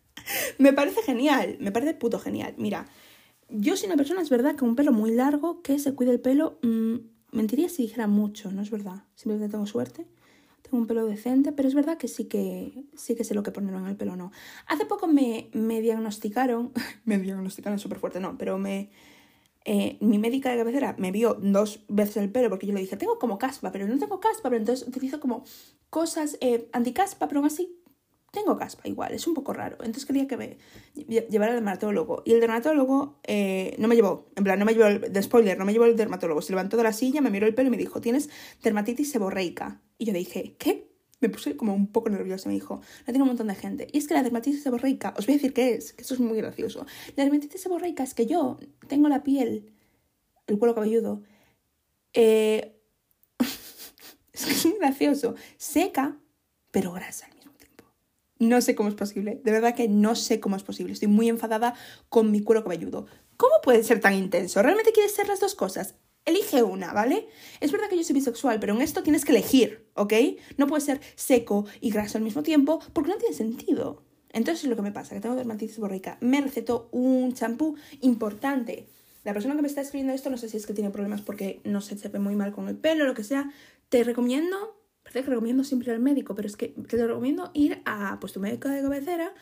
me 0.58 0.72
parece 0.72 1.02
genial, 1.02 1.56
me 1.60 1.72
parece 1.72 1.94
puto 1.94 2.18
genial. 2.18 2.54
Mira, 2.58 2.86
yo 3.48 3.76
soy 3.76 3.86
una 3.86 3.96
persona, 3.96 4.22
es 4.22 4.30
verdad, 4.30 4.56
con 4.56 4.68
un 4.70 4.76
pelo 4.76 4.92
muy 4.92 5.12
largo, 5.12 5.62
que 5.62 5.78
se 5.78 5.94
cuide 5.94 6.12
el 6.12 6.20
pelo, 6.20 6.58
mmm, 6.62 6.96
mentiría 7.32 7.68
si 7.68 7.82
dijera 7.82 8.06
mucho, 8.06 8.50
no 8.50 8.62
es 8.62 8.70
verdad. 8.70 9.04
Simplemente 9.14 9.52
tengo 9.52 9.66
suerte. 9.66 10.06
Tengo 10.62 10.78
un 10.78 10.88
pelo 10.88 11.06
decente, 11.06 11.52
pero 11.52 11.68
es 11.68 11.74
verdad 11.74 11.96
que 11.96 12.08
sí 12.08 12.24
que 12.24 12.84
sí 12.96 13.14
que 13.14 13.22
sé 13.22 13.34
lo 13.34 13.44
que 13.44 13.52
ponerlo 13.52 13.78
en 13.78 13.86
el 13.86 13.96
pelo 13.96 14.16
no. 14.16 14.32
Hace 14.66 14.84
poco 14.84 15.06
me, 15.06 15.48
me 15.52 15.80
diagnosticaron, 15.80 16.72
me 17.04 17.18
diagnosticaron 17.18 17.78
súper 17.78 17.98
fuerte, 17.98 18.18
no, 18.18 18.36
pero 18.36 18.58
me 18.58 18.90
eh, 19.68 19.98
mi 20.00 20.18
médica 20.18 20.50
de 20.50 20.58
cabecera 20.58 20.94
me 20.96 21.10
vio 21.10 21.34
dos 21.34 21.84
veces 21.88 22.18
el 22.18 22.30
pelo 22.30 22.48
porque 22.48 22.68
yo 22.68 22.72
le 22.72 22.80
dije, 22.80 22.96
tengo 22.96 23.18
como 23.18 23.36
caspa, 23.36 23.72
pero 23.72 23.86
no 23.88 23.98
tengo 23.98 24.20
caspa, 24.20 24.48
pero 24.48 24.58
entonces 24.58 24.86
utilizo 24.86 25.18
como 25.18 25.42
cosas 25.90 26.38
eh, 26.40 26.68
anticaspa, 26.72 27.26
pero 27.26 27.40
aún 27.40 27.48
así 27.48 27.82
tengo 28.30 28.56
caspa 28.56 28.86
igual, 28.86 29.12
es 29.12 29.26
un 29.26 29.34
poco 29.34 29.52
raro. 29.52 29.78
Entonces 29.80 30.06
quería 30.06 30.28
que 30.28 30.36
me 30.36 30.58
llevara 30.94 31.52
al 31.52 31.56
dermatólogo. 31.56 32.22
Y 32.24 32.32
el 32.32 32.40
dermatólogo 32.40 33.18
eh, 33.24 33.74
no 33.78 33.88
me 33.88 33.96
llevó, 33.96 34.28
en 34.36 34.44
plan, 34.44 34.56
no 34.56 34.64
me 34.64 34.72
llevó, 34.72 34.86
el, 34.86 35.12
de 35.12 35.22
spoiler, 35.22 35.58
no 35.58 35.64
me 35.64 35.72
llevó 35.72 35.86
el 35.86 35.96
dermatólogo. 35.96 36.42
Se 36.42 36.52
levantó 36.52 36.76
de 36.76 36.84
la 36.84 36.92
silla, 36.92 37.20
me 37.20 37.30
miró 37.30 37.46
el 37.46 37.54
pelo 37.54 37.66
y 37.66 37.70
me 37.72 37.76
dijo, 37.76 38.00
tienes 38.00 38.30
dermatitis 38.62 39.10
seborreica. 39.10 39.80
Y 39.98 40.04
yo 40.04 40.12
dije, 40.12 40.54
¿qué? 40.58 40.95
Me 41.20 41.28
puse 41.28 41.56
como 41.56 41.74
un 41.74 41.86
poco 41.92 42.08
nerviosa. 42.10 42.48
Me 42.48 42.54
dijo, 42.54 42.76
no 42.76 43.04
tiene 43.06 43.22
un 43.22 43.28
montón 43.28 43.48
de 43.48 43.54
gente. 43.54 43.88
Y 43.92 43.98
es 43.98 44.06
que 44.06 44.14
la 44.14 44.22
dermatitis 44.22 44.62
seborreica, 44.62 45.14
os 45.16 45.26
voy 45.26 45.34
a 45.34 45.38
decir 45.38 45.52
qué 45.52 45.74
es, 45.74 45.92
que 45.92 46.02
eso 46.02 46.14
es 46.14 46.20
muy 46.20 46.36
gracioso. 46.36 46.86
La 47.16 47.24
dermatitis 47.24 47.60
seborreica 47.60 48.02
es 48.02 48.14
que 48.14 48.26
yo 48.26 48.58
tengo 48.88 49.08
la 49.08 49.22
piel, 49.22 49.72
el 50.46 50.58
cuero 50.58 50.74
cabelludo, 50.74 51.22
eh, 52.12 52.80
es 54.32 54.44
que 54.44 54.52
es 54.52 54.66
muy 54.66 54.78
gracioso, 54.78 55.34
seca, 55.56 56.18
pero 56.70 56.92
grasa 56.92 57.26
al 57.26 57.34
mismo 57.34 57.52
tiempo. 57.52 57.84
No 58.38 58.60
sé 58.60 58.74
cómo 58.74 58.88
es 58.88 58.94
posible, 58.94 59.40
de 59.42 59.52
verdad 59.52 59.74
que 59.74 59.88
no 59.88 60.14
sé 60.14 60.40
cómo 60.40 60.56
es 60.56 60.62
posible. 60.62 60.92
Estoy 60.92 61.08
muy 61.08 61.28
enfadada 61.28 61.74
con 62.08 62.30
mi 62.30 62.42
cuero 62.42 62.62
cabelludo. 62.62 63.06
¿Cómo 63.36 63.54
puede 63.62 63.82
ser 63.82 64.00
tan 64.00 64.14
intenso? 64.14 64.62
¿Realmente 64.62 64.92
quieres 64.92 65.14
ser 65.14 65.28
las 65.28 65.40
dos 65.40 65.54
cosas? 65.54 65.94
Elige 66.26 66.64
una, 66.64 66.92
¿vale? 66.92 67.28
Es 67.60 67.70
verdad 67.70 67.88
que 67.88 67.96
yo 67.96 68.02
soy 68.02 68.14
bisexual, 68.14 68.58
pero 68.58 68.74
en 68.74 68.82
esto 68.82 69.04
tienes 69.04 69.24
que 69.24 69.30
elegir, 69.30 69.86
¿ok? 69.94 70.12
No 70.56 70.66
puede 70.66 70.82
ser 70.82 71.00
seco 71.14 71.66
y 71.80 71.90
graso 71.90 72.18
al 72.18 72.24
mismo 72.24 72.42
tiempo 72.42 72.80
porque 72.92 73.10
no 73.10 73.16
tiene 73.16 73.34
sentido. 73.34 74.02
Entonces 74.32 74.64
es 74.64 74.70
lo 74.70 74.74
que 74.74 74.82
me 74.82 74.90
pasa, 74.90 75.14
que 75.14 75.20
tengo 75.20 75.36
dermatitis 75.36 75.78
borreica. 75.78 76.18
Me 76.20 76.40
recetó 76.40 76.88
un 76.90 77.32
champú 77.32 77.76
importante. 78.00 78.88
La 79.22 79.32
persona 79.32 79.54
que 79.54 79.62
me 79.62 79.68
está 79.68 79.80
escribiendo 79.80 80.12
esto 80.12 80.28
no 80.28 80.36
sé 80.36 80.48
si 80.48 80.56
es 80.56 80.66
que 80.66 80.74
tiene 80.74 80.90
problemas 80.90 81.22
porque 81.22 81.60
no 81.64 81.80
se 81.80 81.94
ve 82.08 82.18
muy 82.18 82.34
mal 82.34 82.52
con 82.52 82.68
el 82.68 82.76
pelo 82.76 83.04
o 83.04 83.06
lo 83.06 83.14
que 83.14 83.24
sea. 83.24 83.50
Te 83.88 84.02
recomiendo, 84.02 84.82
parece 85.04 85.22
que 85.22 85.30
recomiendo 85.30 85.62
siempre 85.62 85.92
al 85.92 86.00
médico, 86.00 86.34
pero 86.34 86.48
es 86.48 86.56
que 86.56 86.68
te 86.68 87.06
recomiendo 87.06 87.52
ir 87.54 87.82
a 87.84 88.18
pues, 88.20 88.32
tu 88.32 88.40
médico 88.40 88.68
de 88.68 88.82
cabecera 88.82 89.32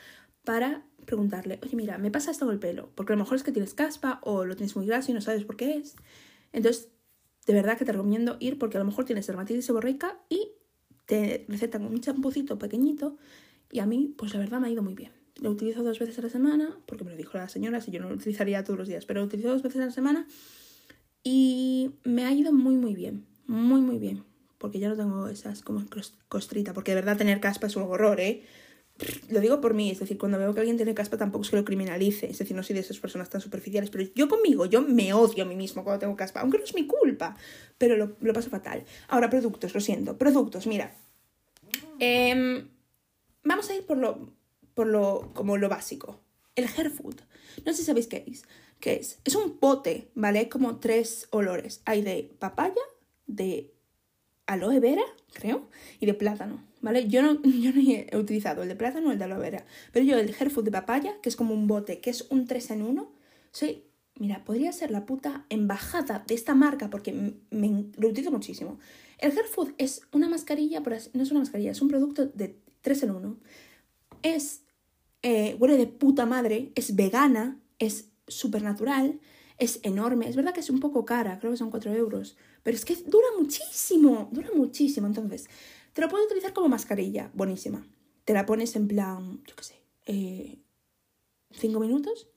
para 0.45 0.85
preguntarle, 1.07 1.59
oye, 1.63 1.77
mira, 1.77 1.97
me 1.97 2.11
pasa 2.11 2.31
esto 2.31 2.45
con 2.45 2.55
el 2.55 2.61
pelo, 2.61 2.91
porque 2.95 3.15
a 3.15 3.17
lo 3.17 3.23
mejor 3.23 3.37
es 3.37 3.43
que 3.43 3.53
tienes 3.53 3.73
caspa 3.73 4.21
o 4.23 4.45
lo 4.45 4.55
tienes 4.55 4.77
muy 4.77 4.87
graso 4.87 5.11
y 5.11 5.15
no 5.15 5.23
sabes 5.23 5.45
por 5.45 5.57
qué 5.57 5.77
es. 5.77 5.97
Entonces, 6.55 6.89
de 7.47 7.53
verdad 7.53 7.77
que 7.77 7.85
te 7.85 7.93
recomiendo 7.93 8.37
ir 8.41 8.59
porque 8.59 8.79
a 8.79 8.81
lo 8.81 8.87
mejor 8.87 9.05
tienes 9.05 9.27
dermatitis 9.27 9.67
seborreica 9.67 10.19
y 10.31 10.53
te 11.05 11.45
recetan 11.49 11.85
un 11.85 12.01
champucito 12.01 12.59
pequeñito 12.59 13.19
y 13.71 13.81
a 13.81 13.87
mí, 13.87 14.15
pues 14.17 14.33
la 14.33 14.39
verdad 14.39 14.61
me 14.61 14.69
ha 14.69 14.71
ido 14.71 14.83
muy 14.83 14.95
bien. 14.95 15.13
Lo 15.43 15.51
utilizo 15.51 15.83
dos 15.83 15.99
veces 15.99 16.17
a 16.21 16.23
la 16.23 16.31
semana, 16.31 16.79
porque 16.87 17.03
me 17.03 17.11
lo 17.11 17.17
dijo 17.17 17.37
la 17.37 17.49
señora, 17.49 17.81
si 17.81 17.91
yo 17.91 18.01
no 18.01 18.09
lo 18.09 18.15
utilizaría 18.15 18.63
todos 18.63 18.79
los 18.79 18.89
días, 18.89 19.05
pero 19.05 19.21
lo 19.21 19.27
utilizo 19.27 19.51
dos 19.51 19.63
veces 19.63 19.83
a 19.83 19.87
la 19.87 19.91
semana 19.91 20.29
y 21.25 21.91
me 22.05 22.25
ha 22.25 22.33
ido 22.33 22.53
muy, 22.53 22.77
muy 22.77 22.95
bien, 22.95 23.27
muy, 23.49 23.81
muy 23.81 23.99
bien, 23.99 24.23
porque 24.59 24.79
ya 24.79 24.89
no 24.89 24.97
tengo 24.97 25.27
esas 25.27 25.63
como 25.63 25.85
costrita, 26.29 26.73
porque 26.73 26.93
de 26.93 26.97
verdad 26.97 27.17
tener 27.17 27.41
caspa 27.41 27.67
es 27.67 27.75
un 27.75 27.83
horror, 27.83 28.21
¿eh? 28.21 28.45
Lo 29.29 29.41
digo 29.41 29.61
por 29.61 29.75
mí, 29.75 29.91
es 29.91 29.99
decir, 29.99 30.19
cuando 30.19 30.39
veo 30.39 30.55
que 30.55 30.61
alguien 30.61 30.77
tiene 30.77 30.95
caspa 30.95 31.17
tampoco 31.17 31.43
es 31.43 31.51
que 31.51 31.57
lo 31.57 31.65
criminalice, 31.65 32.31
es 32.31 32.39
decir, 32.39 32.57
no 32.57 32.63
soy 32.63 32.75
de 32.75 32.81
esas 32.81 32.99
personas 32.99 33.29
tan 33.29 33.41
superficiales, 33.41 33.91
pero 33.91 34.05
yo 34.15 34.29
conmigo, 34.29 34.67
yo 34.67 34.83
me 34.83 35.13
odio 35.13 35.45
a 35.45 35.47
mí 35.47 35.57
mismo 35.57 35.83
cuando 35.83 35.99
tengo 35.99 36.17
caspa, 36.17 36.41
aunque 36.41 36.59
no 36.59 36.65
es 36.65 36.75
mi 36.75 36.87
culpa, 36.87 37.37
pero 37.77 37.97
lo, 37.97 38.17
lo 38.21 38.33
paso 38.33 38.51
fatal. 38.51 38.85
Ahora, 39.09 39.29
productos, 39.29 39.75
lo 39.75 39.81
siento, 39.81 40.17
productos, 40.17 40.67
mira. 40.69 40.95
Em, 41.99 42.69
vamos 43.43 43.69
a 43.71 43.75
ir 43.75 43.85
por 43.85 43.97
lo, 43.97 44.33
por 44.75 44.87
lo, 44.87 45.33
como 45.35 45.57
lo 45.57 45.69
básico. 45.69 46.21
El 46.55 46.67
hair 46.67 46.91
food. 46.91 47.17
No 47.65 47.73
sé 47.73 47.79
si 47.79 47.85
sabéis 47.85 48.07
qué 48.07 48.25
es. 48.29 48.45
¿Qué 48.79 48.95
es? 48.95 49.19
Es 49.25 49.35
un 49.35 49.59
pote, 49.59 50.11
¿vale? 50.15 50.49
Como 50.49 50.79
tres 50.79 51.27
olores. 51.31 51.83
Hay 51.85 52.03
de 52.03 52.31
papaya, 52.39 52.83
de 53.27 53.73
aloe 54.47 54.79
vera, 54.79 55.03
creo, 55.33 55.69
y 55.99 56.07
de 56.07 56.15
plátano. 56.15 56.63
¿Vale? 56.85 57.09
Yo 57.09 57.23
no, 57.23 57.43
yo 57.43 57.73
no 57.73 57.81
he 57.81 58.17
utilizado 58.17 58.63
el 58.63 58.69
de 58.69 58.77
plátano 58.77 59.09
o 59.09 59.13
el 59.13 59.19
de 59.19 59.25
aloe 59.25 59.41
vera, 59.41 59.65
pero 59.91 60.05
yo 60.05 60.19
el 60.19 60.35
hair 60.39 60.51
food 60.51 60.65
de 60.65 60.71
papaya, 60.71 61.15
que 61.23 61.31
es 61.31 61.37
como 61.37 61.55
un 61.55 61.67
bote, 61.67 62.01
que 62.01 62.11
es 62.11 62.27
un 62.31 62.47
3 62.47 62.73
en 62.73 62.83
1, 62.83 63.13
soy, 63.51 63.85
mira, 64.19 64.45
podría 64.45 64.71
ser 64.73 64.91
la 64.91 65.07
puta 65.07 65.47
embajada 65.49 66.23
de 66.27 66.35
esta 66.35 66.55
marca 66.55 66.91
porque 66.91 67.13
me, 67.51 67.87
lo 67.97 68.09
utilizo 68.09 68.31
muchísimo. 68.31 68.79
El 69.19 69.33
hair 69.33 69.47
food 69.47 69.73
es 69.79 70.03
una 70.13 70.29
mascarilla, 70.29 70.81
no 70.81 71.23
es 71.23 71.31
una 71.31 71.41
mascarilla, 71.41 71.71
es 71.71 71.81
un 71.81 71.89
producto 71.89 72.27
de 72.27 72.57
3 72.83 73.05
en 73.05 73.11
1. 73.13 73.37
Es, 74.23 74.63
eh, 75.23 75.57
huele 75.59 75.79
de 75.79 75.87
puta 75.87 76.27
madre, 76.27 76.71
es 76.75 76.95
vegana, 76.95 77.59
es 77.79 78.11
súper 78.29 78.63
natural, 78.63 79.21
es 79.59 79.81
enorme. 79.85 80.29
Es 80.29 80.37
verdad 80.37 80.53
que 80.53 80.61
es 80.61 80.69
un 80.69 80.81
poco 80.81 81.05
cara, 81.05 81.39
creo 81.39 81.53
que 81.53 81.59
son 81.59 81.71
4 81.71 81.95
euros, 81.95 82.37
pero 82.63 82.77
es 82.77 82.85
que 82.85 82.97
dura 82.97 83.29
muchísimo, 83.39 84.29
dura 84.33 84.51
muchísimo. 84.55 85.07
Entonces, 85.07 85.49
te 85.95 86.03
lo 86.03 86.09
puedes 86.09 86.27
utilizar 86.27 86.53
como 86.53 86.69
mascarilla, 86.69 87.31
buenísima. 87.35 87.87
Te 88.25 88.35
la 88.35 88.45
pones 88.45 88.77
en 88.77 88.89
plan, 88.89 89.43
yo 89.47 89.57
qué 89.57 89.65
sé, 89.65 89.81
eh, 90.07 90.59
cinco 91.51 91.81
minutos 91.81 92.29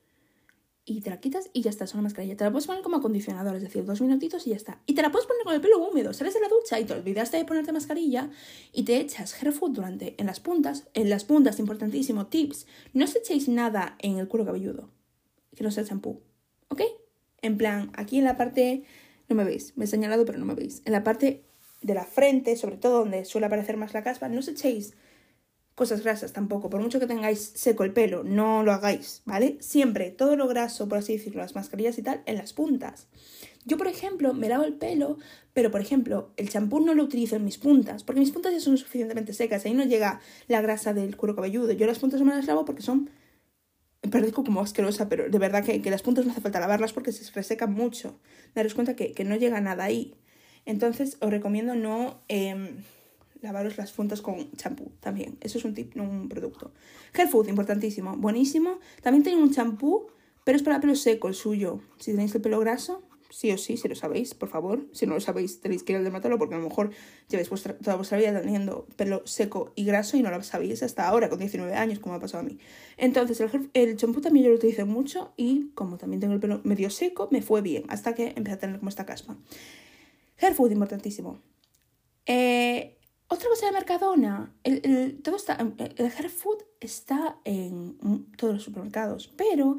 y 0.86 1.02
te 1.02 1.10
la 1.10 1.20
quitas 1.20 1.50
y 1.52 1.62
ya 1.64 1.70
está, 1.70 1.84
es 1.84 1.94
una 1.94 2.04
mascarilla. 2.04 2.38
Te 2.38 2.46
la 2.46 2.52
puedes 2.52 2.68
poner 2.68 2.82
como 2.82 2.98
acondicionador, 2.98 3.56
es 3.56 3.64
decir, 3.64 3.84
dos 3.84 4.00
minutitos 4.00 4.48
y 4.48 4.52
ya 4.52 4.56
está. 4.56 4.82
Y 4.86 4.94
te 4.94 5.02
la 5.02 5.12
puedes 5.12 5.28
poner 5.28 5.44
con 5.44 5.54
el 5.54 5.60
pelo 5.60 5.80
húmedo. 5.80 6.14
Sales 6.14 6.34
de 6.34 6.40
la 6.40 6.48
ducha 6.48 6.80
y 6.80 6.86
te 6.86 6.94
olvidaste 6.94 7.36
de 7.36 7.44
ponerte 7.44 7.74
mascarilla 7.74 8.30
y 8.72 8.84
te 8.84 8.98
echas 8.98 9.34
hair 9.34 9.52
food 9.52 9.72
durante 9.72 10.16
en 10.18 10.28
las 10.28 10.40
puntas. 10.40 10.88
En 10.94 11.10
las 11.10 11.26
puntas, 11.26 11.60
importantísimo, 11.60 12.28
tips. 12.28 12.68
No 12.94 13.04
os 13.04 13.16
echéis 13.16 13.50
nada 13.50 13.98
en 14.00 14.18
el 14.18 14.30
cuero 14.30 14.46
cabelludo, 14.46 14.90
que 15.56 15.64
no 15.64 15.72
sea 15.72 15.84
champú, 15.84 16.22
¿ok? 16.70 16.84
En 17.42 17.58
plan, 17.58 17.92
aquí 17.94 18.20
en 18.20 18.24
la 18.24 18.38
parte, 18.38 18.84
no 19.28 19.36
me 19.36 19.44
veis, 19.44 19.76
me 19.76 19.86
he 19.86 19.88
señalado 19.88 20.26
pero 20.26 20.38
no 20.38 20.46
me 20.46 20.56
veis. 20.56 20.82
En 20.86 20.94
la 20.94 21.04
parte 21.04 21.44
de 21.82 21.94
la 21.94 22.06
frente, 22.06 22.56
sobre 22.56 22.78
todo 22.78 23.00
donde 23.00 23.26
suele 23.26 23.48
aparecer 23.48 23.78
más 23.78 23.94
la 23.94 24.04
caspa, 24.04 24.30
no 24.30 24.40
os 24.40 24.48
echéis 24.48 24.94
cosas 25.78 26.02
grasas 26.02 26.34
tampoco, 26.34 26.72
por 26.72 26.82
mucho 26.82 27.00
que 27.00 27.06
tengáis 27.06 27.52
seco 27.54 27.84
el 27.84 27.94
pelo, 27.94 28.24
no 28.24 28.64
lo 28.64 28.72
hagáis, 28.72 29.22
¿vale? 29.26 29.58
Siempre 29.60 30.10
todo 30.10 30.36
lo 30.36 30.48
graso, 30.48 30.90
por 30.90 30.98
así 30.98 31.14
decirlo, 31.14 31.42
las 31.42 31.54
mascarillas 31.54 32.00
y 32.00 32.02
tal, 32.02 32.24
en 32.26 32.38
las 32.38 32.52
puntas. 32.54 33.08
Yo, 33.64 33.78
por 33.78 33.88
ejemplo, 33.88 34.34
me 34.34 34.50
lavo 34.50 34.64
el 34.64 34.74
pelo, 34.74 35.20
pero 35.54 35.70
por 35.70 35.80
ejemplo, 35.80 36.32
el 36.36 36.50
champú 36.50 36.80
no 36.80 36.96
lo 36.96 37.04
utilizo 37.04 37.36
en 37.36 37.46
mis 37.46 37.60
puntas, 37.60 38.04
porque 38.04 38.22
mis 38.22 38.32
puntas 38.32 38.54
ya 38.54 38.60
son 38.60 38.76
suficientemente 38.80 39.34
secas, 39.34 39.66
ahí 39.66 39.76
no 39.76 39.84
llega 39.84 40.20
la 40.48 40.62
grasa 40.62 40.94
del 40.94 41.16
cuero 41.16 41.36
cabelludo. 41.36 41.74
Yo 41.74 41.86
las 41.86 42.00
puntas 42.00 42.22
no 42.22 42.26
me 42.26 42.34
las 42.34 42.48
lavo 42.48 42.66
porque 42.66 42.82
son 42.82 43.12
parezco 44.10 44.44
como 44.44 44.62
asquerosa, 44.62 45.10
pero 45.10 45.30
de 45.30 45.38
verdad 45.38 45.64
que, 45.64 45.80
las 45.92 46.02
puntas 46.02 46.26
no 46.26 46.32
hace 46.32 46.42
falta 46.42 46.60
lavarlas 46.60 46.94
porque 46.94 47.12
se 47.12 47.32
resecan 47.34 47.74
mucho. 47.74 48.20
Daros 48.56 48.74
cuenta 48.74 48.96
que, 48.96 49.14
que 49.14 49.24
no 49.24 49.36
llega 49.36 49.62
nada 49.62 49.84
ahí. 49.84 50.16
Entonces 50.68 51.18
os 51.22 51.32
recomiendo 51.32 51.74
no... 51.74 52.20
Em, 52.28 52.84
lavaros 53.42 53.78
las 53.78 53.92
puntas 53.92 54.22
con 54.22 54.52
champú 54.54 54.92
también. 55.00 55.38
Eso 55.42 55.58
es 55.58 55.66
un 55.66 55.74
tip, 55.74 55.96
no 55.96 56.04
un 56.04 56.28
producto. 56.28 56.72
Hair 57.14 57.30
Food, 57.30 57.48
importantísimo, 57.48 58.18
buenísimo. 58.18 58.80
También 59.02 59.24
tiene 59.24 59.42
un 59.42 59.52
champú, 59.52 60.08
pero 60.44 60.56
es 60.56 60.64
para 60.64 60.82
pelo 60.82 60.96
seco 60.96 61.28
el 61.28 61.36
suyo. 61.36 61.80
Si 62.00 62.12
tenéis 62.12 62.34
el 62.36 62.42
pelo 62.42 62.60
graso, 62.60 63.04
sí 63.30 63.52
o 63.52 63.58
sí, 63.58 63.78
si 63.78 63.88
lo 63.88 63.96
sabéis, 63.96 64.34
por 64.34 64.50
favor. 64.50 64.86
Si 64.92 65.06
no 65.06 65.14
lo 65.14 65.20
sabéis, 65.20 65.62
tenéis 65.62 65.84
que 65.84 65.94
ir 65.94 65.98
al 65.98 66.04
dermatólogo 66.04 66.40
porque 66.40 66.56
a 66.56 66.58
lo 66.58 66.68
mejor 66.68 66.92
lleváis 67.30 67.50
toda 67.50 67.96
vuestra 67.96 68.18
vida 68.18 68.42
teniendo 68.42 68.88
pelo 68.96 69.22
seco 69.26 69.72
y 69.76 69.86
graso 69.86 70.18
y 70.18 70.22
no 70.22 70.32
lo 70.32 70.42
sabéis 70.44 70.84
hasta 70.84 71.08
ahora, 71.08 71.30
con 71.30 71.40
19 71.40 71.74
años, 71.76 72.00
como 72.00 72.16
ha 72.16 72.20
pasado 72.20 72.42
a 72.42 72.46
mí. 72.46 72.58
Entonces, 72.98 73.42
el, 73.74 73.98
champú 73.98 74.22
también 74.22 74.46
yo 74.46 74.50
lo 74.50 74.58
utilizo 74.58 74.86
mucho 74.86 75.34
y 75.38 75.70
como 75.76 75.98
también 75.98 76.20
tengo 76.20 76.34
el 76.34 76.40
pelo 76.40 76.62
medio 76.64 76.90
seco, 76.90 77.28
me 77.32 77.42
fue 77.42 77.62
bien 77.62 77.84
hasta 77.88 78.16
que 78.16 78.34
empecé 78.36 78.54
a 78.54 78.60
tener 78.60 78.80
como 78.80 78.90
esta 78.90 79.06
caspa. 79.06 79.38
Hair 80.40 80.54
food, 80.54 80.72
importantísimo. 80.72 81.40
Eh, 82.26 82.98
otra 83.28 83.50
cosa 83.50 83.68
de 83.68 83.72
Mercadona, 83.74 84.54
el, 84.64 85.22
todo 85.22 85.36
está, 85.36 85.56
el 85.56 86.06
hair 86.06 86.30
food 86.30 86.64
está 86.80 87.38
en 87.44 87.98
todos 88.38 88.54
los 88.54 88.64
supermercados, 88.64 89.34
pero 89.36 89.78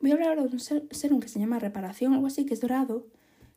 Voy 0.00 0.12
a 0.12 0.14
hablar 0.14 0.30
ahora 0.30 0.44
de 0.44 0.52
un 0.52 0.60
serum 0.60 1.20
que 1.20 1.28
se 1.28 1.40
llama 1.40 1.58
reparación, 1.58 2.14
algo 2.14 2.26
así, 2.26 2.46
que 2.46 2.54
es 2.54 2.60
dorado, 2.60 3.08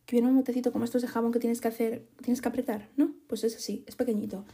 que 0.05 0.15
viene 0.15 0.27
un 0.27 0.35
motecito 0.35 0.71
como 0.71 0.85
estos 0.85 1.03
de 1.03 1.07
jabón 1.07 1.31
que 1.31 1.39
tienes 1.39 1.61
que 1.61 1.67
hacer, 1.67 2.07
tienes 2.21 2.41
que 2.41 2.49
apretar, 2.49 2.89
¿no? 2.97 3.13
Pues 3.27 3.43
es 3.43 3.55
así, 3.55 3.83
es 3.85 3.95
pequeñito. 3.95 4.45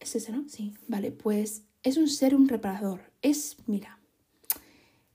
¿Es 0.00 0.16
ese, 0.16 0.32
no? 0.32 0.48
Sí, 0.48 0.74
vale, 0.88 1.12
pues 1.12 1.62
es 1.84 1.96
un 1.96 2.08
serum 2.08 2.48
reparador. 2.48 3.12
Es, 3.22 3.56
mira, 3.66 4.00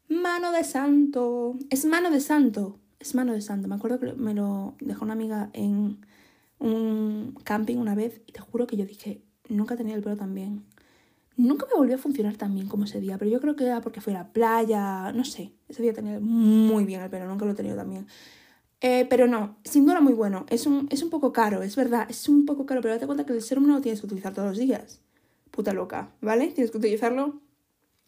mano 0.08 0.52
de 0.54 0.64
santo. 0.64 1.58
Es 1.70 1.84
mano 1.84 2.10
de 2.10 2.22
santo. 2.22 2.80
Es 3.06 3.14
mano 3.14 3.34
de 3.34 3.42
santo. 3.42 3.68
Me 3.68 3.76
acuerdo 3.76 4.00
que 4.00 4.14
me 4.14 4.34
lo 4.34 4.74
dejó 4.80 5.06
una 5.06 5.14
amiga 5.14 5.52
en 5.54 6.00
un 6.58 7.38
camping 7.44 7.78
una 7.78 7.94
vez 7.94 8.20
y 8.26 8.32
te 8.32 8.40
juro 8.40 8.66
que 8.66 8.78
yo 8.78 8.86
dije, 8.88 9.22
nunca 9.48 9.78
tenido 9.78 9.96
el 9.96 10.04
pelo 10.04 10.18
tan 10.18 10.34
bien. 10.34 10.64
Nunca 11.38 11.68
me 11.68 11.78
volvió 11.78 11.96
a 11.96 12.00
funcionar 12.00 12.36
tan 12.36 12.56
bien 12.56 12.68
como 12.68 12.86
ese 12.86 13.00
día, 13.00 13.20
pero 13.20 13.30
yo 13.30 13.40
creo 13.40 13.56
que 13.56 13.66
era 13.66 13.82
porque 13.82 14.02
fue 14.02 14.14
a 14.16 14.24
la 14.24 14.34
playa, 14.34 15.12
no 15.12 15.24
sé. 15.24 15.52
Ese 15.70 15.84
día 15.84 15.94
tenía 15.94 16.20
muy 16.20 16.84
bien 16.86 17.00
el 17.00 17.12
pelo, 17.12 17.28
nunca 17.28 17.46
lo 17.46 17.52
he 17.52 17.56
tenido 17.56 17.76
tan 17.76 17.92
bien. 17.92 18.08
Eh, 18.82 19.06
pero 19.08 19.28
no, 19.28 19.56
sin 19.64 19.86
duda 19.86 20.02
muy 20.02 20.14
bueno. 20.14 20.48
Es 20.50 20.66
un, 20.66 20.88
es 20.90 21.04
un 21.04 21.12
poco 21.12 21.32
caro, 21.32 21.62
es 21.62 21.76
verdad, 21.76 22.08
es 22.10 22.28
un 22.28 22.48
poco 22.48 22.66
caro, 22.66 22.82
pero 22.82 22.96
date 22.96 23.06
cuenta 23.06 23.24
que 23.24 23.34
el 23.34 23.42
serum 23.44 23.68
no 23.68 23.76
lo 23.76 23.82
tienes 23.82 24.02
que 24.02 24.08
utilizar 24.08 24.34
todos 24.34 24.48
los 24.48 24.58
días. 24.58 25.00
Puta 25.52 25.74
loca, 25.74 26.10
¿vale? 26.22 26.48
Tienes 26.48 26.72
que 26.72 26.80
utilizarlo 26.80 27.40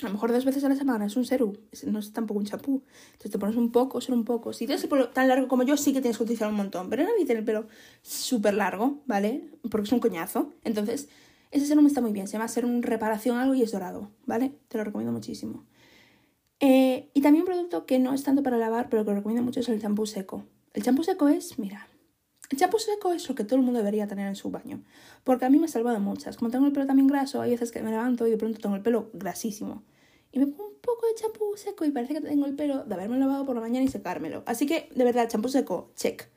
a 0.03 0.05
lo 0.05 0.13
mejor 0.13 0.31
dos 0.31 0.45
veces 0.45 0.63
a 0.63 0.69
la 0.69 0.75
semana. 0.75 1.05
Es 1.05 1.15
un 1.15 1.25
serum, 1.25 1.53
no 1.85 1.99
es 1.99 2.13
tampoco 2.13 2.39
un 2.39 2.45
chapú. 2.45 2.83
Entonces 3.13 3.31
te 3.31 3.39
pones 3.39 3.55
un 3.55 3.71
poco, 3.71 4.01
solo 4.01 4.17
un 4.17 4.25
poco. 4.25 4.53
Si 4.53 4.65
tienes 4.65 4.83
el 4.83 4.89
pelo 4.89 5.09
tan 5.09 5.27
largo 5.27 5.47
como 5.47 5.63
yo, 5.63 5.77
sí 5.77 5.93
que 5.93 6.01
tienes 6.01 6.17
que 6.17 6.23
utilizar 6.23 6.49
un 6.49 6.55
montón. 6.55 6.89
Pero 6.89 7.03
nadie 7.03 7.25
tiene 7.25 7.39
el 7.39 7.45
pelo 7.45 7.67
súper 8.01 8.53
largo, 8.53 9.01
¿vale? 9.05 9.49
Porque 9.69 9.85
es 9.85 9.91
un 9.91 9.99
coñazo. 9.99 10.53
Entonces 10.63 11.09
ese 11.51 11.65
serum 11.65 11.85
está 11.87 12.01
muy 12.01 12.11
bien, 12.11 12.27
se 12.27 12.33
llama 12.33 12.47
Serum 12.47 12.81
Reparación 12.81 13.37
algo 13.37 13.53
y 13.53 13.63
es 13.63 13.71
dorado, 13.71 14.11
¿vale? 14.25 14.53
Te 14.67 14.77
lo 14.77 14.83
recomiendo 14.83 15.13
muchísimo. 15.13 15.65
Eh, 16.59 17.09
y 17.13 17.21
también 17.21 17.43
un 17.43 17.47
producto 17.47 17.85
que 17.85 17.99
no 17.99 18.13
es 18.13 18.23
tanto 18.23 18.43
para 18.43 18.57
lavar, 18.57 18.89
pero 18.89 19.05
que 19.05 19.13
recomiendo 19.13 19.43
mucho 19.43 19.59
es 19.59 19.69
el 19.69 19.81
champú 19.81 20.05
seco. 20.05 20.43
El 20.73 20.83
champú 20.83 21.03
seco 21.03 21.27
es, 21.27 21.57
mira, 21.57 21.87
el 22.49 22.57
champú 22.57 22.79
seco 22.79 23.11
es 23.11 23.27
lo 23.27 23.35
que 23.35 23.43
todo 23.43 23.57
el 23.57 23.65
mundo 23.65 23.79
debería 23.79 24.07
tener 24.07 24.27
en 24.27 24.35
su 24.35 24.49
baño, 24.49 24.81
porque 25.23 25.45
a 25.45 25.49
mí 25.49 25.59
me 25.59 25.65
ha 25.65 25.69
salvado 25.69 25.99
muchas. 25.99 26.37
Como 26.37 26.49
tengo 26.49 26.65
el 26.65 26.71
pelo 26.71 26.85
también 26.85 27.07
graso, 27.07 27.41
hay 27.41 27.51
veces 27.51 27.71
que 27.71 27.81
me 27.81 27.91
levanto 27.91 28.25
y 28.25 28.31
de 28.31 28.37
pronto 28.37 28.59
tengo 28.59 28.75
el 28.75 28.81
pelo 28.81 29.09
grasísimo. 29.13 29.83
Y 30.31 30.39
me 30.39 30.47
pongo 30.47 30.69
un 30.69 30.79
poco 30.81 31.07
de 31.07 31.15
champú 31.15 31.57
seco 31.57 31.83
y 31.83 31.91
parece 31.91 32.13
que 32.13 32.21
tengo 32.21 32.45
el 32.45 32.55
pelo 32.55 32.83
de 32.85 32.93
haberme 32.93 33.17
lavado 33.19 33.45
por 33.45 33.55
la 33.55 33.61
mañana 33.61 33.83
y 33.83 33.89
secármelo. 33.89 34.43
Así 34.45 34.65
que, 34.65 34.89
de 34.95 35.03
verdad, 35.03 35.27
champú 35.29 35.49
seco, 35.49 35.91
check. 35.95 36.29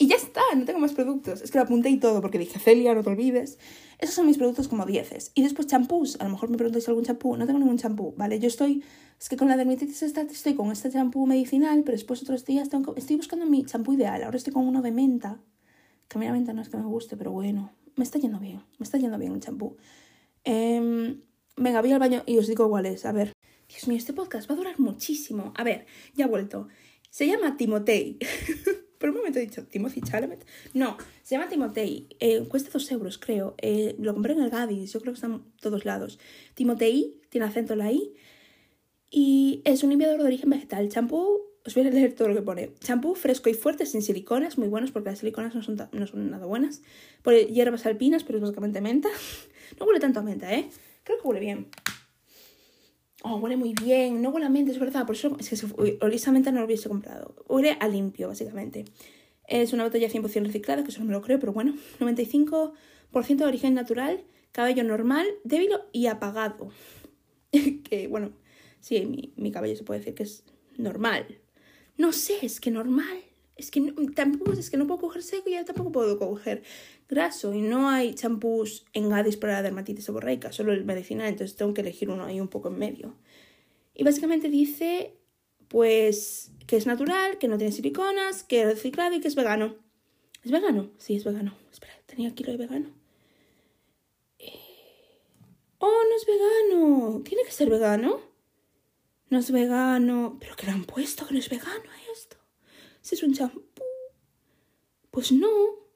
Y 0.00 0.06
ya 0.06 0.14
está, 0.14 0.40
no 0.56 0.64
tengo 0.64 0.78
más 0.78 0.92
productos. 0.92 1.42
Es 1.42 1.50
que 1.50 1.58
lo 1.58 1.64
apunté 1.64 1.90
y 1.90 1.98
todo 1.98 2.20
porque 2.20 2.38
dije, 2.38 2.60
Celia, 2.60 2.94
no 2.94 3.02
te 3.02 3.10
olvides. 3.10 3.58
Esos 3.98 4.14
son 4.14 4.26
mis 4.26 4.38
productos 4.38 4.68
como 4.68 4.86
dieces. 4.86 5.32
Y 5.34 5.42
después 5.42 5.66
champús. 5.66 6.16
A 6.20 6.24
lo 6.24 6.30
mejor 6.30 6.50
me 6.50 6.56
preguntáis 6.56 6.88
algún 6.88 7.04
champú. 7.04 7.36
No 7.36 7.46
tengo 7.46 7.58
ningún 7.58 7.78
champú, 7.78 8.14
¿vale? 8.16 8.38
Yo 8.38 8.46
estoy... 8.46 8.84
Es 9.20 9.28
que 9.28 9.36
con 9.36 9.48
la 9.48 9.56
dermatitis 9.56 10.04
esta 10.04 10.22
estoy 10.22 10.54
con 10.54 10.70
este 10.70 10.88
champú 10.90 11.26
medicinal, 11.26 11.82
pero 11.84 11.96
después 11.96 12.22
otros 12.22 12.44
días 12.44 12.68
tengo... 12.68 12.94
estoy 12.94 13.16
buscando 13.16 13.44
mi 13.46 13.64
champú 13.64 13.94
ideal. 13.94 14.22
Ahora 14.22 14.36
estoy 14.36 14.52
con 14.52 14.68
uno 14.68 14.82
de 14.82 14.92
menta. 14.92 15.40
Que 16.06 16.16
a 16.16 16.20
mí 16.20 16.26
la 16.26 16.32
menta 16.32 16.52
no 16.52 16.62
es 16.62 16.68
que 16.68 16.76
me 16.76 16.84
guste, 16.84 17.16
pero 17.16 17.32
bueno. 17.32 17.72
Me 17.96 18.04
está 18.04 18.20
yendo 18.20 18.38
bien. 18.38 18.62
Me 18.78 18.84
está 18.84 18.98
yendo 18.98 19.18
bien 19.18 19.32
el 19.32 19.40
champú. 19.40 19.76
Eh... 20.44 21.18
Venga, 21.60 21.80
voy 21.80 21.90
al 21.90 21.98
baño 21.98 22.22
y 22.24 22.38
os 22.38 22.46
digo 22.46 22.68
cuál 22.68 22.86
es. 22.86 23.04
A 23.04 23.10
ver. 23.10 23.32
Dios 23.68 23.88
mío, 23.88 23.98
este 23.98 24.12
podcast 24.12 24.48
va 24.48 24.54
a 24.54 24.58
durar 24.58 24.78
muchísimo. 24.78 25.52
A 25.56 25.64
ver, 25.64 25.86
ya 26.14 26.26
he 26.26 26.28
vuelto. 26.28 26.68
Se 27.10 27.26
llama 27.26 27.56
Timotei. 27.56 28.18
Por 28.98 29.10
un 29.10 29.16
momento 29.16 29.38
he 29.38 29.42
dicho 29.42 29.64
Timothy 29.64 30.00
Chalamet. 30.00 30.44
No, 30.74 30.96
se 31.22 31.34
llama 31.36 31.48
Timotei. 31.48 32.08
Eh, 32.18 32.44
cuesta 32.48 32.70
dos 32.72 32.90
euros, 32.90 33.18
creo. 33.18 33.54
Eh, 33.58 33.94
lo 33.98 34.12
compré 34.12 34.32
en 34.32 34.42
el 34.42 34.50
Gadis. 34.50 34.92
Yo 34.92 35.00
creo 35.00 35.12
que 35.12 35.18
están 35.18 35.44
todos 35.60 35.84
lados. 35.84 36.18
Timotei, 36.54 37.14
tiene 37.28 37.46
acento 37.46 37.74
en 37.74 37.78
la 37.78 37.92
I. 37.92 38.12
Y 39.10 39.62
es 39.64 39.82
un 39.82 39.90
limpiador 39.90 40.18
de 40.18 40.24
origen 40.24 40.50
vegetal. 40.50 40.88
Champú, 40.88 41.40
os 41.64 41.74
voy 41.74 41.86
a 41.86 41.90
leer 41.90 42.14
todo 42.14 42.28
lo 42.28 42.34
que 42.34 42.42
pone. 42.42 42.70
Champú 42.80 43.14
fresco 43.14 43.48
y 43.48 43.54
fuerte, 43.54 43.86
sin 43.86 44.02
siliconas. 44.02 44.58
Muy 44.58 44.68
buenos 44.68 44.90
porque 44.90 45.10
las 45.10 45.20
siliconas 45.20 45.54
no 45.54 45.62
son, 45.62 45.76
no 45.92 46.06
son 46.06 46.30
nada 46.30 46.46
buenas. 46.46 46.82
Por 47.22 47.34
hierbas 47.34 47.86
alpinas, 47.86 48.24
pero 48.24 48.38
es 48.38 48.42
básicamente 48.42 48.80
menta. 48.80 49.08
No 49.78 49.84
huele 49.84 50.00
tanto 50.00 50.20
a 50.20 50.22
menta, 50.22 50.54
¿eh? 50.54 50.70
Creo 51.04 51.20
que 51.20 51.28
huele 51.28 51.40
bien. 51.40 51.68
Oh, 53.24 53.36
huele 53.36 53.56
muy 53.56 53.74
bien, 53.74 54.22
no 54.22 54.30
huele 54.30 54.46
a 54.46 54.48
mente, 54.48 54.70
es 54.70 54.78
verdad, 54.78 55.04
por 55.04 55.16
eso 55.16 55.36
es 55.40 55.48
que 55.50 55.98
honestamente 56.00 56.52
no 56.52 56.60
lo 56.60 56.66
hubiese 56.66 56.88
comprado. 56.88 57.34
Huele 57.48 57.76
a 57.80 57.88
limpio, 57.88 58.28
básicamente. 58.28 58.84
Es 59.46 59.72
una 59.72 59.84
botella 59.84 60.08
100% 60.08 60.46
reciclada, 60.46 60.84
que 60.84 60.90
eso 60.90 61.00
no 61.00 61.06
me 61.06 61.12
lo 61.12 61.22
creo, 61.22 61.40
pero 61.40 61.52
bueno, 61.52 61.74
95% 61.98 62.74
de 63.36 63.44
origen 63.44 63.74
natural, 63.74 64.22
cabello 64.52 64.84
normal, 64.84 65.26
débil 65.42 65.70
y 65.92 66.06
apagado. 66.06 66.70
que 67.50 68.06
bueno, 68.08 68.30
sí, 68.80 69.04
mi, 69.04 69.32
mi 69.36 69.50
cabello 69.50 69.74
se 69.74 69.84
puede 69.84 70.00
decir 70.00 70.14
que 70.14 70.22
es 70.22 70.44
normal. 70.76 71.38
No 71.96 72.12
sé, 72.12 72.34
es 72.42 72.60
que 72.60 72.70
normal. 72.70 73.18
Es 73.58 73.72
que 73.72 73.92
tampoco 74.14 74.52
es 74.52 74.70
que 74.70 74.76
no 74.76 74.86
puedo 74.86 75.00
coger 75.00 75.22
seco 75.22 75.48
y 75.48 75.52
ya 75.52 75.64
tampoco 75.64 75.90
puedo 75.90 76.18
coger 76.18 76.62
graso. 77.08 77.52
Y 77.52 77.60
no 77.60 77.90
hay 77.90 78.14
champús 78.14 78.86
en 78.92 79.10
Gadis 79.10 79.36
para 79.36 79.54
la 79.54 79.62
dermatitis 79.62 80.04
seborreica, 80.04 80.52
solo 80.52 80.72
el 80.72 80.84
medicinal, 80.84 81.26
entonces 81.26 81.56
tengo 81.56 81.74
que 81.74 81.80
elegir 81.80 82.08
uno 82.08 82.24
ahí 82.24 82.40
un 82.40 82.48
poco 82.48 82.68
en 82.68 82.78
medio. 82.78 83.16
Y 83.94 84.04
básicamente 84.04 84.48
dice, 84.48 85.16
pues, 85.66 86.52
que 86.68 86.76
es 86.76 86.86
natural, 86.86 87.38
que 87.38 87.48
no 87.48 87.58
tiene 87.58 87.72
siliconas, 87.72 88.44
que 88.44 88.62
es 88.62 88.68
reciclado 88.68 89.16
y 89.16 89.20
que 89.20 89.26
es 89.26 89.34
vegano. 89.34 89.74
¿Es 90.44 90.52
vegano? 90.52 90.90
Sí, 90.98 91.16
es 91.16 91.24
vegano. 91.24 91.54
Espera, 91.72 91.94
tenía 92.06 92.30
aquí 92.30 92.44
lo 92.44 92.52
de 92.52 92.58
vegano. 92.58 92.90
Eh, 94.38 94.52
¡Oh, 95.78 96.02
no 96.08 96.16
es 96.16 96.26
vegano! 96.26 97.22
¿Tiene 97.24 97.42
que 97.42 97.50
ser 97.50 97.68
vegano? 97.68 98.20
No 99.30 99.38
es 99.40 99.50
vegano. 99.50 100.36
¿Pero 100.38 100.54
qué 100.56 100.66
le 100.66 100.72
han 100.72 100.84
puesto 100.84 101.26
que 101.26 101.34
no 101.34 101.40
es 101.40 101.50
vegano 101.50 101.82
esto? 102.12 102.37
Si 103.08 103.14
es 103.14 103.22
un 103.22 103.32
champú. 103.32 103.62
Pues 105.10 105.32
no. 105.32 105.48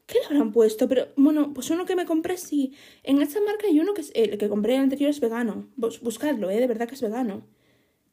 ¿Qué 0.06 0.18
le 0.18 0.24
habrán 0.24 0.50
puesto? 0.50 0.88
Pero 0.88 1.08
bueno, 1.16 1.52
pues 1.52 1.68
uno 1.68 1.84
que 1.84 1.94
me 1.94 2.06
compré 2.06 2.38
sí. 2.38 2.72
En 3.02 3.20
esta 3.20 3.38
marca 3.42 3.66
hay 3.66 3.78
uno 3.80 3.92
que 3.92 4.00
es, 4.00 4.12
el 4.14 4.38
que 4.38 4.48
compré 4.48 4.78
anterior 4.78 5.10
es 5.10 5.20
vegano. 5.20 5.68
buscadlo, 5.76 6.48
¿eh? 6.48 6.58
De 6.58 6.66
verdad 6.66 6.88
que 6.88 6.94
es 6.94 7.02
vegano. 7.02 7.46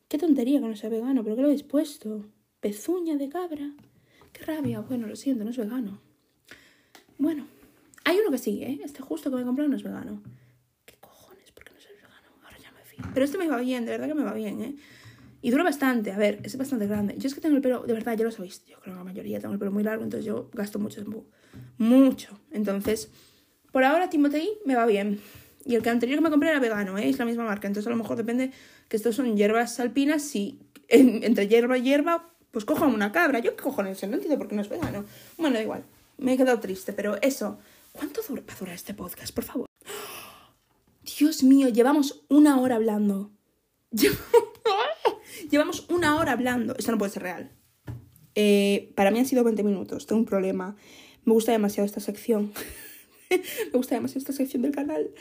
Qué 0.10 0.18
tontería 0.18 0.60
que 0.60 0.68
no 0.68 0.76
sea 0.76 0.90
vegano, 0.90 1.24
pero 1.24 1.38
¿qué 1.38 1.42
lo 1.44 1.48
habéis 1.48 1.64
puesto? 1.64 2.26
Pezuña 2.60 3.16
de 3.16 3.30
cabra. 3.30 3.72
Qué 4.34 4.44
rabia. 4.44 4.82
Bueno, 4.82 5.08
lo 5.08 5.16
siento, 5.16 5.46
no 5.46 5.52
es 5.52 5.58
vegano. 5.58 6.02
Bueno, 7.18 7.48
hay 8.04 8.18
uno 8.18 8.32
que 8.32 8.38
sí, 8.38 8.62
¿eh? 8.64 8.82
Este 8.84 9.02
justo 9.02 9.30
que 9.30 9.38
me 9.38 9.46
compré 9.46 9.66
no 9.70 9.78
es 9.78 9.84
vegano. 9.84 10.22
¿Qué 10.84 10.96
cojones? 11.00 11.54
¿Por 11.54 11.64
qué 11.64 11.72
no 11.72 11.80
es 11.80 11.88
vegano? 11.88 12.28
Ahora 12.44 12.58
ya 12.58 12.74
me 12.74 12.84
fío. 12.84 13.06
Pero 13.14 13.24
este 13.24 13.38
me 13.38 13.48
va 13.48 13.62
bien, 13.62 13.86
de 13.86 13.92
verdad 13.92 14.08
que 14.08 14.16
me 14.16 14.26
va 14.26 14.34
bien, 14.34 14.62
¿eh? 14.62 14.76
Y 15.42 15.52
dura 15.52 15.64
bastante, 15.64 16.12
a 16.12 16.18
ver, 16.18 16.40
es 16.44 16.58
bastante 16.58 16.86
grande. 16.88 17.16
Yo 17.18 17.28
es 17.28 17.36
que 17.36 17.42
tengo 17.42 17.56
el 17.56 17.62
pelo, 17.62 17.84
de 17.84 17.94
verdad, 17.94 18.18
ya 18.18 18.26
lo 18.26 18.32
sabéis, 18.32 18.66
yo 18.66 18.80
creo 18.80 18.94
que 18.94 18.98
la 18.98 19.04
mayoría 19.04 19.40
tengo 19.40 19.54
el 19.54 19.60
pelo 19.60 19.72
muy 19.72 19.84
largo, 19.84 20.04
entonces 20.04 20.26
yo 20.26 20.50
gasto 20.54 20.80
mucho 20.80 21.02
tiempo. 21.02 21.26
Mucho. 21.78 22.40
Entonces, 22.52 23.10
por 23.72 23.84
ahora 23.84 24.10
Timotei 24.10 24.50
me 24.66 24.76
va 24.76 24.86
bien. 24.86 25.22
Y 25.66 25.76
el 25.76 25.84
que 25.84 25.90
anterior 25.90 26.18
que 26.18 26.24
me 26.24 26.30
compré 26.30 26.50
era 26.50 26.60
vegano, 26.60 26.98
¿eh? 26.98 27.10
es 27.10 27.20
la 27.20 27.26
misma 27.26 27.44
marca. 27.44 27.68
Entonces 27.68 27.88
a 27.88 27.92
lo 27.92 27.96
mejor 27.96 28.18
depende 28.18 28.52
que 28.88 28.98
estos 28.98 29.16
son 29.16 29.38
hierbas 29.38 29.80
alpinas. 29.80 30.24
Si 30.24 30.60
entre 30.88 31.48
hierba 31.48 31.78
y 31.78 31.84
hierba, 31.84 32.34
pues 32.52 32.66
cojo 32.66 32.86
una 32.86 33.12
cabra. 33.12 33.40
Yo 33.40 33.56
qué 33.56 33.64
cojones, 33.64 34.02
no 34.08 34.16
entiendo 34.16 34.38
por 34.38 34.48
qué 34.48 34.56
no 34.56 34.62
es 34.62 34.70
vegano. 34.70 35.06
Bueno, 35.38 35.56
da 35.56 35.62
igual. 35.62 35.84
Me 36.18 36.34
he 36.34 36.38
quedado 36.38 36.60
triste, 36.60 36.94
pero 36.94 37.22
eso. 37.22 37.60
¿Cuánto 37.92 38.22
dura, 38.28 38.74
este 38.74 38.94
podcast, 38.94 39.34
por 39.34 39.44
favor? 39.44 39.68
Dios 41.20 41.44
mío, 41.44 41.70
llevamos 41.70 42.24
una 42.30 42.60
hora 42.60 42.76
hablando. 42.76 43.32
Llevamos 43.92 44.49
una 45.90 46.18
hora 46.18 46.32
hablando. 46.34 46.76
Esto 46.78 46.92
no 46.92 46.98
puede 46.98 47.12
ser 47.12 47.24
real. 47.24 47.52
Eh, 48.36 48.94
para 48.96 49.12
mí 49.12 49.20
han 49.20 49.26
sido 49.26 49.44
20 49.44 49.64
minutos. 49.64 50.06
Tengo 50.06 50.20
un 50.20 50.26
problema. 50.26 50.76
Me 51.26 51.34
gusta 51.34 51.52
demasiado 51.52 51.86
esta 51.86 52.00
sección. 52.00 52.52
Me 53.30 53.78
gusta 53.78 53.96
demasiado 53.96 54.20
esta 54.20 54.34
sección 54.34 54.62
del 54.62 54.72
canal. 54.72 55.12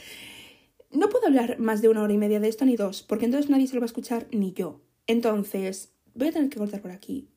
No 0.91 1.09
puedo 1.09 1.27
hablar 1.27 1.59
más 1.59 1.83
de 1.83 1.89
una 1.89 2.03
hora 2.03 2.13
y 2.13 2.19
media 2.19 2.41
de 2.41 2.49
esto 2.49 2.65
ni 2.65 2.77
dos, 2.77 3.03
porque 3.03 3.27
entonces 3.27 3.51
nadie 3.51 3.67
se 3.67 3.75
lo 3.75 3.81
va 3.81 3.85
a 3.85 3.93
escuchar 3.93 4.27
ni 4.31 4.53
yo. 4.53 4.81
Entonces, 5.07 5.93
voy 6.15 6.29
a 6.29 6.33
tener 6.33 6.49
que 6.49 6.59
cortar 6.59 6.81
por 6.81 6.91
aquí. 6.91 7.29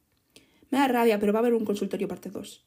Me 0.69 0.77
da 0.77 0.87
rabia, 0.87 1.19
pero 1.19 1.33
va 1.33 1.39
a 1.39 1.41
haber 1.41 1.53
un 1.53 1.65
consultorio 1.65 2.07
parte 2.07 2.29
2. 2.29 2.65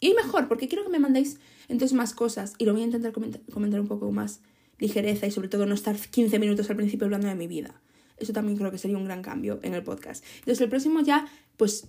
Y 0.00 0.12
mejor, 0.12 0.46
porque 0.46 0.68
quiero 0.68 0.84
que 0.84 0.90
me 0.90 0.98
mandéis 0.98 1.40
entonces 1.68 1.96
más 1.96 2.12
cosas 2.12 2.52
y 2.58 2.66
lo 2.66 2.72
voy 2.72 2.82
a 2.82 2.84
intentar 2.84 3.12
comentar, 3.12 3.40
comentar 3.50 3.80
un 3.80 3.88
poco 3.88 4.10
más 4.12 4.42
ligereza 4.78 5.26
y 5.26 5.30
sobre 5.30 5.48
todo 5.48 5.64
no 5.64 5.74
estar 5.74 5.96
15 5.96 6.38
minutos 6.38 6.68
al 6.68 6.76
principio 6.76 7.06
hablando 7.06 7.28
de 7.28 7.34
mi 7.34 7.46
vida. 7.46 7.80
Eso 8.16 8.32
también 8.32 8.56
creo 8.56 8.70
que 8.70 8.78
sería 8.78 8.96
un 8.96 9.04
gran 9.04 9.22
cambio 9.22 9.60
en 9.62 9.74
el 9.74 9.82
podcast. 9.82 10.24
Entonces 10.38 10.60
el 10.60 10.68
próximo 10.68 11.00
ya, 11.00 11.26
pues, 11.56 11.88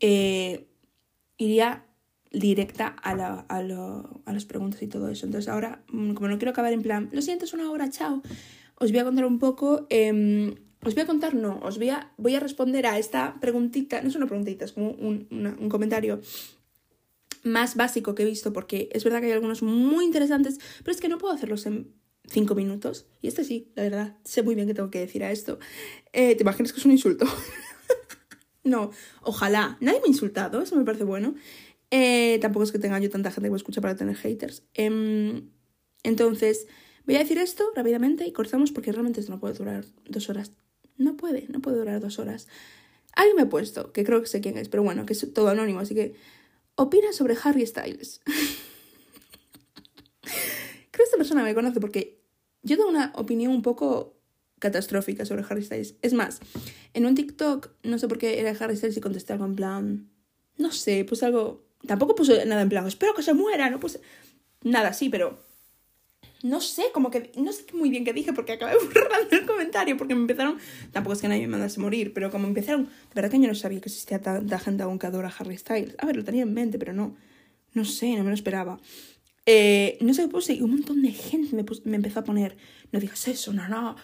eh, 0.00 0.68
iría 1.36 1.84
directa 2.30 2.86
a, 2.86 3.14
la, 3.14 3.40
a, 3.48 3.62
lo, 3.62 4.22
a 4.24 4.32
las 4.32 4.44
preguntas 4.44 4.82
y 4.82 4.86
todo 4.86 5.08
eso. 5.08 5.26
Entonces 5.26 5.48
ahora, 5.48 5.82
mm, 5.88 6.14
como 6.14 6.28
no 6.28 6.38
quiero 6.38 6.52
acabar 6.52 6.72
en 6.72 6.82
plan, 6.82 7.08
lo 7.12 7.22
siento, 7.22 7.44
es 7.44 7.52
una 7.52 7.70
hora, 7.70 7.90
chao, 7.90 8.22
os 8.76 8.90
voy 8.90 9.00
a 9.00 9.04
contar 9.04 9.24
un 9.24 9.38
poco... 9.38 9.86
Eh, 9.90 10.54
os 10.82 10.94
voy 10.94 11.02
a 11.02 11.06
contar, 11.06 11.34
no, 11.34 11.58
os 11.62 11.76
voy 11.76 11.90
a, 11.90 12.10
voy 12.16 12.34
a 12.34 12.40
responder 12.40 12.86
a 12.86 12.98
esta 12.98 13.38
preguntita, 13.38 14.00
no 14.00 14.08
es 14.08 14.16
una 14.16 14.26
preguntita, 14.26 14.64
es 14.64 14.72
como 14.72 14.92
un, 14.92 15.28
un 15.30 15.68
comentario 15.68 16.22
más 17.42 17.76
básico 17.76 18.14
que 18.14 18.22
he 18.22 18.26
visto, 18.26 18.52
porque 18.52 18.88
es 18.92 19.04
verdad 19.04 19.20
que 19.20 19.26
hay 19.26 19.32
algunos 19.32 19.62
muy 19.62 20.04
interesantes, 20.04 20.58
pero 20.78 20.92
es 20.92 21.00
que 21.00 21.08
no 21.08 21.18
puedo 21.18 21.34
hacerlos 21.34 21.66
en 21.66 21.92
cinco 22.26 22.54
minutos. 22.54 23.06
Y 23.20 23.28
este 23.28 23.44
sí, 23.44 23.70
la 23.74 23.82
verdad, 23.82 24.16
sé 24.24 24.42
muy 24.42 24.54
bien 24.54 24.66
qué 24.66 24.74
tengo 24.74 24.90
que 24.90 25.00
decir 25.00 25.24
a 25.24 25.30
esto. 25.30 25.58
Eh, 26.12 26.34
¿Te 26.36 26.42
imaginas 26.42 26.72
que 26.72 26.80
es 26.80 26.84
un 26.84 26.92
insulto? 26.92 27.26
no, 28.64 28.90
ojalá. 29.22 29.76
Nadie 29.80 30.00
me 30.00 30.06
ha 30.06 30.08
insultado, 30.08 30.62
eso 30.62 30.76
me 30.76 30.84
parece 30.84 31.04
bueno. 31.04 31.34
Eh, 31.90 32.38
tampoco 32.40 32.64
es 32.64 32.72
que 32.72 32.78
tenga 32.78 32.98
yo 33.00 33.10
tanta 33.10 33.30
gente 33.30 33.48
que 33.48 33.52
me 33.52 33.56
escucha 33.56 33.80
para 33.80 33.96
tener 33.96 34.16
haters. 34.16 34.62
Em, 34.74 35.50
entonces, 36.02 36.66
voy 37.04 37.16
a 37.16 37.18
decir 37.18 37.38
esto 37.38 37.70
rápidamente 37.74 38.26
y 38.26 38.32
cortamos 38.32 38.70
porque 38.72 38.92
realmente 38.92 39.20
esto 39.20 39.32
no 39.32 39.40
puede 39.40 39.54
durar 39.54 39.84
dos 40.08 40.30
horas. 40.30 40.52
No 40.96 41.16
puede, 41.16 41.46
no 41.48 41.60
puede 41.60 41.78
durar 41.78 42.00
dos 42.00 42.18
horas. 42.18 42.46
Alguien 43.12 43.36
me 43.36 43.42
ha 43.42 43.48
puesto, 43.48 43.92
que 43.92 44.04
creo 44.04 44.20
que 44.20 44.28
sé 44.28 44.40
quién 44.40 44.56
es, 44.56 44.68
pero 44.68 44.82
bueno, 44.82 45.04
que 45.04 45.14
es 45.14 45.32
todo 45.32 45.48
anónimo, 45.48 45.80
así 45.80 45.94
que 45.94 46.14
opina 46.76 47.12
sobre 47.12 47.36
Harry 47.42 47.66
Styles. 47.66 48.20
esta 51.10 51.18
persona 51.18 51.42
me 51.42 51.54
conoce 51.54 51.80
porque 51.80 52.22
yo 52.62 52.76
tengo 52.76 52.88
una 52.88 53.12
opinión 53.16 53.52
un 53.52 53.62
poco 53.62 54.16
catastrófica 54.60 55.24
sobre 55.24 55.44
Harry 55.48 55.64
Styles. 55.64 55.96
Es 56.02 56.12
más, 56.12 56.38
en 56.94 57.04
un 57.06 57.16
TikTok, 57.16 57.70
no 57.82 57.98
sé 57.98 58.06
por 58.06 58.18
qué 58.18 58.38
era 58.38 58.50
Harry 58.60 58.76
Styles 58.76 58.96
y 58.96 59.00
contesté 59.00 59.32
algo 59.32 59.46
en 59.46 59.56
plan. 59.56 60.10
No 60.56 60.70
sé, 60.70 61.04
pues 61.04 61.24
algo. 61.24 61.66
Tampoco 61.84 62.14
puse 62.14 62.44
nada 62.46 62.62
en 62.62 62.68
plan, 62.68 62.86
espero 62.86 63.14
que 63.14 63.22
se 63.22 63.34
muera, 63.34 63.70
no 63.70 63.80
puse. 63.80 64.00
Nada, 64.62 64.92
sí, 64.92 65.08
pero. 65.08 65.40
No 66.42 66.60
sé, 66.60 66.84
como 66.94 67.10
que. 67.10 67.32
No 67.36 67.52
sé 67.52 67.64
muy 67.72 67.90
bien 67.90 68.04
qué 68.04 68.12
dije 68.12 68.32
porque 68.32 68.52
acabé 68.52 68.74
borrando 68.94 69.36
el 69.36 69.46
comentario 69.46 69.96
porque 69.96 70.14
me 70.14 70.20
empezaron. 70.20 70.58
Tampoco 70.92 71.14
es 71.14 71.22
que 71.22 71.28
nadie 71.28 71.42
me 71.42 71.48
mandase 71.48 71.80
morir, 71.80 72.12
pero 72.12 72.30
como 72.30 72.46
empezaron. 72.46 72.84
De 72.84 73.14
verdad 73.14 73.30
que 73.30 73.40
yo 73.40 73.48
no 73.48 73.54
sabía 73.54 73.80
que 73.80 73.88
existía 73.88 74.20
tanta 74.20 74.58
gente 74.58 74.84
aún 74.84 74.98
que 74.98 75.06
adora 75.06 75.32
Harry 75.38 75.58
Styles. 75.58 75.96
A 75.98 76.06
ver, 76.06 76.16
lo 76.16 76.24
tenía 76.24 76.42
en 76.42 76.54
mente, 76.54 76.78
pero 76.78 76.92
no. 76.92 77.16
No 77.72 77.84
sé, 77.84 78.14
no 78.16 78.22
me 78.24 78.30
lo 78.30 78.34
esperaba. 78.34 78.78
Eh, 79.52 79.98
no 80.00 80.14
sé 80.14 80.22
qué 80.22 80.28
puse 80.28 80.54
y 80.54 80.62
un 80.62 80.70
montón 80.70 81.02
de 81.02 81.10
gente 81.10 81.56
me, 81.84 81.96
empezó 81.96 82.20
a 82.20 82.22
poner, 82.22 82.56
no 82.92 83.00
digas 83.00 83.26
eso, 83.26 83.52
no, 83.52 83.66
no, 83.68 83.96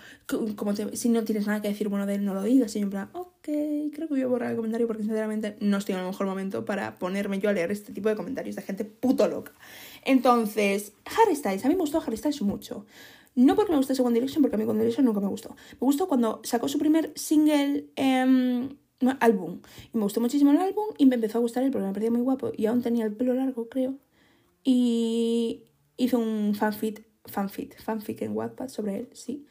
como 0.57 0.75
si 0.75 1.09
no 1.09 1.23
tienes 1.23 1.47
nada 1.47 1.63
que 1.63 1.69
decir 1.69 1.89
bueno 1.89 2.05
de 2.05 2.17
él, 2.17 2.25
no 2.25 2.35
lo 2.35 2.43
digas. 2.43 2.75
Y 2.75 2.81
yo 2.81 2.87
en 2.87 2.91
plan, 2.91 3.11
ok, 3.13 3.45
creo 3.45 4.09
que 4.09 4.15
voy 4.15 4.23
a 4.23 4.27
borrar 4.27 4.51
el 4.51 4.57
comentario 4.57 4.89
porque 4.89 5.05
sinceramente 5.05 5.57
no 5.61 5.77
estoy 5.77 5.95
en 5.95 6.01
el 6.01 6.07
mejor 6.07 6.27
momento 6.27 6.65
para 6.65 6.99
ponerme 6.99 7.39
yo 7.39 7.49
a 7.49 7.53
leer 7.53 7.71
este 7.71 7.93
tipo 7.93 8.09
de 8.09 8.17
comentarios 8.17 8.57
de 8.57 8.63
gente 8.63 8.85
puto 8.85 9.29
loca. 9.29 9.53
Entonces, 10.05 10.95
Harry 11.05 11.37
Styles, 11.37 11.65
a 11.65 11.69
mí 11.69 11.75
me 11.75 11.83
gustó 11.83 12.03
Harry 12.05 12.17
Styles 12.17 12.43
mucho. 12.43 12.85
No 13.37 13.55
porque 13.55 13.71
me 13.71 13.79
guste 13.79 14.03
One 14.03 14.15
Direction, 14.15 14.43
porque 14.43 14.57
a 14.57 14.59
mí 14.59 14.65
One 14.65 14.81
Direction 14.81 15.07
nunca 15.07 15.21
me 15.21 15.29
gustó. 15.29 15.55
Me 15.75 15.79
gustó 15.79 16.09
cuando 16.09 16.41
sacó 16.43 16.67
su 16.67 16.79
primer 16.79 17.13
single... 17.15 17.87
Eh, 17.95 18.69
álbum. 19.21 19.61
Y 19.93 19.99
me 19.99 20.05
gustó 20.05 20.21
muchísimo 20.21 20.53
el 20.53 20.59
álbum 20.59 20.87
y 20.97 21.07
me 21.07 21.17
empezó 21.17 21.39
a 21.39 21.41
gustar 21.43 21.63
él 21.63 21.71
porque 21.71 21.87
me 21.87 21.93
parecía 21.93 22.11
muy 22.11 22.23
guapo 22.23 22.51
y 22.57 22.67
aún 22.67 22.83
tenía 22.83 23.05
el 23.05 23.13
pelo 23.13 23.35
largo, 23.35 23.69
creo. 23.69 23.99
Y 24.69 25.63
hice 25.97 26.17
un 26.17 26.53
fanfic, 26.57 27.07
fanfic, 27.25 27.81
fanfic 27.81 28.23
en 28.23 28.37
Wattpad 28.37 28.69
sobre 28.69 28.97
él, 28.97 29.09
sí. 29.13 29.47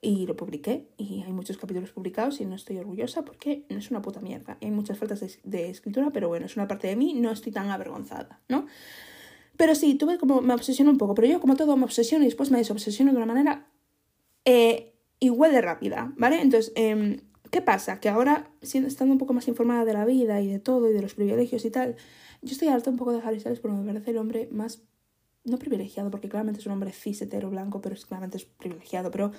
Y 0.00 0.24
lo 0.24 0.36
publiqué 0.36 0.88
y 0.96 1.24
hay 1.24 1.32
muchos 1.32 1.58
capítulos 1.58 1.90
publicados 1.90 2.40
y 2.40 2.44
no 2.44 2.54
estoy 2.54 2.78
orgullosa 2.78 3.24
porque 3.24 3.66
no 3.70 3.78
es 3.78 3.90
una 3.90 4.02
puta 4.02 4.20
mierda. 4.20 4.56
Hay 4.62 4.70
muchas 4.70 4.98
faltas 4.98 5.40
de, 5.42 5.68
escritura, 5.68 6.12
pero 6.12 6.28
bueno, 6.28 6.46
es 6.46 6.54
una 6.54 6.68
parte 6.68 6.86
de 6.86 6.94
mí, 6.94 7.14
no 7.14 7.32
estoy 7.32 7.50
tan 7.50 7.70
avergonzada, 7.70 8.40
¿no? 8.48 8.66
Pero 9.56 9.74
sí, 9.74 9.96
tuve 9.96 10.16
como, 10.16 10.40
me 10.42 10.54
obsesioné 10.54 10.90
un 10.90 10.98
poco, 10.98 11.16
pero 11.16 11.26
yo 11.26 11.40
como 11.40 11.56
todo 11.56 11.76
me 11.76 11.82
obsesiono 11.82 12.22
y 12.22 12.28
después 12.28 12.52
me 12.52 12.58
desobsesiono 12.58 13.10
de 13.10 13.16
una 13.16 13.26
manera 13.26 13.66
eh, 14.44 14.94
igual 15.18 15.50
de 15.50 15.60
rápida, 15.60 16.12
¿vale? 16.16 16.40
Entonces, 16.40 16.72
eh, 16.76 17.20
¿qué 17.50 17.62
pasa? 17.62 17.98
Que 17.98 18.08
ahora, 18.08 18.48
siendo, 18.62 18.86
estando 18.86 19.12
un 19.12 19.18
poco 19.18 19.32
más 19.32 19.48
informada 19.48 19.84
de 19.84 19.94
la 19.94 20.04
vida 20.04 20.40
y 20.40 20.46
de 20.46 20.60
todo 20.60 20.88
y 20.88 20.92
de 20.92 21.02
los 21.02 21.14
privilegios 21.14 21.64
y 21.64 21.70
tal, 21.70 21.96
yo 22.42 22.52
estoy 22.52 22.68
harta 22.68 22.90
un 22.90 22.96
poco 22.96 23.12
de 23.12 23.20
Harry 23.20 23.40
Styles 23.40 23.60
porque 23.60 23.76
me 23.76 23.86
parece 23.86 24.10
el 24.10 24.18
hombre 24.18 24.48
más, 24.50 24.82
no 25.44 25.58
privilegiado, 25.58 26.10
porque 26.10 26.28
claramente 26.28 26.60
es 26.60 26.66
un 26.66 26.72
hombre 26.72 26.92
cis, 26.92 27.22
hetero, 27.22 27.50
blanco, 27.50 27.80
pero 27.80 27.94
es, 27.94 28.06
claramente 28.06 28.36
es 28.36 28.44
privilegiado, 28.44 29.10
pero 29.10 29.32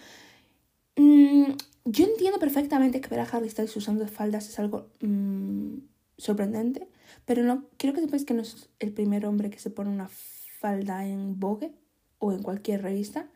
mmm, 0.95 1.52
yo 1.86 2.06
entiendo 2.06 2.40
perfectamente 2.40 3.02
que 3.02 3.10
ver 3.10 3.19
a 3.19 3.24
Harry 3.24 3.49
Styles 3.49 3.76
usando 3.76 4.07
faldas 4.07 4.49
es 4.49 4.60
algo 4.60 4.90
mmm, 5.02 5.78
sorprendente, 6.18 6.88
pero 7.26 7.44
no 7.44 7.65
quiero 7.78 7.95
que 7.95 8.02
sepáis 8.02 8.26
que 8.26 8.34
no 8.34 8.41
es 8.41 8.69
el 8.80 8.94
primer 8.94 9.26
hombre 9.26 9.49
que 9.49 9.60
se 9.60 9.69
pone 9.69 9.90
una 9.90 10.10
falda 10.10 11.06
en 11.06 11.40
Vogue 11.40 11.74
o 12.19 12.32
en 12.32 12.41
cualquier 12.41 12.82
revista. 12.82 13.30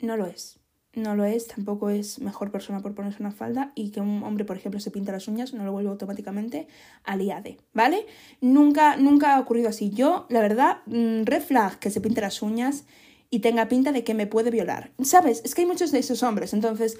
No 0.00 0.16
lo 0.16 0.26
es 0.26 0.58
no 0.96 1.14
lo 1.14 1.24
es, 1.24 1.46
tampoco 1.46 1.90
es 1.90 2.20
mejor 2.20 2.50
persona 2.50 2.80
por 2.80 2.94
ponerse 2.94 3.22
una 3.22 3.30
falda 3.30 3.72
y 3.74 3.90
que 3.90 4.00
un 4.00 4.22
hombre, 4.22 4.44
por 4.44 4.56
ejemplo, 4.56 4.80
se 4.80 4.90
pinta 4.90 5.12
las 5.12 5.28
uñas, 5.28 5.54
no 5.54 5.64
lo 5.64 5.72
vuelvo 5.72 5.90
automáticamente 5.90 6.66
aliade, 7.04 7.58
¿vale? 7.72 8.06
Nunca, 8.40 8.96
nunca 8.96 9.36
ha 9.36 9.40
ocurrido 9.40 9.68
así. 9.68 9.90
Yo, 9.90 10.26
la 10.30 10.40
verdad, 10.40 10.78
mm, 10.86 11.24
red 11.24 11.42
flag 11.42 11.78
que 11.78 11.90
se 11.90 12.00
pinte 12.00 12.20
las 12.20 12.42
uñas 12.42 12.84
y 13.30 13.40
tenga 13.40 13.68
pinta 13.68 13.92
de 13.92 14.04
que 14.04 14.14
me 14.14 14.26
puede 14.26 14.50
violar. 14.50 14.92
¿Sabes? 15.02 15.42
Es 15.44 15.54
que 15.54 15.62
hay 15.62 15.66
muchos 15.66 15.92
de 15.92 15.98
esos 15.98 16.22
hombres, 16.22 16.54
entonces, 16.54 16.98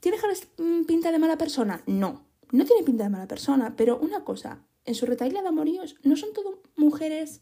¿tiene 0.00 0.18
mm, 0.58 0.84
pinta 0.84 1.10
de 1.10 1.18
mala 1.18 1.38
persona? 1.38 1.82
No, 1.86 2.26
no 2.52 2.64
tiene 2.64 2.84
pinta 2.84 3.04
de 3.04 3.10
mala 3.10 3.26
persona, 3.26 3.74
pero 3.76 3.98
una 3.98 4.24
cosa, 4.24 4.62
en 4.84 4.94
su 4.94 5.06
retaila 5.06 5.42
de 5.42 5.48
amoríos 5.48 5.96
no 6.02 6.16
son 6.16 6.32
todo 6.32 6.62
mujeres 6.76 7.40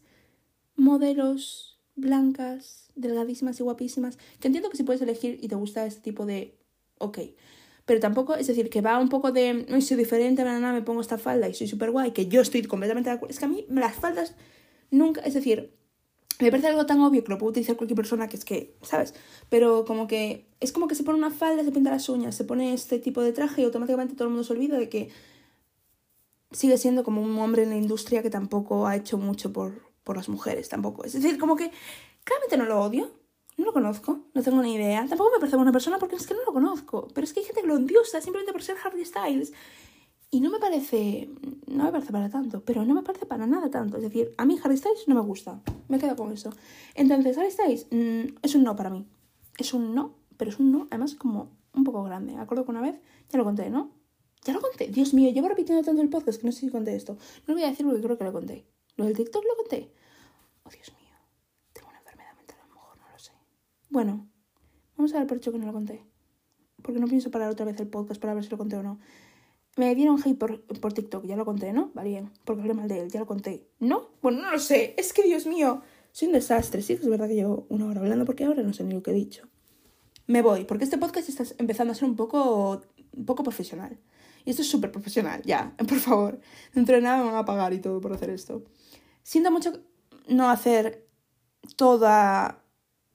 modelos 0.75 1.76
blancas, 1.97 2.89
delgadísimas 2.95 3.59
y 3.59 3.63
guapísimas, 3.63 4.17
que 4.39 4.47
entiendo 4.47 4.69
que 4.69 4.77
si 4.77 4.83
puedes 4.83 5.01
elegir 5.01 5.37
y 5.41 5.49
te 5.49 5.55
gusta 5.55 5.85
este 5.85 6.01
tipo 6.01 6.25
de... 6.25 6.55
ok. 6.99 7.19
Pero 7.85 7.99
tampoco, 7.99 8.35
es 8.35 8.47
decir, 8.47 8.69
que 8.69 8.81
va 8.81 8.99
un 8.99 9.09
poco 9.09 9.31
de, 9.31 9.65
no 9.69 9.79
soy 9.81 9.97
diferente, 9.97 10.43
nada, 10.43 10.73
me 10.73 10.81
pongo 10.81 11.01
esta 11.01 11.17
falda 11.17 11.47
y 11.49 11.53
soy 11.53 11.67
súper 11.67 11.91
guay, 11.91 12.11
que 12.11 12.27
yo 12.27 12.41
estoy 12.41 12.61
completamente 12.63 13.09
de 13.09 13.15
acuerdo. 13.15 13.31
Es 13.31 13.39
que 13.39 13.45
a 13.45 13.47
mí 13.47 13.65
las 13.69 13.95
faldas 13.95 14.35
nunca, 14.91 15.21
es 15.21 15.33
decir, 15.33 15.73
me 16.39 16.51
parece 16.51 16.67
algo 16.67 16.85
tan 16.85 16.99
obvio 17.01 17.23
que 17.23 17.31
lo 17.31 17.37
puede 17.37 17.51
utilizar 17.51 17.77
cualquier 17.77 17.95
persona 17.95 18.27
que 18.27 18.37
es 18.37 18.45
que, 18.45 18.75
¿sabes? 18.81 19.15
Pero 19.49 19.85
como 19.85 20.07
que 20.07 20.45
es 20.59 20.71
como 20.71 20.87
que 20.87 20.95
se 20.95 21.03
pone 21.03 21.17
una 21.17 21.31
falda, 21.31 21.63
se 21.63 21.71
pinta 21.71 21.89
las 21.89 22.09
uñas, 22.09 22.35
se 22.35 22.43
pone 22.43 22.73
este 22.73 22.99
tipo 22.99 23.21
de 23.21 23.31
traje 23.31 23.61
y 23.61 23.65
automáticamente 23.65 24.15
todo 24.15 24.25
el 24.25 24.31
mundo 24.31 24.43
se 24.43 24.53
olvida 24.53 24.77
de 24.77 24.89
que 24.89 25.09
sigue 26.51 26.77
siendo 26.77 27.03
como 27.03 27.21
un 27.21 27.37
hombre 27.39 27.63
en 27.63 27.69
la 27.69 27.77
industria 27.77 28.21
que 28.21 28.29
tampoco 28.29 28.85
ha 28.85 28.95
hecho 28.95 29.17
mucho 29.17 29.51
por, 29.51 29.86
por 30.07 30.15
las 30.15 30.29
mujeres 30.29 30.69
tampoco. 30.69 31.03
Es 31.03 31.11
decir, 31.11 31.37
como 31.37 31.57
que 31.57 31.69
claramente 32.23 32.57
no 32.57 32.63
lo 32.63 32.79
odio, 32.81 33.11
no 33.57 33.65
lo 33.65 33.73
conozco, 33.73 34.21
no 34.33 34.41
tengo 34.41 34.61
ni 34.61 34.73
idea. 34.75 35.05
Tampoco 35.05 35.31
me 35.31 35.39
parece 35.39 35.57
buena 35.57 35.73
persona 35.73 35.99
porque 35.99 36.15
es 36.15 36.25
que 36.25 36.33
no 36.33 36.45
lo 36.45 36.53
conozco. 36.53 37.09
Pero 37.13 37.25
es 37.25 37.33
que 37.33 37.41
hay 37.41 37.45
gente 37.45 37.61
que 37.61 37.67
lo 37.67 37.75
endiosa 37.75 38.21
simplemente 38.21 38.53
por 38.53 38.63
ser 38.63 38.77
Harry 38.83 39.03
Styles. 39.03 39.51
Y 40.31 40.39
no 40.39 40.49
me 40.49 40.59
parece, 40.59 41.29
no 41.67 41.83
me 41.83 41.91
parece 41.91 42.11
para 42.13 42.29
tanto, 42.29 42.61
pero 42.63 42.85
no 42.85 42.93
me 42.93 43.03
parece 43.03 43.25
para 43.25 43.45
nada 43.47 43.69
tanto. 43.69 43.97
Es 43.97 44.03
decir, 44.03 44.33
a 44.37 44.45
mí 44.45 44.57
Harry 44.63 44.77
Styles 44.77 45.07
no 45.07 45.15
me 45.15 45.21
gusta. 45.21 45.61
Me 45.89 45.99
quedo 45.99 46.15
con 46.15 46.31
eso. 46.31 46.51
Entonces, 46.95 47.37
Harry 47.37 47.51
Styles 47.51 47.87
mm, 47.91 48.37
es 48.41 48.55
un 48.55 48.63
no 48.63 48.77
para 48.77 48.89
mí. 48.89 49.05
Es 49.57 49.73
un 49.73 49.93
no, 49.93 50.15
pero 50.37 50.51
es 50.51 50.59
un 50.59 50.71
no, 50.71 50.87
además 50.89 51.15
como 51.15 51.49
un 51.73 51.83
poco 51.83 52.03
grande. 52.03 52.37
Acuerdo 52.37 52.63
que 52.63 52.71
una 52.71 52.81
vez, 52.81 52.95
ya 53.29 53.37
lo 53.37 53.43
conté, 53.43 53.69
¿no? 53.69 53.91
Ya 54.45 54.53
lo 54.53 54.61
conté. 54.61 54.87
Dios 54.87 55.13
mío, 55.13 55.31
llevo 55.31 55.49
repitiendo 55.49 55.83
tanto 55.83 56.01
el 56.01 56.09
podcast 56.09 56.39
que 56.39 56.47
no 56.47 56.53
sé 56.53 56.61
si 56.61 56.69
conté 56.69 56.95
esto. 56.95 57.13
No 57.13 57.47
lo 57.47 57.53
voy 57.55 57.63
a 57.63 57.69
decir 57.69 57.85
porque 57.85 58.01
creo 58.01 58.17
que 58.17 58.23
lo 58.23 58.31
conté. 58.31 58.76
Lo 58.97 59.05
del 59.05 59.15
TikTok 59.15 59.43
lo 59.45 59.55
conté. 59.55 59.91
Oh, 60.63 60.69
Dios 60.69 60.91
mío. 60.99 61.15
Tengo 61.71 61.87
una 61.89 61.99
enfermedad 61.99 62.35
mental, 62.35 62.57
a 62.59 62.67
lo 62.67 62.73
mejor 62.73 62.97
no 62.97 63.07
lo 63.09 63.19
sé. 63.19 63.31
Bueno, 63.89 64.27
vamos 64.97 65.13
a 65.13 65.19
ver 65.19 65.27
por 65.27 65.37
hecho 65.37 65.51
que 65.51 65.59
no 65.59 65.67
lo 65.67 65.73
conté. 65.73 66.03
Porque 66.81 66.99
no 66.99 67.07
pienso 67.07 67.31
parar 67.31 67.49
otra 67.49 67.65
vez 67.65 67.79
el 67.79 67.87
podcast 67.87 68.19
para 68.19 68.33
ver 68.33 68.43
si 68.43 68.49
lo 68.49 68.57
conté 68.57 68.75
o 68.75 68.83
no. 68.83 68.99
Me 69.75 69.93
dieron 69.93 70.19
hate 70.19 70.37
por, 70.37 70.61
por 70.63 70.93
TikTok, 70.93 71.25
ya 71.25 71.35
lo 71.35 71.45
conté, 71.45 71.71
¿no? 71.71 71.91
Va 71.95 72.03
bien, 72.03 72.31
porque 72.43 72.61
hablé 72.61 72.73
mal 72.73 72.87
de 72.87 73.01
él, 73.01 73.11
ya 73.11 73.19
lo 73.19 73.27
conté. 73.27 73.67
¿No? 73.79 74.09
Bueno, 74.23 74.41
no 74.41 74.51
lo 74.51 74.59
sé. 74.59 74.95
Es 74.97 75.13
que, 75.13 75.21
Dios 75.21 75.45
mío, 75.45 75.83
soy 76.11 76.29
un 76.29 76.33
desastre. 76.33 76.81
Sí, 76.81 76.93
es 76.93 77.07
verdad 77.07 77.27
que 77.27 77.35
llevo 77.35 77.67
una 77.69 77.85
hora 77.85 78.01
hablando 78.01 78.25
porque 78.25 78.45
ahora 78.45 78.63
no 78.63 78.73
sé 78.73 78.83
ni 78.83 78.95
lo 78.95 79.03
que 79.03 79.11
he 79.11 79.13
dicho. 79.13 79.47
Me 80.25 80.41
voy, 80.41 80.65
porque 80.65 80.85
este 80.85 80.97
podcast 80.97 81.29
está 81.29 81.43
empezando 81.59 81.91
a 81.91 81.95
ser 81.95 82.09
un 82.09 82.15
poco, 82.15 82.81
un 83.15 83.25
poco 83.25 83.43
profesional. 83.43 83.99
Y 84.43 84.49
esto 84.49 84.61
es 84.61 84.69
súper 84.69 84.91
profesional, 84.91 85.41
ya, 85.45 85.75
por 85.87 85.99
favor. 85.99 86.39
Dentro 86.73 86.95
de 86.95 87.01
nada 87.01 87.17
me 87.19 87.25
van 87.25 87.35
a 87.35 87.45
pagar 87.45 87.73
y 87.73 87.79
todo 87.79 88.01
por 88.01 88.13
hacer 88.13 88.31
esto. 88.31 88.63
Siento 89.27 89.51
mucho 89.51 89.73
no 90.29 90.49
hacer 90.49 91.05
todas 91.75 92.55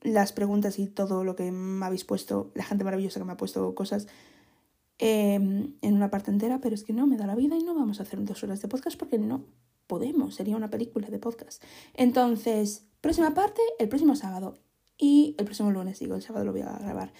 las 0.03 0.33
preguntas 0.33 0.79
y 0.79 0.87
todo 0.87 1.25
lo 1.25 1.37
que 1.37 1.51
me 1.51 1.87
habéis 1.87 2.05
puesto, 2.05 2.53
la 2.55 2.65
gente 2.65 2.85
maravillosa 2.85 3.19
que 3.19 3.25
me 3.25 3.33
ha 3.33 3.39
puesto 3.39 3.75
cosas 3.75 4.09
em, 4.99 5.73
en 5.81 5.95
una 5.95 6.11
parte 6.11 6.31
entera, 6.31 6.61
pero 6.61 6.75
es 6.75 6.85
que 6.85 6.93
no 6.93 7.07
me 7.07 7.17
da 7.17 7.27
la 7.27 7.35
vida 7.35 7.57
y 7.57 7.65
no 7.65 7.75
vamos 7.75 7.99
a 7.99 8.03
hacer 8.03 8.23
dos 8.27 8.43
horas 8.45 8.61
de 8.61 8.69
podcast 8.69 8.99
porque 8.99 9.17
no 9.17 9.47
podemos, 9.87 10.35
sería 10.35 10.55
una 10.55 10.69
película 10.69 11.09
de 11.09 11.19
podcast. 11.19 11.65
Entonces, 11.95 12.85
próxima 13.01 13.33
parte, 13.33 13.63
el 13.79 13.89
próximo 13.89 14.15
sábado. 14.15 14.59
Y 14.99 15.35
el 15.39 15.47
próximo 15.47 15.71
lunes, 15.71 15.99
digo, 15.99 16.15
el 16.15 16.21
sábado 16.21 16.45
lo 16.45 16.53
voy 16.53 16.61
a 16.61 16.77
grabar. 16.79 17.15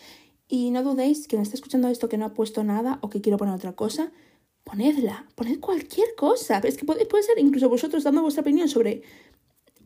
Y 0.49 0.71
no 0.71 0.83
dudéis, 0.83 1.29
que 1.29 1.39
me 1.39 1.43
está 1.43 1.55
escuchando 1.55 1.89
esto 1.89 2.11
que 2.11 2.19
no 2.19 2.27
ha 2.27 2.35
puesto 2.35 2.63
nada 2.63 2.99
o 3.01 3.09
que 3.09 3.23
quiero 3.23 3.39
poner 3.39 3.55
otra 3.55 3.73
cosa, 3.73 4.13
ponedla, 4.65 5.27
poned 5.35 5.61
cualquier 5.61 6.15
cosa. 6.17 6.59
Es 6.59 6.77
que 6.77 6.85
puede, 6.85 7.23
ser 7.23 7.39
incluso 7.39 7.69
vosotros 7.69 8.05
dando 8.05 8.23
vuestra 8.23 8.43
opinión 8.43 8.69
sobre 8.69 9.03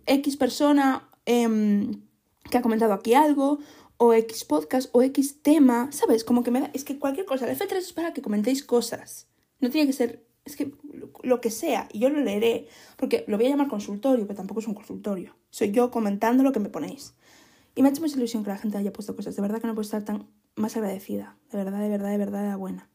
X 0.06 0.36
persona 0.36 1.08
em, 1.24 2.02
que 2.50 2.58
ha 2.58 2.62
comentado 2.62 2.92
aquí 2.92 3.14
algo, 3.14 3.58
o 3.98 4.12
X 4.12 4.44
podcast, 4.44 4.90
o 4.92 5.02
X 5.02 5.42
tema, 5.42 5.90
¿sabes? 5.90 6.24
Como 6.24 6.42
que 6.42 6.50
me 6.50 6.60
da. 6.60 6.70
Es 6.74 6.84
que 6.84 6.98
cualquier 6.98 7.26
cosa. 7.26 7.50
El 7.50 7.58
F3 7.58 7.76
es 7.76 7.92
para 7.92 8.12
que 8.12 8.22
comentéis 8.22 8.62
cosas. 8.62 9.28
No 9.60 9.70
tiene 9.70 9.86
que 9.86 9.92
ser. 9.92 10.26
Es 10.44 10.54
que 10.54 10.72
lo 11.22 11.40
que 11.40 11.50
sea, 11.50 11.88
y 11.92 11.98
yo 11.98 12.08
lo 12.08 12.20
leeré, 12.20 12.68
porque 12.96 13.24
lo 13.26 13.36
voy 13.36 13.46
a 13.46 13.50
llamar 13.50 13.68
consultorio, 13.68 14.26
pero 14.26 14.36
tampoco 14.36 14.60
es 14.60 14.68
un 14.68 14.74
consultorio. 14.74 15.34
Soy 15.50 15.72
yo 15.72 15.90
comentando 15.90 16.44
lo 16.44 16.52
que 16.52 16.60
me 16.60 16.68
ponéis. 16.68 17.14
Y 17.74 17.82
me 17.82 17.88
ha 17.88 17.90
hecho 17.90 18.00
mucha 18.00 18.16
ilusión 18.16 18.44
que 18.44 18.50
la 18.50 18.58
gente 18.58 18.78
haya 18.78 18.92
puesto 18.92 19.16
cosas. 19.16 19.34
De 19.34 19.42
verdad 19.42 19.60
que 19.60 19.66
no 19.66 19.74
puedo 19.74 19.84
estar 19.84 20.04
tan 20.04 20.28
más 20.54 20.76
agradecida. 20.76 21.36
De 21.50 21.58
verdad, 21.58 21.80
de 21.80 21.88
verdad, 21.88 22.10
de 22.10 22.18
verdad, 22.18 22.42
de 22.42 22.48
la 22.48 22.56
buena. 22.56 22.88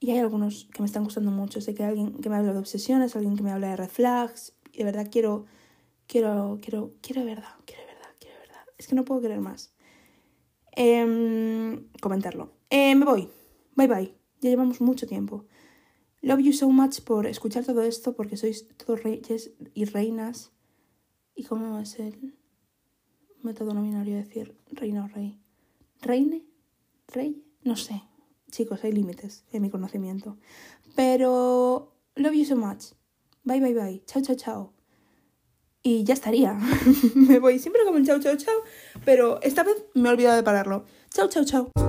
Y 0.00 0.10
hay 0.12 0.18
algunos 0.18 0.68
que 0.72 0.80
me 0.80 0.86
están 0.86 1.04
gustando 1.04 1.30
mucho. 1.30 1.60
Sé 1.60 1.74
que 1.74 1.82
hay 1.82 1.90
alguien 1.90 2.14
que 2.14 2.28
me 2.28 2.36
habla 2.36 2.52
de 2.52 2.58
obsesiones, 2.58 3.16
alguien 3.16 3.36
que 3.36 3.42
me 3.42 3.50
habla 3.50 3.70
de 3.70 3.76
red 3.76 3.88
flags. 3.88 4.54
Y 4.72 4.78
de 4.78 4.84
verdad 4.84 5.08
quiero, 5.10 5.46
quiero, 6.06 6.58
quiero, 6.62 6.92
quiero 7.02 7.24
verdad, 7.24 7.54
quiero 7.66 7.84
verdad, 7.86 8.10
quiero 8.20 8.38
verdad. 8.38 8.62
Es 8.78 8.86
que 8.86 8.94
no 8.94 9.04
puedo 9.04 9.20
querer 9.20 9.40
más. 9.40 9.72
Em, 10.72 11.88
comentarlo. 12.00 12.52
Eh, 12.70 12.94
me 12.94 13.04
voy. 13.04 13.28
Bye 13.74 13.88
bye. 13.88 14.14
Ya 14.40 14.50
llevamos 14.50 14.80
mucho 14.80 15.06
tiempo. 15.06 15.46
Love 16.20 16.40
you 16.40 16.52
so 16.52 16.68
much 16.68 17.00
por 17.00 17.26
escuchar 17.26 17.64
todo 17.64 17.82
esto, 17.82 18.14
porque 18.14 18.36
sois 18.36 18.68
todos 18.76 19.02
reyes 19.02 19.52
y 19.74 19.84
reinas. 19.84 20.52
¿Y 21.34 21.44
cómo 21.44 21.78
es 21.78 21.98
el 21.98 22.34
método 23.42 23.74
nominario 23.74 24.14
de 24.16 24.24
decir 24.24 24.56
reina 24.70 25.04
o 25.04 25.08
rey? 25.08 25.38
¿Reine? 26.00 26.44
¿Rey? 27.08 27.44
No 27.62 27.76
sé. 27.76 28.02
Chicos, 28.50 28.82
hay 28.84 28.92
límites 28.92 29.44
en 29.52 29.62
mi 29.62 29.70
conocimiento. 29.70 30.36
Pero 30.96 31.92
love 32.16 32.34
you 32.34 32.44
so 32.44 32.56
much. 32.56 32.92
Bye, 33.44 33.60
bye, 33.60 33.74
bye. 33.74 34.02
Chao, 34.06 34.22
chao, 34.22 34.36
chao. 34.36 34.72
Y 35.82 36.04
ya 36.04 36.14
estaría. 36.14 36.54
me 37.14 37.38
voy 37.38 37.58
siempre 37.58 37.82
como 37.84 37.96
un 37.96 38.04
chao, 38.04 38.20
chao, 38.20 38.36
chao. 38.36 38.56
Pero 39.04 39.40
esta 39.42 39.62
vez 39.62 39.76
me 39.94 40.08
he 40.08 40.12
olvidado 40.12 40.36
de 40.36 40.42
pararlo. 40.42 40.84
Chao, 41.10 41.28
chao, 41.28 41.44
chao. 41.44 41.87